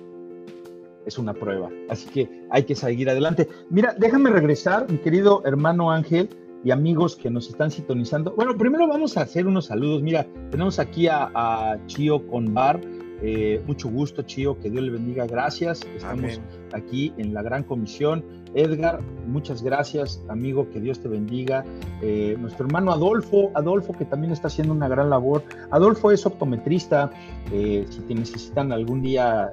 es 1.06 1.18
una 1.18 1.34
prueba. 1.34 1.70
Así 1.88 2.08
que 2.10 2.28
hay 2.50 2.64
que 2.64 2.74
seguir 2.74 3.10
adelante. 3.10 3.48
Mira, 3.70 3.94
déjame 3.98 4.30
regresar, 4.30 4.90
mi 4.90 4.98
querido 4.98 5.42
hermano 5.44 5.90
Ángel 5.90 6.28
y 6.64 6.70
amigos 6.70 7.16
que 7.16 7.30
nos 7.30 7.48
están 7.48 7.70
sintonizando. 7.70 8.34
Bueno, 8.34 8.56
primero 8.56 8.86
vamos 8.86 9.16
a 9.16 9.22
hacer 9.22 9.46
unos 9.46 9.66
saludos. 9.66 10.02
Mira, 10.02 10.26
tenemos 10.50 10.78
aquí 10.78 11.06
a, 11.08 11.30
a 11.34 11.78
Chio 11.86 12.26
Conbar 12.26 12.80
eh, 13.20 13.60
mucho 13.66 13.88
gusto, 13.88 14.22
Chío, 14.22 14.58
que 14.58 14.70
Dios 14.70 14.84
le 14.84 14.90
bendiga. 14.90 15.26
Gracias. 15.26 15.86
Estamos 15.96 16.40
aquí 16.72 17.12
en 17.18 17.34
la 17.34 17.42
gran 17.42 17.64
comisión. 17.64 18.24
Edgar, 18.54 19.00
muchas 19.26 19.62
gracias, 19.62 20.22
amigo, 20.28 20.70
que 20.70 20.80
Dios 20.80 21.00
te 21.00 21.08
bendiga. 21.08 21.64
Eh, 22.00 22.36
nuestro 22.38 22.66
hermano 22.66 22.92
Adolfo, 22.92 23.50
Adolfo, 23.54 23.92
que 23.92 24.04
también 24.04 24.32
está 24.32 24.46
haciendo 24.48 24.72
una 24.72 24.88
gran 24.88 25.10
labor. 25.10 25.42
Adolfo 25.70 26.10
es 26.10 26.24
optometrista. 26.24 27.10
Eh, 27.52 27.86
si 27.90 28.00
te 28.00 28.14
necesitan 28.14 28.72
algún 28.72 29.02
día 29.02 29.52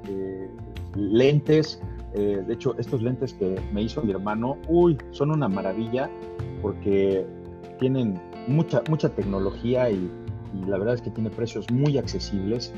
lentes, 0.95 1.81
de 2.13 2.53
hecho, 2.53 2.75
estos 2.77 3.01
lentes 3.01 3.33
que 3.33 3.59
me 3.73 3.81
hizo 3.81 4.01
mi 4.01 4.11
hermano, 4.11 4.57
uy, 4.69 4.97
son 5.11 5.31
una 5.31 5.49
maravilla 5.49 6.09
porque 6.61 7.25
tienen 7.77 8.17
mucha, 8.47 8.81
mucha 8.89 9.09
tecnología 9.09 9.89
y, 9.89 10.09
y 10.53 10.65
la 10.65 10.77
verdad 10.77 10.93
es 10.93 11.01
que 11.01 11.09
tiene 11.09 11.29
precios 11.29 11.69
muy 11.71 11.97
accesibles. 11.97 12.73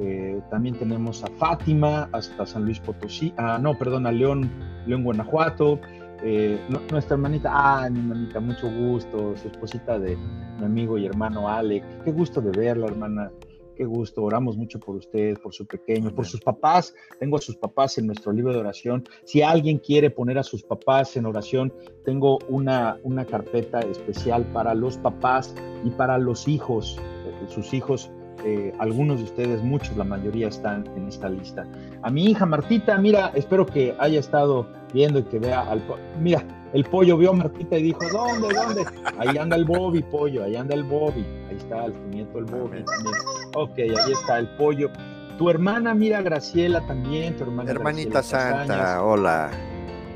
Eh, 0.00 0.40
también 0.50 0.78
tenemos 0.78 1.22
a 1.22 1.26
Fátima, 1.26 2.08
hasta 2.12 2.46
San 2.46 2.64
Luis 2.64 2.80
Potosí, 2.80 3.34
ah, 3.36 3.58
no, 3.60 3.76
perdón, 3.76 4.06
a 4.06 4.12
León, 4.12 4.50
León 4.86 5.04
Guanajuato. 5.04 5.78
Eh, 6.22 6.58
nuestra 6.90 7.14
hermanita, 7.14 7.50
ah, 7.52 7.88
mi 7.90 7.98
hermanita, 8.00 8.40
mucho 8.40 8.70
gusto, 8.70 9.34
su 9.36 9.48
esposita 9.48 9.98
de 9.98 10.16
mi 10.58 10.64
amigo 10.64 10.98
y 10.98 11.06
hermano 11.06 11.48
Alec, 11.48 11.82
qué 12.04 12.12
gusto 12.12 12.42
de 12.42 12.50
verla, 12.50 12.86
hermana, 12.86 13.30
qué 13.74 13.86
gusto, 13.86 14.22
oramos 14.22 14.58
mucho 14.58 14.78
por 14.78 14.96
usted, 14.96 15.38
por 15.38 15.54
su 15.54 15.66
pequeño, 15.66 16.14
por 16.14 16.26
sus 16.26 16.42
papás, 16.42 16.94
tengo 17.18 17.38
a 17.38 17.40
sus 17.40 17.56
papás 17.56 17.96
en 17.96 18.06
nuestro 18.06 18.32
libro 18.32 18.52
de 18.52 18.58
oración, 18.58 19.04
si 19.24 19.40
alguien 19.40 19.78
quiere 19.78 20.10
poner 20.10 20.36
a 20.36 20.42
sus 20.42 20.62
papás 20.62 21.16
en 21.16 21.24
oración, 21.24 21.72
tengo 22.04 22.38
una, 22.48 22.98
una 23.02 23.24
carpeta 23.24 23.80
especial 23.80 24.44
para 24.52 24.74
los 24.74 24.98
papás 24.98 25.54
y 25.82 25.90
para 25.90 26.18
los 26.18 26.46
hijos, 26.48 26.98
eh, 26.98 27.46
sus 27.48 27.72
hijos 27.72 28.10
eh, 28.44 28.72
algunos 28.78 29.18
de 29.18 29.24
ustedes, 29.24 29.62
muchos, 29.62 29.96
la 29.96 30.04
mayoría 30.04 30.48
están 30.48 30.86
en 30.96 31.08
esta 31.08 31.28
lista. 31.28 31.66
A 32.02 32.10
mi 32.10 32.24
hija 32.24 32.46
Martita, 32.46 32.96
mira, 32.98 33.32
espero 33.34 33.66
que 33.66 33.94
haya 33.98 34.20
estado 34.20 34.66
viendo 34.92 35.18
y 35.18 35.24
que 35.24 35.38
vea 35.38 35.60
al... 35.62 35.82
Mira, 36.20 36.42
el 36.72 36.84
pollo 36.84 37.16
vio 37.16 37.30
a 37.30 37.32
Martita 37.34 37.78
y 37.78 37.84
dijo, 37.84 38.00
¿dónde, 38.12 38.54
dónde? 38.54 38.84
Ahí 39.18 39.36
anda 39.36 39.56
el 39.56 39.64
Bobby, 39.64 40.02
pollo, 40.02 40.44
ahí 40.44 40.56
anda 40.56 40.74
el 40.74 40.84
Bobby. 40.84 41.24
Ahí 41.48 41.56
está 41.56 41.86
el 41.86 42.10
nieto 42.10 42.38
el 42.38 42.44
Bobby 42.44 42.82
también. 42.84 43.14
Ok, 43.54 43.78
ahí 43.78 44.12
está 44.12 44.38
el 44.38 44.48
pollo. 44.56 44.90
Tu 45.36 45.50
hermana, 45.50 45.94
mira, 45.94 46.22
Graciela 46.22 46.80
también, 46.86 47.36
tu 47.36 47.44
hermana. 47.44 47.70
Hermanita 47.70 48.22
Santa, 48.22 49.02
hola. 49.02 49.50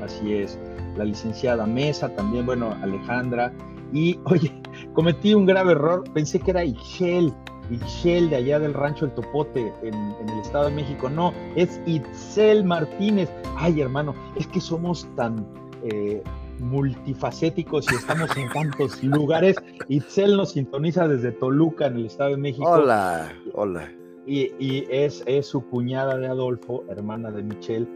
Así 0.03 0.33
es. 0.33 0.57
La 0.97 1.03
licenciada 1.03 1.65
Mesa 1.65 2.09
también, 2.09 2.45
bueno, 2.45 2.75
Alejandra. 2.81 3.51
Y, 3.91 4.19
oye, 4.25 4.51
cometí 4.93 5.33
un 5.33 5.45
grave 5.45 5.73
error, 5.73 6.03
pensé 6.13 6.39
que 6.39 6.51
era 6.51 6.63
Ixchel 6.63 7.33
Itzel 7.71 8.29
de 8.29 8.37
allá 8.37 8.59
del 8.59 8.73
rancho 8.73 9.05
El 9.05 9.11
Topote 9.11 9.73
en, 9.83 9.93
el 9.93 10.39
Estado 10.41 10.65
de 10.69 10.75
México. 10.75 11.09
No, 11.09 11.33
es 11.55 11.81
Itzel 11.85 12.63
Martínez. 12.63 13.29
Ay, 13.57 13.81
hermano, 13.81 14.13
es 14.35 14.47
que 14.47 14.59
somos 14.61 15.07
tan 15.15 15.45
eh, 15.83 16.21
multifacéticos 16.59 17.85
y 17.91 17.95
estamos 17.95 18.35
en 18.37 18.49
tantos 18.49 19.03
lugares. 19.03 19.55
Itzel 19.87 20.37
nos 20.37 20.51
sintoniza 20.51 21.07
desde 21.07 21.31
Toluca, 21.31 21.87
en 21.87 21.97
el 21.97 22.05
Estado 22.05 22.31
de 22.31 22.37
México. 22.37 22.69
Hola, 22.69 23.31
hola. 23.53 23.91
Y, 24.27 24.51
y 24.59 24.87
es, 24.89 25.23
es, 25.27 25.45
su 25.45 25.61
cuñada 25.69 26.17
de 26.17 26.27
Adolfo, 26.27 26.83
hermana 26.89 27.29
de 27.29 27.43
Michelle. 27.43 27.87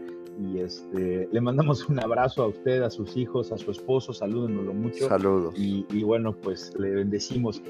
Y 0.42 0.60
este, 0.60 1.28
le 1.30 1.40
mandamos 1.40 1.88
un 1.88 2.00
abrazo 2.00 2.44
a 2.44 2.46
usted, 2.46 2.82
a 2.82 2.90
sus 2.90 3.16
hijos, 3.16 3.52
a 3.52 3.58
su 3.58 3.70
esposo, 3.70 4.12
salúdenoslo 4.14 4.72
mucho. 4.72 5.06
Saludos. 5.06 5.54
Y, 5.56 5.84
y 5.90 6.02
bueno, 6.02 6.34
pues 6.34 6.72
le 6.78 6.90
bendecimos 6.90 7.62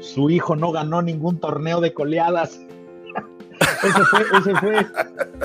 su 0.00 0.30
hijo 0.30 0.56
no 0.56 0.72
ganó 0.72 1.02
ningún 1.02 1.38
torneo 1.38 1.80
de 1.80 1.92
coleadas. 1.92 2.60
ese, 3.84 4.04
fue, 4.04 4.20
ese, 4.38 4.54
fue, 4.56 4.86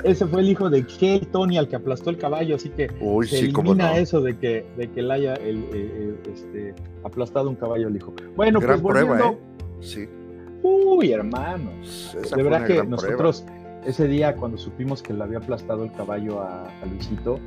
ese 0.03 0.27
fue 0.27 0.41
el 0.41 0.49
hijo 0.49 0.69
de 0.69 0.85
Kel 0.85 1.25
Tony 1.27 1.57
al 1.57 1.67
que 1.67 1.77
aplastó 1.77 2.09
el 2.09 2.17
caballo, 2.17 2.55
así 2.55 2.69
que 2.69 2.89
se 3.25 3.39
elimina 3.39 3.97
eso 3.97 4.21
de 4.21 4.37
que, 4.37 4.65
de 4.77 4.91
que 4.91 4.99
él 4.99 5.11
haya 5.11 5.35
el, 5.35 6.17
este, 6.31 6.75
aplastado 7.03 7.49
un 7.49 7.55
caballo 7.55 7.87
el 7.87 7.95
hijo. 7.95 8.13
Bueno, 8.35 8.59
pues 8.59 8.81
volviendo, 8.81 9.15
¿eh? 9.15 9.37
Sí. 9.79 10.09
Uy, 10.63 11.11
hermanos. 11.11 12.15
de 12.35 12.43
verdad 12.43 12.67
que 12.67 12.83
nosotros 12.83 13.45
ese 13.85 14.07
día 14.07 14.35
cuando 14.35 14.57
supimos 14.57 15.01
que 15.01 15.13
le 15.13 15.23
había 15.23 15.39
aplastado 15.39 15.83
el 15.83 15.91
caballo 15.91 16.41
a, 16.41 16.69
Luisito, 16.89 17.39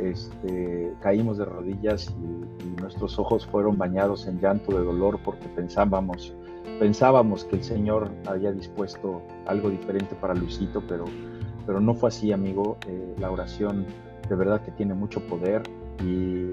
este, 0.00 0.92
caímos 1.00 1.38
de 1.38 1.44
rodillas 1.44 2.10
y, 2.10 2.64
y, 2.64 2.80
nuestros 2.80 3.18
ojos 3.18 3.46
fueron 3.46 3.76
bañados 3.76 4.26
en 4.26 4.40
llanto 4.40 4.72
de 4.78 4.84
dolor 4.84 5.18
porque 5.24 5.46
pensábamos, 5.48 6.32
pensábamos 6.78 7.44
que 7.44 7.56
el 7.56 7.64
Señor 7.64 8.10
había 8.26 8.52
dispuesto 8.52 9.22
algo 9.46 9.70
diferente 9.70 10.14
para 10.14 10.34
Luisito, 10.34 10.82
pero, 10.88 11.04
pero 11.66 11.80
no 11.80 11.94
fue 11.94 12.08
así, 12.08 12.32
amigo. 12.32 12.78
Eh, 12.86 13.14
la 13.18 13.30
oración 13.30 13.86
de 14.28 14.36
verdad 14.36 14.60
que 14.62 14.70
tiene 14.72 14.94
mucho 14.94 15.20
poder 15.26 15.62
y 16.00 16.50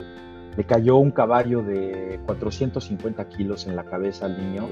le 0.57 0.64
cayó 0.66 0.98
un 0.98 1.12
caballo 1.12 1.62
de 1.62 2.20
450 2.26 3.28
kilos 3.30 3.68
en 3.68 3.76
la 3.76 3.84
cabeza 3.84 4.26
al 4.26 4.38
niño. 4.38 4.68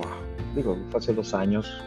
Digo, 0.55 0.77
fue 0.89 0.99
hace 0.99 1.13
dos 1.13 1.33
años, 1.33 1.81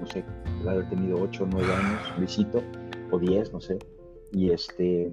no 0.00 0.06
sé, 0.06 0.24
debe 0.58 0.70
haber 0.70 0.88
tenido 0.88 1.20
8 1.20 1.44
o 1.44 1.46
9 1.50 1.72
años, 1.72 2.00
Luisito, 2.18 2.62
o 3.10 3.18
10, 3.18 3.52
no 3.52 3.60
sé. 3.60 3.78
Y 4.32 4.50
este, 4.50 5.12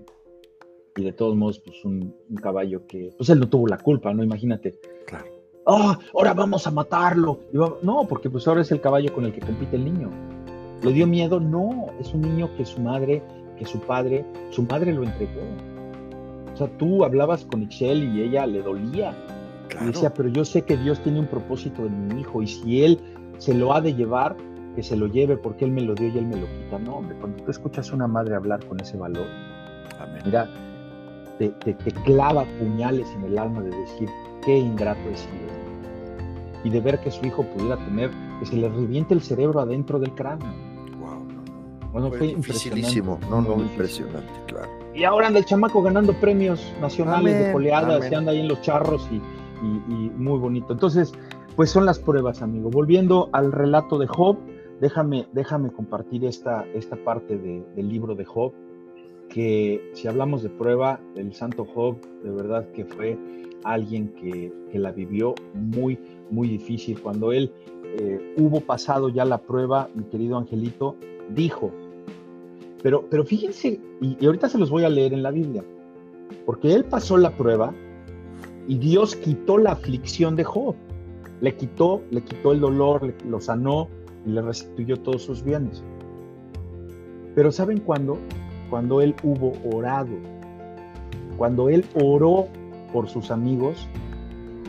y 0.97 1.03
de 1.03 1.11
todos 1.11 1.35
modos, 1.35 1.59
pues 1.59 1.83
un, 1.83 2.15
caballo 2.41 2.85
que, 2.87 3.11
pues 3.17 3.29
él 3.29 3.39
no 3.39 3.49
tuvo 3.49 3.67
la 3.67 3.77
culpa, 3.77 4.13
¿no? 4.13 4.23
Imagínate. 4.23 4.79
Claro. 5.05 5.25
¡Oh, 5.65 5.95
ahora 6.13 6.33
vamos 6.33 6.67
a 6.67 6.71
matarlo! 6.71 7.39
no, 7.81 8.05
porque 8.07 8.29
pues 8.29 8.47
ahora 8.47 8.61
es 8.61 8.71
el 8.71 8.81
caballo 8.81 9.13
con 9.13 9.25
el 9.25 9.33
que 9.33 9.41
compite 9.41 9.75
el 9.75 9.85
niño. 9.85 10.09
¿Le 10.83 10.93
dio 10.93 11.07
miedo? 11.07 11.39
No, 11.39 11.87
es 11.99 12.13
un 12.13 12.21
niño 12.21 12.49
que 12.55 12.65
su 12.65 12.79
madre, 12.79 13.23
que 13.57 13.65
su 13.65 13.79
padre, 13.79 14.25
su 14.51 14.63
madre 14.63 14.93
lo 14.93 15.03
entregó. 15.03 15.41
O 16.53 16.57
sea, 16.57 16.67
tú 16.77 17.03
hablabas 17.03 17.45
con 17.45 17.63
Excel 17.63 18.15
y 18.15 18.21
ella 18.21 18.45
le 18.45 18.61
dolía. 18.61 19.13
Y 19.81 19.85
decía, 19.87 20.13
pero 20.13 20.29
yo 20.29 20.45
sé 20.45 20.61
que 20.61 20.77
Dios 20.77 21.01
tiene 21.01 21.19
un 21.19 21.27
propósito 21.27 21.85
en 21.85 22.07
mi 22.07 22.21
hijo 22.21 22.41
y 22.41 22.47
si 22.47 22.83
él 22.83 22.99
se 23.39 23.53
lo 23.53 23.73
ha 23.73 23.81
de 23.81 23.93
llevar, 23.93 24.37
que 24.75 24.83
se 24.83 24.95
lo 24.95 25.07
lleve 25.07 25.37
porque 25.37 25.65
él 25.65 25.71
me 25.71 25.81
lo 25.81 25.95
dio 25.95 26.09
y 26.09 26.17
él 26.17 26.27
me 26.27 26.35
lo 26.35 26.45
quita. 26.45 26.79
No, 26.79 26.97
hombre, 26.97 27.15
cuando 27.19 27.43
tú 27.43 27.51
escuchas 27.51 27.91
a 27.91 27.95
una 27.95 28.07
madre 28.07 28.35
hablar 28.35 28.65
con 28.65 28.79
ese 28.79 28.97
valor, 28.97 29.27
mira, 30.25 30.49
te, 31.39 31.53
clava 32.03 32.45
puñales 32.59 33.07
en 33.15 33.23
el 33.23 33.37
alma 33.37 33.61
de 33.61 33.69
decir, 33.69 34.09
qué 34.43 34.57
ingrato 34.57 35.01
he 35.09 35.17
sido. 35.17 35.55
Y 36.63 36.69
de 36.69 36.81
ver 36.81 36.99
que 36.99 37.11
su 37.11 37.25
hijo 37.25 37.43
pudiera 37.43 37.77
tener, 37.77 38.11
que 38.39 38.45
se 38.45 38.55
le 38.55 38.69
reviente 38.69 39.13
el 39.13 39.21
cerebro 39.21 39.59
adentro 39.59 39.99
del 39.99 40.11
cráneo. 40.13 40.47
Wow, 40.99 41.25
Bueno, 41.91 42.11
fue, 42.11 42.27
impresionante. 42.27 43.01
No, 43.01 43.41
no, 43.41 43.55
impresionante, 43.61 44.33
claro. 44.47 44.69
Y 44.93 45.03
ahora 45.03 45.27
anda 45.27 45.39
el 45.39 45.45
chamaco 45.45 45.81
ganando 45.81 46.13
premios 46.13 46.73
nacionales 46.81 47.45
de 47.45 47.51
coleadas, 47.51 48.09
y 48.09 48.15
anda 48.15 48.31
ahí 48.31 48.39
en 48.39 48.47
los 48.47 48.61
charros 48.61 49.07
y, 49.11 49.21
muy 49.61 50.39
bonito. 50.39 50.73
Entonces, 50.73 51.13
pues 51.55 51.69
son 51.69 51.85
las 51.85 51.99
pruebas, 51.99 52.41
amigo. 52.41 52.69
Volviendo 52.69 53.29
al 53.31 53.51
relato 53.51 53.97
de 53.97 54.07
Job, 54.07 54.37
déjame, 54.79 55.27
déjame 55.33 55.71
compartir 55.71 56.25
esta, 56.25 56.65
esta 56.73 56.95
parte 56.95 57.37
del 57.37 57.89
libro 57.89 58.15
de 58.15 58.25
Job, 58.25 58.53
que 59.29 59.91
si 59.93 60.07
hablamos 60.07 60.43
de 60.43 60.49
prueba, 60.49 60.99
el 61.15 61.33
santo 61.33 61.65
Job, 61.65 61.97
de 62.23 62.31
verdad 62.31 62.69
que 62.71 62.85
fue 62.85 63.17
alguien 63.63 64.13
que, 64.13 64.51
la 64.73 64.91
vivió 64.91 65.35
muy, 65.53 65.97
muy 66.29 66.49
difícil. 66.49 66.99
Cuando 67.01 67.31
él 67.31 67.49
eh, 67.97 68.35
hubo 68.37 68.59
pasado 68.59 69.07
ya 69.07 69.23
la 69.23 69.37
prueba, 69.37 69.89
mi 69.95 70.03
querido 70.03 70.37
Angelito, 70.37 70.97
dijo, 71.29 71.71
pero, 72.83 73.05
pero 73.09 73.23
fíjense, 73.23 73.79
y, 74.01 74.17
y 74.19 74.25
ahorita 74.25 74.49
se 74.49 74.57
los 74.57 74.69
voy 74.69 74.83
a 74.83 74.89
leer 74.89 75.13
en 75.13 75.23
la 75.23 75.31
Biblia, 75.31 75.63
porque 76.45 76.73
él 76.73 76.83
pasó 76.83 77.15
la 77.15 77.31
prueba 77.37 77.73
y 78.67 78.77
Dios 78.77 79.15
quitó 79.15 79.57
la 79.57 79.71
aflicción 79.71 80.35
de 80.35 80.43
Job. 80.43 80.75
Le 81.39 81.55
quitó, 81.55 82.01
le 82.11 82.21
quitó 82.21 82.51
el 82.51 82.59
dolor, 82.59 83.13
lo 83.25 83.39
sanó 83.39 83.87
y 84.25 84.29
le 84.29 84.41
restituyó 84.41 84.97
todos 84.97 85.23
sus 85.23 85.43
bienes. 85.43 85.83
Pero 87.35 87.51
¿saben 87.51 87.79
cuándo? 87.79 88.17
Cuando 88.69 89.01
él 89.01 89.15
hubo 89.23 89.53
orado. 89.75 90.15
Cuando 91.37 91.69
él 91.69 91.85
oró 92.01 92.47
por 92.91 93.07
sus 93.07 93.29
amigos. 93.31 93.87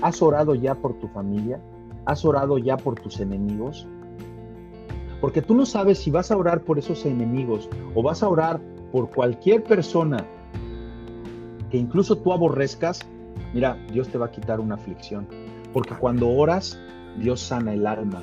¿Has 0.03 0.21
orado 0.21 0.55
ya 0.55 0.75
por 0.75 0.95
tu 0.99 1.09
familia? 1.09 1.61
¿Has 2.05 2.25
orado 2.25 2.59
ya 2.59 2.77
por 2.77 2.97
tus 2.97 3.21
enemigos? 3.21 3.87
Porque 5.21 5.41
tú 5.41 5.55
no 5.55 5.65
sabes 5.65 5.99
si 5.99 6.11
vas 6.11 6.31
a 6.31 6.37
orar 6.37 6.63
por 6.63 6.79
esos 6.79 7.07
enemigos 7.07 7.69
o 7.95 8.03
vas 8.03 8.23
a 8.23 8.29
orar 8.29 8.61
por 8.93 9.11
cualquier 9.11 9.63
persona 9.65 10.25
que 11.71 11.79
incluso 11.79 12.17
tú 12.19 12.33
aborrezcas. 12.33 13.01
Mira, 13.55 13.79
Dios 13.93 14.09
te 14.09 14.19
va 14.19 14.27
a 14.27 14.31
quitar 14.31 14.61
una 14.61 14.75
aflicción. 14.75 15.27
Porque 15.73 15.95
cuando 15.95 16.29
oras, 16.29 16.79
Dios 17.19 17.41
sana 17.41 17.73
el 17.73 17.87
alma. 17.87 18.23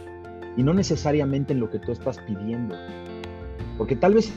Y 0.56 0.64
no 0.64 0.74
necesariamente 0.74 1.54
en 1.54 1.60
lo 1.60 1.70
que 1.70 1.80
tú 1.80 1.92
estás 1.92 2.20
pidiendo. 2.20 2.76
Porque 3.78 3.96
tal 3.96 4.14
vez 4.14 4.32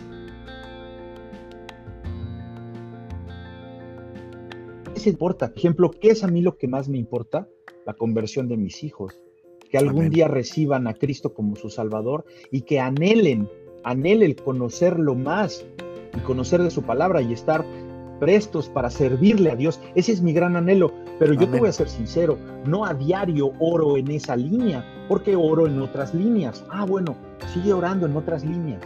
¿Qué 5.06 5.10
importa? 5.10 5.50
Por 5.50 5.58
ejemplo, 5.58 5.92
¿qué 5.92 6.08
es 6.08 6.24
a 6.24 6.26
mí 6.26 6.42
lo 6.42 6.58
que 6.58 6.66
más 6.66 6.88
me 6.88 6.98
importa? 6.98 7.46
La 7.86 7.94
conversión 7.94 8.48
de 8.48 8.56
mis 8.56 8.82
hijos. 8.82 9.22
Que 9.70 9.78
algún 9.78 10.10
día 10.10 10.26
reciban 10.26 10.88
a 10.88 10.94
Cristo 10.94 11.32
como 11.32 11.54
su 11.54 11.70
Salvador 11.70 12.24
y 12.50 12.62
que 12.62 12.80
anhelen, 12.80 13.48
anhelen 13.84 14.34
conocerlo 14.34 15.14
más 15.14 15.64
y 16.12 16.18
conocer 16.22 16.60
de 16.60 16.72
su 16.72 16.82
palabra 16.82 17.22
y 17.22 17.32
estar 17.32 17.64
prestos 18.18 18.68
para 18.68 18.90
servirle 18.90 19.52
a 19.52 19.54
Dios. 19.54 19.78
Ese 19.94 20.10
es 20.10 20.22
mi 20.22 20.32
gran 20.32 20.56
anhelo. 20.56 20.92
Pero 21.18 21.32
yo 21.32 21.48
te 21.48 21.58
voy 21.58 21.68
a 21.68 21.72
ser 21.72 21.88
sincero, 21.88 22.36
no 22.66 22.84
a 22.84 22.92
diario 22.92 23.52
oro 23.58 23.96
en 23.96 24.10
esa 24.10 24.36
línea, 24.36 24.84
porque 25.08 25.34
oro 25.34 25.66
en 25.66 25.80
otras 25.80 26.14
líneas. 26.14 26.62
Ah, 26.70 26.84
bueno, 26.84 27.16
sigue 27.54 27.72
orando 27.72 28.06
en 28.06 28.16
otras 28.16 28.44
líneas. 28.44 28.82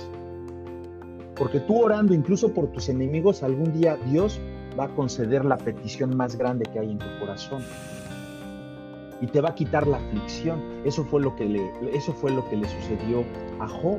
Porque 1.35 1.59
tú 1.61 1.82
orando 1.82 2.15
incluso 2.15 2.52
por 2.52 2.69
tus 2.69 2.89
enemigos, 2.89 3.43
algún 3.43 3.73
día 3.73 3.97
Dios 4.07 4.39
va 4.78 4.85
a 4.85 4.89
conceder 4.94 5.44
la 5.44 5.57
petición 5.57 6.16
más 6.16 6.36
grande 6.36 6.66
que 6.73 6.78
hay 6.78 6.93
en 6.93 6.98
tu 6.98 7.07
corazón. 7.19 7.62
Y 9.20 9.27
te 9.27 9.40
va 9.40 9.51
a 9.51 9.55
quitar 9.55 9.86
la 9.86 9.97
aflicción. 9.97 10.61
Eso 10.85 11.05
fue 11.05 11.20
lo 11.20 11.35
que 11.35 11.47
le, 11.47 11.70
eso 11.93 12.12
fue 12.12 12.31
lo 12.31 12.48
que 12.48 12.57
le 12.57 12.69
sucedió 12.69 13.24
a 13.59 13.66
Job. 13.66 13.98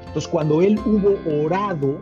Entonces, 0.00 0.28
cuando 0.28 0.60
él 0.60 0.78
hubo 0.84 1.44
orado, 1.44 2.00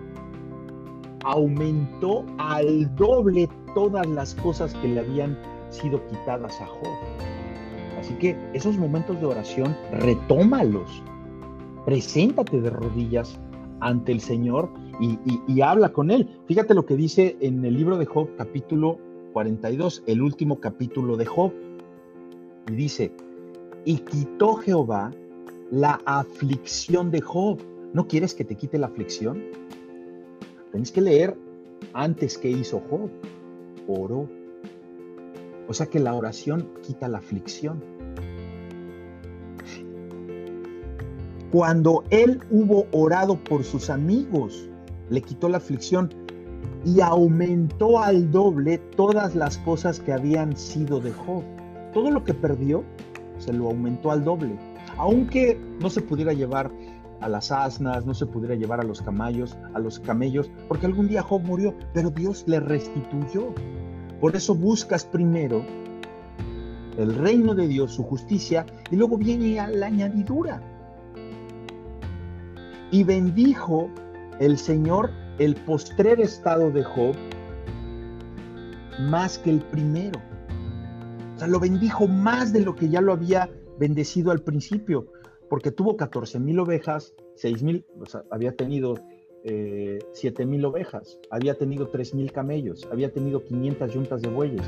aumentó 1.25 2.25
al 2.39 2.93
doble 2.97 3.49
todas 3.75 4.07
las 4.07 4.35
cosas 4.37 4.75
que 4.75 4.89
le 4.89 5.01
habían 5.01 5.39
sido 5.71 6.07
quitadas 6.09 6.61
a 6.61 6.67
Job. 6.67 6.97
Así 7.99 8.15
que 8.15 8.37
esos 8.55 8.77
momentos 8.79 9.21
de 9.21 9.27
oración, 9.27 9.77
retómalos. 9.93 11.03
Preséntate 11.85 12.61
de 12.61 12.71
rodillas 12.71 13.39
ante 13.81 14.13
el 14.13 14.21
Señor 14.21 14.71
y, 15.01 15.61
habla 15.61 15.93
con 15.93 16.11
él. 16.11 16.29
Fíjate 16.47 16.75
lo 16.75 16.85
que 16.85 16.97
dice 16.97 17.37
en 17.41 17.65
el 17.65 17.75
libro 17.75 17.99
de 17.99 18.07
Job, 18.07 18.29
capítulo 18.37 18.99
42, 19.33 20.03
el 20.07 20.23
último 20.23 20.61
capítulo 20.61 21.17
de 21.17 21.27
Job. 21.27 21.53
Y 22.69 22.73
dice, 22.73 23.13
y 23.85 23.99
quitó 23.99 24.57
Jehová 24.57 25.11
la 25.71 26.01
aflicción 26.05 27.11
de 27.11 27.21
Job. 27.21 27.59
¿No 27.93 28.07
quieres 28.07 28.35
que 28.35 28.45
te 28.45 28.55
quite 28.55 28.79
la 28.79 28.87
aflicción? 28.87 29.43
Tienes 30.71 30.93
que 30.93 31.01
leer 31.01 31.37
antes 31.93 32.39
que 32.39 32.51
hizo 32.51 32.81
Job. 32.91 33.11
Oró. 33.89 34.40
O 35.71 35.73
sea 35.73 35.87
que 35.87 36.01
la 36.01 36.15
oración 36.15 36.69
quita 36.83 37.07
la 37.07 37.19
aflicción. 37.19 37.81
Cuando 41.53 42.03
él 42.11 42.41
hubo 42.51 42.87
orado 42.91 43.37
por 43.45 43.63
sus 43.63 43.89
amigos, 43.89 44.69
le 45.11 45.23
quitó 45.23 45.49
la 45.49 45.59
aflicción 45.59 46.13
y 46.85 47.01
aumentó 47.01 48.03
al 48.03 48.33
doble 48.33 48.79
todas 48.97 49.37
las 49.37 49.59
cosas 49.59 50.01
que 50.01 50.13
habían 50.13 50.57
sido 50.57 50.99
de 50.99 51.13
Job. 51.13 51.45
Todo 51.93 52.11
lo 52.11 52.25
que 52.25 52.35
perdió 52.35 52.83
se 53.39 53.53
lo 53.53 53.69
aumentó 53.69 54.11
al 54.11 54.25
doble. 54.25 54.59
Aunque 54.97 55.57
no 55.81 55.89
se 55.89 56.01
pudiera 56.01 56.33
llevar 56.33 56.73
a 57.21 57.29
las 57.29 57.53
asnas, 57.53 58.05
no 58.05 58.15
se 58.15 58.27
pudiera 58.27 58.57
llevar 58.57 58.81
a 58.81 58.85
los 58.85 59.03
camellos, 59.03 59.57
a 59.73 59.79
los 59.79 60.01
camellos, 60.01 60.51
porque 60.67 60.87
algún 60.87 61.07
día 61.07 61.23
Job 61.23 61.43
murió, 61.43 61.77
pero 61.95 62.11
Dios 62.11 62.43
le 62.49 62.59
restituyó. 62.59 63.55
Por 64.21 64.37
eso 64.37 64.55
buscas 64.55 65.05
primero 65.05 65.65
el 66.99 67.15
reino 67.15 67.55
de 67.55 67.67
Dios, 67.67 67.95
su 67.95 68.03
justicia, 68.03 68.67
y 68.91 68.97
luego 68.97 69.17
viene 69.17 69.55
la 69.73 69.87
añadidura 69.87 70.63
y 72.91 73.05
bendijo 73.05 73.89
el 74.41 74.59
Señor 74.59 75.11
el 75.39 75.55
postrer 75.55 76.21
estado 76.21 76.71
de 76.71 76.85
Job 76.85 77.15
más 79.01 79.39
que 79.39 79.51
el 79.51 79.61
primero. 79.61 80.21
O 81.37 81.39
sea, 81.39 81.49
lo 81.49 81.59
bendijo 81.59 82.07
más 82.07 82.53
de 82.53 82.61
lo 82.61 82.75
que 82.75 82.89
ya 82.91 83.01
lo 83.01 83.13
había 83.13 83.49
bendecido 83.79 84.31
al 84.31 84.43
principio, 84.43 85.07
porque 85.49 85.71
tuvo 85.71 85.97
14 85.97 86.39
mil 86.39 86.59
ovejas, 86.59 87.15
6 87.37 87.63
mil, 87.63 87.87
o 87.99 88.05
sea, 88.05 88.23
había 88.31 88.55
tenido 88.55 88.97
eh, 89.45 89.99
7 90.13 90.45
mil 90.47 90.65
ovejas, 90.65 91.19
había 91.31 91.55
tenido 91.55 91.89
3 91.89 92.15
mil 92.15 92.33
camellos, 92.33 92.87
había 92.91 93.11
tenido 93.13 93.43
500 93.45 93.93
yuntas 93.93 94.23
de 94.23 94.29
bueyes, 94.29 94.63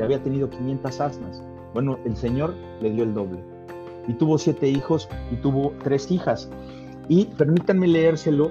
había 0.00 0.22
tenido 0.22 0.50
500 0.50 1.00
asnas. 1.00 1.42
Bueno, 1.72 1.98
el 2.04 2.16
Señor 2.16 2.54
le 2.80 2.90
dio 2.90 3.04
el 3.04 3.14
doble. 3.14 3.38
Y 4.06 4.14
tuvo 4.14 4.38
siete 4.38 4.68
hijos 4.68 5.08
y 5.30 5.36
tuvo 5.36 5.72
tres 5.84 6.10
hijas. 6.10 6.50
Y 7.08 7.26
permítanme 7.26 7.86
leérselo, 7.86 8.50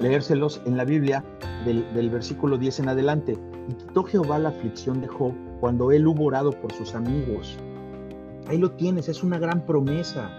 leérselos 0.00 0.60
en 0.66 0.76
la 0.76 0.84
Biblia 0.84 1.24
del, 1.64 1.84
del 1.94 2.10
versículo 2.10 2.58
10 2.58 2.80
en 2.80 2.88
adelante. 2.90 3.38
Y 3.68 3.74
quitó 3.74 4.04
Jehová 4.04 4.38
la 4.38 4.50
aflicción 4.50 5.00
de 5.00 5.08
Job 5.08 5.32
cuando 5.60 5.92
él 5.92 6.06
hubo 6.06 6.24
orado 6.24 6.52
por 6.52 6.72
sus 6.72 6.94
amigos. 6.94 7.58
Ahí 8.48 8.58
lo 8.58 8.70
tienes, 8.72 9.08
es 9.08 9.22
una 9.22 9.38
gran 9.38 9.64
promesa. 9.64 10.30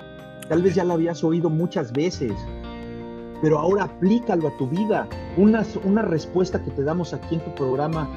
Tal 0.48 0.62
vez 0.62 0.76
ya 0.76 0.84
la 0.84 0.94
habías 0.94 1.24
oído 1.24 1.50
muchas 1.50 1.92
veces, 1.92 2.34
pero 3.42 3.60
ahora 3.60 3.84
aplícalo 3.84 4.48
a 4.48 4.58
tu 4.58 4.68
vida. 4.68 5.08
Una, 5.38 5.64
una 5.84 6.02
respuesta 6.02 6.64
que 6.64 6.72
te 6.72 6.84
damos 6.84 7.14
aquí 7.14 7.36
en 7.36 7.42
tu 7.42 7.54
programa 7.56 8.10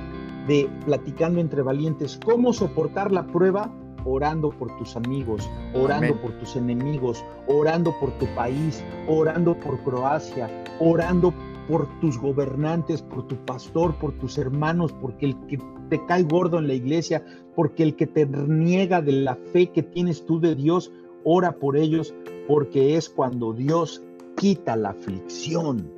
de 0.46 0.68
Platicando 0.84 1.40
entre 1.40 1.62
Valientes, 1.62 2.18
cómo 2.24 2.52
soportar 2.52 3.12
la 3.12 3.26
prueba 3.26 3.70
orando 4.04 4.50
por 4.50 4.74
tus 4.78 4.96
amigos, 4.96 5.48
orando 5.74 6.16
por 6.20 6.32
tus 6.38 6.56
enemigos, 6.56 7.24
orando 7.46 7.94
por 8.00 8.10
tu 8.18 8.26
país, 8.34 8.82
orando 9.06 9.54
por 9.58 9.78
Croacia, 9.80 10.48
orando 10.78 11.34
por 11.68 11.86
tus 12.00 12.18
gobernantes, 12.18 13.02
por 13.02 13.26
tu 13.26 13.36
pastor, 13.44 13.94
por 13.96 14.12
tus 14.18 14.38
hermanos, 14.38 14.92
porque 15.00 15.26
el 15.26 15.46
que 15.46 15.58
te 15.88 16.04
cae 16.06 16.22
gordo 16.22 16.58
en 16.58 16.66
la 16.66 16.74
iglesia, 16.74 17.24
porque 17.54 17.82
el 17.82 17.94
que 17.94 18.06
te 18.06 18.26
niega 18.26 19.02
de 19.02 19.12
la 19.12 19.36
fe 19.52 19.68
que 19.68 19.82
tienes 19.82 20.24
tú 20.24 20.40
de 20.40 20.54
Dios, 20.54 20.90
ora 21.24 21.52
por 21.52 21.76
ellos, 21.76 22.14
porque 22.48 22.96
es 22.96 23.08
cuando 23.08 23.52
Dios 23.52 24.02
quita 24.40 24.74
la 24.74 24.88
aflicción 24.88 25.92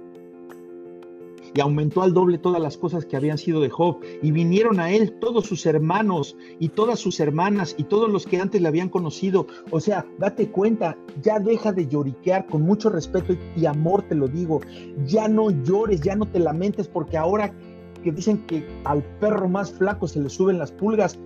y 1.55 1.60
aumentó 1.60 2.02
al 2.02 2.12
doble 2.12 2.39
todas 2.39 2.60
las 2.60 2.77
cosas 2.77 3.05
que 3.05 3.16
habían 3.16 3.39
sido 3.39 3.60
de 3.60 3.70
Job. 3.70 4.01
Y 4.20 4.32
vinieron 4.32 4.81
a 4.81 4.90
él 4.90 5.12
todos 5.20 5.47
sus 5.47 5.64
hermanos 5.64 6.36
y 6.59 6.70
todas 6.70 6.98
sus 6.98 7.20
hermanas 7.20 7.77
y 7.78 7.85
todos 7.85 8.10
los 8.10 8.27
que 8.27 8.40
antes 8.40 8.60
le 8.60 8.66
habían 8.66 8.89
conocido. 8.89 9.47
O 9.70 9.78
sea, 9.78 10.05
date 10.19 10.51
cuenta, 10.51 10.97
ya 11.23 11.39
deja 11.39 11.73
de 11.73 11.86
lloriquear 11.86 12.47
con 12.47 12.62
mucho 12.62 12.90
respeto 12.90 13.36
y 13.55 13.66
amor, 13.66 14.02
te 14.09 14.16
lo 14.16 14.27
digo. 14.27 14.60
Ya 15.06 15.28
no 15.28 15.51
llores, 15.51 16.01
ya 16.01 16.16
no 16.16 16.27
te 16.27 16.40
lamentes, 16.40 16.89
porque 16.89 17.16
ahora 17.16 17.55
que 18.02 18.10
dicen 18.10 18.39
que 18.47 18.66
al 18.82 19.05
perro 19.20 19.48
más 19.48 19.70
flaco 19.70 20.09
se 20.09 20.19
le 20.19 20.31
suben 20.31 20.59
las 20.59 20.73
pulgas, 20.73 21.16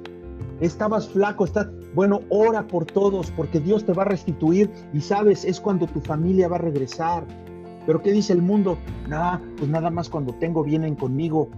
estabas 0.60 1.08
flaco, 1.08 1.44
estás, 1.44 1.68
bueno, 1.94 2.20
ora 2.28 2.66
por 2.66 2.84
todos, 2.84 3.30
porque 3.30 3.60
Dios 3.60 3.84
te 3.84 3.92
va 3.92 4.02
a 4.02 4.06
restituir 4.06 4.70
y 4.92 5.00
sabes, 5.00 5.44
es 5.44 5.60
cuando 5.60 5.86
tu 5.86 6.00
familia 6.00 6.48
va 6.48 6.56
a 6.56 6.60
regresar 6.60 7.24
pero 7.86 8.02
¿qué 8.02 8.12
dice 8.12 8.32
el 8.32 8.42
mundo? 8.42 8.76
Nada, 9.08 9.40
pues 9.56 9.70
nada 9.70 9.90
más 9.90 10.10
cuando 10.10 10.34
tengo 10.34 10.64
vienen 10.64 10.96
conmigo. 10.96 11.48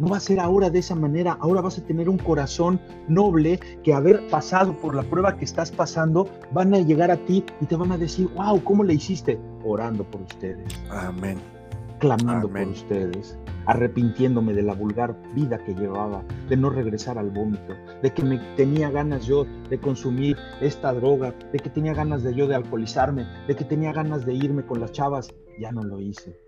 No 0.00 0.08
va 0.08 0.16
a 0.16 0.20
ser 0.20 0.40
ahora 0.40 0.70
de 0.70 0.80
esa 0.80 0.96
manera. 0.96 1.38
Ahora 1.40 1.60
vas 1.60 1.78
a 1.78 1.82
tener 1.82 2.08
un 2.08 2.18
corazón 2.18 2.80
noble 3.06 3.60
que 3.84 3.94
haber 3.94 4.28
pasado 4.28 4.72
por 4.72 4.96
la 4.96 5.04
prueba 5.04 5.36
que 5.36 5.44
estás 5.44 5.70
pasando, 5.70 6.28
van 6.50 6.74
a 6.74 6.80
llegar 6.80 7.12
a 7.12 7.16
ti 7.16 7.44
y 7.60 7.66
te 7.66 7.76
van 7.76 7.92
a 7.92 7.98
decir, 7.98 8.28
wow, 8.34 8.62
¿cómo 8.64 8.82
le 8.82 8.94
hiciste? 8.94 9.38
Orando 9.64 10.02
por 10.02 10.22
ustedes. 10.22 10.66
Amén. 10.90 11.38
Clamando 12.04 12.50
por 12.50 12.68
ustedes 12.68 13.38
arrepintiéndome 13.64 14.52
de 14.52 14.62
la 14.62 14.74
vulgar 14.74 15.16
vida 15.34 15.56
que 15.64 15.72
llevaba, 15.72 16.22
de 16.50 16.56
no 16.58 16.68
regresar 16.68 17.16
al 17.16 17.30
vómito, 17.30 17.74
de 18.02 18.12
que 18.12 18.22
me 18.22 18.36
tenía 18.56 18.90
ganas 18.90 19.24
yo 19.24 19.46
de 19.70 19.80
consumir 19.80 20.36
esta 20.60 20.92
droga, 20.92 21.34
de 21.50 21.58
que 21.58 21.70
tenía 21.70 21.94
ganas 21.94 22.22
de 22.22 22.34
yo 22.34 22.46
de 22.46 22.56
alcoholizarme, 22.56 23.26
de 23.48 23.56
que 23.56 23.64
tenía 23.64 23.90
ganas 23.94 24.26
de 24.26 24.34
irme 24.34 24.66
con 24.66 24.80
las 24.80 24.92
chavas, 24.92 25.34
ya 25.58 25.72
no 25.72 25.82
lo 25.82 25.98
hice. 25.98 26.38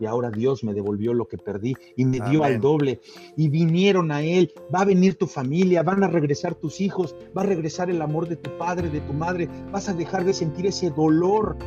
Y 0.00 0.06
ahora 0.06 0.30
Dios 0.30 0.64
me 0.64 0.72
devolvió 0.72 1.12
lo 1.12 1.28
que 1.28 1.36
perdí 1.36 1.74
y 1.94 2.06
me 2.06 2.20
dio 2.20 2.42
al 2.42 2.58
doble. 2.58 3.00
Y 3.36 3.50
vinieron 3.50 4.10
a 4.10 4.22
Él. 4.22 4.50
Va 4.74 4.80
a 4.80 4.86
venir 4.86 5.16
tu 5.16 5.26
familia, 5.26 5.82
van 5.82 6.02
a 6.02 6.08
regresar 6.08 6.54
tus 6.54 6.80
hijos, 6.80 7.14
va 7.36 7.42
a 7.42 7.46
regresar 7.46 7.90
el 7.90 8.00
amor 8.00 8.26
de 8.26 8.36
tu 8.36 8.56
padre, 8.56 8.88
de 8.88 9.02
tu 9.02 9.12
madre. 9.12 9.46
Vas 9.70 9.90
a 9.90 9.92
dejar 9.92 10.24
de 10.24 10.32
sentir 10.32 10.64
ese 10.64 10.88
dolor 10.88 11.58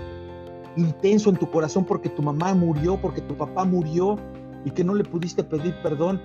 intenso 0.75 1.29
en 1.29 1.37
tu 1.37 1.49
corazón 1.49 1.85
porque 1.85 2.09
tu 2.09 2.21
mamá 2.21 2.53
murió, 2.53 2.99
porque 2.99 3.21
tu 3.21 3.35
papá 3.35 3.65
murió 3.65 4.17
y 4.65 4.71
que 4.71 4.83
no 4.83 4.95
le 4.95 5.03
pudiste 5.03 5.43
pedir 5.43 5.75
perdón. 5.81 6.21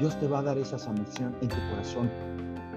Dios 0.00 0.18
te 0.18 0.26
va 0.26 0.40
a 0.40 0.42
dar 0.42 0.58
esa 0.58 0.78
sanación 0.78 1.34
en 1.40 1.48
tu 1.48 1.56
corazón 1.70 2.10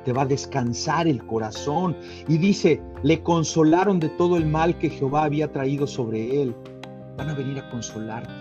te 0.05 0.13
va 0.13 0.21
a 0.21 0.25
descansar 0.25 1.05
el 1.05 1.21
corazón. 1.25 1.93
Y 2.29 2.37
dice, 2.37 2.81
le 3.03 3.21
consolaron 3.23 3.99
de 3.99 4.07
todo 4.07 4.37
el 4.37 4.45
mal 4.45 4.77
que 4.77 4.89
Jehová 4.89 5.25
había 5.25 5.51
traído 5.51 5.85
sobre 5.85 6.41
él 6.41 6.55
van 7.17 7.29
a 7.29 7.33
venir 7.33 7.59
a 7.59 7.69
consolarte. 7.69 8.31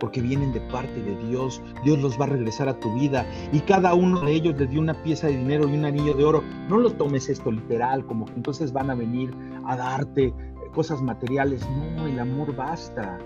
Porque 0.00 0.20
vienen 0.20 0.52
de 0.52 0.60
parte 0.62 1.00
de 1.00 1.16
Dios. 1.28 1.62
Dios 1.84 2.00
los 2.00 2.20
va 2.20 2.24
a 2.24 2.30
regresar 2.30 2.68
a 2.68 2.80
tu 2.80 2.92
vida. 2.94 3.24
Y 3.52 3.60
cada 3.60 3.94
uno 3.94 4.20
de 4.22 4.32
ellos 4.32 4.58
le 4.58 4.66
dio 4.66 4.80
una 4.80 5.00
pieza 5.04 5.28
de 5.28 5.36
dinero 5.36 5.68
y 5.68 5.74
un 5.76 5.84
anillo 5.84 6.14
de 6.14 6.24
oro. 6.24 6.42
No 6.68 6.78
lo 6.78 6.90
tomes 6.90 7.28
esto 7.28 7.52
literal, 7.52 8.04
como 8.06 8.24
que 8.24 8.32
entonces 8.32 8.72
van 8.72 8.90
a 8.90 8.96
venir 8.96 9.32
a 9.64 9.76
darte 9.76 10.34
cosas 10.72 11.00
materiales. 11.02 11.62
No, 11.96 12.06
el 12.06 12.18
amor 12.18 12.54
basta 12.54 13.18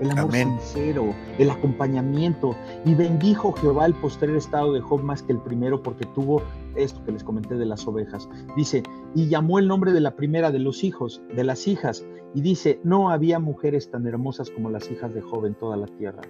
el 0.00 0.10
amor 0.10 0.32
sincero, 0.32 1.14
el 1.38 1.50
acompañamiento. 1.50 2.56
Y 2.84 2.94
bendijo 2.94 3.52
Jehová 3.52 3.86
el 3.86 3.94
postrer 3.94 4.36
estado 4.36 4.72
de 4.72 4.80
Job 4.80 5.02
más 5.02 5.22
que 5.22 5.32
el 5.32 5.38
primero 5.38 5.82
porque 5.82 6.06
tuvo 6.06 6.42
esto 6.74 7.02
que 7.04 7.12
les 7.12 7.24
comenté 7.24 7.54
de 7.54 7.66
las 7.66 7.86
ovejas. 7.86 8.28
Dice, 8.56 8.82
y 9.14 9.28
llamó 9.28 9.58
el 9.58 9.68
nombre 9.68 9.92
de 9.92 10.00
la 10.00 10.16
primera 10.16 10.50
de 10.50 10.58
los 10.58 10.84
hijos, 10.84 11.22
de 11.34 11.44
las 11.44 11.66
hijas, 11.68 12.04
y 12.34 12.40
dice, 12.40 12.80
no 12.82 13.10
había 13.10 13.38
mujeres 13.38 13.90
tan 13.90 14.06
hermosas 14.06 14.50
como 14.50 14.70
las 14.70 14.90
hijas 14.90 15.14
de 15.14 15.20
Job 15.20 15.46
en 15.46 15.54
toda 15.54 15.76
la 15.76 15.86
tierra. 15.86 16.22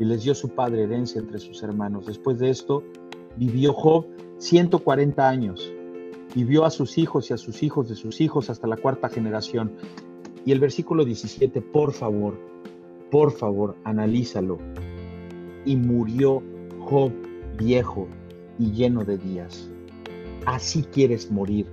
Y 0.00 0.04
les 0.04 0.24
dio 0.24 0.34
su 0.34 0.48
padre 0.48 0.84
herencia 0.84 1.20
entre 1.20 1.38
sus 1.38 1.62
hermanos. 1.62 2.06
Después 2.06 2.38
de 2.38 2.50
esto, 2.50 2.82
vivió 3.36 3.72
Job 3.72 4.06
140 4.38 5.28
años 5.28 5.72
y 6.34 6.44
vio 6.44 6.64
a 6.64 6.70
sus 6.70 6.98
hijos 6.98 7.30
y 7.30 7.34
a 7.34 7.36
sus 7.36 7.62
hijos 7.62 7.88
de 7.88 7.94
sus 7.94 8.20
hijos 8.20 8.50
hasta 8.50 8.66
la 8.66 8.76
cuarta 8.76 9.08
generación. 9.08 9.72
Y 10.44 10.52
el 10.52 10.60
versículo 10.60 11.04
17, 11.04 11.60
por 11.60 11.92
favor, 11.92 12.38
por 13.10 13.32
favor, 13.32 13.76
analízalo. 13.84 14.58
Y 15.64 15.76
murió 15.76 16.42
Job 16.80 17.12
viejo 17.58 18.06
y 18.58 18.72
lleno 18.72 19.04
de 19.04 19.18
días. 19.18 19.70
Así 20.46 20.82
quieres 20.82 21.30
morir. 21.30 21.66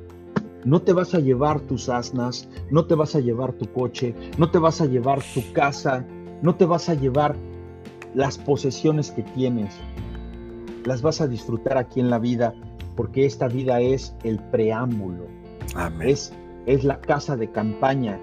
No 0.65 0.81
te 0.81 0.93
vas 0.93 1.13
a 1.13 1.19
llevar 1.19 1.61
tus 1.61 1.89
asnas, 1.89 2.49
no 2.71 2.85
te 2.85 2.95
vas 2.95 3.15
a 3.15 3.19
llevar 3.19 3.53
tu 3.53 3.71
coche, 3.71 4.15
no 4.37 4.49
te 4.49 4.57
vas 4.57 4.81
a 4.81 4.87
llevar 4.87 5.21
tu 5.33 5.53
casa, 5.53 6.05
no 6.41 6.55
te 6.55 6.65
vas 6.65 6.89
a 6.89 6.95
llevar 6.95 7.35
las 8.15 8.37
posesiones 8.37 9.11
que 9.11 9.21
tienes. 9.21 9.75
Las 10.85 11.01
vas 11.01 11.21
a 11.21 11.27
disfrutar 11.27 11.77
aquí 11.77 11.99
en 11.99 12.09
la 12.09 12.17
vida 12.17 12.55
porque 12.95 13.25
esta 13.25 13.47
vida 13.47 13.81
es 13.81 14.15
el 14.23 14.39
preámbulo. 14.51 15.27
Es, 16.01 16.33
es 16.65 16.83
la 16.83 17.01
casa 17.01 17.35
de 17.35 17.51
campaña 17.51 18.19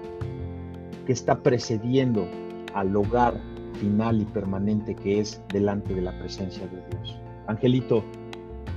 que 1.05 1.13
está 1.13 1.41
precediendo 1.43 2.27
al 2.73 2.95
hogar 2.95 3.39
final 3.79 4.21
y 4.21 4.25
permanente 4.25 4.95
que 4.95 5.19
es 5.19 5.41
delante 5.49 5.93
de 5.93 6.01
la 6.01 6.17
presencia 6.19 6.65
de 6.67 6.81
Dios. 6.89 7.19
Angelito, 7.47 8.03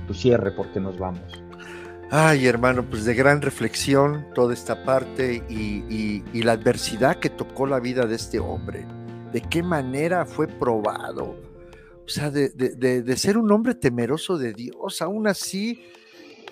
tu 0.07 0.13
cierre 0.13 0.51
porque 0.51 0.79
nos 0.79 0.97
vamos. 0.99 1.43
Ay, 2.09 2.47
hermano, 2.47 2.83
pues 2.89 3.03
de 3.03 3.13
gran 3.13 3.41
reflexión 3.41 4.27
toda 4.33 4.53
esta 4.53 4.85
parte 4.85 5.43
y, 5.49 6.23
la 6.41 6.53
adversidad 6.53 7.17
que 7.17 7.29
tocó 7.29 7.67
la 7.67 7.79
vida 7.79 8.05
de 8.05 8.15
este 8.15 8.39
hombre. 8.39 8.85
De 9.33 9.41
qué 9.41 9.61
manera 9.61 10.25
fue 10.25 10.47
probado. 10.47 11.35
O 12.07 12.09
sea, 12.09 12.31
de, 12.31 13.17
ser 13.17 13.37
un 13.37 13.51
hombre 13.51 13.75
temeroso 13.75 14.37
de 14.37 14.53
Dios, 14.53 15.01
aún 15.01 15.27
así 15.27 15.83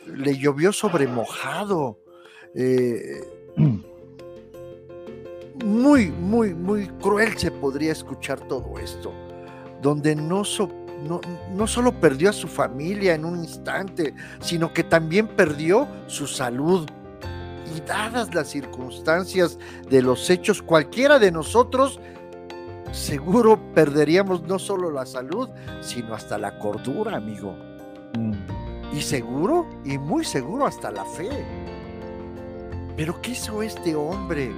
le 0.05 0.37
llovió 0.37 0.73
sobre 0.73 1.07
mojado. 1.07 1.97
Eh, 2.53 3.21
muy, 5.63 6.11
muy, 6.11 6.53
muy 6.53 6.87
cruel 6.99 7.37
se 7.37 7.51
podría 7.51 7.93
escuchar 7.93 8.45
todo 8.49 8.77
esto, 8.79 9.13
donde 9.81 10.13
no, 10.13 10.43
no, 11.53 11.67
solo 11.67 12.01
perdió 12.01 12.31
a 12.31 12.33
su 12.33 12.49
familia 12.49 13.15
en 13.15 13.23
un 13.23 13.39
instante, 13.39 14.13
sino 14.41 14.73
que 14.73 14.83
también 14.83 15.25
perdió 15.25 15.87
su 16.07 16.27
salud. 16.27 16.85
Y 17.73 17.79
dadas 17.79 18.35
las 18.35 18.49
circunstancias 18.49 19.57
de 19.89 20.01
los 20.01 20.29
hechos, 20.29 20.61
cualquiera 20.61 21.17
de 21.17 21.31
nosotros 21.31 21.99
seguro 22.95 23.59
perderíamos 23.73 24.43
no 24.43 24.57
solo 24.57 24.89
la 24.89 25.05
salud, 25.05 25.49
sino 25.81 26.13
hasta 26.13 26.37
la 26.37 26.57
cordura, 26.57 27.17
amigo. 27.17 27.55
Mm. 28.17 28.33
Y 28.95 29.01
seguro, 29.01 29.67
y 29.83 29.97
muy 29.97 30.23
seguro 30.23 30.65
hasta 30.65 30.91
la 30.91 31.03
fe. 31.03 31.29
Pero 32.95 33.21
¿qué 33.21 33.31
hizo 33.31 33.61
este 33.61 33.93
hombre? 33.95 34.51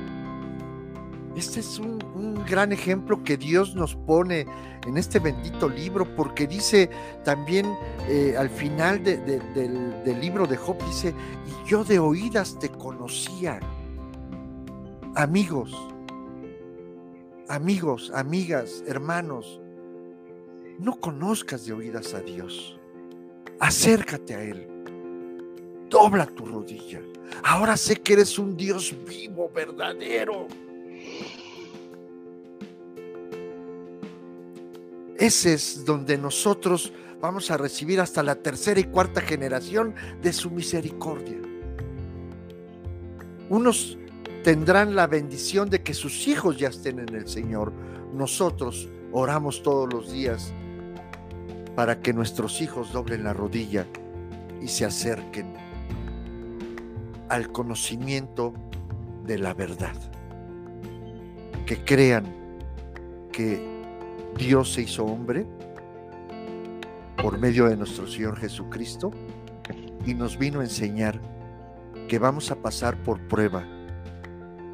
Este 1.35 1.59
es 1.59 1.79
un, 1.79 1.97
gran 2.47 2.71
ejemplo 2.71 3.23
que 3.23 3.35
Dios 3.35 3.75
nos 3.75 3.95
pone 3.95 4.45
en 4.85 4.97
este 4.97 5.19
bendito 5.19 5.67
libro, 5.67 6.05
porque 6.15 6.47
dice 6.47 6.89
también 7.25 7.65
eh, 8.07 8.35
al 8.37 8.49
final 8.49 9.03
del, 9.03 10.21
libro 10.21 10.47
de 10.47 10.55
Job, 10.55 10.77
dice, 10.85 11.13
y 11.45 11.69
yo 11.69 11.83
de 11.83 11.99
oídas 11.99 12.57
te 12.59 12.69
conocía. 12.69 13.59
Amigos, 15.15 15.75
amigos, 17.47 18.11
amigas, 18.13 18.83
hermanos, 18.87 19.61
no 20.79 20.99
conozcas 20.99 21.65
de 21.65 21.73
oídas 21.73 22.13
a 22.13 22.21
Dios. 22.21 22.77
Acércate 23.59 24.35
a 24.35 24.43
Él. 24.43 24.67
Dobla 25.89 26.25
tu 26.25 26.45
rodilla. 26.45 27.01
Ahora 27.43 27.77
sé 27.77 27.95
que 27.95 28.13
eres 28.13 28.37
un 28.37 28.55
Dios 28.55 28.95
vivo, 29.07 29.49
verdadero. 29.53 30.47
Ese 35.17 35.53
es 35.53 35.83
donde 35.83 36.17
nosotros 36.17 36.93
vamos 37.19 37.49
a 37.49 37.57
recibir 37.57 37.99
hasta 37.99 38.21
la 38.21 38.35
tercera 38.35 38.79
y 38.79 38.83
cuarta 38.83 39.21
generación 39.21 39.95
de 40.21 40.31
su 40.31 40.51
misericordia. 40.51 41.37
Unos 43.49 43.97
tendrán 44.47 44.95
la 44.95 45.07
bendición 45.07 45.69
de 45.69 45.83
que 45.83 45.93
sus 45.93 46.25
hijos 46.25 46.57
ya 46.57 46.69
estén 46.69 46.99
en 46.99 47.13
el 47.13 47.27
Señor. 47.27 47.73
Nosotros 48.13 48.87
oramos 49.11 49.61
todos 49.61 49.93
los 49.93 50.09
días 50.09 50.53
para 51.75 51.99
que 51.99 52.13
nuestros 52.13 52.61
hijos 52.61 52.93
doblen 52.93 53.25
la 53.25 53.33
rodilla 53.33 53.85
y 54.61 54.69
se 54.69 54.85
acerquen 54.85 55.53
al 57.27 57.51
conocimiento 57.51 58.53
de 59.25 59.37
la 59.37 59.53
verdad. 59.53 59.97
Que 61.65 61.83
crean 61.83 62.23
que 63.33 63.67
Dios 64.37 64.71
se 64.71 64.83
hizo 64.83 65.03
hombre 65.03 65.45
por 67.21 67.37
medio 67.37 67.65
de 67.65 67.75
nuestro 67.75 68.07
Señor 68.07 68.39
Jesucristo 68.39 69.11
y 70.05 70.13
nos 70.13 70.37
vino 70.37 70.61
a 70.61 70.63
enseñar 70.63 71.19
que 72.07 72.17
vamos 72.17 72.49
a 72.49 72.55
pasar 72.55 72.95
por 73.03 73.19
prueba, 73.27 73.67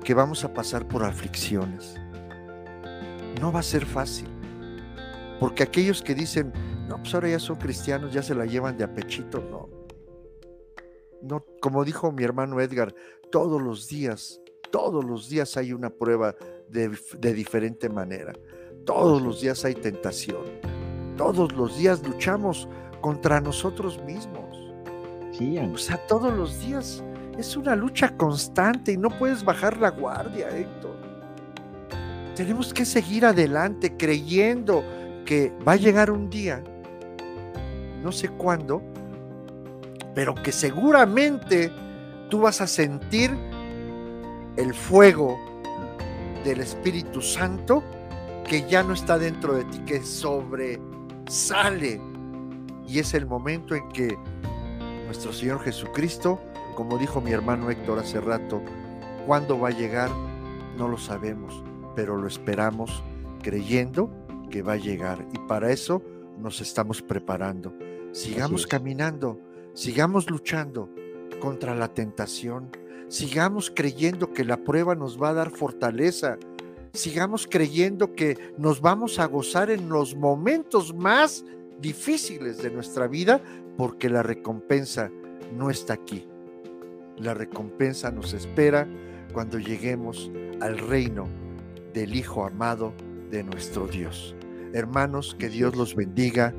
que 0.03 0.13
vamos 0.13 0.43
a 0.43 0.53
pasar 0.53 0.87
por 0.87 1.03
aflicciones. 1.03 1.95
No 3.39 3.51
va 3.51 3.59
a 3.59 3.63
ser 3.63 3.85
fácil, 3.85 4.27
porque 5.39 5.63
aquellos 5.63 6.01
que 6.01 6.13
dicen, 6.13 6.53
no, 6.87 6.97
pues 6.97 7.13
ahora 7.13 7.29
ya 7.29 7.39
son 7.39 7.57
cristianos, 7.57 8.13
ya 8.13 8.21
se 8.21 8.35
la 8.35 8.45
llevan 8.45 8.77
de 8.77 8.83
apechito, 8.83 9.41
no. 9.49 9.69
No, 11.21 11.45
como 11.61 11.85
dijo 11.85 12.11
mi 12.11 12.23
hermano 12.23 12.59
Edgar, 12.59 12.93
todos 13.31 13.61
los 13.61 13.87
días, 13.87 14.41
todos 14.71 15.03
los 15.05 15.29
días 15.29 15.55
hay 15.55 15.71
una 15.71 15.89
prueba 15.89 16.35
de, 16.67 16.97
de 17.17 17.33
diferente 17.33 17.89
manera. 17.89 18.33
Todos 18.85 19.21
los 19.21 19.41
días 19.41 19.63
hay 19.63 19.75
tentación. 19.75 20.43
Todos 21.15 21.53
los 21.53 21.77
días 21.77 22.05
luchamos 22.05 22.67
contra 23.01 23.39
nosotros 23.39 24.03
mismos. 24.03 24.73
Sí, 25.31 25.57
o 25.57 25.77
sea, 25.77 25.97
todos 26.07 26.33
los 26.33 26.59
días 26.59 27.03
es 27.37 27.57
una 27.57 27.75
lucha 27.75 28.15
constante 28.15 28.93
y 28.93 28.97
no 28.97 29.09
puedes 29.09 29.43
bajar 29.43 29.77
la 29.77 29.89
guardia, 29.89 30.49
Héctor. 30.49 30.95
Tenemos 32.35 32.73
que 32.73 32.85
seguir 32.85 33.25
adelante 33.25 33.95
creyendo 33.95 34.83
que 35.25 35.51
va 35.67 35.73
a 35.73 35.77
llegar 35.77 36.11
un 36.11 36.29
día, 36.29 36.63
no 38.01 38.11
sé 38.11 38.29
cuándo, 38.29 38.81
pero 40.15 40.35
que 40.35 40.51
seguramente 40.51 41.71
tú 42.29 42.41
vas 42.41 42.61
a 42.61 42.67
sentir 42.67 43.31
el 44.57 44.73
fuego 44.73 45.39
del 46.43 46.59
Espíritu 46.61 47.21
Santo 47.21 47.83
que 48.47 48.67
ya 48.67 48.83
no 48.83 48.93
está 48.93 49.17
dentro 49.17 49.53
de 49.53 49.63
ti, 49.65 49.79
que 49.85 50.03
sobresale. 50.03 50.81
Y 52.87 52.99
es 52.99 53.13
el 53.13 53.25
momento 53.25 53.75
en 53.75 53.87
que 53.89 54.17
nuestro 55.05 55.31
Señor 55.31 55.61
Jesucristo, 55.61 56.41
como 56.75 56.97
dijo 56.97 57.21
mi 57.21 57.31
hermano 57.31 57.69
Héctor 57.69 57.99
hace 57.99 58.19
rato, 58.19 58.61
cuándo 59.25 59.59
va 59.59 59.69
a 59.69 59.77
llegar, 59.77 60.09
no 60.77 60.87
lo 60.87 60.97
sabemos, 60.97 61.63
pero 61.95 62.17
lo 62.17 62.27
esperamos 62.27 63.03
creyendo 63.41 64.09
que 64.49 64.61
va 64.61 64.73
a 64.73 64.77
llegar. 64.77 65.25
Y 65.33 65.39
para 65.47 65.71
eso 65.71 66.01
nos 66.39 66.61
estamos 66.61 67.01
preparando. 67.01 67.73
Sigamos 68.11 68.67
caminando, 68.67 69.39
sigamos 69.73 70.29
luchando 70.29 70.89
contra 71.39 71.75
la 71.75 71.87
tentación, 71.93 72.69
sigamos 73.07 73.71
creyendo 73.75 74.33
que 74.33 74.45
la 74.45 74.57
prueba 74.57 74.95
nos 74.95 75.21
va 75.21 75.29
a 75.29 75.33
dar 75.33 75.51
fortaleza 75.51 76.37
sigamos 76.93 77.47
creyendo 77.49 78.13
que 78.13 78.37
nos 78.57 78.79
vamos 78.79 79.19
a 79.19 79.25
gozar 79.25 79.71
en 79.71 79.89
los 79.89 80.15
momentos 80.15 80.93
más 80.93 81.43
difíciles 81.79 82.59
de 82.59 82.69
nuestra 82.69 83.07
vida 83.07 83.41
porque 83.77 84.09
la 84.09 84.23
recompensa 84.23 85.11
no 85.57 85.69
está 85.69 85.93
aquí. 85.93 86.27
La 87.17 87.33
recompensa 87.33 88.11
nos 88.11 88.33
espera 88.33 88.87
cuando 89.33 89.59
lleguemos 89.59 90.31
al 90.61 90.77
reino 90.77 91.27
del 91.93 92.15
Hijo 92.15 92.45
amado 92.45 92.93
de 93.29 93.43
nuestro 93.43 93.87
Dios. 93.87 94.35
Hermanos, 94.73 95.35
que 95.37 95.49
Dios 95.49 95.75
los 95.75 95.95
bendiga. 95.95 96.53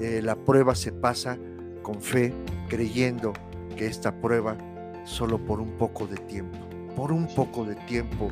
Eh, 0.00 0.22
la 0.22 0.36
prueba 0.36 0.74
se 0.74 0.92
pasa 0.92 1.38
con 1.82 2.00
fe, 2.00 2.32
creyendo 2.68 3.32
que 3.76 3.86
esta 3.86 4.20
prueba 4.20 4.56
solo 5.04 5.38
por 5.38 5.60
un 5.60 5.72
poco 5.76 6.06
de 6.06 6.16
tiempo, 6.16 6.58
por 6.94 7.12
un 7.12 7.26
poco 7.34 7.64
de 7.64 7.74
tiempo 7.74 8.30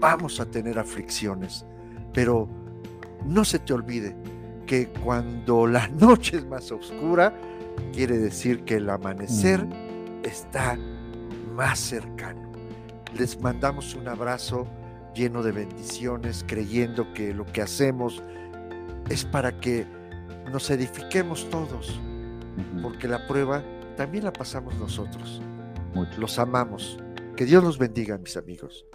vamos 0.00 0.40
a 0.40 0.46
tener 0.46 0.78
aflicciones, 0.78 1.64
pero 2.12 2.48
no 3.24 3.44
se 3.44 3.58
te 3.58 3.72
olvide 3.72 4.14
que 4.66 4.88
cuando 4.88 5.66
la 5.66 5.88
noche 6.00 6.38
es 6.38 6.46
más 6.46 6.70
oscura, 6.70 7.34
quiere 7.92 8.18
decir 8.18 8.64
que 8.64 8.76
el 8.76 8.90
amanecer 8.90 9.64
mm. 9.66 10.24
está 10.24 10.78
más 11.58 11.80
cercano. 11.80 12.52
Les 13.18 13.40
mandamos 13.40 13.96
un 13.96 14.06
abrazo 14.06 14.68
lleno 15.12 15.42
de 15.42 15.50
bendiciones, 15.50 16.44
creyendo 16.46 17.12
que 17.14 17.34
lo 17.34 17.44
que 17.46 17.62
hacemos 17.62 18.22
es 19.10 19.24
para 19.24 19.58
que 19.58 19.84
nos 20.52 20.70
edifiquemos 20.70 21.50
todos, 21.50 21.98
porque 22.80 23.08
la 23.08 23.26
prueba 23.26 23.64
también 23.96 24.22
la 24.22 24.32
pasamos 24.32 24.76
nosotros. 24.76 25.42
Los 26.16 26.38
amamos. 26.38 26.96
Que 27.34 27.44
Dios 27.44 27.64
los 27.64 27.76
bendiga, 27.76 28.16
mis 28.18 28.36
amigos. 28.36 28.86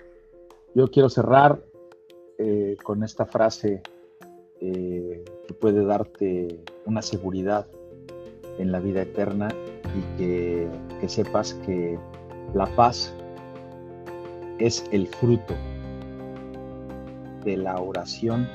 Yo 0.74 0.90
quiero 0.90 1.10
cerrar 1.10 1.62
eh, 2.38 2.78
con 2.82 3.04
esta 3.04 3.26
frase 3.26 3.82
eh, 4.62 5.26
que 5.46 5.54
puede 5.54 5.84
darte 5.84 6.64
una 6.86 7.02
seguridad 7.02 7.68
en 8.58 8.72
la 8.72 8.80
vida 8.80 9.02
eterna 9.02 9.50
y 9.98 10.18
que, 10.18 10.70
que 11.02 11.10
sepas 11.10 11.56
que 11.66 12.00
la 12.54 12.66
paz 12.76 13.14
es 14.60 14.86
el 14.92 15.08
fruto 15.08 15.56
de 17.44 17.58
la 17.58 17.76
oración 17.78 18.48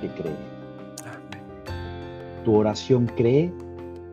que 0.00 0.08
cree. 0.08 0.36
¿Tu 2.44 2.54
oración 2.54 3.06
cree 3.16 3.52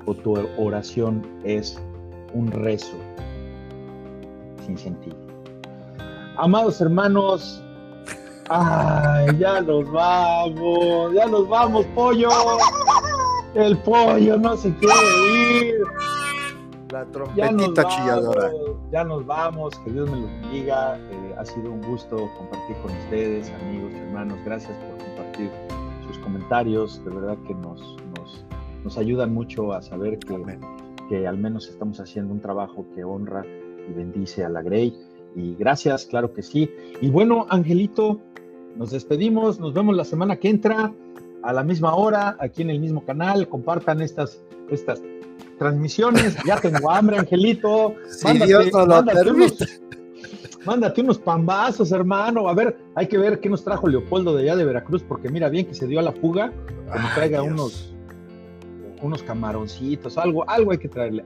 o 0.05 0.13
tu 0.13 0.35
oración 0.57 1.25
es 1.43 1.79
un 2.33 2.51
rezo 2.51 2.97
sin 4.65 4.77
sentido? 4.77 5.17
Amados 6.37 6.81
hermanos, 6.81 7.61
ay, 8.49 9.37
ya 9.37 9.61
nos 9.61 9.89
vamos, 9.91 11.13
ya 11.13 11.25
nos 11.27 11.47
vamos, 11.47 11.85
pollo. 11.93 12.29
El 13.53 13.77
pollo 13.77 14.37
no 14.37 14.57
se 14.57 14.73
quiere 14.75 14.95
ir. 15.33 15.75
La 16.95 17.03
trompetita 17.03 17.83
chilladora. 17.89 18.53
Ya 18.89 19.03
nos 19.03 19.25
vamos, 19.25 19.77
que 19.79 19.91
Dios 19.91 20.09
me 20.09 20.15
los 20.15 20.31
bendiga. 20.31 20.97
Eh, 20.97 21.35
ha 21.37 21.43
sido 21.43 21.69
un 21.69 21.81
gusto 21.81 22.15
compartir 22.37 22.77
con 22.77 22.89
ustedes, 22.99 23.51
amigos, 23.51 23.93
hermanos. 23.95 24.39
Gracias 24.45 24.71
por 24.77 25.05
compartir 25.05 25.51
sus 26.07 26.17
comentarios. 26.19 27.03
De 27.03 27.11
verdad 27.11 27.37
que 27.45 27.53
nos, 27.53 27.81
nos, 28.85 28.97
ayudan 28.97 29.33
mucho 29.33 29.73
a 29.73 29.81
saber 29.81 30.19
que, 30.19 30.57
que 31.09 31.27
al 31.27 31.37
menos 31.37 31.67
estamos 31.67 31.99
haciendo 31.99 32.33
un 32.33 32.39
trabajo 32.39 32.85
que 32.95 33.03
honra 33.03 33.45
y 33.89 33.91
bendice 33.91 34.45
a 34.45 34.49
la 34.49 34.61
Grey. 34.61 34.97
Y 35.35 35.53
gracias, 35.55 36.05
claro 36.05 36.31
que 36.31 36.43
sí. 36.43 36.71
Y 37.01 37.09
bueno, 37.09 37.45
Angelito, 37.49 38.21
nos 38.77 38.91
despedimos, 38.91 39.59
nos 39.59 39.73
vemos 39.73 39.97
la 39.97 40.05
semana 40.05 40.37
que 40.37 40.47
entra 40.47 40.93
a 41.43 41.51
la 41.51 41.61
misma 41.61 41.93
hora, 41.93 42.37
aquí 42.39 42.61
en 42.61 42.69
el 42.69 42.79
mismo 42.79 43.03
canal. 43.03 43.49
Compartan 43.49 44.01
estas, 44.01 44.41
estas 44.69 45.03
transmisiones. 45.57 46.35
Ya 46.45 46.57
tengo 46.57 46.91
hambre, 46.91 47.17
Angelito. 47.17 47.95
mándate, 50.65 51.01
unos, 51.01 51.17
pambazos, 51.19 51.91
hermano. 51.91 52.47
A 52.49 52.53
ver, 52.53 52.77
hay 52.95 53.07
que 53.07 53.17
ver 53.17 53.39
qué 53.39 53.49
nos 53.49 53.63
trajo 53.63 53.87
Leopoldo 53.87 54.35
de 54.35 54.43
allá 54.43 54.55
de 54.55 54.65
Veracruz, 54.65 55.03
porque 55.03 55.29
mira 55.29 55.49
bien 55.49 55.65
que 55.65 55.73
se 55.73 55.87
dio 55.87 55.99
a 55.99 56.03
la 56.03 56.11
fuga, 56.11 56.51
que 56.91 56.99
nos 56.99 57.13
traiga 57.13 57.41
unos, 57.41 57.93
unos 59.01 59.23
camaroncitos, 59.23 60.17
algo, 60.17 60.47
algo 60.49 60.71
hay 60.71 60.77
que 60.77 60.89
traerle. 60.89 61.23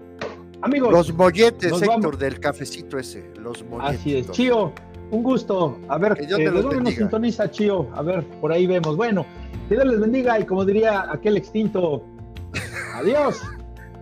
Amigos, 0.62 0.92
los 0.92 1.14
molletes, 1.14 1.72
Héctor, 1.82 2.18
del 2.18 2.40
cafecito 2.40 2.98
ese. 2.98 3.32
Los 3.40 3.64
molletes. 3.64 4.00
Así 4.00 4.18
es, 4.18 4.30
Chío, 4.32 4.74
un 5.12 5.24
gusto. 5.24 5.80
A 5.88 5.98
ver, 5.98 6.16
que 6.16 6.26
eh, 6.26 6.52
nos 6.52 6.94
sintoniza, 6.94 7.50
Chío? 7.50 7.88
A 7.94 8.02
ver, 8.02 8.26
por 8.42 8.52
ahí 8.52 8.68
vemos. 8.68 8.98
Bueno, 8.98 9.26
que 9.70 9.76
Dios 9.76 9.88
les 9.88 10.00
bendiga 10.02 10.38
y 10.38 10.46
como 10.46 10.66
diría 10.66 11.10
aquel 11.10 11.38
extinto, 11.38 12.04
adiós. 12.96 13.42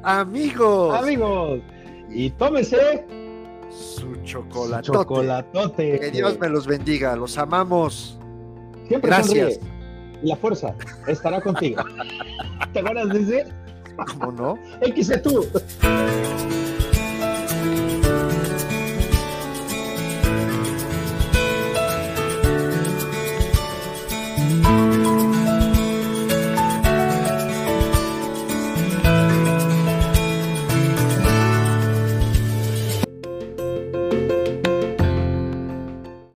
Amigos. 0.07 0.95
Amigos. 0.95 1.59
Y 2.09 2.29
tómese 2.29 3.05
su 3.69 4.15
chocolatote. 4.23 4.97
chocolatote. 4.97 5.99
Que 5.99 6.11
Dios 6.11 6.39
me 6.39 6.47
los 6.47 6.65
bendiga. 6.65 7.13
Los 7.17 7.37
amamos. 7.37 8.17
Siempre 8.87 9.09
Gracias. 9.09 9.59
La 10.23 10.37
fuerza 10.37 10.73
estará 11.07 11.41
contigo. 11.41 11.83
¿Te 12.73 12.79
acuerdas 12.79 13.09
de 13.09 13.21
ese? 13.21 13.47
¿Cómo 14.17 14.31
no? 14.31 14.57
X 14.79 15.11
tú. 15.21 15.45